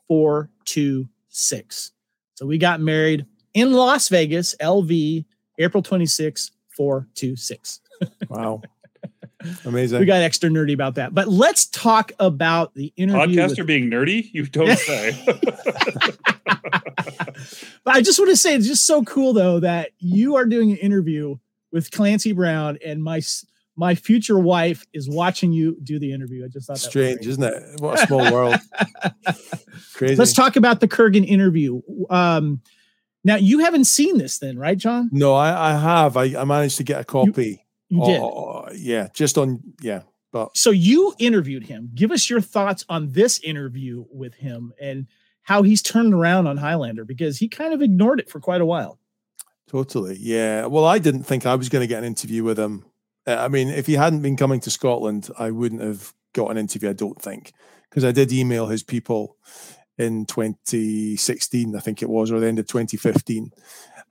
426. 0.08 1.92
So 2.36 2.46
we 2.46 2.56
got 2.56 2.80
married 2.80 3.26
in 3.52 3.74
Las 3.74 4.08
Vegas, 4.08 4.54
LV, 4.62 5.26
April 5.58 5.82
26, 5.82 6.52
426. 6.70 7.80
wow. 8.30 8.62
Amazing. 9.64 10.00
We 10.00 10.06
got 10.06 10.22
extra 10.22 10.50
nerdy 10.50 10.74
about 10.74 10.96
that. 10.96 11.14
But 11.14 11.28
let's 11.28 11.66
talk 11.66 12.12
about 12.18 12.74
the 12.74 12.92
interview. 12.96 13.38
Podcaster 13.38 13.58
with- 13.58 13.66
being 13.66 13.90
nerdy? 13.90 14.28
You 14.32 14.46
don't 14.46 14.78
say. 14.78 15.22
but 17.84 17.94
I 17.94 18.02
just 18.02 18.18
want 18.18 18.30
to 18.30 18.36
say 18.36 18.54
it's 18.54 18.66
just 18.66 18.86
so 18.86 19.02
cool 19.04 19.32
though 19.32 19.60
that 19.60 19.90
you 19.98 20.36
are 20.36 20.44
doing 20.44 20.70
an 20.70 20.76
interview 20.78 21.36
with 21.72 21.90
Clancy 21.90 22.32
Brown 22.32 22.78
and 22.84 23.02
my 23.02 23.20
my 23.76 23.94
future 23.94 24.38
wife 24.38 24.86
is 24.92 25.08
watching 25.08 25.52
you 25.52 25.76
do 25.82 25.98
the 25.98 26.12
interview. 26.12 26.44
I 26.44 26.48
just 26.48 26.66
thought 26.66 26.78
strange, 26.78 27.26
isn't 27.26 27.42
it? 27.42 27.80
What 27.80 28.02
a 28.02 28.06
small 28.06 28.30
world. 28.32 28.56
Crazy. 29.94 30.16
Let's 30.16 30.34
talk 30.34 30.56
about 30.56 30.80
the 30.80 30.88
Kurgan 30.88 31.26
interview. 31.26 31.80
Um, 32.10 32.60
now 33.24 33.36
you 33.36 33.60
haven't 33.60 33.84
seen 33.84 34.18
this 34.18 34.38
then, 34.38 34.58
right, 34.58 34.76
John? 34.76 35.08
No, 35.12 35.34
I, 35.34 35.70
I 35.70 35.78
have. 35.78 36.16
I, 36.16 36.24
I 36.40 36.44
managed 36.44 36.76
to 36.78 36.84
get 36.84 37.00
a 37.00 37.04
copy. 37.04 37.64
You, 37.90 38.00
you 38.00 38.06
did. 38.06 38.20
Oh, 38.20 38.68
yeah, 38.74 39.08
just 39.12 39.36
on 39.36 39.60
yeah. 39.80 40.02
But 40.32 40.56
so 40.56 40.70
you 40.70 41.14
interviewed 41.18 41.66
him. 41.66 41.90
Give 41.94 42.12
us 42.12 42.30
your 42.30 42.40
thoughts 42.40 42.84
on 42.88 43.12
this 43.12 43.38
interview 43.40 44.04
with 44.10 44.34
him 44.34 44.72
and 44.80 45.06
how 45.42 45.62
he's 45.62 45.82
turned 45.82 46.14
around 46.14 46.46
on 46.46 46.56
Highlander 46.56 47.04
because 47.04 47.38
he 47.38 47.48
kind 47.48 47.74
of 47.74 47.82
ignored 47.82 48.20
it 48.20 48.30
for 48.30 48.38
quite 48.38 48.60
a 48.60 48.66
while. 48.66 48.98
Totally. 49.68 50.16
Yeah. 50.20 50.66
Well, 50.66 50.84
I 50.84 50.98
didn't 50.98 51.24
think 51.24 51.46
I 51.46 51.54
was 51.54 51.68
going 51.68 51.82
to 51.82 51.86
get 51.86 51.98
an 51.98 52.04
interview 52.04 52.44
with 52.44 52.58
him. 52.58 52.84
Uh, 53.26 53.36
I 53.36 53.48
mean, 53.48 53.68
if 53.68 53.86
he 53.86 53.94
hadn't 53.94 54.22
been 54.22 54.36
coming 54.36 54.60
to 54.60 54.70
Scotland, 54.70 55.28
I 55.38 55.50
wouldn't 55.50 55.82
have 55.82 56.12
got 56.32 56.50
an 56.50 56.58
interview, 56.58 56.90
I 56.90 56.92
don't 56.94 57.20
think, 57.20 57.52
because 57.88 58.04
I 58.04 58.12
did 58.12 58.32
email 58.32 58.66
his 58.66 58.82
people 58.82 59.36
in 59.98 60.24
2016, 60.26 61.76
I 61.76 61.80
think 61.80 62.02
it 62.02 62.08
was, 62.08 62.32
or 62.32 62.40
the 62.40 62.46
end 62.46 62.58
of 62.58 62.66
2015. 62.66 63.50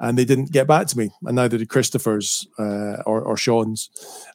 And 0.02 0.18
they 0.18 0.24
didn't 0.24 0.52
get 0.54 0.66
back 0.66 0.88
to 0.88 0.98
me, 0.98 1.12
and 1.26 1.36
neither 1.36 1.58
did 1.58 1.68
Christopher's 1.68 2.48
uh, 2.58 3.04
or, 3.06 3.22
or 3.22 3.36
Sean's. 3.36 3.90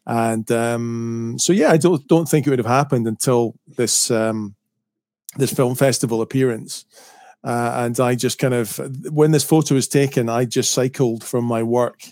And 0.07 0.51
um, 0.53 1.37
so, 1.39 1.55
yeah, 1.55 1.71
I 1.71 1.79
don't 1.79 2.07
don't 2.07 2.29
think 2.29 2.47
it 2.47 2.51
would 2.51 2.59
have 2.59 2.67
happened 2.67 3.09
until 3.09 3.55
this 3.77 4.11
um, 4.11 4.57
this 5.37 5.53
film 5.53 5.75
festival 5.75 6.23
appearance. 6.23 6.85
Uh, 7.43 7.73
and 7.85 8.01
I 8.01 8.15
just 8.15 8.39
kind 8.39 8.55
of, 8.55 8.79
when 9.13 9.31
this 9.31 9.45
photo 9.45 9.75
was 9.75 9.87
taken, 9.87 10.31
I 10.31 10.47
just 10.47 10.73
cycled 10.73 11.23
from 11.23 11.45
my 11.45 11.63
work 11.63 12.03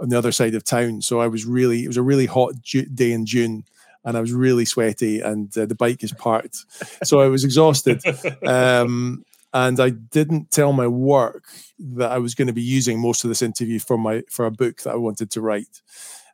on 0.00 0.08
the 0.08 0.16
other 0.16 0.32
side 0.32 0.54
of 0.54 0.64
town. 0.64 1.02
So 1.02 1.20
I 1.20 1.26
was 1.26 1.44
really, 1.44 1.84
it 1.84 1.88
was 1.88 1.98
a 1.98 2.02
really 2.02 2.24
hot 2.24 2.54
ju- 2.62 2.86
day 2.86 3.12
in 3.12 3.26
June 3.26 3.64
and 4.04 4.16
I 4.16 4.20
was 4.20 4.32
really 4.32 4.64
sweaty 4.64 5.20
and 5.20 5.56
uh, 5.58 5.66
the 5.66 5.74
bike 5.74 6.02
is 6.02 6.12
parked. 6.12 6.64
so 7.04 7.20
I 7.20 7.26
was 7.26 7.44
exhausted. 7.44 8.02
Um, 8.46 9.24
and 9.52 9.80
I 9.80 9.90
didn't 9.90 10.50
tell 10.50 10.72
my 10.72 10.86
work 10.86 11.44
that 11.78 12.12
I 12.12 12.18
was 12.18 12.34
going 12.34 12.48
to 12.48 12.54
be 12.54 12.62
using 12.62 13.00
most 13.00 13.24
of 13.24 13.28
this 13.28 13.42
interview 13.42 13.78
for 13.78 13.98
my 13.98 14.22
for 14.30 14.46
a 14.46 14.50
book 14.50 14.82
that 14.82 14.92
I 14.92 14.96
wanted 14.96 15.30
to 15.32 15.40
write. 15.40 15.82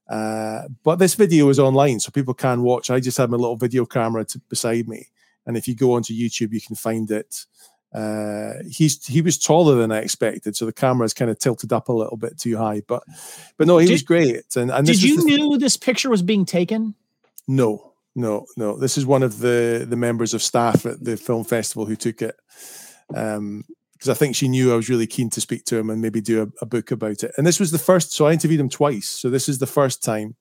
Uh, 0.09 0.63
but 0.85 0.97
this 0.97 1.15
video 1.15 1.49
is 1.49 1.59
online, 1.59 1.99
so 2.01 2.11
people 2.11 2.35
can 2.35 2.63
watch. 2.63 2.91
I 2.91 3.01
just 3.01 3.19
had 3.19 3.31
my 3.31 3.37
little 3.37 3.57
video 3.57 3.85
camera 3.87 4.25
to, 4.27 4.39
beside 4.49 4.89
me, 4.89 5.09
and 5.47 5.57
if 5.57 5.67
you 5.67 5.75
go 5.75 5.95
onto 5.95 6.15
YouTube, 6.15 6.53
you 6.53 6.61
can 6.61 6.77
find 6.77 7.11
it 7.11 7.47
uh, 7.97 8.55
he's 8.69 9.07
he 9.07 9.23
was 9.23 9.39
taller 9.39 9.77
than 9.77 9.91
I 9.91 9.99
expected, 9.99 10.55
so 10.55 10.67
the 10.67 10.73
camera 10.73 11.07
is 11.07 11.15
kind 11.15 11.31
of 11.31 11.39
tilted 11.39 11.73
up 11.73 11.89
a 11.89 11.93
little 11.93 12.19
bit 12.19 12.37
too 12.39 12.57
high. 12.57 12.83
But 12.87 13.05
but 13.57 13.67
no, 13.67 13.79
he 13.79 13.87
did, 13.87 13.93
was 13.93 14.03
great. 14.03 14.57
And, 14.57 14.71
and 14.71 14.87
did 14.87 15.03
you 15.03 15.25
knew 15.25 15.57
this 15.57 15.79
picture 15.79 16.11
was 16.11 16.21
being 16.21 16.45
taken? 16.45 16.95
No, 17.49 17.95
no, 18.15 18.45
no. 18.57 18.77
This 18.77 18.99
is 18.99 19.07
one 19.07 19.23
of 19.23 19.39
the 19.39 19.87
the 19.89 19.97
members 19.97 20.35
of 20.35 20.43
staff 20.43 20.85
at 20.85 21.03
the 21.03 21.17
film 21.17 21.45
festival 21.45 21.87
who 21.87 21.97
took 21.97 22.21
it. 22.21 22.37
Um, 23.15 23.65
because 23.93 24.11
I 24.11 24.15
think 24.15 24.37
she 24.37 24.49
knew 24.49 24.75
I 24.75 24.77
was 24.77 24.91
really 24.91 25.07
keen 25.07 25.31
to 25.31 25.41
speak 25.41 25.65
to 25.67 25.79
him 25.79 25.89
and 25.89 26.03
maybe 26.03 26.21
do 26.21 26.43
a, 26.43 26.49
a, 26.61 26.67
book 26.67 26.91
about 26.91 27.25
it. 27.25 27.33
And 27.39 27.47
this 27.47 27.59
was 27.59 27.71
the 27.71 27.79
first, 27.79 28.13
so 28.13 28.27
I 28.27 28.33
interviewed 28.33 28.61
him 28.61 28.69
twice. 28.69 29.09
So 29.09 29.31
this 29.31 29.49
is 29.49 29.59
the 29.59 29.67
first 29.67 30.05
time. 30.05 30.37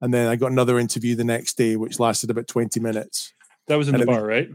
And 0.00 0.14
then 0.14 0.28
I 0.28 0.36
got 0.36 0.50
another 0.50 0.78
interview 0.78 1.14
the 1.14 1.22
next 1.22 1.58
day, 1.58 1.76
which 1.76 2.00
lasted 2.00 2.30
about 2.30 2.48
20 2.48 2.80
minutes. 2.80 3.34
That 3.68 3.76
was 3.76 3.88
in 3.88 3.96
and 3.96 4.02
the 4.02 4.06
bar, 4.06 4.22
was, 4.22 4.28
right? 4.28 4.48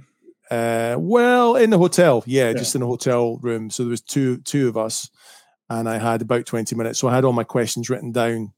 Uh, 0.50 0.98
well, 1.00 1.56
in 1.56 1.70
the 1.70 1.78
hotel, 1.78 2.24
yeah, 2.26 2.48
yeah, 2.48 2.54
just 2.54 2.76
in 2.76 2.82
a 2.82 2.86
hotel 2.86 3.38
room. 3.38 3.70
So 3.70 3.84
there 3.84 3.90
was 3.90 4.02
two 4.02 4.38
two 4.40 4.68
of 4.68 4.76
us, 4.76 5.10
and 5.70 5.88
I 5.88 5.98
had 5.98 6.22
about 6.22 6.46
twenty 6.46 6.76
minutes. 6.76 7.00
So 7.00 7.08
I 7.08 7.16
had 7.16 7.24
all 7.24 7.32
my 7.32 7.46
questions 7.46 7.90
written 7.90 8.12
down, 8.12 8.52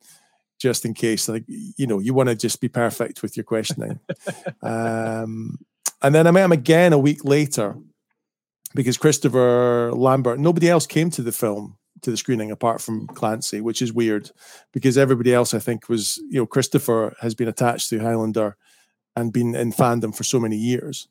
just 0.60 0.86
in 0.86 0.96
case. 0.96 1.30
Like 1.30 1.46
you 1.48 1.86
know, 1.86 2.00
you 2.00 2.16
want 2.16 2.30
to 2.30 2.36
just 2.36 2.62
be 2.62 2.68
perfect 2.68 3.22
with 3.22 3.38
your 3.38 3.44
questioning. 3.44 4.00
um, 4.64 5.60
and 6.02 6.16
then 6.16 6.26
I 6.26 6.32
met 6.32 6.46
him 6.46 6.52
again 6.52 6.94
a 6.94 6.98
week 6.98 7.24
later, 7.24 7.78
because 8.76 8.98
Christopher 8.98 9.92
Lambert, 9.94 10.40
nobody 10.40 10.70
else 10.70 10.88
came 10.88 11.10
to 11.12 11.22
the 11.22 11.32
film 11.32 11.78
to 12.02 12.12
the 12.12 12.18
screening 12.18 12.52
apart 12.52 12.82
from 12.82 13.08
Clancy, 13.08 13.62
which 13.62 13.82
is 13.82 13.94
weird, 13.94 14.30
because 14.74 14.98
everybody 14.98 15.34
else 15.34 15.54
I 15.54 15.60
think 15.60 15.90
was 15.90 16.18
you 16.30 16.40
know 16.40 16.46
Christopher 16.46 17.16
has 17.22 17.34
been 17.34 17.48
attached 17.48 17.90
to 17.90 18.00
Highlander 18.00 18.58
and 19.16 19.34
been 19.34 19.56
in 19.56 19.72
fandom 19.72 20.16
for 20.16 20.24
so 20.24 20.40
many 20.40 20.58
years 20.58 21.08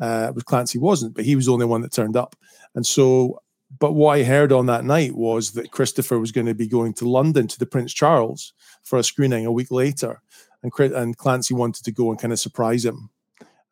uh, 0.00 0.32
with 0.34 0.46
Clancy 0.46 0.78
wasn't, 0.78 1.14
but 1.14 1.24
he 1.24 1.36
was 1.36 1.46
the 1.46 1.52
only 1.52 1.66
one 1.66 1.82
that 1.82 1.92
turned 1.92 2.16
up. 2.16 2.34
And 2.74 2.86
so, 2.86 3.40
but 3.78 3.92
what 3.92 4.18
I 4.18 4.24
heard 4.24 4.52
on 4.52 4.66
that 4.66 4.84
night 4.84 5.14
was 5.14 5.52
that 5.52 5.70
Christopher 5.70 6.18
was 6.18 6.32
going 6.32 6.46
to 6.46 6.54
be 6.54 6.66
going 6.66 6.92
to 6.94 7.08
London 7.08 7.46
to 7.48 7.58
the 7.58 7.66
Prince 7.66 7.92
Charles 7.92 8.52
for 8.82 8.98
a 8.98 9.04
screening 9.04 9.46
a 9.46 9.52
week 9.52 9.70
later, 9.70 10.20
and 10.62 10.72
and 10.92 11.16
Clancy 11.16 11.54
wanted 11.54 11.84
to 11.84 11.92
go 11.92 12.10
and 12.10 12.18
kind 12.18 12.32
of 12.32 12.40
surprise 12.40 12.84
him, 12.84 13.10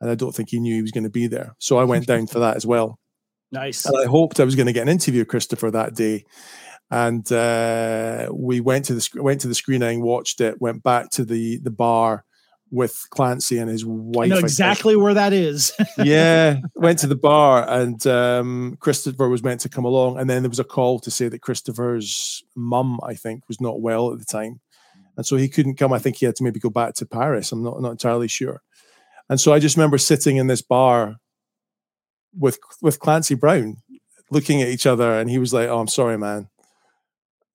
and 0.00 0.10
I 0.10 0.14
don't 0.14 0.34
think 0.34 0.50
he 0.50 0.60
knew 0.60 0.76
he 0.76 0.82
was 0.82 0.92
going 0.92 1.04
to 1.04 1.10
be 1.10 1.26
there. 1.26 1.54
So 1.58 1.78
I 1.78 1.84
went 1.84 2.06
down 2.06 2.26
for 2.28 2.38
that 2.38 2.56
as 2.56 2.66
well. 2.66 2.98
Nice. 3.52 3.84
And 3.86 3.96
I 3.98 4.06
hoped 4.06 4.40
I 4.40 4.44
was 4.44 4.54
going 4.54 4.66
to 4.66 4.72
get 4.72 4.82
an 4.82 4.88
interview 4.88 5.22
with 5.22 5.28
Christopher 5.28 5.70
that 5.70 5.94
day, 5.94 6.24
and 6.90 7.30
uh, 7.32 8.28
we 8.32 8.60
went 8.60 8.84
to 8.86 8.94
the 8.94 9.08
went 9.16 9.40
to 9.42 9.48
the 9.48 9.54
screening, 9.54 10.02
watched 10.02 10.40
it, 10.40 10.60
went 10.60 10.82
back 10.82 11.10
to 11.12 11.24
the 11.24 11.58
the 11.58 11.70
bar 11.70 12.24
with 12.70 13.06
Clancy 13.10 13.58
and 13.58 13.68
his 13.68 13.84
wife. 13.84 14.26
I 14.26 14.34
know 14.34 14.38
exactly 14.38 14.94
I 14.94 14.98
where 14.98 15.14
that 15.14 15.32
is. 15.32 15.72
yeah, 15.98 16.60
went 16.76 17.00
to 17.00 17.08
the 17.08 17.16
bar 17.16 17.68
and 17.68 18.06
um, 18.06 18.76
Christopher 18.78 19.28
was 19.28 19.42
meant 19.42 19.60
to 19.62 19.68
come 19.68 19.84
along, 19.84 20.18
and 20.18 20.30
then 20.30 20.42
there 20.42 20.50
was 20.50 20.60
a 20.60 20.64
call 20.64 21.00
to 21.00 21.10
say 21.10 21.28
that 21.28 21.42
Christopher's 21.42 22.44
mum, 22.54 23.00
I 23.02 23.14
think, 23.14 23.48
was 23.48 23.60
not 23.60 23.80
well 23.80 24.12
at 24.12 24.18
the 24.20 24.24
time, 24.24 24.60
and 25.16 25.26
so 25.26 25.36
he 25.36 25.48
couldn't 25.48 25.76
come. 25.76 25.92
I 25.92 25.98
think 25.98 26.16
he 26.16 26.26
had 26.26 26.36
to 26.36 26.44
maybe 26.44 26.60
go 26.60 26.70
back 26.70 26.94
to 26.94 27.06
Paris. 27.06 27.50
I'm 27.50 27.62
not 27.62 27.80
not 27.82 27.92
entirely 27.92 28.28
sure. 28.28 28.62
And 29.28 29.40
so 29.40 29.52
I 29.52 29.60
just 29.60 29.76
remember 29.76 29.96
sitting 29.96 30.38
in 30.38 30.48
this 30.48 30.60
bar 30.60 31.16
with 32.36 32.58
with 32.80 33.00
Clancy 33.00 33.34
Brown, 33.34 33.78
looking 34.30 34.62
at 34.62 34.68
each 34.68 34.86
other, 34.86 35.18
and 35.18 35.30
he 35.30 35.38
was 35.38 35.52
like, 35.52 35.68
"Oh, 35.68 35.80
I'm 35.80 35.88
sorry, 35.88 36.18
man," 36.18 36.48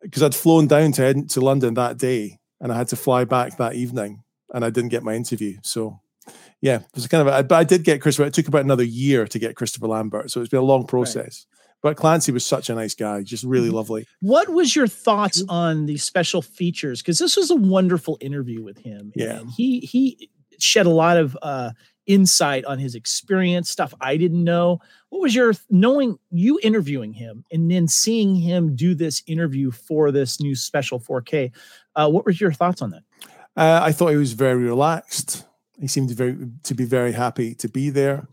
because 0.02 0.24
I'd 0.24 0.36
flown 0.36 0.68
down 0.68 0.92
to 0.94 1.26
to 1.26 1.42
London 1.42 1.74
that 1.76 1.98
day, 1.98 2.40
and 2.60 2.72
I 2.72 2.78
had 2.78 2.88
to 2.90 2.96
fly 2.96 3.26
back 3.26 3.58
that 3.58 3.76
evening 3.76 4.24
and 4.54 4.64
I 4.64 4.70
didn't 4.70 4.90
get 4.90 5.04
my 5.04 5.14
interview. 5.14 5.58
So 5.64 6.00
yeah, 6.62 6.78
it 6.78 6.96
was 6.96 7.08
kind 7.08 7.28
of, 7.28 7.34
a, 7.34 7.44
but 7.44 7.56
I 7.56 7.64
did 7.64 7.84
get 7.84 8.02
Christopher. 8.02 8.28
It 8.28 8.34
took 8.34 8.48
about 8.48 8.64
another 8.64 8.84
year 8.84 9.28
to 9.28 9.38
get 9.38 9.56
Christopher 9.56 9.88
Lambert, 9.88 10.32
so 10.32 10.42
it's 10.42 10.50
been 10.50 10.60
a 10.60 10.64
long 10.64 10.88
process. 10.88 11.46
Right. 11.50 11.92
But 11.92 11.98
Clancy 11.98 12.32
was 12.32 12.44
such 12.44 12.70
a 12.70 12.74
nice 12.74 12.96
guy, 12.96 13.22
just 13.22 13.44
really 13.44 13.68
mm-hmm. 13.68 13.76
lovely. 13.76 14.08
What 14.22 14.50
was 14.50 14.76
your 14.76 14.88
thoughts 14.88 15.44
on 15.50 15.86
the 15.86 15.98
special 15.98 16.42
features? 16.42 17.02
Because 17.02 17.20
this 17.20 17.38
was 17.38 17.52
a 17.52 17.56
wonderful 17.56 18.18
interview 18.22 18.64
with 18.64 18.80
him. 18.80 19.12
Yeah, 19.16 19.40
and 19.40 19.52
he 19.52 19.82
he 19.82 20.30
shed 20.58 20.88
a 20.88 20.90
lot 20.92 21.18
of 21.18 21.38
uh, 21.42 21.72
insight 22.08 22.66
on 22.66 22.80
his 22.80 22.96
experience, 22.96 23.70
stuff 23.70 23.94
I 24.02 24.18
didn't 24.18 24.44
know. 24.44 24.80
What 25.10 25.22
was 25.22 25.36
your 25.36 25.54
knowing 25.70 26.18
you 26.32 26.60
interviewing 26.62 27.14
him 27.14 27.44
and 27.52 27.70
then 27.70 27.88
seeing 27.88 28.36
him 28.36 28.76
do 28.76 28.96
this 28.96 29.24
interview 29.28 29.72
for 29.72 30.12
this 30.12 30.40
new 30.40 30.56
special 30.56 31.00
4K? 31.00 31.52
Uh, 31.96 32.10
what 32.10 32.26
were 32.26 32.32
your 32.32 32.52
thoughts 32.52 32.82
on 32.82 32.92
that? 32.92 33.04
Uh, 33.58 33.80
I 33.84 33.92
thought 33.92 34.10
he 34.10 34.18
was 34.18 34.34
very 34.34 34.64
relaxed. 34.64 35.46
He 35.80 35.88
seemed 35.88 36.12
very 36.12 36.38
to 36.64 36.74
be 36.74 36.86
very 36.86 37.12
happy 37.12 37.56
to 37.56 37.68
be 37.68 37.90
there, 37.90 38.28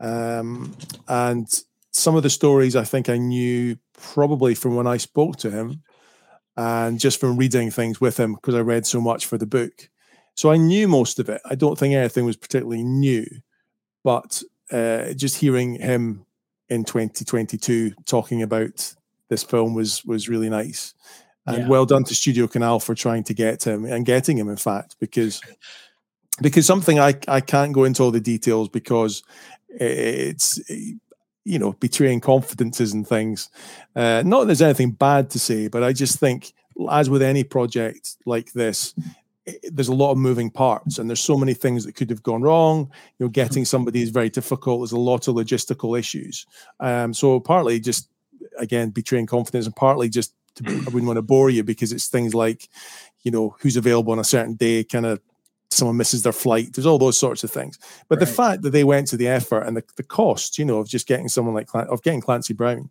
um, 0.00 0.76
and 1.08 1.46
some 1.92 2.14
of 2.14 2.22
the 2.22 2.30
stories 2.30 2.76
I 2.76 2.84
think 2.84 3.08
I 3.08 3.16
knew 3.16 3.76
probably 3.94 4.54
from 4.54 4.74
when 4.74 4.86
I 4.86 4.98
spoke 4.98 5.36
to 5.38 5.50
him, 5.50 5.82
and 6.56 7.00
just 7.00 7.20
from 7.20 7.36
reading 7.36 7.70
things 7.70 8.00
with 8.00 8.18
him 8.18 8.34
because 8.34 8.54
I 8.54 8.60
read 8.60 8.86
so 8.86 9.00
much 9.00 9.26
for 9.26 9.38
the 9.38 9.46
book. 9.46 9.88
So 10.34 10.50
I 10.50 10.56
knew 10.56 10.88
most 10.88 11.18
of 11.18 11.28
it. 11.28 11.40
I 11.44 11.54
don't 11.54 11.78
think 11.78 11.94
anything 11.94 12.24
was 12.24 12.36
particularly 12.36 12.82
new, 12.82 13.26
but 14.02 14.42
uh, 14.70 15.12
just 15.12 15.36
hearing 15.36 15.76
him 15.76 16.26
in 16.68 16.84
2022 16.84 17.92
talking 18.06 18.42
about 18.42 18.94
this 19.28 19.42
film 19.42 19.74
was 19.74 20.04
was 20.04 20.28
really 20.28 20.50
nice. 20.50 20.94
And 21.46 21.58
yeah. 21.58 21.68
well 21.68 21.84
done 21.84 22.04
to 22.04 22.14
Studio 22.14 22.46
Canal 22.46 22.80
for 22.80 22.94
trying 22.94 23.22
to 23.24 23.34
get 23.34 23.64
him 23.64 23.84
and 23.84 24.06
getting 24.06 24.38
him, 24.38 24.48
in 24.48 24.56
fact, 24.56 24.96
because 24.98 25.40
because 26.40 26.66
something 26.66 26.98
I, 26.98 27.14
I 27.28 27.40
can't 27.40 27.72
go 27.72 27.84
into 27.84 28.02
all 28.02 28.10
the 28.10 28.20
details 28.20 28.68
because 28.68 29.22
it's 29.68 30.58
you 30.68 31.58
know 31.58 31.72
betraying 31.74 32.20
confidences 32.20 32.92
and 32.92 33.06
things. 33.06 33.50
Uh, 33.94 34.22
not 34.24 34.40
that 34.40 34.46
there's 34.46 34.62
anything 34.62 34.92
bad 34.92 35.30
to 35.30 35.38
say, 35.38 35.68
but 35.68 35.82
I 35.82 35.92
just 35.92 36.18
think, 36.18 36.52
as 36.90 37.10
with 37.10 37.22
any 37.22 37.44
project 37.44 38.16
like 38.24 38.52
this, 38.52 38.94
there's 39.64 39.88
a 39.88 39.94
lot 39.94 40.10
of 40.10 40.18
moving 40.18 40.50
parts 40.50 40.98
and 40.98 41.08
there's 41.08 41.20
so 41.20 41.36
many 41.36 41.52
things 41.52 41.84
that 41.84 41.94
could 41.94 42.08
have 42.08 42.22
gone 42.22 42.40
wrong 42.40 42.90
you 43.18 43.26
know 43.26 43.28
getting 43.28 43.64
somebody 43.64 44.02
is 44.02 44.08
very 44.08 44.30
difficult 44.30 44.80
there's 44.80 44.92
a 44.92 44.98
lot 44.98 45.28
of 45.28 45.34
logistical 45.34 45.98
issues 45.98 46.46
um, 46.80 47.12
so 47.12 47.38
partly 47.38 47.78
just 47.78 48.08
again 48.58 48.90
betraying 48.90 49.26
confidence 49.26 49.66
and 49.66 49.76
partly 49.76 50.08
just 50.08 50.34
to, 50.56 50.64
I 50.66 50.84
wouldn't 50.84 51.06
want 51.06 51.16
to 51.16 51.22
bore 51.22 51.50
you 51.50 51.62
because 51.62 51.92
it's 51.92 52.06
things 52.06 52.34
like, 52.34 52.68
you 53.22 53.30
know, 53.30 53.56
who's 53.60 53.76
available 53.76 54.12
on 54.12 54.18
a 54.18 54.24
certain 54.24 54.54
day, 54.54 54.84
kind 54.84 55.06
of 55.06 55.20
someone 55.70 55.96
misses 55.96 56.22
their 56.22 56.32
flight. 56.32 56.72
There's 56.72 56.86
all 56.86 56.98
those 56.98 57.18
sorts 57.18 57.44
of 57.44 57.50
things. 57.50 57.78
But 58.08 58.18
right. 58.18 58.26
the 58.26 58.32
fact 58.32 58.62
that 58.62 58.70
they 58.70 58.84
went 58.84 59.08
to 59.08 59.16
the 59.16 59.28
effort 59.28 59.62
and 59.62 59.76
the, 59.76 59.84
the 59.96 60.02
cost, 60.02 60.58
you 60.58 60.64
know, 60.64 60.78
of 60.78 60.88
just 60.88 61.06
getting 61.06 61.28
someone 61.28 61.54
like 61.54 61.68
of 61.74 62.02
getting 62.02 62.20
Clancy 62.20 62.54
Brown 62.54 62.90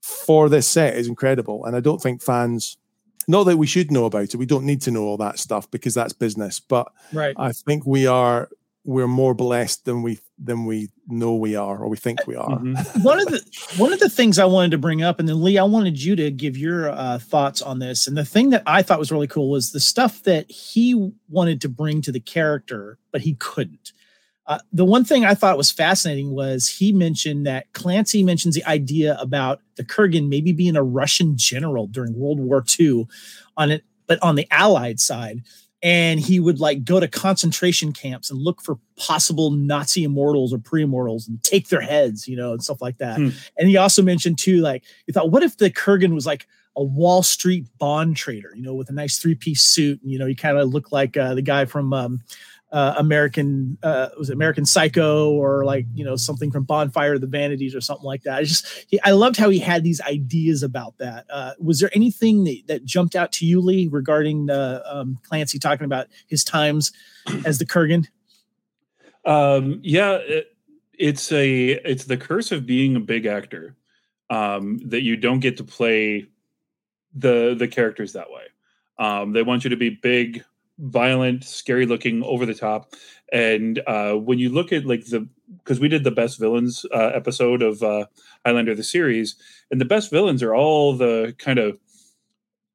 for 0.00 0.48
this 0.48 0.66
set 0.66 0.96
is 0.96 1.08
incredible. 1.08 1.64
And 1.64 1.76
I 1.76 1.80
don't 1.80 2.02
think 2.02 2.22
fans, 2.22 2.78
not 3.28 3.44
that 3.44 3.56
we 3.56 3.66
should 3.66 3.90
know 3.90 4.06
about 4.06 4.22
it, 4.22 4.34
we 4.34 4.46
don't 4.46 4.64
need 4.64 4.82
to 4.82 4.90
know 4.90 5.04
all 5.04 5.16
that 5.18 5.38
stuff 5.38 5.70
because 5.70 5.94
that's 5.94 6.12
business. 6.12 6.60
But 6.60 6.90
right. 7.12 7.34
I 7.38 7.52
think 7.52 7.86
we 7.86 8.06
are 8.06 8.48
we're 8.84 9.06
more 9.06 9.34
blessed 9.34 9.84
than 9.84 10.02
we 10.02 10.18
than 10.38 10.64
we 10.64 10.88
know 11.06 11.34
we 11.34 11.54
are 11.54 11.78
or 11.78 11.88
we 11.88 11.96
think 11.96 12.26
we 12.26 12.34
are. 12.34 12.58
Mm-hmm. 12.58 13.02
one 13.02 13.20
of 13.20 13.26
the 13.26 13.40
one 13.76 13.92
of 13.92 14.00
the 14.00 14.08
things 14.08 14.38
I 14.38 14.46
wanted 14.46 14.70
to 14.72 14.78
bring 14.78 15.02
up, 15.02 15.20
and 15.20 15.28
then 15.28 15.42
Lee, 15.42 15.58
I 15.58 15.64
wanted 15.64 16.02
you 16.02 16.16
to 16.16 16.30
give 16.30 16.56
your 16.56 16.90
uh, 16.90 17.18
thoughts 17.18 17.60
on 17.60 17.78
this. 17.78 18.06
And 18.06 18.16
the 18.16 18.24
thing 18.24 18.50
that 18.50 18.62
I 18.66 18.82
thought 18.82 18.98
was 18.98 19.12
really 19.12 19.26
cool 19.26 19.50
was 19.50 19.72
the 19.72 19.80
stuff 19.80 20.22
that 20.24 20.50
he 20.50 21.12
wanted 21.28 21.60
to 21.62 21.68
bring 21.68 22.00
to 22.02 22.12
the 22.12 22.20
character, 22.20 22.98
but 23.12 23.20
he 23.20 23.34
couldn't. 23.34 23.92
Uh, 24.50 24.58
the 24.72 24.84
one 24.84 25.04
thing 25.04 25.24
I 25.24 25.34
thought 25.34 25.56
was 25.56 25.70
fascinating 25.70 26.32
was 26.32 26.68
he 26.68 26.92
mentioned 26.92 27.46
that 27.46 27.72
Clancy 27.72 28.24
mentions 28.24 28.56
the 28.56 28.64
idea 28.64 29.16
about 29.20 29.60
the 29.76 29.84
Kurgan 29.84 30.28
maybe 30.28 30.50
being 30.50 30.74
a 30.74 30.82
Russian 30.82 31.36
general 31.36 31.86
during 31.86 32.18
World 32.18 32.40
War 32.40 32.64
II 32.78 33.06
on 33.56 33.70
it, 33.70 33.84
but 34.08 34.20
on 34.22 34.34
the 34.34 34.48
Allied 34.50 34.98
side 34.98 35.42
and 35.82 36.20
he 36.20 36.40
would 36.40 36.60
like 36.60 36.84
go 36.84 37.00
to 37.00 37.08
concentration 37.08 37.92
camps 37.92 38.28
and 38.28 38.40
look 38.40 38.60
for 38.60 38.78
possible 38.96 39.50
Nazi 39.50 40.04
immortals 40.04 40.52
or 40.52 40.58
pre-immortals 40.58 41.26
and 41.26 41.42
take 41.42 41.68
their 41.68 41.80
heads, 41.80 42.28
you 42.28 42.36
know, 42.36 42.52
and 42.52 42.62
stuff 42.62 42.82
like 42.82 42.98
that. 42.98 43.16
Hmm. 43.16 43.28
And 43.56 43.68
he 43.68 43.76
also 43.76 44.02
mentioned 44.02 44.38
too, 44.38 44.58
like 44.58 44.84
he 45.06 45.12
thought, 45.12 45.30
what 45.30 45.42
if 45.42 45.56
the 45.56 45.70
Kurgan 45.70 46.12
was 46.12 46.26
like 46.26 46.46
a 46.76 46.82
Wall 46.82 47.22
Street 47.22 47.66
bond 47.78 48.16
trader, 48.16 48.52
you 48.54 48.62
know, 48.62 48.74
with 48.74 48.90
a 48.90 48.92
nice 48.92 49.18
three-piece 49.18 49.62
suit, 49.62 50.02
and 50.02 50.10
you 50.10 50.18
know, 50.18 50.26
he 50.26 50.34
kind 50.34 50.58
of 50.58 50.68
looked 50.68 50.92
like 50.92 51.16
uh, 51.16 51.34
the 51.34 51.42
guy 51.42 51.64
from 51.64 51.92
um, 51.92 52.20
uh, 52.72 52.94
American 52.98 53.78
uh, 53.82 54.10
was 54.18 54.30
it 54.30 54.34
American 54.34 54.64
Psycho 54.64 55.32
or 55.32 55.64
like 55.64 55.86
you 55.94 56.04
know 56.04 56.16
something 56.16 56.50
from 56.50 56.64
Bonfire 56.64 57.14
of 57.14 57.20
the 57.20 57.26
Vanities 57.26 57.74
or 57.74 57.80
something 57.80 58.04
like 58.04 58.22
that. 58.22 58.38
I 58.38 58.44
just 58.44 58.66
he, 58.88 59.00
I 59.02 59.10
loved 59.10 59.36
how 59.36 59.48
he 59.50 59.58
had 59.58 59.82
these 59.82 60.00
ideas 60.00 60.62
about 60.62 60.98
that. 60.98 61.26
Uh, 61.28 61.52
was 61.58 61.80
there 61.80 61.90
anything 61.94 62.44
that, 62.44 62.62
that 62.68 62.84
jumped 62.84 63.16
out 63.16 63.32
to 63.32 63.46
you, 63.46 63.60
Lee, 63.60 63.88
regarding 63.88 64.50
uh, 64.50 64.82
um, 64.86 65.18
Clancy 65.24 65.58
talking 65.58 65.84
about 65.84 66.06
his 66.28 66.44
times 66.44 66.92
as 67.44 67.58
the 67.58 67.66
Kurgan? 67.66 68.06
Um, 69.24 69.80
yeah, 69.82 70.12
it, 70.12 70.56
it's 70.96 71.32
a 71.32 71.70
it's 71.70 72.04
the 72.04 72.16
curse 72.16 72.52
of 72.52 72.66
being 72.66 72.94
a 72.94 73.00
big 73.00 73.26
actor 73.26 73.74
um, 74.28 74.78
that 74.84 75.02
you 75.02 75.16
don't 75.16 75.40
get 75.40 75.56
to 75.56 75.64
play 75.64 76.26
the 77.14 77.56
the 77.58 77.66
characters 77.66 78.12
that 78.12 78.30
way. 78.30 78.44
Um, 78.98 79.32
they 79.32 79.42
want 79.42 79.64
you 79.64 79.70
to 79.70 79.76
be 79.76 79.90
big 79.90 80.44
violent, 80.80 81.44
scary 81.44 81.86
looking, 81.86 82.22
over 82.24 82.46
the 82.46 82.54
top. 82.54 82.94
And 83.32 83.80
uh, 83.86 84.14
when 84.14 84.38
you 84.38 84.48
look 84.48 84.72
at 84.72 84.86
like 84.86 85.06
the 85.06 85.28
because 85.58 85.80
we 85.80 85.88
did 85.88 86.04
the 86.04 86.10
best 86.10 86.38
villains 86.38 86.84
uh, 86.92 87.10
episode 87.14 87.62
of 87.62 87.82
uh, 87.82 88.06
Highlander 88.44 88.74
the 88.74 88.84
series, 88.84 89.36
and 89.70 89.80
the 89.80 89.84
best 89.84 90.10
villains 90.10 90.42
are 90.42 90.54
all 90.54 90.94
the 90.94 91.34
kind 91.38 91.58
of 91.58 91.78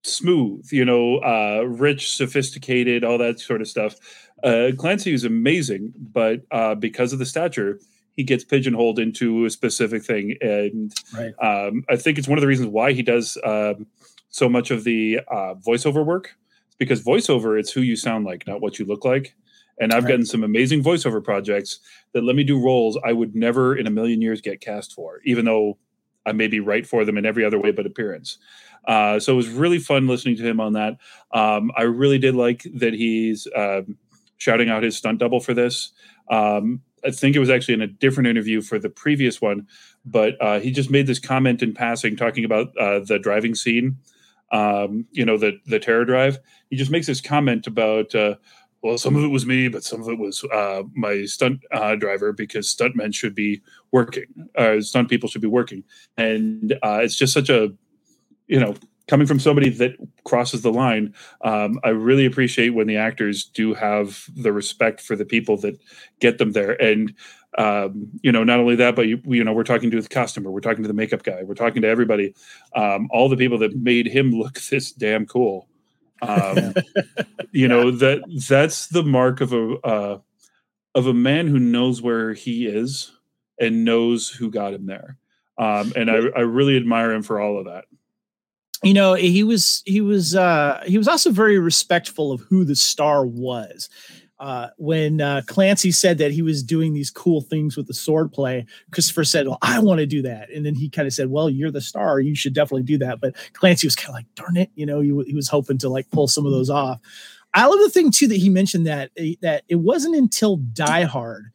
smooth, 0.03 0.67
you 0.71 0.85
know, 0.85 1.17
uh, 1.17 1.63
rich, 1.63 2.15
sophisticated, 2.15 3.03
all 3.03 3.17
that 3.17 3.39
sort 3.39 3.61
of 3.61 3.67
stuff. 3.67 3.95
Uh, 4.43 4.71
Clancy 4.77 5.13
is 5.13 5.23
amazing, 5.23 5.93
but 5.97 6.41
uh, 6.51 6.75
because 6.75 7.11
of 7.11 7.19
the 7.19 7.25
stature, 7.25 7.79
he 8.15 8.23
gets 8.23 8.43
pigeonholed 8.43 8.99
into 8.99 9.45
a 9.45 9.49
specific 9.49 10.03
thing, 10.03 10.37
and 10.41 10.93
right. 11.13 11.33
um, 11.41 11.83
I 11.89 11.97
think 11.97 12.17
it's 12.17 12.27
one 12.27 12.37
of 12.37 12.41
the 12.41 12.47
reasons 12.47 12.69
why 12.69 12.93
he 12.93 13.01
does 13.01 13.37
um, 13.43 13.87
so 14.29 14.47
much 14.47 14.71
of 14.71 14.83
the 14.83 15.19
uh, 15.27 15.55
voiceover 15.55 16.05
work. 16.05 16.35
Because 16.77 17.03
voiceover, 17.03 17.59
it's 17.59 17.71
who 17.71 17.81
you 17.81 17.95
sound 17.95 18.25
like, 18.25 18.45
not 18.47 18.61
what 18.61 18.79
you 18.79 18.85
look 18.85 19.05
like. 19.05 19.35
And 19.79 19.91
I've 19.91 20.03
right. 20.03 20.11
gotten 20.11 20.25
some 20.25 20.43
amazing 20.43 20.83
voiceover 20.83 21.23
projects 21.23 21.79
that 22.13 22.23
let 22.23 22.35
me 22.35 22.43
do 22.43 22.61
roles 22.61 22.97
I 23.03 23.11
would 23.11 23.35
never 23.35 23.75
in 23.75 23.87
a 23.87 23.91
million 23.91 24.21
years 24.21 24.41
get 24.41 24.61
cast 24.61 24.93
for, 24.93 25.19
even 25.25 25.45
though 25.45 25.77
I 26.25 26.31
may 26.31 26.47
be 26.47 26.59
right 26.59 26.85
for 26.87 27.05
them 27.05 27.17
in 27.17 27.25
every 27.25 27.43
other 27.45 27.59
way 27.59 27.71
but 27.71 27.85
appearance. 27.85 28.37
Uh, 28.87 29.19
so 29.19 29.33
it 29.33 29.35
was 29.35 29.49
really 29.49 29.79
fun 29.79 30.07
listening 30.07 30.37
to 30.37 30.43
him 30.43 30.59
on 30.59 30.73
that. 30.73 30.97
Um, 31.31 31.71
I 31.75 31.83
really 31.83 32.19
did 32.19 32.35
like 32.35 32.65
that 32.75 32.93
he's 32.93 33.47
um, 33.55 33.97
shouting 34.37 34.69
out 34.69 34.83
his 34.83 34.95
stunt 34.95 35.19
double 35.19 35.39
for 35.39 35.53
this. 35.53 35.91
Um, 36.29 36.81
I 37.03 37.11
think 37.11 37.35
it 37.35 37.39
was 37.39 37.49
actually 37.49 37.75
in 37.75 37.81
a 37.81 37.87
different 37.87 38.27
interview 38.27 38.61
for 38.61 38.79
the 38.79 38.89
previous 38.89 39.41
one, 39.41 39.67
but 40.05 40.41
uh, 40.41 40.59
he 40.59 40.71
just 40.71 40.89
made 40.89 41.07
this 41.07 41.19
comment 41.19 41.61
in 41.61 41.73
passing 41.73 42.15
talking 42.15 42.45
about 42.45 42.75
uh, 42.77 42.99
the 42.99 43.19
driving 43.19 43.53
scene. 43.53 43.97
Um, 44.55 45.05
you 45.11 45.25
know, 45.25 45.37
the 45.37 45.59
the 45.65 45.79
terror 45.79 46.05
drive. 46.05 46.39
He 46.69 46.77
just 46.77 46.91
makes 46.91 47.07
this 47.07 47.21
comment 47.21 47.67
about 47.67 48.15
uh, 48.15 48.35
well, 48.85 48.99
some 48.99 49.15
of 49.15 49.23
it 49.23 49.29
was 49.29 49.47
me, 49.47 49.67
but 49.67 49.83
some 49.83 49.99
of 49.99 50.07
it 50.09 50.19
was 50.19 50.43
uh, 50.43 50.83
my 50.93 51.25
stunt 51.25 51.59
uh, 51.71 51.95
driver 51.95 52.31
because 52.31 52.73
stuntmen 52.73 53.15
should 53.15 53.33
be 53.33 53.61
working, 53.91 54.27
uh, 54.55 54.79
stunt 54.79 55.09
people 55.09 55.27
should 55.27 55.41
be 55.41 55.47
working, 55.47 55.83
and 56.17 56.73
uh, 56.83 56.99
it's 57.01 57.15
just 57.15 57.33
such 57.33 57.49
a, 57.49 57.73
you 58.47 58.59
know, 58.59 58.75
coming 59.07 59.25
from 59.25 59.39
somebody 59.39 59.69
that 59.69 59.93
crosses 60.23 60.61
the 60.61 60.71
line. 60.71 61.15
Um, 61.41 61.79
I 61.83 61.89
really 61.89 62.27
appreciate 62.27 62.75
when 62.75 62.85
the 62.85 62.97
actors 62.97 63.45
do 63.45 63.73
have 63.73 64.29
the 64.35 64.53
respect 64.53 65.01
for 65.01 65.15
the 65.15 65.25
people 65.25 65.57
that 65.57 65.79
get 66.19 66.37
them 66.37 66.51
there, 66.51 66.79
and 66.79 67.11
um, 67.57 68.09
you 68.21 68.31
know, 68.31 68.43
not 68.43 68.59
only 68.59 68.75
that, 68.75 68.95
but 68.95 69.07
you, 69.07 69.21
you 69.25 69.43
know, 69.43 69.53
we're 69.53 69.63
talking 69.63 69.89
to 69.91 70.01
the 70.01 70.09
customer, 70.09 70.51
we're 70.51 70.59
talking 70.59 70.83
to 70.83 70.87
the 70.87 70.93
makeup 70.93 71.23
guy, 71.23 71.43
we're 71.43 71.53
talking 71.53 71.81
to 71.81 71.87
everybody, 71.87 72.33
um, 72.75 73.07
all 73.11 73.29
the 73.29 73.37
people 73.37 73.57
that 73.59 73.75
made 73.75 74.07
him 74.07 74.31
look 74.31 74.59
this 74.69 74.91
damn 74.91 75.25
cool. 75.25 75.67
Um, 76.21 76.73
you 77.51 77.67
know 77.67 77.91
that 77.91 78.23
that's 78.47 78.87
the 78.87 79.03
mark 79.03 79.41
of 79.41 79.53
a 79.53 79.75
uh, 79.79 80.19
of 80.95 81.07
a 81.07 81.13
man 81.13 81.47
who 81.47 81.59
knows 81.59 82.01
where 82.01 82.33
he 82.33 82.67
is 82.67 83.11
and 83.59 83.85
knows 83.85 84.29
who 84.29 84.49
got 84.49 84.73
him 84.73 84.85
there. 84.85 85.17
Um, 85.57 85.93
and 85.95 86.09
I, 86.09 86.15
I 86.35 86.41
really 86.41 86.75
admire 86.75 87.13
him 87.13 87.23
for 87.23 87.39
all 87.39 87.57
of 87.57 87.65
that. 87.65 87.85
You 88.83 88.93
know, 88.93 89.13
he 89.13 89.43
was 89.43 89.83
he 89.85 90.01
was 90.01 90.35
uh, 90.35 90.83
he 90.85 90.97
was 90.97 91.07
also 91.07 91.31
very 91.31 91.59
respectful 91.59 92.31
of 92.31 92.41
who 92.41 92.63
the 92.63 92.75
star 92.75 93.25
was 93.25 93.89
uh, 94.39 94.67
when 94.77 95.21
uh, 95.21 95.41
Clancy 95.47 95.91
said 95.91 96.17
that 96.17 96.31
he 96.31 96.41
was 96.41 96.61
doing 96.61 96.93
these 96.93 97.09
cool 97.09 97.41
things 97.41 97.77
with 97.77 97.87
the 97.87 97.93
sword 97.93 98.33
play, 98.33 98.65
Christopher 98.91 99.23
said, 99.23 99.47
"Well, 99.47 99.57
I 99.61 99.79
want 99.79 99.99
to 99.99 100.05
do 100.05 100.21
that," 100.23 100.49
and 100.49 100.65
then 100.65 100.75
he 100.75 100.89
kind 100.89 101.07
of 101.07 101.13
said, 101.13 101.29
"Well, 101.29 101.49
you're 101.49 101.71
the 101.71 101.81
star; 101.81 102.19
you 102.19 102.35
should 102.35 102.53
definitely 102.53 102.83
do 102.83 102.97
that." 102.99 103.21
But 103.21 103.35
Clancy 103.53 103.87
was 103.87 103.95
kind 103.95 104.09
of 104.09 104.15
like, 104.15 104.35
"Darn 104.35 104.57
it," 104.57 104.71
you 104.75 104.85
know, 104.85 104.99
he, 104.99 105.09
he 105.27 105.33
was 105.33 105.47
hoping 105.47 105.77
to 105.79 105.89
like 105.89 106.09
pull 106.11 106.27
some 106.27 106.45
of 106.45 106.51
those 106.51 106.69
off. 106.69 106.99
I 107.53 107.65
love 107.67 107.79
the 107.79 107.89
thing 107.89 108.11
too 108.11 108.27
that 108.27 108.37
he 108.37 108.49
mentioned 108.49 108.87
that 108.87 109.11
eh, 109.17 109.35
that 109.41 109.63
it 109.69 109.75
wasn't 109.75 110.15
until 110.15 110.57
Die 110.57 111.03
Hard 111.03 111.51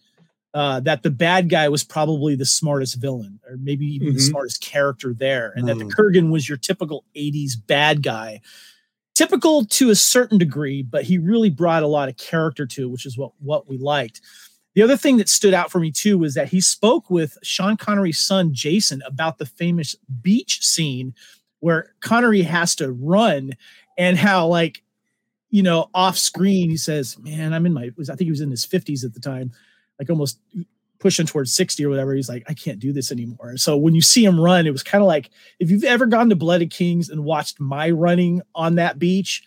uh, 0.52 0.80
that 0.80 1.02
the 1.02 1.10
bad 1.10 1.48
guy 1.48 1.68
was 1.68 1.84
probably 1.84 2.34
the 2.34 2.46
smartest 2.46 2.96
villain, 2.96 3.38
or 3.48 3.56
maybe 3.56 3.86
even 3.86 4.08
mm-hmm. 4.08 4.16
the 4.16 4.22
smartest 4.22 4.60
character 4.60 5.14
there, 5.14 5.52
and 5.54 5.64
mm. 5.64 5.66
that 5.68 5.78
the 5.78 5.84
mm. 5.84 5.92
Kurgan 5.92 6.30
was 6.30 6.48
your 6.48 6.58
typical 6.58 7.04
'80s 7.16 7.52
bad 7.66 8.02
guy 8.02 8.40
typical 9.20 9.66
to 9.66 9.90
a 9.90 9.94
certain 9.94 10.38
degree, 10.38 10.82
but 10.82 11.04
he 11.04 11.18
really 11.18 11.50
brought 11.50 11.82
a 11.82 11.86
lot 11.86 12.08
of 12.08 12.16
character 12.16 12.64
to 12.64 12.84
it, 12.84 12.90
which 12.90 13.04
is 13.04 13.18
what 13.18 13.32
what 13.40 13.68
we 13.68 13.76
liked. 13.76 14.22
The 14.74 14.80
other 14.80 14.96
thing 14.96 15.18
that 15.18 15.28
stood 15.28 15.52
out 15.52 15.70
for 15.70 15.78
me 15.78 15.90
too 15.90 16.16
was 16.16 16.32
that 16.34 16.48
he 16.48 16.60
spoke 16.62 17.10
with 17.10 17.36
Sean 17.42 17.76
Connery's 17.76 18.18
son 18.18 18.54
Jason 18.54 19.02
about 19.04 19.36
the 19.36 19.44
famous 19.44 19.94
beach 20.22 20.64
scene 20.64 21.12
where 21.58 21.92
Connery 22.00 22.40
has 22.42 22.74
to 22.76 22.92
run 22.92 23.52
and 23.98 24.16
how 24.16 24.46
like 24.46 24.82
you 25.50 25.62
know 25.62 25.90
off 25.92 26.16
screen 26.16 26.70
he 26.70 26.78
says, 26.78 27.18
"Man, 27.18 27.52
I'm 27.52 27.66
in 27.66 27.74
my 27.74 27.90
I 28.00 28.04
think 28.04 28.20
he 28.20 28.30
was 28.30 28.40
in 28.40 28.50
his 28.50 28.64
50s 28.64 29.04
at 29.04 29.12
the 29.12 29.20
time, 29.20 29.52
like 29.98 30.08
almost 30.08 30.38
pushing 31.00 31.26
towards 31.26 31.52
60 31.54 31.84
or 31.84 31.88
whatever, 31.88 32.14
he's 32.14 32.28
like, 32.28 32.44
I 32.48 32.54
can't 32.54 32.78
do 32.78 32.92
this 32.92 33.10
anymore. 33.10 33.56
So 33.56 33.76
when 33.76 33.94
you 33.94 34.02
see 34.02 34.24
him 34.24 34.38
run, 34.38 34.66
it 34.66 34.70
was 34.70 34.82
kind 34.82 35.02
of 35.02 35.08
like 35.08 35.30
if 35.58 35.70
you've 35.70 35.82
ever 35.82 36.06
gone 36.06 36.28
to 36.28 36.36
Blood 36.36 36.62
of 36.62 36.70
Kings 36.70 37.08
and 37.08 37.24
watched 37.24 37.58
my 37.58 37.90
running 37.90 38.42
on 38.54 38.76
that 38.76 38.98
beach, 38.98 39.42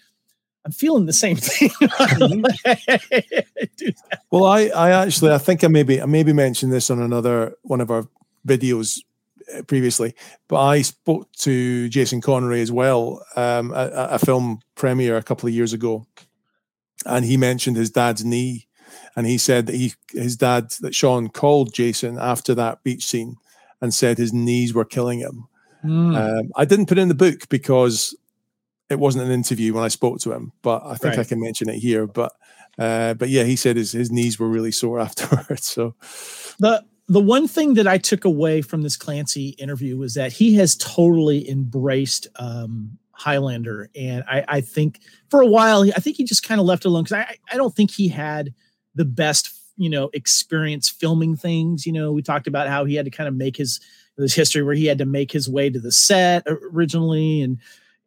I'm 0.65 0.71
feeling 0.71 1.05
the 1.05 1.13
same 1.13 1.35
thing. 1.37 1.69
well, 4.31 4.45
I, 4.45 4.67
I 4.67 4.91
actually, 4.91 5.31
I 5.31 5.37
think 5.37 5.63
I 5.63 5.67
maybe, 5.67 6.01
I 6.01 6.05
maybe 6.05 6.33
mentioned 6.33 6.73
this 6.73 6.89
on 6.89 6.99
another 6.99 7.55
one 7.61 7.81
of 7.81 7.91
our 7.91 8.07
videos 8.45 8.99
uh, 9.55 9.61
previously, 9.63 10.15
but 10.47 10.61
I 10.61 10.81
spoke 10.81 11.31
to 11.33 11.87
Jason 11.89 12.19
Connery 12.19 12.61
as 12.61 12.71
well 12.71 13.23
um, 13.35 13.73
at 13.73 13.91
a 13.93 14.19
film 14.19 14.59
premiere 14.75 15.17
a 15.17 15.23
couple 15.23 15.47
of 15.47 15.53
years 15.53 15.73
ago, 15.73 16.07
and 17.05 17.25
he 17.25 17.37
mentioned 17.37 17.77
his 17.77 17.91
dad's 17.91 18.25
knee 18.25 18.67
and 19.15 19.27
he 19.27 19.37
said 19.37 19.67
that 19.67 19.75
he 19.75 19.93
his 20.11 20.35
dad 20.35 20.71
that 20.81 20.95
Sean 20.95 21.29
called 21.29 21.73
Jason 21.73 22.17
after 22.19 22.55
that 22.55 22.83
beach 22.83 23.05
scene 23.05 23.37
and 23.81 23.93
said 23.93 24.17
his 24.17 24.33
knees 24.33 24.73
were 24.73 24.85
killing 24.85 25.19
him. 25.19 25.47
Mm. 25.83 26.15
Um, 26.15 26.51
I 26.55 26.65
didn't 26.65 26.87
put 26.87 26.97
it 26.97 27.01
in 27.01 27.09
the 27.09 27.15
book 27.15 27.49
because 27.49 28.15
it 28.89 28.99
wasn't 28.99 29.25
an 29.25 29.31
interview 29.31 29.73
when 29.73 29.83
I 29.83 29.89
spoke 29.89 30.19
to 30.21 30.31
him, 30.31 30.53
but 30.61 30.83
I 30.85 30.95
think 30.95 31.15
right. 31.15 31.19
I 31.19 31.23
can 31.23 31.41
mention 31.41 31.69
it 31.69 31.75
here. 31.75 32.07
But 32.07 32.31
uh, 32.77 33.13
but 33.15 33.29
yeah, 33.29 33.43
he 33.43 33.55
said 33.55 33.75
his 33.75 33.91
his 33.91 34.11
knees 34.11 34.39
were 34.39 34.47
really 34.47 34.71
sore 34.71 34.99
afterwards. 35.01 35.65
So 35.65 35.95
the 36.59 36.83
the 37.07 37.19
one 37.19 37.47
thing 37.47 37.73
that 37.75 37.87
I 37.87 37.97
took 37.97 38.25
away 38.25 38.61
from 38.61 38.81
this 38.81 38.95
Clancy 38.95 39.49
interview 39.59 39.97
was 39.97 40.13
that 40.13 40.31
he 40.31 40.55
has 40.55 40.75
totally 40.75 41.49
embraced 41.49 42.27
um, 42.37 42.97
Highlander, 43.11 43.89
and 43.95 44.23
I, 44.27 44.45
I 44.47 44.61
think 44.61 45.01
for 45.29 45.41
a 45.41 45.47
while, 45.47 45.83
I 45.83 45.99
think 45.99 46.15
he 46.15 46.23
just 46.23 46.47
kind 46.47 46.61
of 46.61 46.65
left 46.65 46.85
alone 46.85 47.03
because 47.03 47.19
I 47.19 47.37
I 47.51 47.57
don't 47.57 47.75
think 47.75 47.91
he 47.91 48.07
had 48.07 48.53
the 48.95 49.05
best 49.05 49.51
you 49.77 49.89
know 49.89 50.09
experience 50.13 50.89
filming 50.89 51.35
things. 51.35 51.85
You 51.85 51.93
know 51.93 52.11
we 52.11 52.21
talked 52.21 52.47
about 52.47 52.67
how 52.67 52.85
he 52.85 52.95
had 52.95 53.05
to 53.05 53.11
kind 53.11 53.27
of 53.27 53.35
make 53.35 53.57
his 53.57 53.79
his 54.17 54.33
history 54.33 54.61
where 54.61 54.75
he 54.75 54.85
had 54.85 54.99
to 54.99 55.05
make 55.05 55.31
his 55.31 55.49
way 55.49 55.69
to 55.69 55.79
the 55.79 55.91
set 55.91 56.43
originally 56.47 57.41
and 57.41 57.57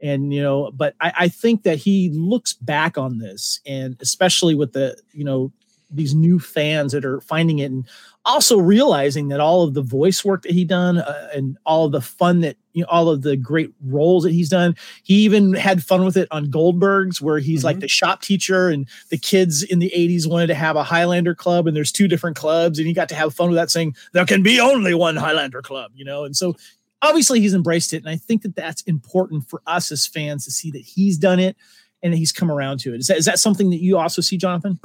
and 0.01 0.33
you 0.33 0.43
know 0.43 0.71
but 0.73 0.95
I, 1.01 1.13
I 1.21 1.29
think 1.29 1.63
that 1.65 1.79
he 1.79 2.11
looks 2.11 2.53
back 2.53 2.97
on 2.97 3.19
this 3.19 3.61
and 3.67 3.97
especially 4.01 4.55
with 4.55 4.73
the 4.73 4.97
you 5.13 5.25
know 5.25 5.53
these 5.91 6.15
new 6.15 6.39
fans 6.39 6.93
that 6.93 7.05
are 7.05 7.21
finding 7.21 7.61
it 7.61 7.71
and 7.71 7.87
also 8.27 8.59
realizing 8.59 9.29
that 9.29 9.41
all 9.41 9.63
of 9.63 9.75
the 9.75 9.83
voice 9.83 10.25
work 10.25 10.43
that 10.43 10.53
he 10.53 10.65
done 10.65 10.99
uh, 10.99 11.29
and 11.35 11.57
all 11.65 11.87
of 11.87 11.93
the 11.93 12.01
fun 12.01 12.41
that 12.41 12.57
you 12.73 12.83
know, 12.83 12.89
all 12.91 13.09
of 13.09 13.23
the 13.23 13.37
great 13.37 13.73
roles 13.87 14.25
that 14.25 14.33
he's 14.33 14.51
done. 14.51 14.77
He 15.03 15.15
even 15.25 15.55
had 15.55 15.83
fun 15.83 16.05
with 16.05 16.17
it 16.17 16.29
on 16.31 16.51
Goldbergs, 16.51 17.23
where 17.23 17.39
he's 17.39 17.61
mm-hmm. 17.61 17.67
like 17.67 17.81
the 17.81 17.89
shop 17.89 18.21
teacher, 18.21 18.69
and 18.69 18.87
the 19.09 19.17
kids 19.17 19.63
in 19.63 19.79
the 19.79 19.91
'80s 19.97 20.29
wanted 20.29 20.49
to 20.49 20.55
have 20.55 20.77
a 20.77 20.83
Highlander 20.83 21.35
club, 21.35 21.67
and 21.67 21.75
there's 21.75 21.93
two 21.93 22.07
different 22.07 22.37
clubs, 22.37 22.79
and 22.79 22.87
he 22.87 22.93
got 22.93 23.09
to 23.09 23.15
have 23.15 23.35
fun 23.35 23.49
with 23.49 23.57
that, 23.57 23.71
saying 23.71 23.97
there 24.13 24.27
can 24.27 24.43
be 24.43 24.61
only 24.61 24.93
one 24.93 25.17
Highlander 25.17 25.63
club, 25.63 25.93
you 25.95 26.05
know. 26.05 26.25
And 26.25 26.37
so, 26.37 26.55
obviously, 27.01 27.41
he's 27.41 27.55
embraced 27.55 27.95
it, 27.95 27.99
and 27.99 28.11
I 28.11 28.17
think 28.17 28.43
that 28.43 28.55
that's 28.55 28.83
important 28.83 29.49
for 29.49 29.63
us 29.67 29.91
as 29.91 30.07
fans 30.07 30.45
to 30.45 30.51
see 30.51 30.71
that 30.73 30.83
he's 30.83 31.17
done 31.17 31.41
it 31.41 31.57
and 32.03 32.15
he's 32.15 32.33
come 32.33 32.51
around 32.51 32.81
to 32.81 32.93
it. 32.93 33.01
Is 33.01 33.07
that 33.07 33.17
is 33.17 33.25
that 33.25 33.39
something 33.39 33.71
that 33.71 33.81
you 33.81 33.97
also 33.97 34.21
see, 34.21 34.37
Jonathan? 34.37 34.79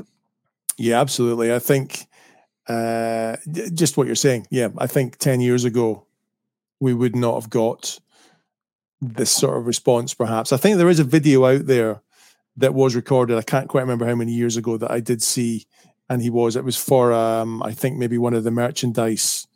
Yeah, 0.78 1.02
absolutely. 1.02 1.54
I 1.54 1.60
think 1.60 2.08
uh, 2.68 3.38
just 3.74 3.98
what 3.98 4.08
you're 4.08 4.16
saying. 4.16 4.48
Yeah, 4.50 4.70
I 4.78 4.88
think 4.88 5.18
ten 5.18 5.42
years 5.42 5.66
ago 5.66 6.06
we 6.80 6.94
would 6.94 7.16
not 7.16 7.36
have 7.36 7.50
got 7.50 8.00
this 9.02 9.32
sort 9.32 9.58
of 9.58 9.66
response, 9.66 10.14
perhaps. 10.14 10.54
I 10.54 10.58
think 10.58 10.78
there 10.78 10.90
is 10.90 11.00
a 11.00 11.04
video 11.04 11.46
out 11.46 11.66
there 11.66 12.02
that 12.58 12.74
was 12.74 12.96
recorded. 12.96 13.38
I 13.38 13.42
can't 13.42 13.70
quite 13.70 13.82
remember 13.82 14.06
how 14.06 14.16
many 14.16 14.34
years 14.34 14.58
ago 14.58 14.78
that 14.78 14.92
I 14.92 15.00
did 15.00 15.24
see, 15.24 15.66
and 16.10 16.22
he 16.22 16.30
was. 16.30 16.56
It 16.56 16.64
was 16.64 16.78
for, 16.78 17.14
um, 17.14 17.64
I 17.64 17.72
think, 17.72 17.98
maybe 17.98 18.18
one 18.18 18.34
of 18.34 18.44
the 18.44 18.52
merchandise 18.52 19.48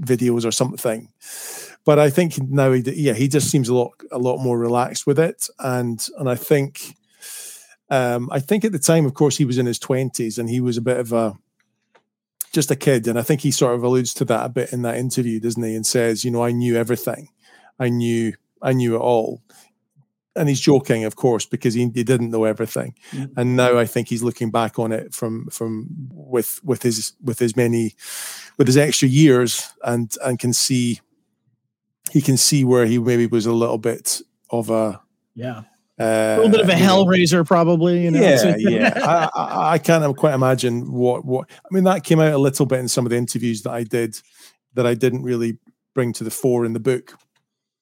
videos 0.00 0.44
or 0.44 0.52
something. 0.52 1.08
But 1.84 1.98
I 1.98 2.08
think 2.08 2.40
now, 2.40 2.72
he, 2.72 2.82
yeah, 2.94 3.12
he 3.12 3.28
just 3.28 3.50
seems 3.50 3.68
a 3.68 3.74
lot, 3.74 3.92
a 4.10 4.18
lot 4.18 4.38
more 4.38 4.58
relaxed 4.58 5.06
with 5.06 5.18
it, 5.18 5.48
and 5.58 6.06
and 6.18 6.30
I 6.30 6.34
think, 6.34 6.96
um, 7.90 8.28
I 8.32 8.40
think 8.40 8.64
at 8.64 8.72
the 8.72 8.78
time, 8.78 9.04
of 9.04 9.14
course, 9.14 9.36
he 9.36 9.44
was 9.44 9.58
in 9.58 9.66
his 9.66 9.78
twenties, 9.78 10.38
and 10.38 10.48
he 10.48 10.60
was 10.60 10.76
a 10.76 10.82
bit 10.82 10.98
of 10.98 11.12
a 11.12 11.36
just 12.54 12.70
a 12.70 12.76
kid. 12.76 13.06
And 13.06 13.18
I 13.18 13.22
think 13.22 13.42
he 13.42 13.50
sort 13.50 13.74
of 13.74 13.82
alludes 13.82 14.14
to 14.14 14.24
that 14.24 14.46
a 14.46 14.48
bit 14.48 14.72
in 14.72 14.82
that 14.82 14.96
interview, 14.96 15.40
doesn't 15.40 15.62
he? 15.62 15.74
And 15.74 15.86
says, 15.86 16.24
you 16.24 16.30
know, 16.30 16.42
I 16.42 16.52
knew 16.52 16.76
everything. 16.76 17.28
I 17.78 17.90
knew, 17.90 18.32
I 18.62 18.72
knew 18.72 18.94
it 18.94 19.00
all. 19.00 19.42
and 20.36 20.48
he's 20.48 20.60
joking, 20.60 21.04
of 21.04 21.16
course, 21.16 21.46
because 21.46 21.74
he, 21.74 21.88
he 21.94 22.04
didn't 22.04 22.30
know 22.30 22.44
everything, 22.44 22.94
mm-hmm. 23.12 23.38
and 23.38 23.56
now 23.56 23.78
I 23.78 23.86
think 23.86 24.08
he's 24.08 24.22
looking 24.22 24.50
back 24.50 24.78
on 24.78 24.92
it 24.92 25.14
from 25.14 25.46
from 25.48 25.88
with 26.10 26.60
with 26.64 26.82
his 26.82 27.12
with 27.22 27.38
his 27.38 27.56
many 27.56 27.94
with 28.56 28.66
his 28.66 28.76
extra 28.76 29.08
years, 29.08 29.72
and 29.82 30.12
and 30.24 30.38
can 30.38 30.52
see 30.52 31.00
he 32.10 32.20
can 32.20 32.36
see 32.36 32.64
where 32.64 32.86
he 32.86 32.98
maybe 32.98 33.26
was 33.26 33.46
a 33.46 33.52
little 33.52 33.78
bit 33.78 34.20
of 34.50 34.70
a 34.70 35.00
yeah 35.34 35.62
uh, 35.98 36.02
a 36.04 36.36
little 36.40 36.50
bit 36.50 36.60
of 36.60 36.68
a 36.68 36.72
hellraiser, 36.72 37.46
probably. 37.46 38.02
You 38.02 38.10
know? 38.10 38.20
Yeah, 38.20 38.56
yeah. 38.58 38.92
I, 38.96 39.40
I, 39.40 39.72
I, 39.74 39.78
can't 39.78 40.16
quite 40.16 40.34
imagine 40.34 40.90
what 40.92 41.24
what. 41.24 41.48
I 41.50 41.68
mean, 41.70 41.84
that 41.84 42.02
came 42.02 42.20
out 42.20 42.32
a 42.32 42.38
little 42.38 42.66
bit 42.66 42.80
in 42.80 42.88
some 42.88 43.06
of 43.06 43.10
the 43.10 43.16
interviews 43.16 43.62
that 43.62 43.70
I 43.70 43.84
did 43.84 44.20
that 44.74 44.86
I 44.86 44.94
didn't 44.94 45.22
really 45.22 45.58
bring 45.94 46.12
to 46.14 46.24
the 46.24 46.30
fore 46.30 46.64
in 46.64 46.72
the 46.72 46.80
book 46.80 47.16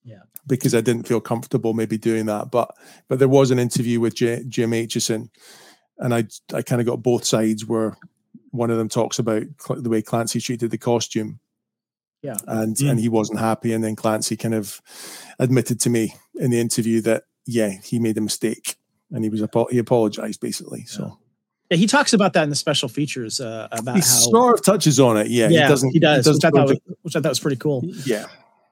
Yeah. 0.05 0.21
because 0.47 0.75
I 0.75 0.83
didn't 0.83 1.09
feel 1.09 1.23
comfortable 1.23 1.73
maybe 1.73 1.97
doing 1.97 2.27
that. 2.27 2.51
But 2.51 2.75
but 3.09 3.19
there 3.19 3.29
was 3.29 3.51
an 3.51 3.59
interview 3.59 3.99
with 3.99 4.15
J, 4.15 4.45
Jim 4.47 4.73
Acheson, 4.73 5.31
and 5.99 6.15
I 6.15 6.25
I 6.53 6.61
kind 6.61 6.83
of 6.83 6.87
got 6.87 7.03
both 7.03 7.25
sides 7.25 7.65
where 7.65 7.97
one 8.51 8.71
of 8.71 8.77
them 8.77 8.91
talks 8.91 9.19
about 9.19 9.45
the 9.71 9.89
way 9.89 10.03
Clancy 10.03 10.39
treated 10.39 10.71
the 10.71 10.79
costume. 10.79 11.41
Yeah. 12.23 12.37
And 12.47 12.77
mm. 12.77 12.91
and 12.91 13.01
he 13.01 13.09
wasn't 13.09 13.41
happy. 13.41 13.73
And 13.73 13.83
then 13.83 13.97
Clancy 13.97 14.37
kind 14.37 14.55
of 14.55 14.83
admitted 15.39 15.81
to 15.81 15.91
me 15.91 16.15
in 16.35 16.51
the 16.51 16.61
interview 16.61 17.01
that 17.01 17.25
yeah, 17.47 17.71
he 17.83 17.99
made 17.99 18.17
a 18.19 18.21
mistake 18.21 18.77
and 19.11 19.25
he 19.25 19.31
was 19.31 19.43
he 19.71 19.79
apologized 19.79 20.41
basically. 20.41 20.85
So 20.85 21.19
yeah, 21.71 21.77
he 21.77 21.87
talks 21.87 22.13
about 22.13 22.33
that 22.35 22.45
in 22.45 22.51
the 22.51 22.57
special 22.57 22.89
features 22.89 23.41
uh, 23.41 23.69
about 23.73 23.95
he 23.95 24.01
how 24.01 24.07
sort 24.07 24.59
of 24.59 24.65
touches 24.65 25.01
on 25.01 25.17
it. 25.17 25.29
Yeah, 25.29 25.49
yeah, 25.49 25.63
he 25.63 25.69
doesn't. 25.69 25.91
He 25.91 25.99
does, 26.01 26.27
he 26.27 26.33
which, 26.33 26.45
I 26.45 26.51
thought 26.51 26.69
was, 26.69 26.81
which 27.03 27.17
I 27.17 27.21
thought 27.21 27.31
was 27.31 27.41
pretty 27.41 27.57
cool. 27.57 27.83
Yeah, 28.05 28.27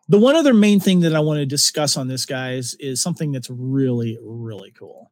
the 0.09 0.19
one 0.19 0.37
other 0.37 0.53
main 0.53 0.81
thing 0.81 1.01
that 1.01 1.15
I 1.15 1.21
want 1.21 1.39
to 1.39 1.47
discuss 1.47 1.97
on 1.97 2.09
this, 2.09 2.27
guys, 2.27 2.75
is 2.75 3.01
something 3.01 3.33
that's 3.33 3.49
really, 3.49 4.19
really 4.21 4.73
cool. 4.73 5.11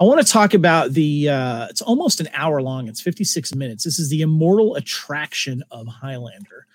I 0.00 0.04
want 0.04 0.26
to 0.26 0.32
talk 0.32 0.54
about 0.54 0.92
the. 0.92 1.28
Uh, 1.28 1.66
it's 1.68 1.82
almost 1.82 2.20
an 2.20 2.28
hour 2.32 2.60
long. 2.62 2.88
It's 2.88 3.00
56 3.00 3.54
minutes. 3.54 3.84
This 3.84 3.98
is 3.98 4.10
the 4.10 4.22
immortal 4.22 4.74
attraction 4.76 5.62
of 5.70 5.86
Highlander, 5.86 6.66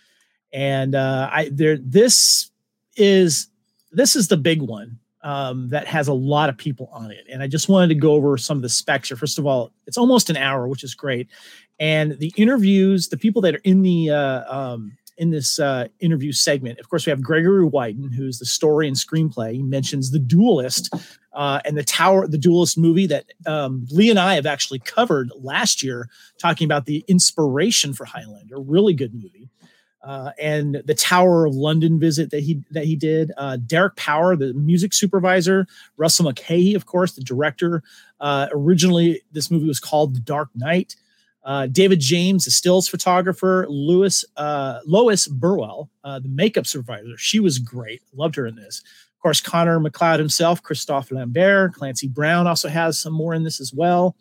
and 0.54 0.96
uh, 0.96 1.30
I 1.32 1.50
there. 1.52 1.78
This 1.78 2.52
is 2.96 3.50
this 3.92 4.16
is 4.16 4.28
the 4.28 4.38
big 4.38 4.62
one 4.62 5.00
um, 5.22 5.70
that 5.70 5.88
has 5.88 6.08
a 6.08 6.14
lot 6.14 6.50
of 6.50 6.58
people 6.58 6.90
on 6.92 7.12
it, 7.12 7.26
and 7.32 7.42
I 7.42 7.48
just 7.48 7.70
wanted 7.70 7.88
to 7.90 7.96
go 7.96 8.14
over 8.14 8.38
some 8.38 8.58
of 8.58 8.64
the 8.64 8.70
specs 8.70 9.10
here. 9.10 9.18
First 9.18 9.40
of 9.40 9.46
all, 9.46 9.72
it's 9.86 9.98
almost 9.98 10.30
an 10.30 10.38
hour, 10.38 10.68
which 10.68 10.84
is 10.84 10.94
great, 10.94 11.28
and 11.80 12.18
the 12.20 12.34
interviews, 12.38 13.10
the 13.10 13.18
people 13.18 13.42
that 13.44 13.56
are 13.56 13.62
in 13.64 13.82
the 13.82 14.10
uh, 14.10 14.56
um, 14.56 14.98
in 15.18 15.32
this 15.32 15.60
uh, 15.60 15.88
interview 16.00 16.32
segment. 16.32 16.80
Of 16.80 16.90
course, 16.90 17.06
we 17.06 17.10
have 17.10 17.22
Gregory 17.22 17.66
Widen, 17.66 18.12
who's 18.12 18.40
the 18.40 18.46
story 18.46 18.88
and 18.88 18.96
screenplay. 18.96 19.54
He 19.54 19.64
mentions 19.64 20.12
The 20.12 20.20
Duelist 20.20 20.94
uh, 21.34 21.60
and 21.66 21.76
the 21.76 21.84
Tower, 21.84 22.28
the 22.28 22.38
Duelist 22.38 22.78
movie 22.78 23.08
that 23.08 23.26
um, 23.46 23.88
Lee 23.90 24.10
and 24.10 24.20
I 24.20 24.36
have 24.36 24.46
actually 24.46 24.80
covered 24.80 25.32
last 25.36 25.84
year, 25.84 26.10
talking 26.40 26.66
about 26.66 26.86
the 26.86 27.04
inspiration 27.08 27.94
for 27.94 28.06
Highlander. 28.06 28.60
Really 28.60 28.94
good 28.94 29.14
movie. 29.14 29.50
Uh, 30.08 30.32
and 30.40 30.82
the 30.86 30.96
Tower 30.96 31.46
of 31.46 31.54
London 31.54 32.00
visit 32.00 32.32
that 32.32 32.40
he 32.40 32.64
that 32.72 32.86
he 32.86 32.96
did. 32.96 33.34
Uh, 33.36 33.58
Derek 33.58 33.98
Power, 33.98 34.38
the 34.38 34.54
music 34.54 34.94
supervisor. 34.94 35.68
Russell 35.98 36.24
Mulcahy, 36.24 36.76
of 36.76 36.86
course, 36.86 37.12
the 37.12 37.22
director. 37.22 37.84
Uh, 38.22 38.48
originally, 38.54 39.22
this 39.34 39.52
movie 39.52 39.68
was 39.68 39.82
called 39.82 40.16
The 40.16 40.22
Dark 40.22 40.48
Knight. 40.56 40.96
Uh, 41.44 41.68
David 41.68 42.00
James, 42.00 42.46
the 42.46 42.52
stills 42.52 42.88
photographer, 42.88 43.66
Lewis 43.68 44.24
uh, 44.38 44.80
Lois 44.86 45.28
Burwell, 45.28 45.90
uh, 46.06 46.20
the 46.20 46.30
makeup 46.30 46.68
supervisor. 46.68 47.18
She 47.18 47.42
was 47.42 47.60
great. 47.60 48.02
Loved 48.16 48.36
her 48.36 48.48
in 48.48 48.56
this. 48.56 48.84
Of 49.14 49.22
course, 49.22 49.42
Connor 49.42 49.78
MacLeod 49.78 50.20
himself, 50.20 50.64
Christophe 50.64 51.12
Lambert, 51.12 51.74
Clancy 51.74 52.08
Brown 52.08 52.48
also 52.48 52.70
has 52.70 52.98
some 52.98 53.14
more 53.14 53.34
in 53.34 53.44
this 53.44 53.60
as 53.60 53.74
well. 53.74 54.16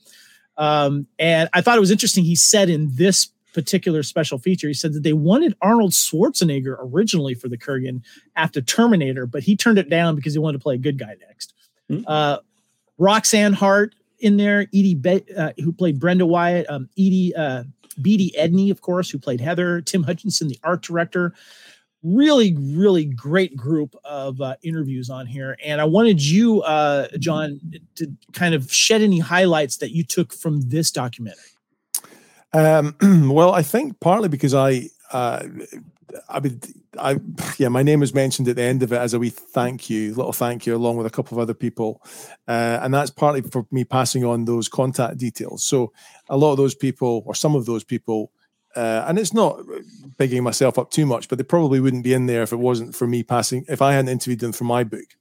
Um, 0.57 1.07
and 1.19 1.49
I 1.53 1.61
thought 1.61 1.77
it 1.77 1.81
was 1.81 1.93
interesting. 1.93 2.25
He 2.25 2.35
said 2.35 2.71
in 2.71 2.89
this 2.93 3.29
particular 3.57 4.03
special 4.03 4.39
feature, 4.39 4.69
he 4.69 4.75
said 4.75 4.93
that 4.93 5.03
they 5.03 5.13
wanted 5.13 5.57
Arnold 5.63 5.93
Schwarzenegger 5.93 6.77
originally 6.79 7.35
for 7.35 7.49
the 7.49 7.59
Kurgan 7.59 8.03
after 8.37 8.61
Terminator, 8.61 9.27
but 9.27 9.43
he 9.43 9.57
turned 9.57 9.79
it 9.79 9.91
down 9.91 10.15
because 10.15 10.35
he 10.35 10.39
wanted 10.39 10.59
to 10.59 10.63
play 10.63 10.75
a 10.75 10.79
good 10.79 10.99
guy 10.99 11.17
next. 11.27 11.55
Mm-hmm. 11.91 12.05
Uh, 12.07 12.39
Roxanne 12.99 13.55
Hart, 13.55 13.95
in 14.21 14.37
there. 14.37 14.63
Edie, 14.75 14.95
Be- 14.95 15.25
uh, 15.37 15.53
who 15.59 15.73
played 15.73 15.99
Brenda 16.01 16.27
Wyatt. 16.27 16.69
Um, 16.69 16.89
Edie, 16.99 17.35
uh, 17.37 17.65
Beatie 18.01 18.33
Edney, 18.39 18.71
of 18.71 18.81
course, 18.81 19.11
who 19.11 19.19
played 19.19 19.41
Heather. 19.41 19.81
Tim 19.81 20.03
Hutchinson, 20.03 20.49
the 20.49 20.59
art 20.63 20.83
director. 20.83 21.35
Really, 22.03 22.57
really 22.59 23.05
great 23.05 23.57
group 23.57 23.97
of 24.05 24.41
uh, 24.41 24.57
interviews 24.63 25.11
on 25.11 25.27
here. 25.27 25.57
And 25.65 25.81
I 25.81 25.85
wanted 25.85 26.23
you, 26.23 26.63
uh, 26.63 27.09
John, 27.19 27.61
to 27.97 28.13
kind 28.33 28.55
of 28.55 28.73
shed 28.73 29.03
any 29.03 29.19
highlights 29.19 29.79
that 29.79 29.91
you 29.93 30.05
took 30.05 30.33
from 30.33 30.61
this 30.69 30.91
documentary. 30.91 31.43
Um, 32.57 32.97
well, 33.31 33.53
I 33.53 33.63
think 33.63 34.01
partly 34.01 34.29
because 34.29 34.55
I 34.55 34.89
uh, 35.13 35.47
I 36.29 36.41
mean, 36.41 36.61
I 36.99 37.19
yeah, 37.59 37.69
my 37.69 37.83
name 37.83 38.01
was 38.01 38.15
mentioned 38.15 38.49
at 38.49 38.57
the 38.57 38.63
end 38.63 38.83
of 38.83 38.93
it 38.93 38.99
as 38.99 39.13
a 39.15 39.19
wee 39.19 39.31
thank 39.31 39.91
you, 39.91 40.15
little 40.15 40.33
thank 40.33 40.67
you, 40.67 40.75
along 40.75 40.97
with 40.97 41.07
a 41.07 41.11
couple 41.11 41.37
of 41.37 41.43
other 41.43 41.55
people, 41.55 42.03
uh, 42.49 42.81
and 42.83 42.95
that's 42.95 43.11
partly 43.11 43.43
for 43.43 43.67
me 43.71 43.85
passing 43.85 44.25
on 44.25 44.47
those 44.47 44.69
contact 44.69 45.19
details. 45.19 45.65
So 45.65 45.93
a 46.29 46.37
lot 46.37 46.53
of 46.53 46.57
those 46.57 46.75
people, 46.75 47.23
or 47.27 47.35
some 47.35 47.55
of 47.55 47.67
those 47.67 47.85
people, 47.85 48.33
uh, 48.75 49.05
and 49.07 49.19
it's 49.19 49.35
not 49.35 49.61
bigging 50.17 50.43
myself 50.43 50.79
up 50.79 50.91
too 50.91 51.07
much, 51.07 51.29
but 51.29 51.39
they 51.39 51.45
probably 51.45 51.81
wouldn't 51.81 52.05
be 52.05 52.15
in 52.15 52.27
there 52.27 52.43
if 52.43 52.53
it 52.53 52.57
wasn't 52.57 52.95
for 52.95 53.07
me 53.07 53.23
passing. 53.23 53.65
If 53.69 53.83
I 53.83 53.93
hadn't 53.93 54.11
interviewed 54.11 54.41
them 54.41 54.53
for 54.53 54.65
my 54.65 54.83
book, 54.83 55.17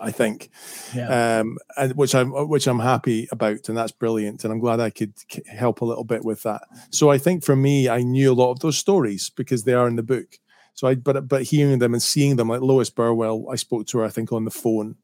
I 0.00 0.10
think, 0.10 0.50
yeah. 0.94 1.40
um, 1.40 1.58
and 1.76 1.94
which 1.96 2.14
I'm 2.14 2.30
which 2.48 2.66
I'm 2.66 2.80
happy 2.80 3.28
about, 3.30 3.68
and 3.68 3.76
that's 3.78 3.92
brilliant, 3.92 4.44
and 4.44 4.52
I'm 4.52 4.58
glad 4.58 4.80
I 4.80 4.90
could 4.90 5.14
help 5.46 5.80
a 5.80 5.84
little 5.84 6.04
bit 6.04 6.24
with 6.24 6.42
that. 6.42 6.62
So 6.90 7.10
I 7.10 7.18
think 7.18 7.44
for 7.44 7.54
me, 7.54 7.88
I 7.88 8.02
knew 8.02 8.32
a 8.32 8.34
lot 8.34 8.50
of 8.50 8.60
those 8.60 8.76
stories 8.76 9.30
because 9.30 9.64
they 9.64 9.72
are 9.72 9.86
in 9.86 9.96
the 9.96 10.02
book. 10.02 10.38
So 10.74 10.88
I, 10.88 10.96
but 10.96 11.28
but 11.28 11.44
hearing 11.44 11.78
them 11.78 11.94
and 11.94 12.02
seeing 12.02 12.36
them, 12.36 12.48
like 12.48 12.60
Lois 12.60 12.90
Burwell, 12.90 13.46
I 13.50 13.56
spoke 13.56 13.86
to 13.88 13.98
her, 13.98 14.04
I 14.04 14.08
think, 14.08 14.32
on 14.32 14.44
the 14.44 14.50
phone, 14.50 14.96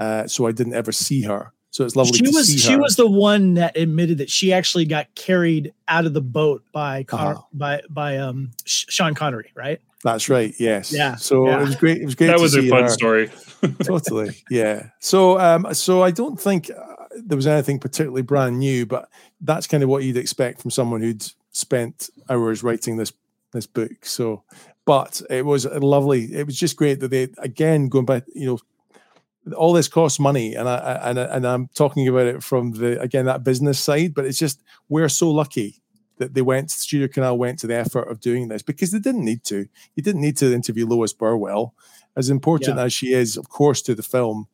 uh, 0.00 0.26
so 0.26 0.46
I 0.46 0.52
didn't 0.52 0.74
ever 0.74 0.92
see 0.92 1.22
her. 1.22 1.52
So 1.70 1.84
it's 1.84 1.94
lovely. 1.94 2.18
She 2.18 2.34
was 2.34 2.48
she 2.48 2.76
was 2.76 2.96
the 2.96 3.06
one 3.06 3.54
that 3.54 3.76
admitted 3.76 4.18
that 4.18 4.30
she 4.30 4.52
actually 4.52 4.86
got 4.86 5.14
carried 5.14 5.74
out 5.86 6.06
of 6.06 6.14
the 6.14 6.22
boat 6.22 6.64
by 6.72 7.02
Con- 7.02 7.36
uh-huh. 7.36 7.42
by 7.52 7.82
by 7.90 8.16
um 8.16 8.52
Sean 8.64 9.14
Connery, 9.14 9.52
right? 9.54 9.80
That's 10.06 10.28
right. 10.28 10.54
Yes. 10.60 10.92
Yeah. 10.92 11.16
So 11.16 11.48
yeah. 11.48 11.58
it 11.58 11.64
was 11.64 11.74
great. 11.74 12.00
It 12.00 12.04
was 12.04 12.14
great. 12.14 12.28
That 12.28 12.38
was 12.38 12.54
a 12.54 12.68
fun 12.68 12.84
her. 12.84 12.88
story. 12.88 13.28
totally. 13.82 14.40
Yeah. 14.48 14.90
So 15.00 15.40
um 15.40 15.74
so 15.74 16.04
I 16.04 16.12
don't 16.12 16.40
think 16.40 16.70
uh, 16.70 17.06
there 17.16 17.34
was 17.34 17.48
anything 17.48 17.80
particularly 17.80 18.22
brand 18.22 18.60
new, 18.60 18.86
but 18.86 19.08
that's 19.40 19.66
kind 19.66 19.82
of 19.82 19.88
what 19.88 20.04
you'd 20.04 20.16
expect 20.16 20.62
from 20.62 20.70
someone 20.70 21.00
who'd 21.00 21.26
spent 21.50 22.08
hours 22.30 22.62
writing 22.62 22.96
this 22.96 23.12
this 23.50 23.66
book. 23.66 24.06
So, 24.06 24.44
but 24.84 25.20
it 25.28 25.44
was 25.44 25.66
lovely. 25.66 26.32
It 26.32 26.46
was 26.46 26.56
just 26.56 26.76
great 26.76 27.00
that 27.00 27.08
they 27.08 27.26
again 27.38 27.88
going 27.88 28.06
back. 28.06 28.22
You 28.32 28.46
know, 28.46 29.54
all 29.56 29.72
this 29.72 29.88
costs 29.88 30.20
money, 30.20 30.54
and 30.54 30.68
I 30.68 31.00
and 31.02 31.18
I, 31.18 31.24
and 31.24 31.44
I'm 31.44 31.66
talking 31.74 32.06
about 32.06 32.26
it 32.26 32.44
from 32.44 32.70
the 32.70 33.00
again 33.00 33.24
that 33.24 33.42
business 33.42 33.80
side. 33.80 34.14
But 34.14 34.26
it's 34.26 34.38
just 34.38 34.62
we're 34.88 35.08
so 35.08 35.32
lucky 35.32 35.82
that 36.18 36.34
they 36.34 36.42
went 36.42 36.70
Studio 36.70 37.08
Canal 37.08 37.38
went 37.38 37.58
to 37.60 37.66
the 37.66 37.76
effort 37.76 38.10
of 38.10 38.20
doing 38.20 38.48
this 38.48 38.62
because 38.62 38.90
they 38.90 38.98
didn't 38.98 39.24
need 39.24 39.44
to. 39.44 39.66
You 39.94 40.02
didn't 40.02 40.20
need 40.20 40.36
to 40.38 40.52
interview 40.52 40.86
Lois 40.86 41.12
Burwell, 41.12 41.74
as 42.16 42.30
important 42.30 42.76
yeah. 42.76 42.84
as 42.84 42.92
she 42.92 43.12
is, 43.12 43.36
of 43.36 43.48
course, 43.48 43.82
to 43.82 43.94
the 43.94 44.02
film. 44.02 44.48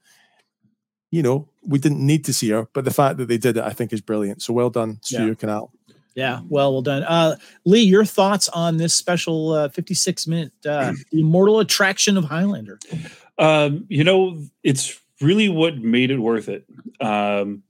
You 1.11 1.23
know, 1.23 1.49
we 1.63 1.79
didn't 1.79 2.05
need 2.05 2.25
to 2.25 2.33
see 2.33 2.51
her, 2.51 2.67
but 2.73 2.85
the 2.85 2.91
fact 2.91 3.19
that 3.19 3.29
they 3.29 3.39
did 3.39 3.57
it, 3.57 3.65
I 3.65 3.71
think, 3.71 3.93
is 3.93 4.01
brilliant. 4.01 4.43
So 4.43 4.53
well 4.53 4.71
done, 4.71 4.99
Studio 5.03 5.29
yeah. 5.29 5.35
Canal. 5.35 5.73
Yeah, 6.15 6.41
well, 6.49 6.73
well 6.73 6.83
done, 6.83 7.05
uh, 7.05 7.37
Lee. 7.65 7.81
Your 7.81 8.05
thoughts 8.05 8.49
on 8.51 8.77
this 8.77 8.93
special 8.93 9.53
uh, 9.53 9.69
56 9.71 10.27
minute 10.27 10.53
uh, 10.67 10.93
immortal 11.13 11.61
attraction 11.61 12.19
of 12.19 12.25
Highlander? 12.25 12.79
Um, 13.39 13.87
you 13.89 14.05
know, 14.05 14.39
it's 14.63 15.01
really 15.23 15.49
what 15.49 15.79
made 15.79 16.11
it 16.11 16.19
worth 16.19 16.49
it. 16.49 16.67
Um, 17.01 17.63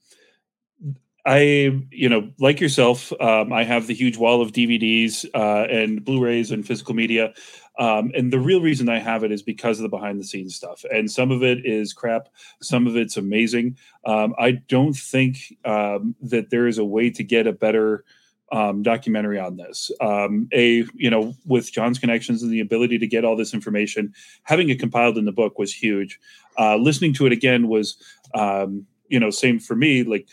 I, 1.25 1.83
you 1.91 2.09
know, 2.09 2.31
like 2.39 2.61
yourself, 2.61 3.13
um, 3.21 3.53
I 3.53 3.63
have 3.63 3.87
the 3.87 3.95
huge 3.95 4.17
wall 4.17 4.43
of 4.43 4.53
DVDs 4.53 5.25
uh, 5.35 5.67
and 5.71 6.05
Blu-rays 6.05 6.51
and 6.51 6.67
physical 6.67 6.95
media, 6.95 7.33
um, 7.79 8.11
and 8.15 8.33
the 8.33 8.39
real 8.39 8.61
reason 8.61 8.89
I 8.89 8.99
have 8.99 9.25
it 9.25 9.33
is 9.33 9.43
because 9.43 9.79
of 9.79 9.85
the 9.85 9.89
behind-the-scenes 9.89 10.55
stuff. 10.55 10.85
And 10.93 11.11
some 11.11 11.31
of 11.31 11.43
it 11.43 11.65
is 11.65 11.93
crap, 11.93 12.29
some 12.61 12.87
of 12.87 12.97
it's 12.97 13.17
amazing. 13.17 13.77
Um, 14.05 14.35
I 14.39 14.53
don't 14.53 14.95
think 14.95 15.57
um, 15.65 16.15
that 16.23 16.51
there 16.51 16.67
is 16.67 16.79
a 16.79 16.85
way 16.85 17.09
to 17.11 17.25
get 17.25 17.47
a 17.47 17.53
better 17.53 18.05
um, 18.51 18.83
documentary 18.83 19.39
on 19.39 19.57
this. 19.57 19.91
Um, 20.01 20.49
a, 20.53 20.85
you 20.95 21.09
know, 21.09 21.35
with 21.47 21.73
John's 21.73 21.99
connections 21.99 22.43
and 22.43 22.53
the 22.53 22.61
ability 22.61 22.99
to 22.99 23.07
get 23.07 23.25
all 23.25 23.37
this 23.37 23.55
information, 23.55 24.13
having 24.43 24.69
it 24.69 24.79
compiled 24.79 25.17
in 25.17 25.25
the 25.25 25.33
book 25.33 25.59
was 25.59 25.73
huge. 25.73 26.21
Uh, 26.59 26.77
listening 26.77 27.15
to 27.15 27.27
it 27.27 27.33
again 27.33 27.69
was, 27.69 27.97
you 29.09 29.21
know, 29.21 29.31
same 29.31 29.59
for 29.59 29.75
me, 29.75 30.03
like 30.03 30.29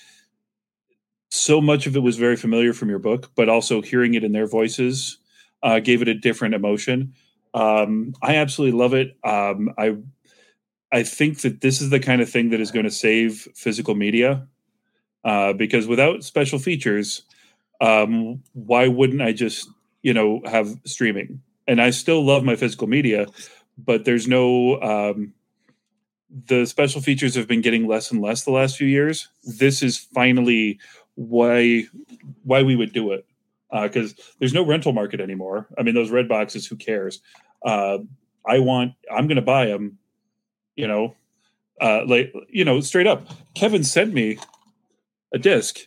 so 1.30 1.62
much 1.62 1.88
of 1.88 1.96
it 1.96 2.00
was 2.00 2.18
very 2.18 2.36
familiar 2.36 2.74
from 2.74 2.90
your 2.90 3.00
book, 3.00 3.32
but 3.36 3.50
also 3.50 3.82
hearing 3.82 4.16
it 4.16 4.24
in 4.24 4.32
their 4.32 4.48
voices 4.48 5.18
uh, 5.64 5.80
gave 5.80 6.02
it 6.02 6.08
a 6.08 6.14
different 6.14 6.56
emotion. 6.56 7.14
Um, 7.54 8.14
I 8.22 8.36
absolutely 8.38 8.78
love 8.78 8.94
it. 8.94 9.18
Um, 9.24 9.74
I 9.78 9.98
I 10.92 11.04
think 11.04 11.42
that 11.42 11.62
this 11.62 11.82
is 11.82 11.90
the 11.92 12.00
kind 12.00 12.22
of 12.22 12.30
thing 12.30 12.50
that 12.50 12.60
is 12.60 12.72
going 12.72 12.86
to 12.86 12.92
save 12.92 13.48
physical 13.56 13.94
media 13.94 14.48
uh, 15.24 15.54
because 15.54 15.88
without 15.88 16.24
special 16.24 16.60
features, 16.60 17.24
um, 17.82 18.44
why 18.54 18.88
wouldn't 18.88 19.22
I 19.22 19.34
just 19.34 19.70
you 20.02 20.14
know 20.14 20.42
have 20.46 20.80
streaming? 20.86 21.42
And 21.68 21.82
I 21.82 21.92
still 21.92 22.26
love 22.26 22.44
my 22.44 22.56
physical 22.56 22.88
media, 22.88 23.28
but 23.78 24.06
there's 24.06 24.28
no 24.28 24.82
um, 24.82 25.34
the 26.48 26.66
special 26.66 27.02
features 27.02 27.36
have 27.36 27.48
been 27.48 27.62
getting 27.62 27.88
less 27.88 28.12
and 28.12 28.22
less 28.22 28.44
the 28.44 28.52
last 28.52 28.78
few 28.78 28.88
years. 28.88 29.28
This 29.44 29.82
is 29.82 29.98
finally 29.98 30.80
why 31.20 31.84
why 32.44 32.64
we 32.64 32.76
would 32.76 32.94
do 32.94 33.12
it 33.12 33.26
because 33.84 34.14
uh, 34.14 34.24
there's 34.40 34.54
no 34.54 34.66
rental 34.66 34.94
market 34.94 35.20
anymore. 35.20 35.68
I 35.78 35.84
mean, 35.84 35.94
those 35.94 36.10
red 36.10 36.28
boxes, 36.28 36.66
who 36.66 36.76
cares? 36.76 37.22
Uh, 37.64 38.00
I 38.48 38.60
want. 38.60 38.94
I'm 39.12 39.28
going 39.28 39.36
to 39.36 39.42
buy 39.42 39.66
them 39.66 40.00
you 40.80 40.88
know, 40.88 41.14
uh, 41.82 42.06
like 42.06 42.34
you 42.48 42.64
know, 42.64 42.80
straight 42.80 43.06
up. 43.06 43.28
Kevin 43.54 43.84
sent 43.84 44.14
me 44.14 44.40
a 45.34 45.38
disc, 45.38 45.78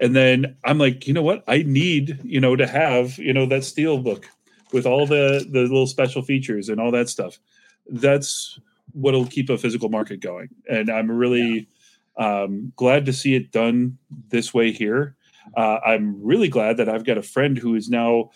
and 0.00 0.14
then 0.14 0.56
I'm 0.64 0.78
like, 0.78 1.08
you 1.08 1.12
know 1.12 1.22
what? 1.22 1.42
I 1.48 1.64
need 1.64 2.20
you 2.22 2.40
know 2.40 2.54
to 2.54 2.66
have 2.68 3.18
you 3.18 3.32
know 3.32 3.46
that 3.46 3.64
steel 3.64 3.98
book 3.98 4.28
with 4.72 4.86
all 4.86 5.08
the 5.08 5.44
the 5.50 5.62
little 5.62 5.88
special 5.88 6.22
features 6.22 6.68
and 6.68 6.80
all 6.80 6.92
that 6.92 7.08
stuff. 7.08 7.40
That's 7.88 8.60
what'll 8.92 9.26
keep 9.26 9.50
a 9.50 9.58
physical 9.58 9.88
market 9.88 10.20
going, 10.20 10.50
and 10.70 10.88
I'm 10.88 11.10
really 11.10 11.50
yeah. 11.50 11.64
Um, 12.18 12.72
glad 12.76 13.06
to 13.06 13.12
see 13.12 13.34
it 13.34 13.52
done 13.52 13.98
this 14.28 14.52
way 14.52 14.72
here. 14.72 15.16
Uh, 15.56 15.78
I'm 15.84 16.22
really 16.22 16.48
glad 16.48 16.76
that 16.76 16.88
I've 16.88 17.04
got 17.04 17.16
a 17.16 17.22
friend 17.22 17.56
who 17.56 17.74
is 17.74 17.88
now 17.88 18.30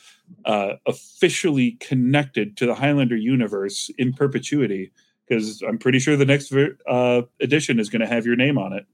uh, 0.45 0.75
officially 0.87 1.73
connected 1.73 2.57
to 2.59 2.67
the 2.67 2.75
Highlander 2.75 3.17
universe 3.17 3.91
in 3.99 4.13
perpetuity 4.13 4.93
because 5.29 5.63
I'm 5.63 5.79
pretty 5.79 5.99
sure 5.99 6.17
the 6.17 6.25
next 6.25 6.53
uh, 6.53 7.23
edition 7.41 7.79
is 7.79 7.91
going 7.91 8.01
to 8.01 8.07
have 8.07 8.25
your 8.25 8.37
name 8.37 8.59
on 8.59 8.73
it. 8.73 8.87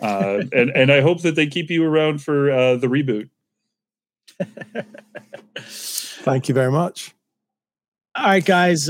Uh, 0.00 0.42
and 0.52 0.70
and 0.70 0.90
I 0.90 1.00
hope 1.00 1.22
that 1.22 1.36
they 1.36 1.46
keep 1.46 1.70
you 1.70 1.84
around 1.84 2.22
for 2.22 2.50
uh, 2.50 2.76
the 2.76 2.86
reboot. 2.86 3.28
Thank 5.58 6.48
you 6.48 6.54
very 6.54 6.72
much. 6.72 7.14
All 8.16 8.24
right, 8.24 8.44
guys. 8.44 8.88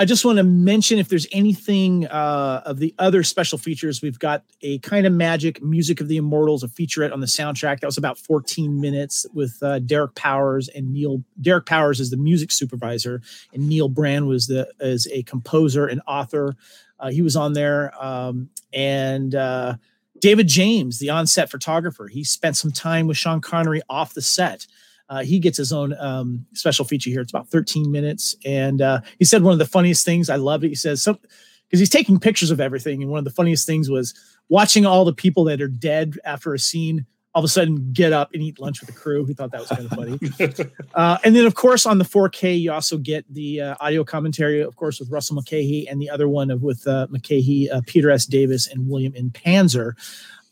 I 0.00 0.06
just 0.06 0.24
want 0.24 0.38
to 0.38 0.42
mention 0.44 0.98
if 0.98 1.10
there's 1.10 1.26
anything 1.30 2.06
uh, 2.06 2.62
of 2.64 2.78
the 2.78 2.94
other 2.98 3.22
special 3.22 3.58
features, 3.58 4.00
we've 4.00 4.18
got 4.18 4.44
a 4.62 4.78
kind 4.78 5.06
of 5.06 5.12
magic 5.12 5.62
music 5.62 6.00
of 6.00 6.08
the 6.08 6.16
immortals, 6.16 6.62
a 6.62 6.68
featurette 6.68 7.12
on 7.12 7.20
the 7.20 7.26
soundtrack 7.26 7.80
that 7.80 7.86
was 7.86 7.98
about 7.98 8.16
14 8.16 8.80
minutes 8.80 9.26
with 9.34 9.58
uh, 9.62 9.78
Derek 9.80 10.14
Powers 10.14 10.68
and 10.68 10.90
Neil. 10.90 11.22
Derek 11.42 11.66
Powers 11.66 12.00
is 12.00 12.08
the 12.08 12.16
music 12.16 12.50
supervisor, 12.50 13.20
and 13.52 13.68
Neil 13.68 13.90
Brand 13.90 14.26
was 14.26 14.46
the 14.46 14.72
as 14.80 15.06
a 15.12 15.22
composer 15.24 15.86
and 15.86 16.00
author. 16.06 16.56
Uh, 16.98 17.10
he 17.10 17.20
was 17.20 17.36
on 17.36 17.52
there, 17.52 17.92
um, 18.02 18.48
and 18.72 19.34
uh, 19.34 19.74
David 20.18 20.48
James, 20.48 20.98
the 20.98 21.10
on-set 21.10 21.50
photographer, 21.50 22.08
he 22.08 22.24
spent 22.24 22.56
some 22.56 22.72
time 22.72 23.06
with 23.06 23.18
Sean 23.18 23.42
Connery 23.42 23.82
off 23.90 24.14
the 24.14 24.22
set. 24.22 24.66
Uh, 25.10 25.22
he 25.22 25.38
gets 25.38 25.58
his 25.58 25.72
own 25.72 25.94
um, 25.98 26.46
special 26.54 26.84
feature 26.84 27.10
here. 27.10 27.20
It's 27.20 27.32
about 27.32 27.48
13 27.48 27.90
minutes. 27.90 28.34
And 28.46 28.80
uh, 28.80 29.00
he 29.18 29.24
said 29.24 29.42
one 29.42 29.52
of 29.52 29.58
the 29.58 29.66
funniest 29.66 30.04
things, 30.04 30.30
I 30.30 30.36
love 30.36 30.64
it. 30.64 30.68
He 30.68 30.74
says, 30.74 31.02
so 31.02 31.18
because 31.66 31.80
he's 31.80 31.90
taking 31.90 32.18
pictures 32.18 32.50
of 32.50 32.60
everything. 32.60 33.02
And 33.02 33.10
one 33.10 33.18
of 33.18 33.24
the 33.24 33.30
funniest 33.30 33.66
things 33.66 33.90
was 33.90 34.14
watching 34.48 34.86
all 34.86 35.04
the 35.04 35.12
people 35.12 35.44
that 35.44 35.60
are 35.60 35.68
dead 35.68 36.18
after 36.24 36.54
a 36.54 36.58
scene 36.58 37.06
all 37.34 37.40
of 37.40 37.44
a 37.44 37.48
sudden 37.48 37.92
get 37.92 38.12
up 38.12 38.30
and 38.32 38.42
eat 38.42 38.58
lunch 38.58 38.80
with 38.80 38.88
the 38.88 38.94
crew. 38.94 39.24
He 39.24 39.34
thought 39.34 39.52
that 39.52 39.60
was 39.60 39.68
kind 39.68 39.84
of 39.84 39.90
funny. 39.92 40.70
uh, 40.94 41.18
and 41.22 41.36
then, 41.36 41.46
of 41.46 41.54
course, 41.54 41.86
on 41.86 41.98
the 41.98 42.04
4K, 42.04 42.60
you 42.60 42.72
also 42.72 42.98
get 42.98 43.24
the 43.32 43.60
uh, 43.60 43.74
audio 43.80 44.02
commentary, 44.02 44.60
of 44.60 44.74
course, 44.74 44.98
with 44.98 45.10
Russell 45.10 45.36
Mulcahy, 45.36 45.86
and 45.88 46.02
the 46.02 46.10
other 46.10 46.28
one 46.28 46.50
of 46.50 46.62
with 46.62 46.86
uh, 46.88 47.06
Mulcahy, 47.08 47.70
uh, 47.70 47.82
Peter 47.86 48.10
S. 48.10 48.26
Davis, 48.26 48.66
and 48.66 48.88
William 48.88 49.12
N. 49.16 49.30
Panzer. 49.30 49.92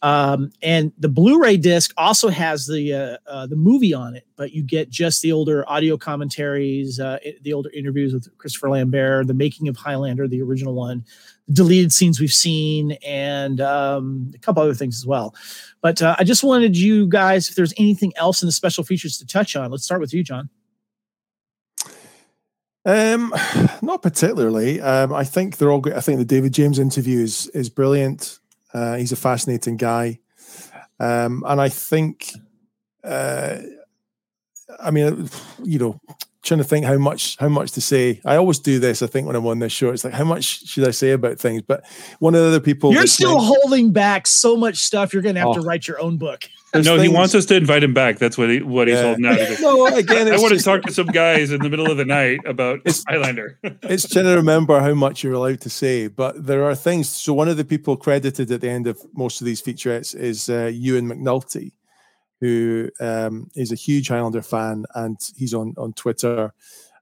Um, 0.00 0.52
and 0.62 0.92
the 0.98 1.08
Blu-ray 1.08 1.56
disc 1.56 1.92
also 1.96 2.28
has 2.28 2.66
the 2.66 2.94
uh, 2.94 3.16
uh, 3.26 3.46
the 3.46 3.56
movie 3.56 3.92
on 3.92 4.14
it, 4.14 4.26
but 4.36 4.52
you 4.52 4.62
get 4.62 4.90
just 4.90 5.22
the 5.22 5.32
older 5.32 5.68
audio 5.68 5.96
commentaries, 5.96 7.00
uh, 7.00 7.18
the 7.42 7.52
older 7.52 7.70
interviews 7.70 8.12
with 8.12 8.28
Christopher 8.38 8.70
Lambert, 8.70 9.26
the 9.26 9.34
making 9.34 9.66
of 9.66 9.76
Highlander, 9.76 10.28
the 10.28 10.40
original 10.40 10.74
one, 10.74 11.04
deleted 11.52 11.92
scenes 11.92 12.20
we've 12.20 12.32
seen, 12.32 12.92
and 13.04 13.60
um, 13.60 14.30
a 14.34 14.38
couple 14.38 14.62
other 14.62 14.74
things 14.74 14.96
as 14.96 15.06
well. 15.06 15.34
But 15.80 16.00
uh, 16.00 16.14
I 16.16 16.22
just 16.22 16.44
wanted 16.44 16.76
you 16.76 17.08
guys, 17.08 17.48
if 17.48 17.56
there's 17.56 17.74
anything 17.76 18.12
else 18.16 18.40
in 18.40 18.46
the 18.46 18.52
special 18.52 18.84
features 18.84 19.18
to 19.18 19.26
touch 19.26 19.56
on, 19.56 19.70
let's 19.72 19.84
start 19.84 20.00
with 20.00 20.14
you, 20.14 20.22
John. 20.22 20.48
Um, 22.84 23.34
not 23.82 24.02
particularly. 24.02 24.80
Um, 24.80 25.12
I 25.12 25.24
think 25.24 25.56
they're 25.56 25.72
all 25.72 25.80
good. 25.80 25.94
I 25.94 26.00
think 26.00 26.18
the 26.18 26.24
David 26.24 26.54
James 26.54 26.78
interview 26.78 27.20
is 27.20 27.48
is 27.48 27.68
brilliant. 27.68 28.37
Uh, 28.74 28.96
he's 28.96 29.12
a 29.12 29.16
fascinating 29.16 29.76
guy, 29.76 30.18
um, 31.00 31.42
and 31.46 31.60
I 31.60 31.68
think, 31.68 32.32
uh, 33.04 33.58
I 34.80 34.90
mean, 34.90 35.28
you 35.62 35.78
know, 35.78 36.00
trying 36.48 36.58
to 36.58 36.64
think 36.64 36.84
how 36.84 36.98
much 36.98 37.36
how 37.38 37.48
much 37.48 37.72
to 37.72 37.80
say. 37.80 38.20
I 38.24 38.36
always 38.36 38.58
do 38.58 38.78
this. 38.78 39.02
I 39.02 39.06
think 39.06 39.26
when 39.26 39.36
I'm 39.36 39.46
on 39.46 39.60
this 39.60 39.72
show, 39.72 39.90
it's 39.90 40.04
like 40.04 40.14
how 40.14 40.24
much 40.24 40.66
should 40.66 40.88
I 40.88 40.90
say 40.90 41.12
about 41.12 41.38
things? 41.38 41.62
But 41.62 41.84
one 42.18 42.34
of 42.34 42.40
the 42.40 42.48
other 42.48 42.60
people, 42.60 42.92
you're 42.92 43.06
still 43.06 43.38
holding 43.38 43.92
back 43.92 44.26
so 44.26 44.56
much 44.56 44.78
stuff. 44.78 45.12
You're 45.12 45.22
going 45.22 45.36
to 45.36 45.40
have 45.40 45.50
oh. 45.50 45.54
to 45.54 45.60
write 45.60 45.86
your 45.86 46.00
own 46.00 46.16
book. 46.16 46.48
There's 46.72 46.84
no, 46.84 46.96
things, 46.96 47.08
he 47.08 47.14
wants 47.14 47.34
us 47.34 47.46
to 47.46 47.56
invite 47.56 47.82
him 47.82 47.94
back. 47.94 48.18
That's 48.18 48.36
what 48.36 48.50
he 48.50 48.60
what 48.60 48.88
he's 48.88 48.96
yeah. 48.96 49.02
holding 49.04 49.26
out. 49.26 49.38
no, 49.60 49.86
again, 49.86 50.28
I 50.32 50.36
want 50.38 50.58
to 50.58 50.62
talk 50.62 50.82
to 50.82 50.92
some 50.92 51.06
guys 51.06 51.50
in 51.50 51.62
the 51.62 51.70
middle 51.70 51.90
of 51.90 51.96
the 51.96 52.04
night 52.04 52.40
about 52.44 52.80
it's, 52.84 53.04
Highlander. 53.08 53.58
it's 53.62 54.08
trying 54.08 54.26
to 54.26 54.34
remember 54.34 54.78
how 54.80 54.94
much 54.94 55.22
you're 55.22 55.34
allowed 55.34 55.60
to 55.62 55.70
say, 55.70 56.08
but 56.08 56.46
there 56.46 56.64
are 56.64 56.74
things. 56.74 57.08
So 57.08 57.32
one 57.32 57.48
of 57.48 57.56
the 57.56 57.64
people 57.64 57.96
credited 57.96 58.50
at 58.50 58.60
the 58.60 58.68
end 58.68 58.86
of 58.86 59.00
most 59.14 59.40
of 59.40 59.46
these 59.46 59.62
featurettes 59.62 60.14
is 60.14 60.50
uh, 60.50 60.70
Ewan 60.74 61.08
McNulty, 61.08 61.72
who 62.40 62.90
um, 63.00 63.50
is 63.54 63.72
a 63.72 63.76
huge 63.76 64.08
Highlander 64.08 64.42
fan, 64.42 64.84
and 64.94 65.16
he's 65.36 65.54
on 65.54 65.74
on 65.76 65.92
Twitter. 65.92 66.52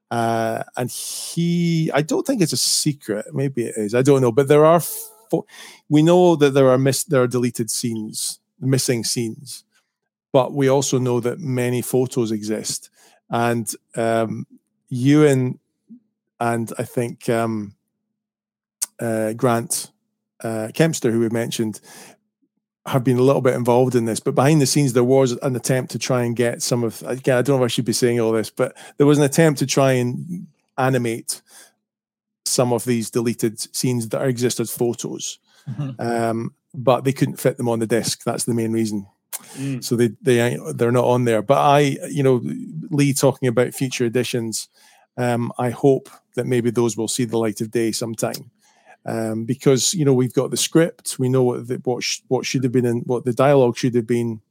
Uh, 0.09 0.63
and 0.77 0.89
he, 0.89 1.91
I 1.93 2.01
don't 2.01 2.25
think 2.25 2.41
it's 2.41 2.53
a 2.53 2.57
secret. 2.57 3.25
Maybe 3.33 3.65
it 3.65 3.75
is. 3.75 3.93
I 3.93 4.01
don't 4.01 4.21
know. 4.21 4.31
But 4.31 4.47
there 4.47 4.63
are, 4.63 4.81
we 5.89 6.01
know 6.01 6.37
that 6.37 6.53
there 6.53 6.69
are 6.69 6.77
miss, 6.77 7.03
there 7.03 7.21
are 7.21 7.27
deleted 7.27 7.69
scenes 7.69 8.39
missing 8.59 9.03
scenes. 9.03 9.63
But 10.31 10.53
we 10.53 10.67
also 10.67 10.99
know 10.99 11.19
that 11.21 11.39
many 11.39 11.81
photos 11.81 12.31
exist. 12.31 12.89
And 13.29 13.69
um, 13.95 14.45
Ewan 14.89 15.59
and 16.39 16.71
I 16.77 16.83
think 16.83 17.29
um, 17.29 17.75
uh, 18.99 19.33
Grant 19.33 19.91
uh, 20.43 20.69
Kempster, 20.73 21.11
who 21.11 21.19
we 21.19 21.29
mentioned, 21.29 21.81
have 22.87 23.03
been 23.03 23.17
a 23.17 23.21
little 23.21 23.41
bit 23.41 23.53
involved 23.53 23.95
in 23.95 24.05
this. 24.05 24.19
But 24.19 24.35
behind 24.35 24.61
the 24.61 24.65
scenes, 24.65 24.93
there 24.93 25.03
was 25.03 25.33
an 25.33 25.55
attempt 25.55 25.91
to 25.91 25.99
try 25.99 26.23
and 26.23 26.35
get 26.35 26.61
some 26.61 26.83
of, 26.83 27.03
again, 27.03 27.37
I 27.37 27.41
don't 27.41 27.57
know 27.57 27.63
if 27.63 27.67
I 27.67 27.73
should 27.73 27.85
be 27.85 27.93
saying 27.93 28.19
all 28.19 28.31
this, 28.31 28.49
but 28.49 28.75
there 28.97 29.07
was 29.07 29.17
an 29.17 29.25
attempt 29.25 29.59
to 29.59 29.65
try 29.65 29.91
and 29.91 30.47
animate 30.77 31.41
some 32.45 32.71
of 32.71 32.85
these 32.85 33.09
deleted 33.09 33.59
scenes 33.75 34.09
that 34.09 34.25
exist 34.25 34.59
as 34.59 34.71
photos. 34.71 35.39
Mm-hmm. 35.69 36.01
Um, 36.01 36.53
but 36.73 37.03
they 37.03 37.13
couldn't 37.13 37.39
fit 37.39 37.57
them 37.57 37.69
on 37.69 37.79
the 37.79 37.87
disc. 37.87 38.23
That's 38.23 38.45
the 38.45 38.53
main 38.53 38.71
reason. 38.71 39.07
Mm. 39.55 39.83
So 39.83 39.95
they 39.95 40.11
they 40.21 40.57
they're 40.75 40.91
not 40.91 41.05
on 41.05 41.25
there. 41.25 41.41
But 41.41 41.57
I, 41.57 41.79
you 42.09 42.23
know, 42.23 42.41
Lee 42.89 43.13
talking 43.13 43.47
about 43.47 43.73
future 43.73 44.05
editions. 44.05 44.69
Um, 45.17 45.51
I 45.57 45.71
hope 45.71 46.09
that 46.35 46.45
maybe 46.45 46.69
those 46.69 46.95
will 46.95 47.07
see 47.07 47.25
the 47.25 47.37
light 47.37 47.61
of 47.61 47.71
day 47.71 47.91
sometime. 47.91 48.51
Um, 49.07 49.45
because 49.45 49.93
you 49.93 50.03
know 50.03 50.13
we've 50.13 50.33
got 50.33 50.51
the 50.51 50.57
script, 50.57 51.17
we 51.17 51.29
know 51.29 51.43
what 51.43 51.67
the, 51.67 51.75
what 51.85 52.03
sh- 52.03 52.19
what 52.27 52.45
should 52.45 52.63
have 52.63 52.73
been 52.73 52.85
in 52.85 52.97
what 53.01 53.23
the 53.23 53.33
dialogue 53.33 53.77
should 53.77 53.95
have 53.95 54.07
been. 54.07 54.41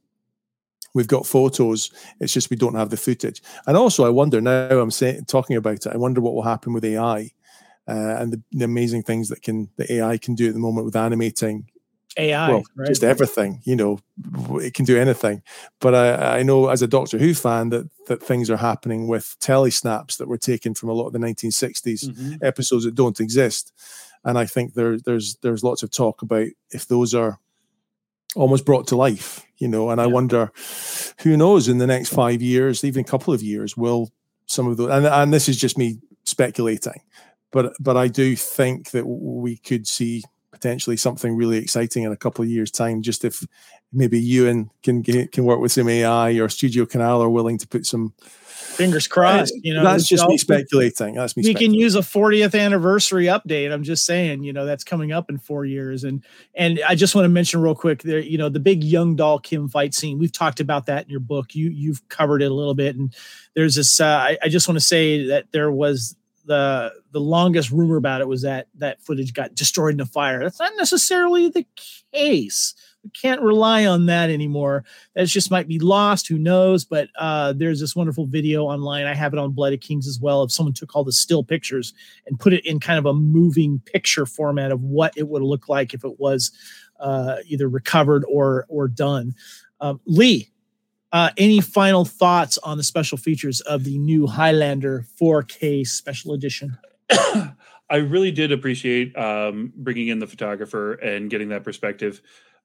We've 0.95 1.07
got 1.07 1.27
photos. 1.27 1.91
It's 2.19 2.33
just 2.33 2.49
we 2.49 2.57
don't 2.57 2.73
have 2.73 2.89
the 2.89 2.97
footage. 2.97 3.43
And 3.67 3.77
also, 3.77 4.03
I 4.03 4.09
wonder 4.09 4.41
now. 4.41 4.79
I'm 4.79 4.89
saying 4.89 5.25
talking 5.25 5.55
about 5.55 5.85
it. 5.85 5.93
I 5.93 5.97
wonder 5.97 6.21
what 6.21 6.33
will 6.33 6.41
happen 6.41 6.73
with 6.73 6.83
AI 6.85 7.31
uh, 7.87 8.17
and 8.19 8.33
the, 8.33 8.41
the, 8.51 8.65
amazing 8.65 9.03
things 9.03 9.29
that 9.29 9.41
can 9.41 9.69
the 9.77 9.93
AI 9.93 10.17
can 10.17 10.35
do 10.35 10.47
at 10.47 10.53
the 10.53 10.59
moment 10.59 10.85
with 10.85 10.95
animating 10.95 11.69
AI, 12.17 12.49
well, 12.49 12.63
right? 12.75 12.87
just 12.87 13.03
everything. 13.03 13.61
You 13.63 13.75
know, 13.75 13.99
it 14.59 14.73
can 14.73 14.85
do 14.85 14.97
anything. 14.97 15.41
But 15.79 15.95
I, 15.95 16.39
I 16.39 16.43
know 16.43 16.69
as 16.69 16.81
a 16.81 16.87
Doctor 16.87 17.17
Who 17.17 17.33
fan 17.33 17.69
that 17.69 17.89
that 18.07 18.21
things 18.21 18.49
are 18.49 18.57
happening 18.57 19.07
with 19.07 19.35
telesnaps 19.39 20.17
that 20.17 20.27
were 20.27 20.37
taken 20.37 20.73
from 20.73 20.89
a 20.89 20.93
lot 20.93 21.07
of 21.07 21.13
the 21.13 21.19
1960s 21.19 22.05
mm-hmm. 22.05 22.35
episodes 22.43 22.83
that 22.85 22.95
don't 22.95 23.19
exist. 23.19 23.71
And 24.27 24.37
I 24.37 24.45
think 24.45 24.73
there 24.73 24.99
there's 24.99 25.37
there's 25.37 25.63
lots 25.63 25.83
of 25.83 25.89
talk 25.89 26.21
about 26.21 26.47
if 26.71 26.87
those 26.87 27.15
are 27.15 27.39
almost 28.35 28.65
brought 28.65 28.87
to 28.87 28.97
life, 28.97 29.45
you 29.57 29.69
know. 29.69 29.89
And 29.89 29.99
yeah. 29.99 30.03
I 30.03 30.07
wonder, 30.07 30.51
who 31.21 31.37
knows, 31.37 31.69
in 31.69 31.77
the 31.77 31.87
next 31.87 32.09
five 32.09 32.41
years, 32.41 32.83
even 32.83 33.01
a 33.01 33.07
couple 33.07 33.33
of 33.33 33.41
years, 33.41 33.77
will 33.77 34.11
some 34.45 34.67
of 34.67 34.75
those 34.75 34.91
and, 34.91 35.05
and 35.05 35.33
this 35.33 35.47
is 35.47 35.57
just 35.57 35.77
me 35.77 35.99
speculating, 36.25 37.01
but 37.51 37.73
but 37.79 37.95
I 37.95 38.09
do 38.09 38.35
think 38.35 38.91
that 38.91 39.05
we 39.07 39.55
could 39.57 39.87
see 39.87 40.23
potentially 40.51 40.97
something 40.97 41.35
really 41.35 41.57
exciting 41.57 42.03
in 42.03 42.11
a 42.11 42.17
couple 42.17 42.43
of 42.43 42.49
years' 42.49 42.71
time. 42.71 43.01
Just 43.01 43.23
if 43.23 43.45
maybe 43.91 44.19
Ewan 44.19 44.69
can 44.83 45.03
can 45.03 45.45
work 45.45 45.59
with 45.59 45.71
some 45.71 45.89
AI 45.89 46.31
or 46.31 46.49
Studio 46.49 46.85
Canal 46.85 47.21
are 47.21 47.29
willing 47.29 47.57
to 47.57 47.67
put 47.67 47.85
some 47.85 48.13
fingers 48.77 49.07
crossed. 49.07 49.53
You 49.63 49.73
know, 49.73 49.83
that's 49.83 50.07
just 50.07 50.27
me 50.27 50.37
speculating. 50.37 51.15
That's 51.15 51.35
me. 51.35 51.43
We 51.43 51.53
can 51.53 51.73
use 51.73 51.95
a 51.95 51.99
40th 51.99 52.57
anniversary 52.57 53.25
update. 53.25 53.71
I'm 53.71 53.83
just 53.83 54.05
saying, 54.05 54.43
you 54.43 54.53
know, 54.53 54.65
that's 54.65 54.83
coming 54.83 55.11
up 55.11 55.29
in 55.29 55.37
four 55.37 55.65
years. 55.65 56.03
And 56.03 56.23
and 56.55 56.79
I 56.87 56.95
just 56.95 57.15
want 57.15 57.25
to 57.25 57.29
mention 57.29 57.61
real 57.61 57.75
quick 57.75 58.03
there, 58.03 58.19
you 58.19 58.37
know, 58.37 58.49
the 58.49 58.59
big 58.59 58.83
Yung 58.83 59.15
Dol 59.15 59.39
Kim 59.39 59.67
fight 59.67 59.93
scene. 59.93 60.19
We've 60.19 60.31
talked 60.31 60.59
about 60.59 60.85
that 60.85 61.05
in 61.05 61.09
your 61.09 61.19
book. 61.19 61.55
You 61.55 61.69
you've 61.69 62.07
covered 62.09 62.41
it 62.41 62.51
a 62.51 62.53
little 62.53 62.75
bit. 62.75 62.95
And 62.95 63.15
there's 63.55 63.75
this. 63.75 63.99
Uh, 63.99 64.05
I, 64.05 64.37
I 64.43 64.49
just 64.49 64.67
want 64.67 64.79
to 64.79 64.85
say 64.85 65.27
that 65.27 65.51
there 65.51 65.71
was 65.71 66.15
the 66.45 66.93
the 67.11 67.19
longest 67.19 67.71
rumor 67.71 67.97
about 67.97 68.21
it 68.21 68.27
was 68.27 68.43
that 68.43 68.67
that 68.75 69.01
footage 69.01 69.33
got 69.33 69.55
destroyed 69.55 69.95
in 69.95 69.99
a 70.01 70.05
fire. 70.05 70.39
That's 70.43 70.59
not 70.59 70.73
necessarily 70.77 71.49
the 71.49 71.65
case 72.13 72.73
can't 73.13 73.41
rely 73.41 73.85
on 73.85 74.05
that 74.07 74.29
anymore. 74.29 74.83
That 75.15 75.27
just 75.27 75.51
might 75.51 75.67
be 75.67 75.79
lost. 75.79 76.27
Who 76.27 76.37
knows? 76.37 76.85
But 76.85 77.09
uh, 77.17 77.53
there's 77.53 77.79
this 77.79 77.95
wonderful 77.95 78.25
video 78.25 78.63
online. 78.63 79.05
I 79.05 79.13
have 79.13 79.33
it 79.33 79.39
on 79.39 79.51
Blood 79.51 79.73
of 79.73 79.79
Kings 79.79 80.07
as 80.07 80.19
well. 80.19 80.43
If 80.43 80.51
someone 80.51 80.73
took 80.73 80.95
all 80.95 81.03
the 81.03 81.11
still 81.11 81.43
pictures 81.43 81.93
and 82.25 82.39
put 82.39 82.53
it 82.53 82.65
in 82.65 82.79
kind 82.79 82.99
of 82.99 83.05
a 83.05 83.13
moving 83.13 83.81
picture 83.85 84.25
format 84.25 84.71
of 84.71 84.81
what 84.81 85.13
it 85.15 85.27
would 85.27 85.43
look 85.43 85.69
like 85.69 85.93
if 85.93 86.03
it 86.03 86.19
was 86.19 86.51
uh, 86.99 87.37
either 87.45 87.67
recovered 87.67 88.23
or 88.27 88.65
or 88.69 88.87
done. 88.87 89.33
Um, 89.79 89.99
Lee, 90.05 90.51
uh, 91.11 91.31
any 91.37 91.61
final 91.61 92.05
thoughts 92.05 92.57
on 92.59 92.77
the 92.77 92.83
special 92.83 93.17
features 93.17 93.61
of 93.61 93.83
the 93.83 93.97
new 93.97 94.27
Highlander 94.27 95.05
4K 95.21 95.87
special 95.87 96.33
edition? 96.33 96.77
I 97.89 97.97
really 97.97 98.31
did 98.31 98.51
appreciate 98.51 99.17
um, 99.17 99.71
bringing 99.75 100.09
in 100.09 100.19
the 100.19 100.27
photographer 100.27 100.93
and 100.93 101.29
getting 101.29 101.49
that 101.49 101.63
perspective. 101.63 102.21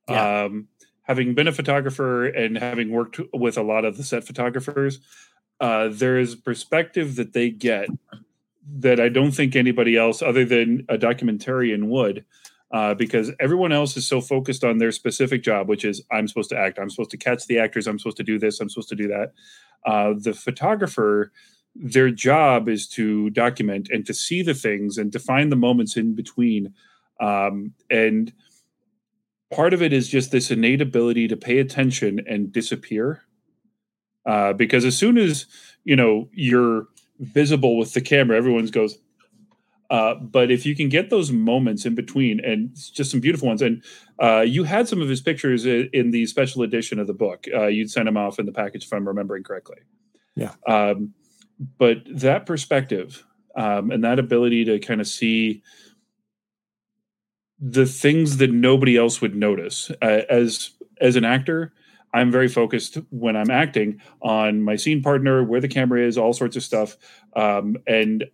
Yeah. 0.09 0.45
Um, 0.45 0.69
having 1.03 1.35
been 1.35 1.49
a 1.49 1.53
photographer 1.53 2.27
and 2.27 2.57
having 2.57 2.91
worked 2.91 3.21
with 3.33 3.57
a 3.57 3.63
lot 3.63 3.85
of 3.85 3.97
the 3.97 4.03
set 4.03 4.25
photographers, 4.25 5.01
uh, 5.61 5.89
there 5.91 6.19
is 6.19 6.35
perspective 6.35 7.17
that 7.17 7.33
they 7.33 7.51
get 7.51 7.89
that 8.79 9.01
I 9.01 9.09
don't 9.09 9.33
think 9.33 9.57
anybody 9.57 9.97
else, 9.97 10.23
other 10.23 10.45
than 10.45 10.85
a 10.89 10.97
documentarian, 10.97 11.85
would. 11.85 12.25
Uh, 12.73 12.95
because 12.95 13.31
everyone 13.39 13.71
else 13.71 13.99
is 13.99 14.07
so 14.07 14.19
focused 14.21 14.65
on 14.65 14.79
their 14.79 14.93
specific 14.93 15.43
job, 15.43 15.69
which 15.69 15.85
is 15.85 16.03
I'm 16.11 16.27
supposed 16.27 16.49
to 16.51 16.59
act, 16.59 16.79
I'm 16.79 16.89
supposed 16.89 17.11
to 17.11 17.19
catch 17.19 17.47
the 17.47 17.59
actors, 17.59 17.87
I'm 17.87 17.99
supposed 17.99 18.17
to 18.17 18.23
do 18.23 18.39
this, 18.39 18.61
I'm 18.61 18.71
supposed 18.71 18.89
to 18.89 18.97
do 18.97 19.09
that. 19.09 19.33
Uh, 19.85 20.15
the 20.17 20.33
photographer, 20.33 21.33
their 21.75 22.11
job 22.11 22.71
is 22.71 22.89
to 22.89 23.29
document 23.31 23.91
and 23.93 24.07
to 24.07 24.15
see 24.15 24.43
the 24.43 24.55
things 24.55 24.97
and 24.97 25.13
to 25.13 25.19
find 25.19 25.53
the 25.53 25.57
moments 25.57 25.99
in 25.99 26.15
between. 26.15 26.73
Um, 27.21 27.75
and 27.91 28.33
part 29.53 29.75
of 29.75 29.83
it 29.83 29.93
is 29.93 30.09
just 30.09 30.31
this 30.31 30.51
innate 30.51 30.81
ability 30.81 31.29
to 31.29 31.37
pay 31.37 31.59
attention 31.59 32.21
and 32.27 32.53
disappear 32.53 33.23
uh, 34.27 34.53
because 34.53 34.85
as 34.85 34.97
soon 34.97 35.19
as 35.19 35.47
you 35.85 35.97
know 35.97 36.29
you're 36.33 36.87
visible 37.19 37.77
with 37.77 37.93
the 37.93 38.01
camera 38.01 38.37
everyone's 38.37 38.71
goes 38.71 38.99
uh, 39.91 40.15
but 40.15 40.51
if 40.51 40.65
you 40.65 40.75
can 40.75 40.89
get 40.89 41.11
those 41.11 41.31
moments 41.31 41.85
in 41.85 41.95
between 41.95 42.41
and 42.43 42.75
just 42.75 43.11
some 43.11 43.21
beautiful 43.21 43.47
ones 43.47 43.61
and 43.61 43.85
uh, 44.23 44.41
you 44.41 44.65
had 44.65 44.89
some 44.89 45.03
of 45.03 45.09
his 45.09 45.21
pictures 45.21 45.67
in 45.67 46.11
the 46.13 46.25
special 46.27 46.63
edition 46.63 46.99
of 46.99 47.07
the 47.07 47.15
book 47.15 47.47
uh, 47.55 47.67
you'd 47.67 47.91
send 47.91 48.09
them 48.09 48.17
off 48.17 48.39
in 48.39 48.47
the 48.47 48.53
package 48.53 48.85
if 48.85 48.93
i'm 48.93 49.07
remembering 49.07 49.43
correctly. 49.43 49.79
Yeah. 50.35 50.55
Um, 50.67 51.13
but 51.79 51.99
that 52.07 52.47
perspective 52.47 53.25
um, 53.57 53.91
and 53.91 54.03
that 54.05 54.19
ability 54.19 54.65
to 54.65 54.79
kind 54.79 55.01
of 55.01 55.07
see 55.07 55.63
the 57.65 57.87
things 57.87 58.39
that 58.39 58.51
nobody 58.51 58.97
else 58.97 59.21
would 59.21 59.37
notice. 59.37 59.91
Uh, 60.03 60.23
as 60.29 60.71
as 61.01 61.17
an 61.17 61.25
actor 61.25 61.73
i'm 62.13 62.31
very 62.31 62.49
focused 62.49 62.99
when 63.11 63.37
i'm 63.37 63.51
acting 63.51 64.01
on 64.21 64.61
my 64.63 64.77
scene 64.77 65.03
partner 65.03 65.43
where 65.43 65.61
the 65.61 65.69
camera 65.69 66.01
is 66.05 66.19
all 66.19 66.33
sorts 66.33 66.57
of 66.57 66.63
stuff. 66.63 66.97
Um, 67.35 67.77
and 67.87 68.25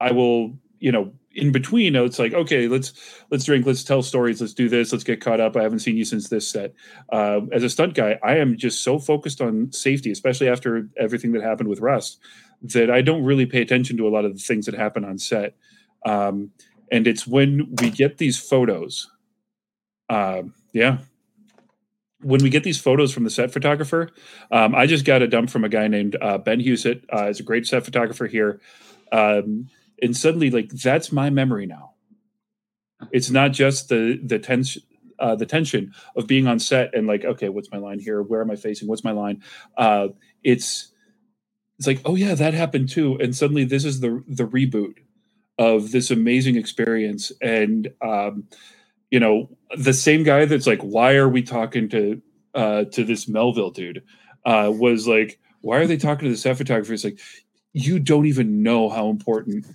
i 0.00 0.10
will 0.10 0.58
you 0.78 0.90
know 0.90 1.12
in 1.32 1.52
between 1.52 1.94
it's 1.94 2.18
like 2.18 2.32
okay 2.32 2.66
let's 2.66 2.94
let's 3.30 3.44
drink 3.44 3.66
let's 3.66 3.84
tell 3.84 4.02
stories 4.02 4.40
let's 4.40 4.54
do 4.54 4.70
this 4.70 4.90
let's 4.90 5.04
get 5.04 5.20
caught 5.20 5.38
up. 5.40 5.54
I 5.54 5.62
haven't 5.62 5.80
seen 5.80 5.96
you 5.96 6.04
since 6.06 6.28
this 6.30 6.48
set. 6.48 6.72
Uh, 7.10 7.40
as 7.52 7.62
a 7.62 7.68
stunt 7.68 7.92
guy 7.94 8.18
i 8.22 8.36
am 8.36 8.56
just 8.56 8.82
so 8.82 8.98
focused 8.98 9.42
on 9.42 9.70
safety 9.70 10.10
especially 10.10 10.48
after 10.48 10.88
everything 10.96 11.32
that 11.32 11.42
happened 11.42 11.68
with 11.68 11.80
rust 11.80 12.20
that 12.62 12.90
i 12.90 13.02
don't 13.02 13.22
really 13.22 13.44
pay 13.44 13.60
attention 13.60 13.98
to 13.98 14.08
a 14.08 14.10
lot 14.10 14.24
of 14.24 14.32
the 14.32 14.40
things 14.40 14.64
that 14.64 14.74
happen 14.74 15.04
on 15.04 15.18
set. 15.18 15.54
Um, 16.06 16.50
and 16.90 17.06
it's 17.06 17.26
when 17.26 17.74
we 17.80 17.90
get 17.90 18.18
these 18.18 18.38
photos 18.38 19.10
uh, 20.08 20.42
yeah. 20.72 20.98
When 22.22 22.42
we 22.42 22.48
get 22.50 22.62
these 22.62 22.80
photos 22.80 23.12
from 23.12 23.24
the 23.24 23.30
set 23.30 23.52
photographer 23.52 24.10
um, 24.50 24.74
i 24.74 24.86
just 24.86 25.04
got 25.04 25.22
a 25.22 25.28
dump 25.28 25.50
from 25.50 25.64
a 25.64 25.68
guy 25.68 25.88
named 25.88 26.16
uh, 26.20 26.38
ben 26.38 26.60
husett 26.60 27.02
uh, 27.12 27.28
is 27.28 27.40
a 27.40 27.42
great 27.42 27.66
set 27.66 27.84
photographer 27.84 28.26
here. 28.26 28.60
Um, 29.12 29.68
and 30.02 30.16
suddenly 30.16 30.50
like 30.50 30.70
that's 30.70 31.12
my 31.12 31.30
memory 31.30 31.66
now. 31.66 31.92
It's 33.12 33.30
not 33.30 33.52
just 33.52 33.88
the 33.88 34.20
the 34.22 34.38
tension 34.38 34.82
uh, 35.18 35.34
the 35.34 35.46
tension 35.46 35.94
of 36.14 36.26
being 36.26 36.46
on 36.46 36.58
set 36.58 36.94
and 36.94 37.06
like 37.06 37.24
okay 37.24 37.48
what's 37.48 37.70
my 37.70 37.78
line 37.78 37.98
here? 37.98 38.22
Where 38.22 38.40
am 38.40 38.50
i 38.50 38.56
facing? 38.56 38.88
What's 38.88 39.04
my 39.04 39.12
line? 39.12 39.42
Uh, 39.76 40.08
it's 40.42 40.92
it's 41.78 41.86
like 41.86 42.00
oh 42.04 42.14
yeah 42.14 42.34
that 42.34 42.54
happened 42.54 42.88
too. 42.88 43.18
And 43.20 43.34
suddenly 43.34 43.64
this 43.64 43.84
is 43.84 44.00
the 44.00 44.22
the 44.26 44.46
reboot 44.46 44.94
of 45.58 45.90
this 45.92 46.10
amazing 46.10 46.56
experience 46.56 47.32
and 47.40 47.92
um, 48.02 48.44
you 49.10 49.20
know 49.20 49.48
the 49.76 49.92
same 49.92 50.22
guy 50.22 50.44
that's 50.44 50.66
like 50.66 50.80
why 50.80 51.14
are 51.14 51.28
we 51.28 51.42
talking 51.42 51.88
to 51.88 52.20
uh, 52.54 52.84
to 52.84 53.04
this 53.04 53.28
melville 53.28 53.70
dude 53.70 54.02
uh, 54.44 54.70
was 54.74 55.08
like 55.08 55.38
why 55.60 55.78
are 55.78 55.86
they 55.86 55.96
talking 55.96 56.26
to 56.26 56.30
the 56.30 56.36
set 56.36 56.56
photographer 56.56 56.92
it's 56.92 57.04
like 57.04 57.18
you 57.72 57.98
don't 57.98 58.26
even 58.26 58.62
know 58.62 58.88
how 58.88 59.08
important 59.08 59.66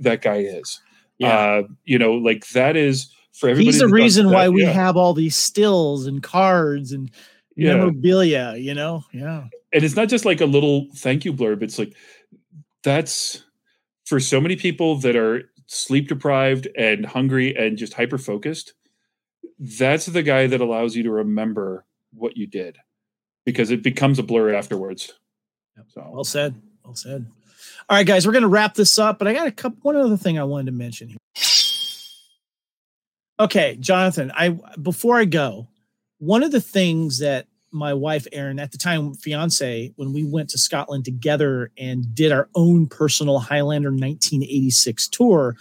that 0.00 0.22
guy 0.22 0.36
is 0.36 0.80
yeah. 1.18 1.28
Uh, 1.28 1.62
you 1.84 1.98
know 1.98 2.12
like 2.12 2.46
that 2.48 2.76
is 2.76 3.10
for 3.32 3.48
everybody 3.48 3.66
he's 3.66 3.80
the 3.80 3.88
reason 3.88 4.26
that, 4.26 4.34
why 4.34 4.48
we 4.48 4.62
yeah. 4.62 4.70
have 4.70 4.96
all 4.96 5.14
these 5.14 5.36
stills 5.36 6.06
and 6.06 6.22
cards 6.22 6.92
and 6.92 7.10
yeah. 7.56 7.74
memorabilia 7.74 8.54
you 8.56 8.74
know 8.74 9.02
yeah 9.12 9.44
and 9.72 9.84
it's 9.84 9.96
not 9.96 10.08
just 10.08 10.24
like 10.24 10.40
a 10.40 10.46
little 10.46 10.86
thank 10.96 11.24
you 11.24 11.32
blurb 11.32 11.62
it's 11.62 11.78
like 11.78 11.94
that's 12.82 13.44
for 14.08 14.18
so 14.18 14.40
many 14.40 14.56
people 14.56 14.96
that 14.96 15.16
are 15.16 15.42
sleep 15.66 16.08
deprived 16.08 16.66
and 16.78 17.04
hungry 17.04 17.54
and 17.54 17.76
just 17.76 17.92
hyper 17.92 18.16
focused, 18.16 18.72
that's 19.58 20.06
the 20.06 20.22
guy 20.22 20.46
that 20.46 20.62
allows 20.62 20.96
you 20.96 21.02
to 21.02 21.10
remember 21.10 21.84
what 22.14 22.34
you 22.34 22.46
did 22.46 22.78
because 23.44 23.70
it 23.70 23.82
becomes 23.82 24.18
a 24.18 24.22
blur 24.22 24.54
afterwards. 24.54 25.12
So 25.88 26.08
well 26.10 26.24
said. 26.24 26.54
Well 26.82 26.94
said. 26.94 27.26
All 27.88 27.96
right, 27.98 28.06
guys, 28.06 28.26
we're 28.26 28.32
going 28.32 28.42
to 28.42 28.48
wrap 28.48 28.74
this 28.74 28.98
up, 28.98 29.18
but 29.18 29.28
I 29.28 29.34
got 29.34 29.46
a 29.46 29.52
couple, 29.52 29.78
one 29.82 29.96
other 29.96 30.16
thing 30.16 30.38
I 30.38 30.44
wanted 30.44 30.66
to 30.66 30.72
mention 30.72 31.08
here. 31.08 31.18
Okay, 33.40 33.76
Jonathan, 33.78 34.32
I 34.34 34.58
before 34.80 35.18
I 35.18 35.26
go, 35.26 35.68
one 36.18 36.42
of 36.42 36.50
the 36.50 36.62
things 36.62 37.18
that 37.18 37.46
my 37.70 37.92
wife 37.94 38.26
Erin, 38.32 38.58
at 38.58 38.72
the 38.72 38.78
time 38.78 39.14
fiance, 39.14 39.92
when 39.96 40.12
we 40.12 40.24
went 40.24 40.50
to 40.50 40.58
Scotland 40.58 41.04
together 41.04 41.70
and 41.78 42.14
did 42.14 42.32
our 42.32 42.48
own 42.54 42.86
personal 42.86 43.38
Highlander 43.38 43.90
1986 43.90 45.08
tour, 45.08 45.56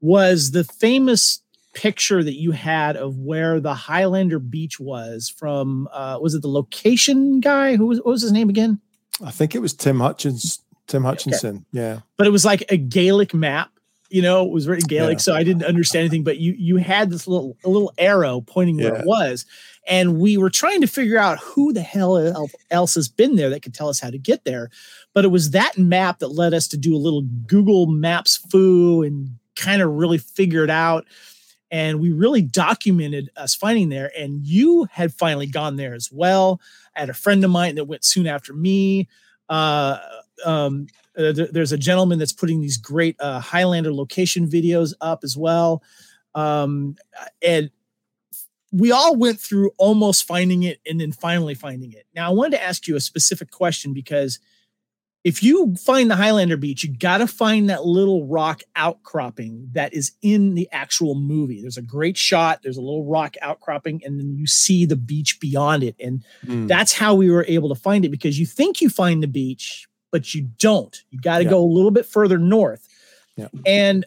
was 0.00 0.50
the 0.50 0.64
famous 0.64 1.40
picture 1.74 2.22
that 2.22 2.34
you 2.34 2.52
had 2.52 2.96
of 2.96 3.18
where 3.18 3.60
the 3.60 3.74
Highlander 3.74 4.38
beach 4.38 4.80
was 4.80 5.28
from. 5.28 5.88
Uh, 5.92 6.18
was 6.20 6.34
it 6.34 6.42
the 6.42 6.48
location 6.48 7.40
guy? 7.40 7.76
Who 7.76 7.86
was 7.86 7.98
what 7.98 8.12
was 8.12 8.22
his 8.22 8.32
name 8.32 8.48
again? 8.48 8.80
I 9.24 9.30
think 9.30 9.54
it 9.54 9.60
was 9.60 9.74
Tim 9.74 10.00
Hutchins. 10.00 10.60
Tim 10.86 11.04
Hutchinson. 11.04 11.56
Okay. 11.56 11.64
Yeah, 11.72 12.00
but 12.16 12.26
it 12.26 12.30
was 12.30 12.44
like 12.44 12.64
a 12.68 12.76
Gaelic 12.76 13.34
map 13.34 13.70
you 14.14 14.22
know, 14.22 14.44
it 14.44 14.52
was 14.52 14.68
written 14.68 14.86
Gaelic, 14.86 15.18
yeah. 15.18 15.22
so 15.22 15.34
I 15.34 15.42
didn't 15.42 15.64
understand 15.64 16.02
anything. 16.02 16.22
But 16.22 16.38
you 16.38 16.54
you 16.56 16.76
had 16.76 17.10
this 17.10 17.26
little 17.26 17.56
a 17.64 17.68
little 17.68 17.92
arrow 17.98 18.42
pointing 18.42 18.76
where 18.76 18.94
it 18.94 19.04
was, 19.04 19.44
and 19.88 20.20
we 20.20 20.36
were 20.36 20.50
trying 20.50 20.82
to 20.82 20.86
figure 20.86 21.18
out 21.18 21.40
who 21.40 21.72
the 21.72 21.80
hell 21.80 22.48
else 22.70 22.94
has 22.94 23.08
been 23.08 23.34
there 23.34 23.50
that 23.50 23.62
could 23.62 23.74
tell 23.74 23.88
us 23.88 23.98
how 23.98 24.10
to 24.10 24.18
get 24.18 24.44
there. 24.44 24.70
But 25.14 25.24
it 25.24 25.32
was 25.32 25.50
that 25.50 25.76
map 25.76 26.20
that 26.20 26.28
led 26.28 26.54
us 26.54 26.68
to 26.68 26.76
do 26.76 26.94
a 26.94 26.96
little 26.96 27.22
Google 27.22 27.86
Maps 27.88 28.36
foo 28.36 29.02
and 29.02 29.30
kind 29.56 29.82
of 29.82 29.90
really 29.90 30.18
figure 30.18 30.62
it 30.62 30.70
out. 30.70 31.06
And 31.72 31.98
we 31.98 32.12
really 32.12 32.42
documented 32.42 33.30
us 33.36 33.56
finding 33.56 33.88
there. 33.88 34.12
And 34.16 34.46
you 34.46 34.86
had 34.92 35.12
finally 35.12 35.48
gone 35.48 35.74
there 35.74 35.92
as 35.94 36.08
well. 36.12 36.60
I 36.94 37.00
had 37.00 37.10
a 37.10 37.14
friend 37.14 37.42
of 37.44 37.50
mine 37.50 37.74
that 37.74 37.86
went 37.86 38.04
soon 38.04 38.28
after 38.28 38.52
me. 38.52 39.08
Uh, 39.48 39.98
um, 40.44 40.86
uh, 41.16 41.32
th- 41.32 41.50
there's 41.50 41.72
a 41.72 41.78
gentleman 41.78 42.18
that's 42.18 42.32
putting 42.32 42.60
these 42.60 42.76
great 42.76 43.16
uh, 43.20 43.40
Highlander 43.40 43.92
location 43.92 44.48
videos 44.48 44.94
up 45.00 45.24
as 45.24 45.36
well. 45.36 45.82
Um, 46.34 46.96
and 47.42 47.70
we 48.72 48.90
all 48.90 49.14
went 49.14 49.40
through 49.40 49.70
almost 49.78 50.26
finding 50.26 50.64
it 50.64 50.80
and 50.84 51.00
then 51.00 51.12
finally 51.12 51.54
finding 51.54 51.92
it. 51.92 52.06
Now, 52.14 52.28
I 52.28 52.34
wanted 52.34 52.56
to 52.56 52.62
ask 52.62 52.88
you 52.88 52.96
a 52.96 53.00
specific 53.00 53.50
question 53.52 53.94
because 53.94 54.40
if 55.22 55.42
you 55.42 55.74
find 55.76 56.10
the 56.10 56.16
Highlander 56.16 56.58
beach, 56.58 56.84
you 56.84 56.94
got 56.94 57.18
to 57.18 57.26
find 57.26 57.70
that 57.70 57.86
little 57.86 58.26
rock 58.26 58.60
outcropping 58.76 59.70
that 59.72 59.94
is 59.94 60.12
in 60.20 60.54
the 60.54 60.68
actual 60.70 61.14
movie. 61.14 61.62
There's 61.62 61.78
a 61.78 61.82
great 61.82 62.18
shot, 62.18 62.60
there's 62.62 62.76
a 62.76 62.82
little 62.82 63.06
rock 63.06 63.36
outcropping, 63.40 64.02
and 64.04 64.20
then 64.20 64.36
you 64.36 64.46
see 64.46 64.84
the 64.84 64.96
beach 64.96 65.40
beyond 65.40 65.82
it. 65.82 65.96
And 65.98 66.22
mm. 66.44 66.68
that's 66.68 66.92
how 66.92 67.14
we 67.14 67.30
were 67.30 67.46
able 67.48 67.70
to 67.70 67.74
find 67.74 68.04
it 68.04 68.10
because 68.10 68.38
you 68.38 68.44
think 68.44 68.82
you 68.82 68.90
find 68.90 69.22
the 69.22 69.28
beach, 69.28 69.88
but 70.14 70.32
you 70.32 70.42
don't. 70.60 71.02
You 71.10 71.20
got 71.20 71.38
to 71.38 71.44
yeah. 71.44 71.50
go 71.50 71.58
a 71.58 71.66
little 71.66 71.90
bit 71.90 72.06
further 72.06 72.38
north. 72.38 72.86
Yeah. 73.34 73.48
And 73.66 74.06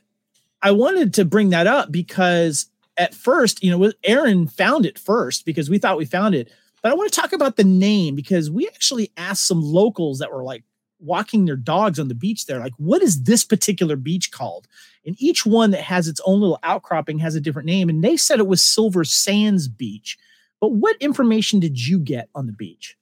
I 0.61 0.71
wanted 0.71 1.15
to 1.15 1.25
bring 1.25 1.49
that 1.49 1.67
up 1.67 1.91
because 1.91 2.67
at 2.95 3.13
first, 3.13 3.61
you 3.61 3.77
know, 3.77 3.91
Erin 4.05 4.47
found 4.47 4.85
it 4.85 4.97
first 4.97 5.45
because 5.45 5.69
we 5.69 5.79
thought 5.79 5.97
we 5.97 6.05
found 6.05 6.33
it. 6.33 6.49
But 6.81 6.93
I 6.93 6.95
want 6.95 7.11
to 7.11 7.19
talk 7.19 7.33
about 7.33 7.57
the 7.57 7.65
name 7.65 8.15
because 8.15 8.49
we 8.49 8.69
actually 8.69 9.11
asked 9.17 9.45
some 9.45 9.61
locals 9.61 10.19
that 10.19 10.31
were 10.31 10.45
like, 10.45 10.63
walking 10.99 11.43
their 11.43 11.57
dogs 11.57 11.99
on 11.99 12.07
the 12.07 12.15
beach 12.15 12.47
there 12.47 12.57
like 12.57 12.73
what 12.77 13.03
is 13.03 13.21
this 13.21 13.43
particular 13.43 13.95
beach 13.95 14.31
called 14.31 14.67
and 15.05 15.15
each 15.19 15.45
one 15.45 15.69
that 15.69 15.81
has 15.81 16.07
its 16.07 16.19
own 16.25 16.39
little 16.39 16.57
outcropping 16.63 17.19
has 17.19 17.35
a 17.35 17.39
different 17.39 17.67
name 17.67 17.87
and 17.87 18.03
they 18.03 18.17
said 18.17 18.39
it 18.39 18.47
was 18.47 18.63
silver 18.63 19.03
sands 19.03 19.67
beach 19.67 20.17
but 20.59 20.69
what 20.69 20.97
information 20.99 21.59
did 21.59 21.79
you 21.79 21.99
get 21.99 22.29
on 22.33 22.47
the 22.47 22.51
beach 22.51 22.97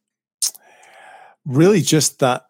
really 1.45 1.79
just 1.79 2.19
that 2.19 2.47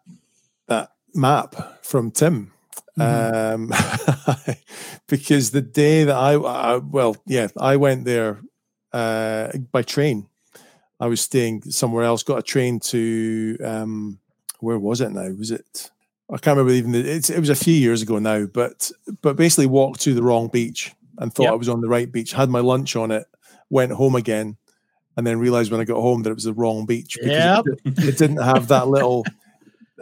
map 1.16 1.84
from 1.84 2.10
tim 2.10 2.52
mm-hmm. 2.98 3.72
um 3.72 4.54
because 5.08 5.50
the 5.50 5.62
day 5.62 6.04
that 6.04 6.16
I, 6.16 6.34
I 6.34 6.76
well 6.76 7.16
yeah 7.26 7.48
i 7.58 7.76
went 7.76 8.04
there 8.04 8.40
uh 8.92 9.50
by 9.72 9.82
train 9.82 10.28
i 11.00 11.06
was 11.06 11.20
staying 11.20 11.62
somewhere 11.62 12.04
else 12.04 12.22
got 12.22 12.38
a 12.38 12.42
train 12.42 12.80
to 12.80 13.58
um 13.64 14.18
where 14.60 14.78
was 14.78 15.00
it 15.00 15.10
now? 15.10 15.28
Was 15.30 15.50
it? 15.50 15.90
I 16.30 16.38
can't 16.38 16.56
remember 16.56 16.72
even. 16.72 16.92
The, 16.92 17.08
it 17.08 17.38
was 17.38 17.50
a 17.50 17.54
few 17.54 17.74
years 17.74 18.02
ago 18.02 18.18
now, 18.18 18.46
but 18.46 18.90
but 19.22 19.36
basically 19.36 19.66
walked 19.66 20.00
to 20.02 20.14
the 20.14 20.22
wrong 20.22 20.48
beach 20.48 20.92
and 21.18 21.32
thought 21.32 21.44
yep. 21.44 21.52
I 21.52 21.56
was 21.56 21.68
on 21.68 21.80
the 21.80 21.88
right 21.88 22.10
beach. 22.10 22.32
Had 22.32 22.50
my 22.50 22.60
lunch 22.60 22.96
on 22.96 23.10
it, 23.10 23.26
went 23.70 23.92
home 23.92 24.16
again, 24.16 24.56
and 25.16 25.26
then 25.26 25.38
realized 25.38 25.70
when 25.70 25.80
I 25.80 25.84
got 25.84 26.00
home 26.00 26.22
that 26.22 26.30
it 26.30 26.34
was 26.34 26.44
the 26.44 26.52
wrong 26.52 26.86
beach 26.86 27.16
because 27.20 27.30
yep. 27.30 27.64
it, 27.84 27.98
it, 28.04 28.18
didn't 28.18 28.42
have 28.42 28.68
that 28.68 28.88
little 28.88 29.24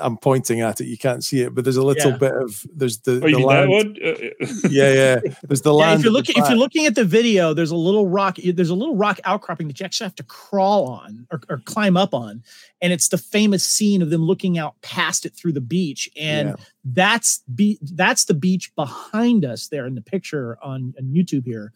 I'm 0.01 0.17
pointing 0.17 0.61
at 0.61 0.81
it. 0.81 0.87
You 0.87 0.99
can't 0.99 1.23
see 1.23 1.43
it, 1.43 1.55
but 1.55 1.65
there's 1.65 1.77
a 1.77 1.83
little 1.83 2.13
yeah. 2.13 2.17
bit 2.17 2.33
of 2.33 2.67
there's 2.75 2.99
the, 3.01 3.13
oh, 3.25 3.31
the 3.31 3.39
land. 3.39 3.99
yeah, 4.71 4.93
yeah. 4.93 5.21
There's 5.43 5.63
the 5.63 5.73
yeah, 5.73 5.87
land. 5.87 6.01
If 6.01 6.05
you're 6.05 6.13
looking, 6.13 6.37
if 6.37 6.49
you're 6.49 6.59
looking 6.59 6.87
at 6.87 6.95
the 6.95 7.05
video, 7.05 7.55
there's 7.55 7.71
a 7.71 7.77
little 7.77 8.07
rock. 8.07 8.37
There's 8.37 8.71
a 8.71 8.75
little 8.75 8.97
rock 8.97 9.21
outcropping 9.25 9.69
that 9.69 9.79
you 9.79 9.87
actually 9.87 10.07
have 10.07 10.17
to 10.17 10.25
crawl 10.25 10.87
on 10.87 11.27
or, 11.31 11.41
or 11.49 11.59
climb 11.59 11.97
up 11.97 12.13
on, 12.13 12.43
and 12.81 12.93
it's 12.93 13.09
the 13.09 13.19
famous 13.19 13.65
scene 13.65 14.03
of 14.03 14.11
them 14.11 14.23
looking 14.23 14.59
out 14.59 14.81
past 14.83 15.25
it 15.25 15.35
through 15.35 15.53
the 15.53 15.61
beach, 15.61 16.09
and 16.21 16.51
yeah. 16.51 16.57
that's 16.85 17.43
be 17.55 17.79
that's 17.83 18.25
the 18.25 18.35
beach 18.35 18.75
behind 18.75 19.45
us 19.45 19.69
there 19.69 19.87
in 19.87 19.95
the 19.95 20.03
picture 20.03 20.59
on, 20.63 20.95
on 20.99 21.05
YouTube 21.15 21.45
here. 21.45 21.73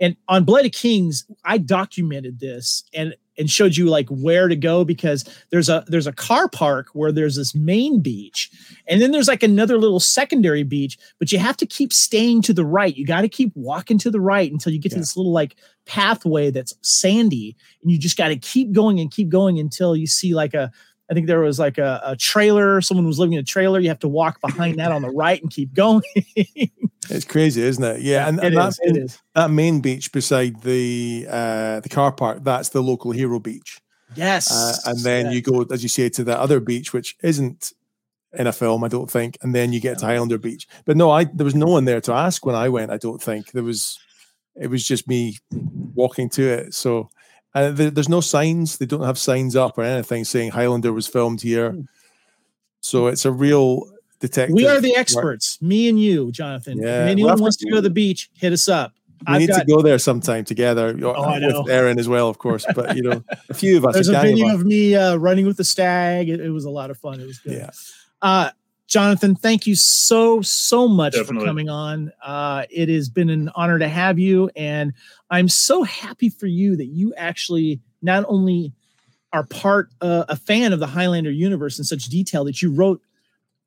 And 0.00 0.16
on 0.28 0.44
Blood 0.44 0.64
of 0.64 0.72
Kings, 0.72 1.26
I 1.44 1.58
documented 1.58 2.40
this, 2.40 2.84
and 2.94 3.14
and 3.40 3.50
showed 3.50 3.74
you 3.74 3.86
like 3.86 4.08
where 4.10 4.48
to 4.48 4.54
go 4.54 4.84
because 4.84 5.24
there's 5.50 5.70
a 5.70 5.82
there's 5.88 6.06
a 6.06 6.12
car 6.12 6.46
park 6.48 6.88
where 6.92 7.10
there's 7.10 7.36
this 7.36 7.54
main 7.54 8.00
beach 8.00 8.50
and 8.86 9.00
then 9.00 9.12
there's 9.12 9.28
like 9.28 9.42
another 9.42 9.78
little 9.78 9.98
secondary 9.98 10.62
beach 10.62 10.98
but 11.18 11.32
you 11.32 11.38
have 11.38 11.56
to 11.56 11.64
keep 11.64 11.92
staying 11.92 12.42
to 12.42 12.52
the 12.52 12.66
right 12.66 12.96
you 12.96 13.06
got 13.06 13.22
to 13.22 13.28
keep 13.28 13.50
walking 13.54 13.96
to 13.96 14.10
the 14.10 14.20
right 14.20 14.52
until 14.52 14.72
you 14.72 14.78
get 14.78 14.92
yeah. 14.92 14.96
to 14.96 15.00
this 15.00 15.16
little 15.16 15.32
like 15.32 15.56
pathway 15.86 16.50
that's 16.50 16.74
sandy 16.82 17.56
and 17.82 17.90
you 17.90 17.98
just 17.98 18.18
got 18.18 18.28
to 18.28 18.36
keep 18.36 18.72
going 18.72 19.00
and 19.00 19.10
keep 19.10 19.30
going 19.30 19.58
until 19.58 19.96
you 19.96 20.06
see 20.06 20.34
like 20.34 20.52
a 20.52 20.70
I 21.10 21.14
think 21.14 21.26
there 21.26 21.40
was 21.40 21.58
like 21.58 21.76
a, 21.78 22.00
a, 22.04 22.16
trailer. 22.16 22.80
Someone 22.80 23.06
was 23.06 23.18
living 23.18 23.32
in 23.32 23.40
a 23.40 23.44
trailer. 23.44 23.80
You 23.80 23.88
have 23.88 23.98
to 24.00 24.08
walk 24.08 24.40
behind 24.40 24.78
that 24.78 24.92
on 24.92 25.02
the 25.02 25.10
right 25.10 25.42
and 25.42 25.50
keep 25.50 25.74
going. 25.74 26.02
it's 26.14 27.24
crazy, 27.24 27.62
isn't 27.62 27.82
it? 27.82 28.02
Yeah, 28.02 28.28
and, 28.28 28.38
and 28.38 28.54
it 28.54 28.56
that, 28.56 28.68
is, 28.68 28.80
it 28.82 28.96
is. 28.96 29.22
that 29.34 29.50
main 29.50 29.80
beach 29.80 30.12
beside 30.12 30.62
the 30.62 31.26
uh, 31.28 31.80
the 31.80 31.88
car 31.88 32.12
park. 32.12 32.44
That's 32.44 32.68
the 32.68 32.82
local 32.82 33.10
hero 33.10 33.40
beach. 33.40 33.80
Yes, 34.14 34.52
uh, 34.52 34.90
and 34.90 35.00
then 35.00 35.26
yes. 35.26 35.34
you 35.34 35.42
go, 35.42 35.62
as 35.72 35.82
you 35.82 35.88
say, 35.88 36.08
to 36.10 36.22
the 36.22 36.38
other 36.38 36.60
beach, 36.60 36.92
which 36.92 37.16
isn't 37.22 37.72
in 38.32 38.46
a 38.46 38.52
film, 38.52 38.84
I 38.84 38.88
don't 38.88 39.10
think. 39.10 39.36
And 39.42 39.54
then 39.54 39.72
you 39.72 39.80
get 39.80 39.98
to 39.98 40.06
Highlander 40.06 40.38
Beach. 40.38 40.68
But 40.84 40.96
no, 40.96 41.10
I 41.10 41.24
there 41.24 41.44
was 41.44 41.54
no 41.54 41.66
one 41.66 41.84
there 41.84 42.00
to 42.02 42.12
ask 42.12 42.46
when 42.46 42.54
I 42.54 42.68
went. 42.68 42.92
I 42.92 42.98
don't 42.98 43.22
think 43.22 43.52
there 43.52 43.64
was. 43.64 43.98
It 44.56 44.68
was 44.68 44.84
just 44.84 45.08
me 45.08 45.38
walking 45.94 46.28
to 46.30 46.42
it. 46.42 46.74
So 46.74 47.08
and 47.54 47.76
there's 47.76 48.08
no 48.08 48.20
signs. 48.20 48.78
They 48.78 48.86
don't 48.86 49.04
have 49.04 49.18
signs 49.18 49.56
up 49.56 49.78
or 49.78 49.82
anything 49.82 50.24
saying 50.24 50.50
Highlander 50.52 50.92
was 50.92 51.06
filmed 51.06 51.42
here. 51.42 51.72
Hmm. 51.72 51.80
So 52.80 53.08
it's 53.08 53.24
a 53.24 53.32
real 53.32 53.90
detective. 54.20 54.54
We 54.54 54.66
are 54.66 54.80
the 54.80 54.96
experts, 54.96 55.58
work. 55.60 55.68
me 55.68 55.88
and 55.88 56.00
you, 56.00 56.32
Jonathan. 56.32 56.78
Yeah. 56.78 57.04
If 57.04 57.10
anyone 57.10 57.40
wants 57.40 57.56
to 57.58 57.70
go 57.70 57.76
to 57.76 57.82
the 57.82 57.90
beach, 57.90 58.30
hit 58.34 58.52
us 58.52 58.68
up. 58.68 58.92
We 59.26 59.34
I've 59.34 59.40
need 59.40 59.48
got, 59.48 59.58
to 59.60 59.66
go 59.66 59.82
there 59.82 59.98
sometime 59.98 60.46
together 60.46 60.98
oh, 61.02 61.58
with 61.62 61.68
Erin 61.68 61.98
as 61.98 62.08
well, 62.08 62.28
of 62.28 62.38
course. 62.38 62.64
But 62.74 62.96
you 62.96 63.02
know, 63.02 63.22
a 63.50 63.54
few 63.54 63.76
of 63.76 63.84
us. 63.84 63.92
There's 63.92 64.08
a, 64.08 64.18
a 64.18 64.22
video 64.22 64.54
of, 64.54 64.60
of 64.60 64.66
me 64.66 64.94
uh, 64.94 65.16
running 65.16 65.44
with 65.46 65.58
the 65.58 65.64
stag. 65.64 66.30
It, 66.30 66.40
it, 66.40 66.48
was 66.48 66.64
a 66.64 66.70
lot 66.70 66.90
of 66.90 66.96
fun. 66.96 67.20
It 67.20 67.26
was 67.26 67.38
good. 67.38 67.52
Yeah. 67.52 67.70
Uh, 68.22 68.50
Jonathan, 68.90 69.36
thank 69.36 69.68
you 69.68 69.76
so, 69.76 70.42
so 70.42 70.88
much 70.88 71.12
Definitely. 71.12 71.38
for 71.38 71.46
coming 71.46 71.68
on. 71.68 72.10
Uh, 72.22 72.64
it 72.70 72.88
has 72.88 73.08
been 73.08 73.30
an 73.30 73.48
honor 73.54 73.78
to 73.78 73.88
have 73.88 74.18
you. 74.18 74.50
And 74.56 74.92
I'm 75.30 75.48
so 75.48 75.84
happy 75.84 76.28
for 76.28 76.48
you 76.48 76.76
that 76.76 76.86
you 76.86 77.14
actually 77.14 77.80
not 78.02 78.24
only 78.26 78.72
are 79.32 79.44
part, 79.44 79.90
uh, 80.00 80.24
a 80.28 80.34
fan 80.34 80.72
of 80.72 80.80
the 80.80 80.88
Highlander 80.88 81.30
universe 81.30 81.78
in 81.78 81.84
such 81.84 82.06
detail 82.06 82.44
that 82.44 82.60
you 82.60 82.72
wrote 82.72 83.00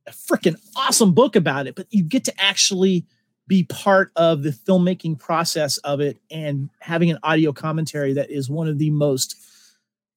a 0.07 0.11
freaking 0.11 0.57
awesome 0.75 1.13
book 1.13 1.37
about 1.37 1.67
it, 1.67 1.75
but 1.75 1.87
you 1.89 2.03
get 2.03 2.25
to 2.25 2.41
actually 2.41 3.05
be 3.47 3.63
part 3.63 4.11
of 4.17 4.43
the 4.43 4.49
filmmaking 4.49 5.17
process 5.17 5.77
of 5.79 6.01
it 6.01 6.17
and 6.31 6.69
having 6.81 7.09
an 7.09 7.19
audio 7.23 7.53
commentary 7.53 8.11
that 8.11 8.29
is 8.29 8.49
one 8.49 8.67
of 8.67 8.77
the 8.77 8.89
most 8.89 9.37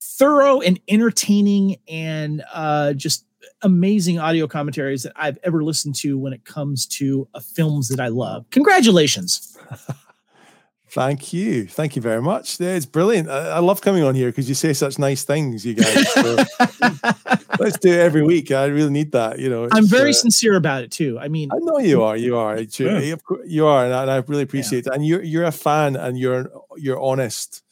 thorough 0.01 0.61
and 0.61 0.81
entertaining 0.89 1.77
and 1.89 2.43
uh, 2.53 2.93
just 2.93 3.26
amazing 3.67 4.19
audio 4.19 4.47
commentaries 4.47 5.03
that 5.03 5.13
I've 5.17 5.39
ever 5.43 5.63
listened 5.63 5.97
to 5.97 6.17
when 6.17 6.33
it 6.33 6.45
comes 6.45 6.87
to 6.87 7.29
uh, 7.35 7.41
films 7.41 7.89
that 7.89 8.01
I 8.01 8.09
love. 8.09 8.47
Congratulations. 8.51 9.59
Thank 10.89 11.33
you. 11.33 11.67
Thank 11.67 11.97
you 11.97 12.01
very 12.01 12.23
much. 12.23 12.61
It's 12.61 12.87
brilliant. 12.87 13.29
I, 13.29 13.49
I 13.49 13.59
love 13.59 13.83
coming 13.83 14.05
on 14.05 14.15
here 14.15 14.29
because 14.29 14.49
you 14.49 14.55
say 14.55 14.73
such 14.73 14.99
nice 14.99 15.25
things, 15.25 15.67
you 15.67 15.75
guys. 15.75 16.13
So 16.15 16.37
let's 17.59 17.79
do 17.79 17.93
it 17.93 17.99
every 17.99 18.23
week. 18.23 18.53
I 18.53 18.67
really 18.67 18.91
need 18.91 19.13
that. 19.13 19.41
You 19.41 19.51
know, 19.51 19.69
I'm 19.73 19.85
very 19.85 20.11
uh, 20.11 20.15
sincere 20.15 20.55
about 20.55 20.85
it 20.85 20.93
too. 20.93 21.19
I 21.19 21.29
mean, 21.29 21.51
I 21.53 21.59
know 21.59 21.81
you 21.81 22.03
are. 22.03 22.17
You 22.17 22.37
are. 22.37 22.59
Yeah. 22.59 23.17
You 23.45 23.67
are, 23.67 23.85
and 23.85 23.93
I, 23.93 24.03
and 24.03 24.11
I 24.11 24.17
really 24.19 24.45
appreciate 24.45 24.87
yeah. 24.87 24.93
it. 24.93 24.95
And 24.95 25.07
you're 25.07 25.23
you're 25.23 25.45
a 25.45 25.53
fan, 25.53 25.97
and 25.97 26.17
you're 26.17 26.51
you're 26.77 27.01
honest 27.01 27.63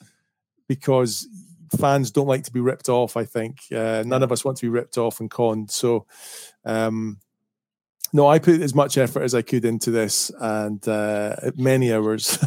because 0.66 1.26
fans 1.78 2.10
don't 2.10 2.26
like 2.26 2.44
to 2.44 2.52
be 2.52 2.60
ripped 2.60 2.88
off. 2.88 3.16
I 3.16 3.24
think 3.24 3.58
uh, 3.74 4.02
none 4.06 4.22
of 4.22 4.32
us 4.32 4.44
want 4.44 4.58
to 4.58 4.66
be 4.66 4.70
ripped 4.70 4.98
off 4.98 5.20
and 5.20 5.30
conned. 5.30 5.70
So, 5.70 6.06
um, 6.64 7.18
no, 8.12 8.28
I 8.28 8.38
put 8.38 8.60
as 8.60 8.74
much 8.74 8.96
effort 8.96 9.22
as 9.22 9.34
I 9.34 9.42
could 9.42 9.64
into 9.64 9.90
this, 9.90 10.30
and 10.40 10.86
uh, 10.86 11.36
many 11.56 11.92
hours, 11.92 12.38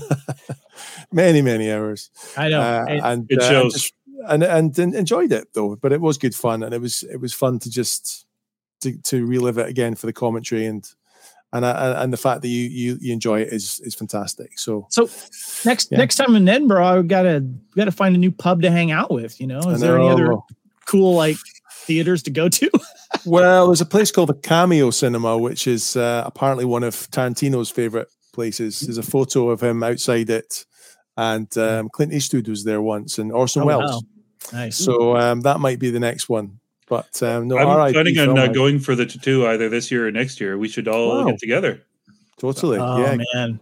many 1.11 1.41
many 1.41 1.71
hours. 1.71 2.09
I 2.37 2.49
know, 2.49 2.61
uh, 2.61 2.85
and 2.87 3.25
it 3.29 3.41
uh, 3.41 3.49
shows. 3.49 3.91
And, 4.29 4.43
and, 4.43 4.77
and 4.79 4.95
enjoyed 4.95 5.31
it 5.31 5.53
though, 5.53 5.75
but 5.75 5.93
it 5.93 6.01
was 6.01 6.17
good 6.17 6.35
fun, 6.35 6.63
and 6.63 6.73
it 6.73 6.81
was 6.81 7.03
it 7.03 7.17
was 7.17 7.33
fun 7.33 7.59
to 7.59 7.69
just 7.69 8.25
to, 8.81 8.97
to 9.03 9.25
relive 9.25 9.57
it 9.57 9.69
again 9.69 9.95
for 9.95 10.05
the 10.05 10.13
commentary 10.13 10.65
and 10.65 10.89
and 11.57 11.65
uh, 11.65 11.95
and 11.97 12.13
the 12.13 12.17
fact 12.17 12.41
that 12.43 12.47
you 12.49 12.63
you 12.63 12.97
you 13.01 13.13
enjoy 13.13 13.41
it 13.41 13.51
is 13.51 13.79
is 13.81 13.95
fantastic. 13.95 14.59
So 14.59 14.87
so 14.89 15.09
next 15.65 15.91
yeah. 15.91 15.97
next 15.97 16.15
time 16.15 16.35
in 16.35 16.47
Edinburgh, 16.47 16.85
I 16.85 17.01
gotta 17.01 17.45
gotta 17.75 17.91
find 17.91 18.15
a 18.15 18.19
new 18.19 18.31
pub 18.31 18.61
to 18.61 18.71
hang 18.71 18.91
out 18.91 19.11
with. 19.11 19.39
You 19.41 19.47
know, 19.47 19.59
is 19.59 19.81
there 19.81 19.97
any 19.97 20.07
other 20.07 20.35
cool 20.85 21.15
like 21.15 21.37
theaters 21.71 22.23
to 22.23 22.31
go 22.31 22.47
to? 22.47 22.69
well, 23.25 23.67
there's 23.67 23.81
a 23.81 23.85
place 23.85 24.11
called 24.11 24.29
the 24.29 24.35
Cameo 24.35 24.91
Cinema, 24.91 25.37
which 25.37 25.67
is 25.67 25.95
uh, 25.95 26.23
apparently 26.25 26.65
one 26.65 26.83
of 26.83 26.93
Tarantino's 27.11 27.71
favorite 27.71 28.09
places. 28.33 28.81
There's 28.81 28.99
a 28.99 29.03
photo 29.03 29.49
of 29.49 29.61
him 29.61 29.81
outside 29.81 30.29
it, 30.29 30.65
and 31.17 31.55
um, 31.57 31.89
Clint 31.89 32.13
Eastwood 32.13 32.47
was 32.47 32.63
there 32.63 32.81
once, 32.81 33.17
and 33.17 33.31
Orson 33.31 33.63
oh, 33.63 33.65
Welles. 33.65 33.91
Wow. 33.91 34.01
Nice. 34.53 34.77
So 34.77 35.17
um, 35.17 35.41
that 35.41 35.59
might 35.59 35.79
be 35.79 35.89
the 35.89 35.99
next 35.99 36.29
one. 36.29 36.59
But 36.87 37.21
um, 37.21 37.49
no, 37.49 37.57
I'm 37.57 37.93
planning 37.93 38.17
on 38.17 38.37
uh, 38.37 38.47
going 38.47 38.79
for 38.79 38.95
the 38.95 39.05
tattoo 39.05 39.45
either 39.47 39.67
this 39.67 39.91
year 39.91 40.07
or 40.07 40.11
next 40.11 40.39
year. 40.39 40.57
We 40.57 40.69
should 40.69 40.87
all 40.87 41.09
wow. 41.09 41.25
get 41.25 41.39
together. 41.39 41.83
Totally. 42.39 42.79
Oh 42.79 42.97
yeah. 42.97 43.17
man. 43.33 43.59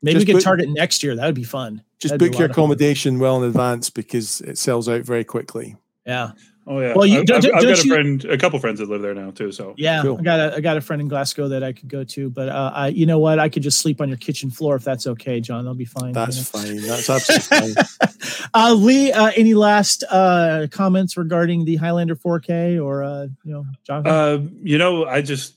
Maybe 0.00 0.14
just 0.14 0.22
we 0.22 0.26
can 0.26 0.36
book, 0.36 0.44
target 0.44 0.68
next 0.68 1.02
year. 1.02 1.16
That 1.16 1.26
would 1.26 1.34
be 1.34 1.42
fun. 1.42 1.82
Just 1.98 2.12
That'd 2.12 2.30
book 2.30 2.38
your 2.38 2.48
accommodation 2.48 3.18
well 3.18 3.42
in 3.42 3.48
advance 3.48 3.90
because 3.90 4.40
it 4.42 4.56
sells 4.58 4.88
out 4.88 5.02
very 5.02 5.24
quickly. 5.24 5.76
Yeah. 6.06 6.32
Oh 6.70 6.80
yeah. 6.80 6.92
Well, 6.94 7.06
you, 7.06 7.20
I've, 7.20 7.30
I've 7.30 7.62
got 7.62 7.64
a 7.64 7.76
friend, 7.76 8.24
a 8.26 8.36
couple 8.36 8.58
friends 8.58 8.78
that 8.80 8.90
live 8.90 9.00
there 9.00 9.14
now 9.14 9.30
too. 9.30 9.50
So 9.52 9.74
yeah, 9.78 10.02
cool. 10.02 10.18
I 10.18 10.22
got 10.22 10.38
a 10.38 10.56
I 10.56 10.60
got 10.60 10.76
a 10.76 10.82
friend 10.82 11.00
in 11.00 11.08
Glasgow 11.08 11.48
that 11.48 11.64
I 11.64 11.72
could 11.72 11.88
go 11.88 12.04
to, 12.04 12.28
but 12.28 12.50
uh, 12.50 12.72
I, 12.74 12.88
you 12.88 13.06
know 13.06 13.18
what? 13.18 13.38
I 13.38 13.48
could 13.48 13.62
just 13.62 13.80
sleep 13.80 14.02
on 14.02 14.08
your 14.08 14.18
kitchen 14.18 14.50
floor 14.50 14.76
if 14.76 14.84
that's 14.84 15.06
okay, 15.06 15.40
John. 15.40 15.64
That'll 15.64 15.74
be 15.74 15.86
fine. 15.86 16.12
That's 16.12 16.36
you 16.36 16.42
know? 16.42 16.66
fine. 16.66 16.82
That's 16.86 17.08
absolutely 17.08 17.74
fine. 17.74 18.50
uh, 18.54 18.74
Lee, 18.74 19.12
uh, 19.12 19.32
any 19.34 19.54
last 19.54 20.04
uh, 20.10 20.66
comments 20.70 21.16
regarding 21.16 21.64
the 21.64 21.76
Highlander 21.76 22.16
4K 22.16 22.84
or 22.84 23.02
uh, 23.02 23.28
you 23.44 23.52
know, 23.52 23.64
John? 23.84 24.06
Uh, 24.06 24.46
you 24.62 24.76
know, 24.76 25.06
I 25.06 25.22
just 25.22 25.54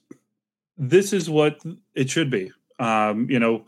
this 0.77 1.11
is 1.11 1.29
what 1.29 1.61
it 1.93 2.09
should 2.09 2.29
be. 2.29 2.53
Um, 2.79 3.29
you 3.29 3.39
know, 3.39 3.65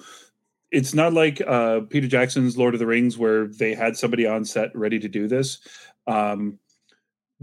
it's 0.72 0.94
not 0.94 1.12
like 1.12 1.42
uh, 1.46 1.82
Peter 1.90 2.08
Jackson's 2.08 2.58
Lord 2.58 2.74
of 2.74 2.80
the 2.80 2.88
Rings 2.88 3.18
where 3.18 3.48
they 3.48 3.76
had 3.76 3.98
somebody 3.98 4.26
on 4.26 4.46
set 4.46 4.74
ready 4.74 4.98
to 5.00 5.10
do 5.10 5.28
this. 5.28 5.60
Um, 6.08 6.60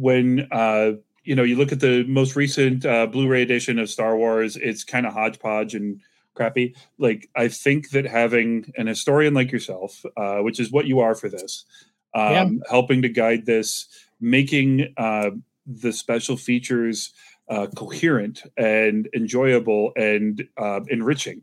when 0.00 0.48
uh, 0.50 0.92
you 1.24 1.34
know 1.34 1.42
you 1.42 1.56
look 1.56 1.72
at 1.72 1.80
the 1.80 2.04
most 2.04 2.34
recent 2.34 2.86
uh, 2.86 3.06
Blu-ray 3.06 3.42
edition 3.42 3.78
of 3.78 3.90
Star 3.90 4.16
Wars, 4.16 4.56
it's 4.56 4.82
kind 4.82 5.06
of 5.06 5.12
hodgepodge 5.12 5.74
and 5.74 6.00
crappy. 6.34 6.74
Like 6.98 7.28
I 7.36 7.48
think 7.48 7.90
that 7.90 8.06
having 8.06 8.72
an 8.76 8.86
historian 8.86 9.34
like 9.34 9.52
yourself, 9.52 10.04
uh, 10.16 10.38
which 10.38 10.58
is 10.58 10.72
what 10.72 10.86
you 10.86 11.00
are 11.00 11.14
for 11.14 11.28
this, 11.28 11.66
um, 12.14 12.32
yeah. 12.32 12.48
helping 12.70 13.02
to 13.02 13.08
guide 13.08 13.44
this, 13.44 13.88
making 14.20 14.94
uh, 14.96 15.30
the 15.66 15.92
special 15.92 16.36
features 16.36 17.12
uh, 17.50 17.66
coherent 17.76 18.42
and 18.56 19.08
enjoyable 19.14 19.92
and 19.96 20.48
uh, 20.56 20.80
enriching. 20.88 21.42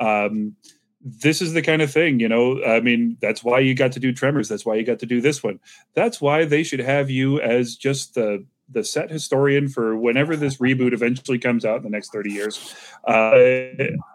Um, 0.00 0.56
this 1.04 1.42
is 1.42 1.52
the 1.52 1.62
kind 1.62 1.82
of 1.82 1.90
thing, 1.90 2.20
you 2.20 2.28
know. 2.28 2.62
I 2.64 2.80
mean, 2.80 3.16
that's 3.20 3.42
why 3.42 3.58
you 3.58 3.74
got 3.74 3.92
to 3.92 4.00
do 4.00 4.12
Tremors. 4.12 4.48
That's 4.48 4.64
why 4.64 4.76
you 4.76 4.84
got 4.84 5.00
to 5.00 5.06
do 5.06 5.20
this 5.20 5.42
one. 5.42 5.58
That's 5.94 6.20
why 6.20 6.44
they 6.44 6.62
should 6.62 6.80
have 6.80 7.10
you 7.10 7.40
as 7.40 7.76
just 7.76 8.14
the 8.14 8.44
the 8.70 8.84
set 8.84 9.10
historian 9.10 9.68
for 9.68 9.96
whenever 9.96 10.34
this 10.34 10.56
reboot 10.56 10.94
eventually 10.94 11.38
comes 11.38 11.64
out 11.64 11.76
in 11.78 11.82
the 11.82 11.90
next 11.90 12.10
30 12.10 12.30
years. 12.30 12.74
Uh, 13.06 13.32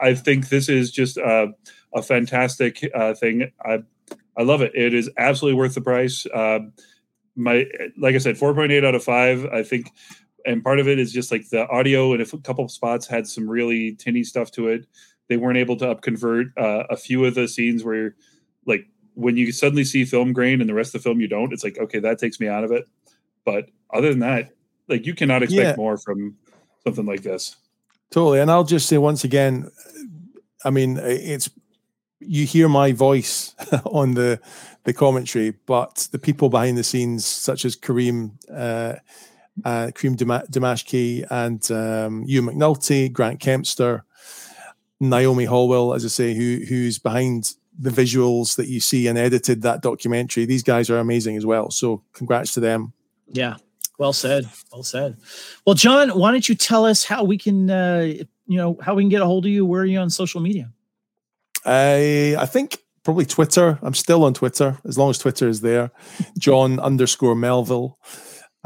I 0.02 0.16
think 0.16 0.50
this 0.50 0.68
is 0.68 0.90
just 0.90 1.18
a 1.18 1.54
fantastic 2.04 2.90
uh, 2.96 3.14
thing. 3.14 3.52
I 3.64 3.84
I 4.38 4.44
love 4.44 4.62
it. 4.62 4.74
It 4.76 4.94
is 4.94 5.10
absolutely 5.18 5.58
worth 5.58 5.76
the 5.76 5.82
price. 5.82 6.26
Uh, 6.26 6.60
my 7.36 7.66
like 7.98 8.16
I 8.16 8.20
said, 8.20 8.38
4.8 8.38 8.86
out 8.86 8.96
of 8.96 9.04
five. 9.04 9.46
I 9.46 9.64
think, 9.64 9.92
and 10.46 10.64
part 10.64 10.80
of 10.80 10.88
it 10.88 11.00
is 11.00 11.12
just 11.12 11.32
like 11.32 11.50
the 11.50 11.68
audio 11.68 12.14
and 12.14 12.22
a 12.22 12.38
couple 12.38 12.68
spots 12.70 13.08
had 13.08 13.28
some 13.28 13.50
really 13.50 13.96
tinny 13.96 14.24
stuff 14.24 14.52
to 14.52 14.70
it 14.70 14.88
they 15.30 15.38
weren't 15.38 15.58
able 15.58 15.78
to 15.78 15.86
upconvert 15.86 16.52
uh, 16.58 16.86
a 16.90 16.98
few 16.98 17.26
of 17.26 17.36
the 17.36 17.48
scenes 17.48 17.84
where 17.84 18.16
like 18.66 18.88
when 19.14 19.38
you 19.38 19.52
suddenly 19.52 19.84
see 19.84 20.06
film 20.06 20.34
grain 20.34 20.62
and 20.62 20.70
the 20.70 20.74
rest 20.74 20.94
of 20.94 21.02
the 21.02 21.10
film 21.10 21.20
you 21.20 21.28
don't 21.28 21.54
it's 21.54 21.64
like 21.64 21.78
okay 21.78 22.00
that 22.00 22.20
takes 22.20 22.40
me 22.40 22.48
out 22.48 22.64
of 22.64 22.72
it. 22.72 22.88
But 23.46 23.70
other 23.94 24.10
than 24.10 24.20
that 24.20 24.52
like 24.88 25.06
you 25.06 25.14
cannot 25.14 25.44
expect 25.44 25.70
yeah. 25.70 25.76
more 25.76 25.98
from 25.98 26.38
something 26.84 27.06
like 27.06 27.24
this. 27.24 27.56
Totally. 28.12 28.40
And 28.40 28.50
i'll 28.52 28.64
just 28.64 28.88
say 28.88 28.98
once 28.98 29.24
again 29.24 29.70
i 30.64 30.70
mean 30.70 30.98
it's 30.98 31.50
you 32.20 32.46
hear 32.46 32.68
my 32.68 32.92
voice 32.92 33.54
on 33.86 34.14
the 34.14 34.40
the 34.86 34.94
commentary 34.94 35.52
but 35.66 36.08
the 36.12 36.20
people 36.20 36.50
behind 36.50 36.78
the 36.78 36.84
scenes 36.84 37.26
such 37.26 37.64
as 37.66 37.76
kareem 37.76 38.32
uh, 38.52 38.96
uh, 39.66 39.92
Kareem 39.94 40.16
Damashki 40.16 41.26
and 41.30 41.72
um, 41.72 42.24
Hugh 42.26 42.44
McNulty, 42.44 43.12
Grant 43.12 43.40
Kempster, 43.40 44.04
Naomi 45.00 45.46
Hallwell, 45.46 45.96
as 45.96 46.04
I 46.06 46.08
say, 46.08 46.34
who 46.34 46.66
who's 46.68 47.00
behind 47.00 47.54
the 47.80 47.90
visuals 47.90 48.56
that 48.56 48.68
you 48.68 48.80
see 48.80 49.08
and 49.08 49.18
edited 49.18 49.62
that 49.62 49.82
documentary. 49.82 50.46
These 50.46 50.64
guys 50.64 50.90
are 50.90 50.98
amazing 50.98 51.38
as 51.38 51.46
well. 51.46 51.70
So 51.70 52.02
congrats 52.14 52.54
to 52.56 52.60
them. 52.60 52.94
Yeah. 53.28 53.58
Well 54.00 54.14
said. 54.14 54.48
Well 54.72 54.84
said. 54.84 55.18
Well, 55.66 55.76
John, 55.76 56.10
why 56.10 56.32
don't 56.32 56.48
you 56.48 56.56
tell 56.56 56.86
us 56.86 57.04
how 57.04 57.24
we 57.24 57.38
can, 57.38 57.70
uh, 57.70 58.14
you 58.48 58.58
know, 58.58 58.78
how 58.82 58.96
we 58.96 59.04
can 59.04 59.10
get 59.10 59.22
a 59.22 59.26
hold 59.26 59.46
of 59.46 59.52
you? 59.52 59.66
Where 59.66 59.82
are 59.82 59.86
you 59.86 60.00
on 60.00 60.10
social 60.10 60.42
media? 60.42 60.72
I 61.66 62.36
I 62.38 62.46
think 62.46 62.80
probably 63.04 63.26
Twitter. 63.26 63.80
I'm 63.82 63.94
still 63.94 64.24
on 64.24 64.34
Twitter 64.34 64.78
as 64.86 64.98
long 64.98 65.10
as 65.10 65.18
Twitter 65.18 65.48
is 65.48 65.62
there. 65.62 65.92
John 66.38 66.80
underscore 66.90 67.36
Melville 67.36 67.98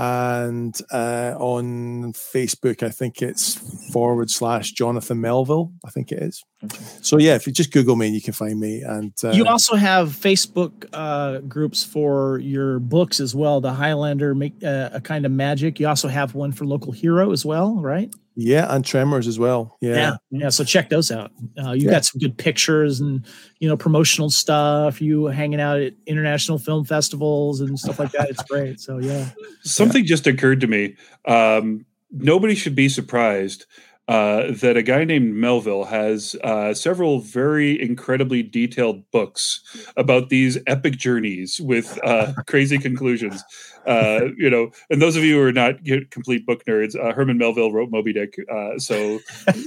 and 0.01 0.75
uh, 0.91 1.35
on 1.37 2.11
Facebook, 2.13 2.81
I 2.81 2.89
think 2.89 3.21
it's 3.21 3.53
forward 3.91 4.31
slash 4.31 4.71
Jonathan 4.71 5.21
Melville. 5.21 5.71
I 5.85 5.91
think 5.91 6.11
it 6.11 6.23
is. 6.23 6.43
Okay. 6.63 6.83
So 7.03 7.19
yeah, 7.19 7.35
if 7.35 7.45
you 7.45 7.53
just 7.53 7.71
Google 7.71 7.95
me, 7.95 8.07
you 8.07 8.19
can 8.19 8.33
find 8.33 8.59
me. 8.59 8.81
And 8.81 9.13
uh, 9.23 9.29
you 9.29 9.45
also 9.45 9.75
have 9.75 10.09
Facebook 10.09 10.87
uh, 10.91 11.41
groups 11.41 11.83
for 11.83 12.39
your 12.39 12.79
books 12.79 13.19
as 13.19 13.35
well. 13.35 13.61
The 13.61 13.73
Highlander 13.73 14.33
make 14.33 14.63
uh, 14.63 14.89
a 14.91 15.01
kind 15.01 15.23
of 15.23 15.31
magic. 15.31 15.79
You 15.79 15.87
also 15.87 16.07
have 16.07 16.33
one 16.33 16.51
for 16.51 16.65
local 16.65 16.91
hero 16.91 17.31
as 17.31 17.45
well, 17.45 17.75
right? 17.75 18.11
Yeah, 18.35 18.67
on 18.67 18.81
Tremors 18.83 19.27
as 19.27 19.37
well. 19.37 19.77
Yeah, 19.81 19.95
yeah. 19.95 20.15
yeah 20.31 20.49
so 20.49 20.63
check 20.63 20.89
those 20.89 21.11
out. 21.11 21.31
Uh, 21.61 21.71
you 21.71 21.85
yeah. 21.85 21.91
got 21.91 22.05
some 22.05 22.19
good 22.19 22.37
pictures 22.37 23.01
and 23.01 23.25
you 23.59 23.67
know 23.67 23.75
promotional 23.75 24.29
stuff. 24.29 25.01
You 25.01 25.25
hanging 25.25 25.59
out 25.59 25.79
at 25.79 25.93
international 26.05 26.57
film 26.57 26.85
festivals 26.85 27.59
and 27.59 27.77
stuff 27.77 27.99
like 27.99 28.11
that. 28.11 28.29
It's 28.29 28.43
great. 28.43 28.79
So 28.79 28.99
yeah. 28.99 29.29
Something 29.63 30.03
yeah. 30.03 30.09
just 30.09 30.27
occurred 30.27 30.61
to 30.61 30.67
me. 30.67 30.95
Um, 31.25 31.85
nobody 32.11 32.55
should 32.55 32.75
be 32.75 32.89
surprised 32.89 33.65
uh, 34.07 34.51
that 34.51 34.75
a 34.75 34.83
guy 34.83 35.03
named 35.03 35.33
Melville 35.35 35.85
has 35.85 36.35
uh, 36.43 36.73
several 36.73 37.19
very 37.19 37.81
incredibly 37.81 38.43
detailed 38.43 39.09
books 39.11 39.61
about 39.95 40.29
these 40.29 40.57
epic 40.67 40.97
journeys 40.97 41.61
with 41.61 41.99
uh, 42.03 42.33
crazy 42.47 42.77
conclusions. 42.77 43.43
Uh, 43.87 44.27
you 44.37 44.49
know, 44.49 44.69
and 44.89 45.01
those 45.01 45.15
of 45.15 45.23
you 45.23 45.35
who 45.35 45.47
are 45.47 45.51
not 45.51 45.75
complete 46.11 46.45
book 46.45 46.63
nerds, 46.65 46.95
uh, 46.95 47.13
Herman 47.13 47.37
Melville 47.37 47.71
wrote 47.71 47.89
Moby 47.89 48.13
Dick. 48.13 48.35
so, 48.77 49.19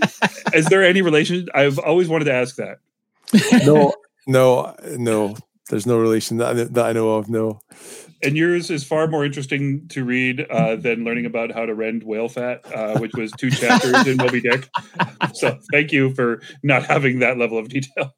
is 0.52 0.66
there 0.66 0.84
any 0.84 1.02
relation? 1.02 1.48
I've 1.54 1.78
always 1.78 2.08
wanted 2.08 2.26
to 2.26 2.34
ask 2.34 2.56
that. 2.56 2.78
No, 3.64 3.92
no, 4.26 4.76
no. 4.96 5.36
There's 5.70 5.86
no 5.86 5.98
relation 5.98 6.36
that 6.36 6.48
I, 6.48 6.64
that 6.64 6.86
I 6.86 6.92
know 6.92 7.12
of. 7.12 7.30
No 7.30 7.60
and 8.24 8.36
yours 8.36 8.70
is 8.70 8.84
far 8.84 9.06
more 9.06 9.24
interesting 9.24 9.86
to 9.88 10.04
read 10.04 10.40
uh, 10.50 10.76
than 10.76 11.04
learning 11.04 11.26
about 11.26 11.52
how 11.52 11.66
to 11.66 11.74
rend 11.74 12.02
whale 12.02 12.28
fat, 12.28 12.64
uh, 12.74 12.98
which 12.98 13.12
was 13.14 13.30
two 13.32 13.50
chapters 13.50 14.06
in 14.06 14.16
Moby 14.16 14.40
Dick. 14.40 14.68
So 15.34 15.58
thank 15.72 15.90
you 15.90 16.14
for 16.14 16.42
not 16.62 16.84
having 16.84 17.18
that 17.20 17.38
level 17.38 17.58
of 17.58 17.68
detail. 17.68 18.14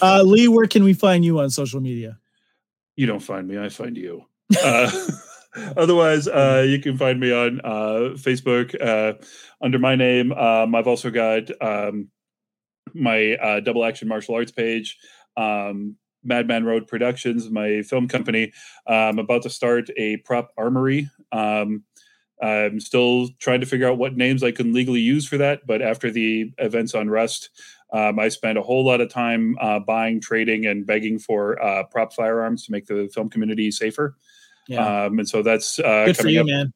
Uh, 0.00 0.22
Lee, 0.22 0.46
where 0.48 0.66
can 0.66 0.84
we 0.84 0.92
find 0.92 1.24
you 1.24 1.40
on 1.40 1.50
social 1.50 1.80
media? 1.80 2.18
You 2.94 3.06
don't 3.06 3.20
find 3.20 3.48
me; 3.48 3.58
I 3.58 3.68
find 3.68 3.96
you. 3.96 4.26
Uh, 4.62 4.90
otherwise, 5.76 6.28
uh, 6.28 6.64
you 6.68 6.78
can 6.78 6.96
find 6.96 7.18
me 7.18 7.32
on 7.32 7.60
uh, 7.64 8.14
Facebook 8.14 8.78
under 9.60 9.78
my 9.78 9.96
name. 9.96 10.32
Um, 10.32 10.74
I've 10.74 10.86
also 10.86 11.10
got 11.10 11.50
um, 11.60 12.08
my 12.92 13.60
double 13.64 13.84
action 13.84 14.06
martial 14.06 14.36
arts 14.36 14.52
page. 14.52 14.98
Um, 15.36 15.96
Madman 16.24 16.64
Road 16.64 16.86
Productions, 16.86 17.50
my 17.50 17.82
film 17.82 18.08
company. 18.08 18.52
I'm 18.86 19.18
about 19.18 19.42
to 19.42 19.50
start 19.50 19.90
a 19.96 20.16
prop 20.18 20.52
armory. 20.56 21.08
Um, 21.32 21.84
I'm 22.42 22.80
still 22.80 23.28
trying 23.38 23.60
to 23.60 23.66
figure 23.66 23.88
out 23.88 23.98
what 23.98 24.16
names 24.16 24.42
I 24.42 24.50
can 24.50 24.72
legally 24.72 25.00
use 25.00 25.26
for 25.26 25.38
that. 25.38 25.66
But 25.66 25.82
after 25.82 26.10
the 26.10 26.52
events 26.58 26.94
on 26.94 27.08
Rust, 27.08 27.50
um, 27.92 28.18
I 28.18 28.28
spent 28.28 28.58
a 28.58 28.62
whole 28.62 28.84
lot 28.84 29.00
of 29.00 29.08
time 29.08 29.56
uh, 29.60 29.78
buying, 29.78 30.20
trading, 30.20 30.66
and 30.66 30.84
begging 30.84 31.18
for 31.18 31.62
uh, 31.62 31.84
prop 31.84 32.12
firearms 32.12 32.66
to 32.66 32.72
make 32.72 32.86
the 32.86 33.08
film 33.14 33.30
community 33.30 33.70
safer. 33.70 34.16
Yeah. 34.66 35.04
Um, 35.04 35.18
and 35.18 35.28
so 35.28 35.42
that's 35.42 35.78
uh, 35.78 36.06
good 36.06 36.16
for 36.16 36.28
you, 36.28 36.40
up. 36.40 36.46
man. 36.46 36.72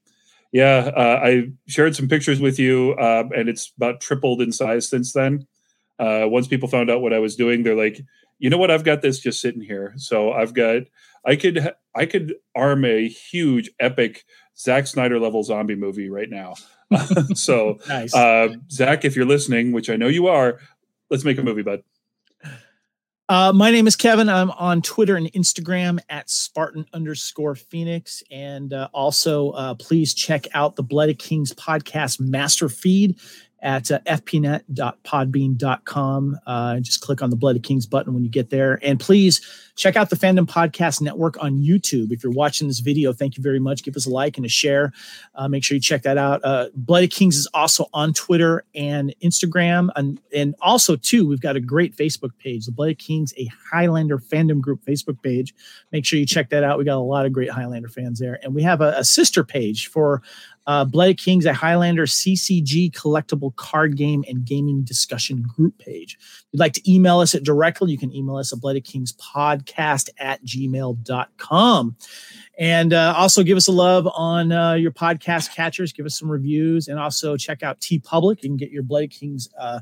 Yeah, 0.53 0.91
uh, 0.97 1.21
I 1.23 1.51
shared 1.67 1.95
some 1.95 2.09
pictures 2.09 2.41
with 2.41 2.59
you, 2.59 2.93
uh, 2.93 3.25
and 3.37 3.49
it's 3.49 3.73
about 3.77 4.01
tripled 4.01 4.41
in 4.41 4.53
size 4.53 4.89
since 4.89 5.13
then. 5.13 5.47
Uh, 5.99 6.25
once 6.27 6.47
people 6.47 6.69
found 6.69 6.89
out 6.91 7.03
what 7.03 7.13
I 7.13 7.19
was 7.19 7.37
doing, 7.37 7.63
they're 7.63 7.75
like, 7.75 8.01
you 8.39 8.51
know 8.51 8.59
what 8.59 8.71
i've 8.71 8.85
got 8.85 9.03
this 9.03 9.19
just 9.19 9.41
sitting 9.41 9.61
here 9.63 9.93
so 9.97 10.33
i've 10.33 10.55
got 10.55 10.83
i 11.25 11.37
could 11.37 11.73
i 11.95 12.07
could 12.07 12.35
arm 12.55 12.85
a 12.85 13.09
huge 13.09 13.71
epic 13.81 14.25
Zack 14.57 14.87
Snyder 14.87 15.21
level 15.21 15.43
zombie 15.43 15.77
movie 15.77 16.11
right 16.11 16.31
now 16.31 16.55
so 17.35 17.79
nice. 17.89 18.15
uh, 18.15 18.49
Zack 18.71 19.05
if 19.05 19.15
you're 19.17 19.27
listening 19.27 19.73
which 19.73 19.91
i 19.91 19.97
know 19.97 20.09
you 20.09 20.27
are 20.27 20.59
let's 21.11 21.25
make 21.25 21.39
a 21.39 21.43
movie 21.43 21.63
bud 21.63 21.83
uh, 23.31 23.53
my 23.53 23.71
name 23.71 23.87
is 23.87 23.95
Kevin. 23.95 24.31
I'm 24.31 24.51
on 24.53 24.81
Twitter 24.81 25.15
and 25.15 25.31
Instagram 25.35 25.99
at 26.09 26.31
Spartan 26.31 26.87
underscore 26.95 27.55
Phoenix. 27.55 28.23
And 28.31 28.73
uh, 28.73 28.89
also, 28.95 29.51
uh, 29.51 29.75
please 29.75 30.15
check 30.15 30.47
out 30.55 30.77
the 30.77 30.83
Blood 30.83 31.11
of 31.11 31.19
Kings 31.19 31.53
podcast 31.53 32.21
master 32.21 32.71
feed 32.71 33.19
at 33.61 33.91
uh, 33.91 33.99
fpnet.podbean.com. 34.01 36.39
Uh, 36.47 36.81
just 36.81 37.01
click 37.01 37.23
on 37.23 37.31
the 37.31 37.37
Blood 37.37 37.57
of 37.57 37.63
Kings 37.63 37.87
button 37.87 38.13
when 38.15 38.23
you 38.23 38.31
get 38.31 38.51
there. 38.51 38.79
And 38.83 39.01
please 39.01 39.41
check 39.75 39.97
out 39.97 40.11
the 40.11 40.17
Fandom 40.17 40.47
Podcast 40.47 41.01
Network 41.01 41.43
on 41.43 41.59
YouTube. 41.59 42.13
If 42.13 42.23
you're 42.23 42.33
watching 42.33 42.69
this 42.69 42.81
video, 42.81 43.13
thank 43.13 43.37
you 43.37 43.43
very 43.43 43.59
much. 43.59 43.83
Give 43.83 43.97
us 43.97 44.07
a 44.07 44.11
like 44.11 44.37
and 44.37 44.47
a 44.47 44.49
share. 44.49 44.93
Uh, 45.35 45.49
make 45.49 45.65
sure 45.65 45.75
you 45.75 45.81
check 45.81 46.03
that 46.03 46.19
out. 46.19 46.41
Uh, 46.45 46.69
Blood 46.75 47.03
of 47.05 47.11
Kings 47.11 47.37
is 47.37 47.49
also 47.55 47.87
on 47.93 48.13
Twitter 48.13 48.65
and 48.75 49.15
Instagram. 49.23 49.89
And, 49.97 50.21
and 50.35 50.55
also, 50.61 50.97
too, 50.97 51.29
we've 51.29 51.41
got 51.41 51.57
a 51.57 51.61
great 51.61 51.97
Facebook 51.97 52.37
page, 52.39 52.67
the 52.67 52.73
Blood 52.73 52.91
of 52.91 52.99
Kings, 52.99 53.33
a 53.37 53.49
Highlander 53.73 54.19
fandom 54.19 54.61
group 54.61 54.85
Facebook 54.85 55.23
page. 55.23 55.55
Make 55.93 56.05
sure 56.05 56.19
you 56.19 56.27
check 56.27 56.51
that 56.51 56.65
out. 56.65 56.79
We 56.79 56.85
got 56.85 56.97
a 56.97 57.01
lot 57.01 57.27
of 57.27 57.33
great 57.33 57.51
Highlander 57.51 57.89
fans 57.89 58.19
there. 58.19 58.39
And 58.43 58.55
we 58.55 58.63
have 58.63 58.81
a, 58.81 58.95
a 58.97 59.05
sister 59.05 59.45
page 59.45 59.89
for 59.89 60.23
uh, 60.69 60.85
Blood 60.85 61.09
of 61.09 61.17
Kings, 61.17 61.47
a 61.47 61.55
Highlander 61.55 62.05
CCG 62.05 62.93
collectible 62.93 63.57
card 63.57 63.97
game 63.97 64.23
and 64.29 64.45
gaming 64.45 64.83
discussion 64.83 65.41
group 65.43 65.79
page. 65.79 66.19
If 66.21 66.47
you'd 66.53 66.61
like 66.61 66.75
to 66.75 66.93
email 66.93 67.21
us 67.21 67.35
it 67.35 67.43
directly, 67.43 67.91
you 67.91 67.97
can 67.97 68.15
email 68.15 68.37
us 68.37 68.53
at 68.53 68.61
Blood 68.61 68.77
of 68.77 68.85
Kings 68.85 69.15
podcast 69.15 70.11
at 70.19 70.45
gmail.com. 70.45 71.97
And 72.59 72.93
uh, 72.93 73.15
also 73.17 73.43
give 73.43 73.57
us 73.57 73.69
a 73.69 73.73
love 73.73 74.07
on 74.09 74.53
uh, 74.53 74.75
your 74.75 74.91
podcast 74.91 75.55
catchers. 75.55 75.91
Give 75.91 76.05
us 76.05 76.19
some 76.19 76.31
reviews 76.31 76.89
and 76.89 76.99
also 76.99 77.39
check 77.39 77.63
out 77.63 77.81
TeePublic. 77.81 78.43
You 78.43 78.51
can 78.51 78.59
get 78.59 78.71
your 78.71 78.83
Blood 78.83 79.05
of 79.05 79.11
Kings 79.11 79.49
uh, 79.59 79.81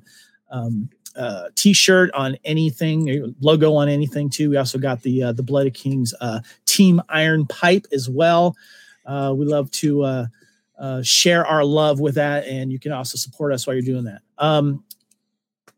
um, 0.52 0.88
uh, 1.16 1.48
t-shirt 1.56 2.12
on 2.12 2.36
anything, 2.44 3.34
logo 3.40 3.74
on 3.74 3.88
anything 3.88 4.30
too. 4.30 4.50
We 4.50 4.56
also 4.56 4.78
got 4.78 5.02
the 5.02 5.24
uh, 5.24 5.32
the 5.32 5.42
Blood 5.42 5.66
of 5.66 5.72
Kings 5.72 6.14
uh, 6.20 6.40
Team 6.64 7.02
Iron 7.08 7.44
Pipe 7.46 7.86
as 7.90 8.08
well. 8.08 8.54
Uh, 9.04 9.34
we 9.36 9.46
love 9.46 9.68
to 9.72 10.28
uh, 10.78 11.02
share 11.02 11.46
our 11.46 11.64
love 11.64 12.00
with 12.00 12.16
that, 12.16 12.46
and 12.46 12.70
you 12.70 12.78
can 12.78 12.92
also 12.92 13.16
support 13.16 13.52
us 13.52 13.66
while 13.66 13.74
you're 13.74 13.82
doing 13.82 14.04
that. 14.04 14.22
Um, 14.38 14.84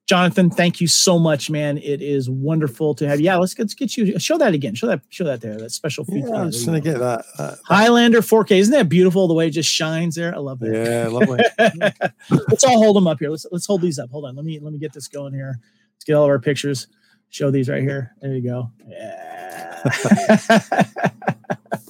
Jonathan, 0.08 0.48
thank 0.48 0.80
you 0.80 0.86
so 0.86 1.18
much, 1.18 1.50
man. 1.50 1.76
It 1.76 2.00
is 2.00 2.30
wonderful 2.30 2.94
to 2.94 3.06
have 3.06 3.20
you. 3.20 3.26
Yeah, 3.26 3.36
let's, 3.36 3.58
let's 3.58 3.74
get 3.74 3.94
you 3.94 4.18
show 4.18 4.38
that 4.38 4.54
again. 4.54 4.74
Show 4.74 4.86
that 4.86 5.02
show 5.10 5.24
that 5.24 5.42
there. 5.42 5.58
That 5.58 5.70
special 5.70 6.06
feature. 6.06 6.28
Yeah, 6.28 6.36
I'm 6.36 6.50
just 6.50 6.64
gonna 6.64 6.80
get 6.80 6.98
that. 6.98 7.26
Uh, 7.38 7.56
Highlander 7.66 8.20
4K. 8.22 8.52
Isn't 8.52 8.72
that 8.72 8.88
beautiful? 8.88 9.28
The 9.28 9.34
way 9.34 9.48
it 9.48 9.50
just 9.50 9.70
shines 9.70 10.14
there. 10.14 10.34
I 10.34 10.38
love 10.38 10.60
that. 10.60 10.72
Yeah, 10.72 11.08
lovely. 11.08 11.40
let's 12.48 12.64
all 12.64 12.82
hold 12.82 12.96
them 12.96 13.06
up 13.06 13.18
here. 13.18 13.28
Let's 13.28 13.44
let's 13.52 13.66
hold 13.66 13.82
these 13.82 13.98
up. 13.98 14.10
Hold 14.10 14.24
on. 14.24 14.34
Let 14.34 14.46
me 14.46 14.58
let 14.60 14.72
me 14.72 14.78
get 14.78 14.94
this 14.94 15.08
going 15.08 15.34
here. 15.34 15.60
Let's 15.96 16.04
get 16.04 16.14
all 16.14 16.24
of 16.24 16.30
our 16.30 16.38
pictures. 16.38 16.86
Show 17.28 17.50
these 17.50 17.68
right 17.68 17.82
here. 17.82 18.14
There 18.22 18.34
you 18.34 18.42
go. 18.42 18.70
Yeah. 18.88 19.82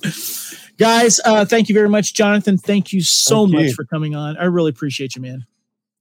Guys, 0.79 1.21
uh, 1.25 1.45
thank 1.45 1.69
you 1.69 1.75
very 1.75 1.89
much. 1.89 2.15
Jonathan, 2.15 2.57
thank 2.57 2.93
you 2.93 3.03
so 3.03 3.45
thank 3.45 3.55
much 3.55 3.65
you. 3.65 3.75
for 3.75 3.85
coming 3.85 4.15
on. 4.15 4.37
I 4.37 4.45
really 4.45 4.71
appreciate 4.71 5.17
you, 5.17 5.23
man. 5.23 5.45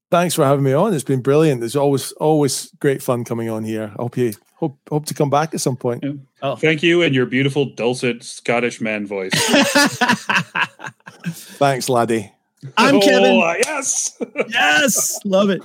Thanks 0.09 0.35
for 0.35 0.45
having 0.45 0.63
me 0.63 0.73
on. 0.73 0.93
It's 0.93 1.03
been 1.03 1.21
brilliant. 1.21 1.59
There's 1.59 1.75
always 1.75 2.11
always 2.13 2.71
great 2.79 3.01
fun 3.01 3.25
coming 3.25 3.49
on 3.49 3.63
here. 3.63 3.91
I 3.97 4.01
hope 4.01 4.15
you 4.17 4.33
hope 4.55 4.79
hope 4.89 5.05
to 5.07 5.13
come 5.13 5.29
back 5.29 5.53
at 5.53 5.59
some 5.59 5.75
point. 5.75 6.03
Yeah. 6.03 6.13
Oh. 6.41 6.55
Thank 6.55 6.83
you 6.83 7.01
and 7.01 7.13
your 7.13 7.25
beautiful 7.25 7.65
dulcet 7.65 8.23
Scottish 8.23 8.79
man 8.79 9.05
voice. 9.05 9.31
Thanks, 11.27 11.89
laddie. 11.89 12.31
I'm 12.77 12.95
oh, 12.95 12.99
Kevin. 12.99 13.41
Uh, 13.41 13.53
yes. 13.65 14.17
yes. 14.49 15.19
Love 15.23 15.49
it. 15.49 15.61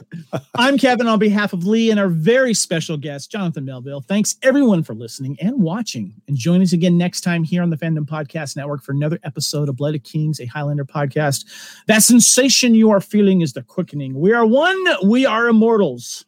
I'm 0.54 0.78
Kevin 0.78 1.06
on 1.06 1.18
behalf 1.18 1.52
of 1.52 1.66
Lee 1.66 1.90
and 1.90 1.98
our 1.98 2.08
very 2.08 2.54
special 2.54 2.96
guest, 2.96 3.30
Jonathan 3.30 3.64
Melville. 3.64 4.02
Thanks 4.02 4.36
everyone 4.42 4.82
for 4.82 4.94
listening 4.94 5.36
and 5.40 5.62
watching. 5.62 6.14
And 6.28 6.36
join 6.36 6.62
us 6.62 6.72
again 6.72 6.96
next 6.96 7.22
time 7.22 7.44
here 7.44 7.62
on 7.62 7.70
the 7.70 7.76
Fandom 7.76 8.06
Podcast 8.06 8.56
Network 8.56 8.82
for 8.82 8.92
another 8.92 9.18
episode 9.24 9.68
of 9.68 9.76
Blood 9.76 9.94
of 9.94 10.02
Kings, 10.02 10.40
a 10.40 10.46
Highlander 10.46 10.84
podcast. 10.84 11.44
That 11.86 12.02
sensation 12.02 12.74
you 12.74 12.90
are 12.90 13.00
feeling 13.00 13.40
is 13.40 13.52
the 13.52 13.62
quickening. 13.62 14.14
We 14.20 14.32
are 14.32 14.46
one, 14.46 14.84
we 15.04 15.26
are 15.26 15.48
immortals. 15.48 16.24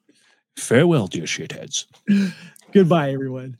Farewell, 0.56 1.06
dear 1.06 1.24
shitheads. 1.24 1.86
Goodbye, 2.72 3.12
everyone. 3.12 3.58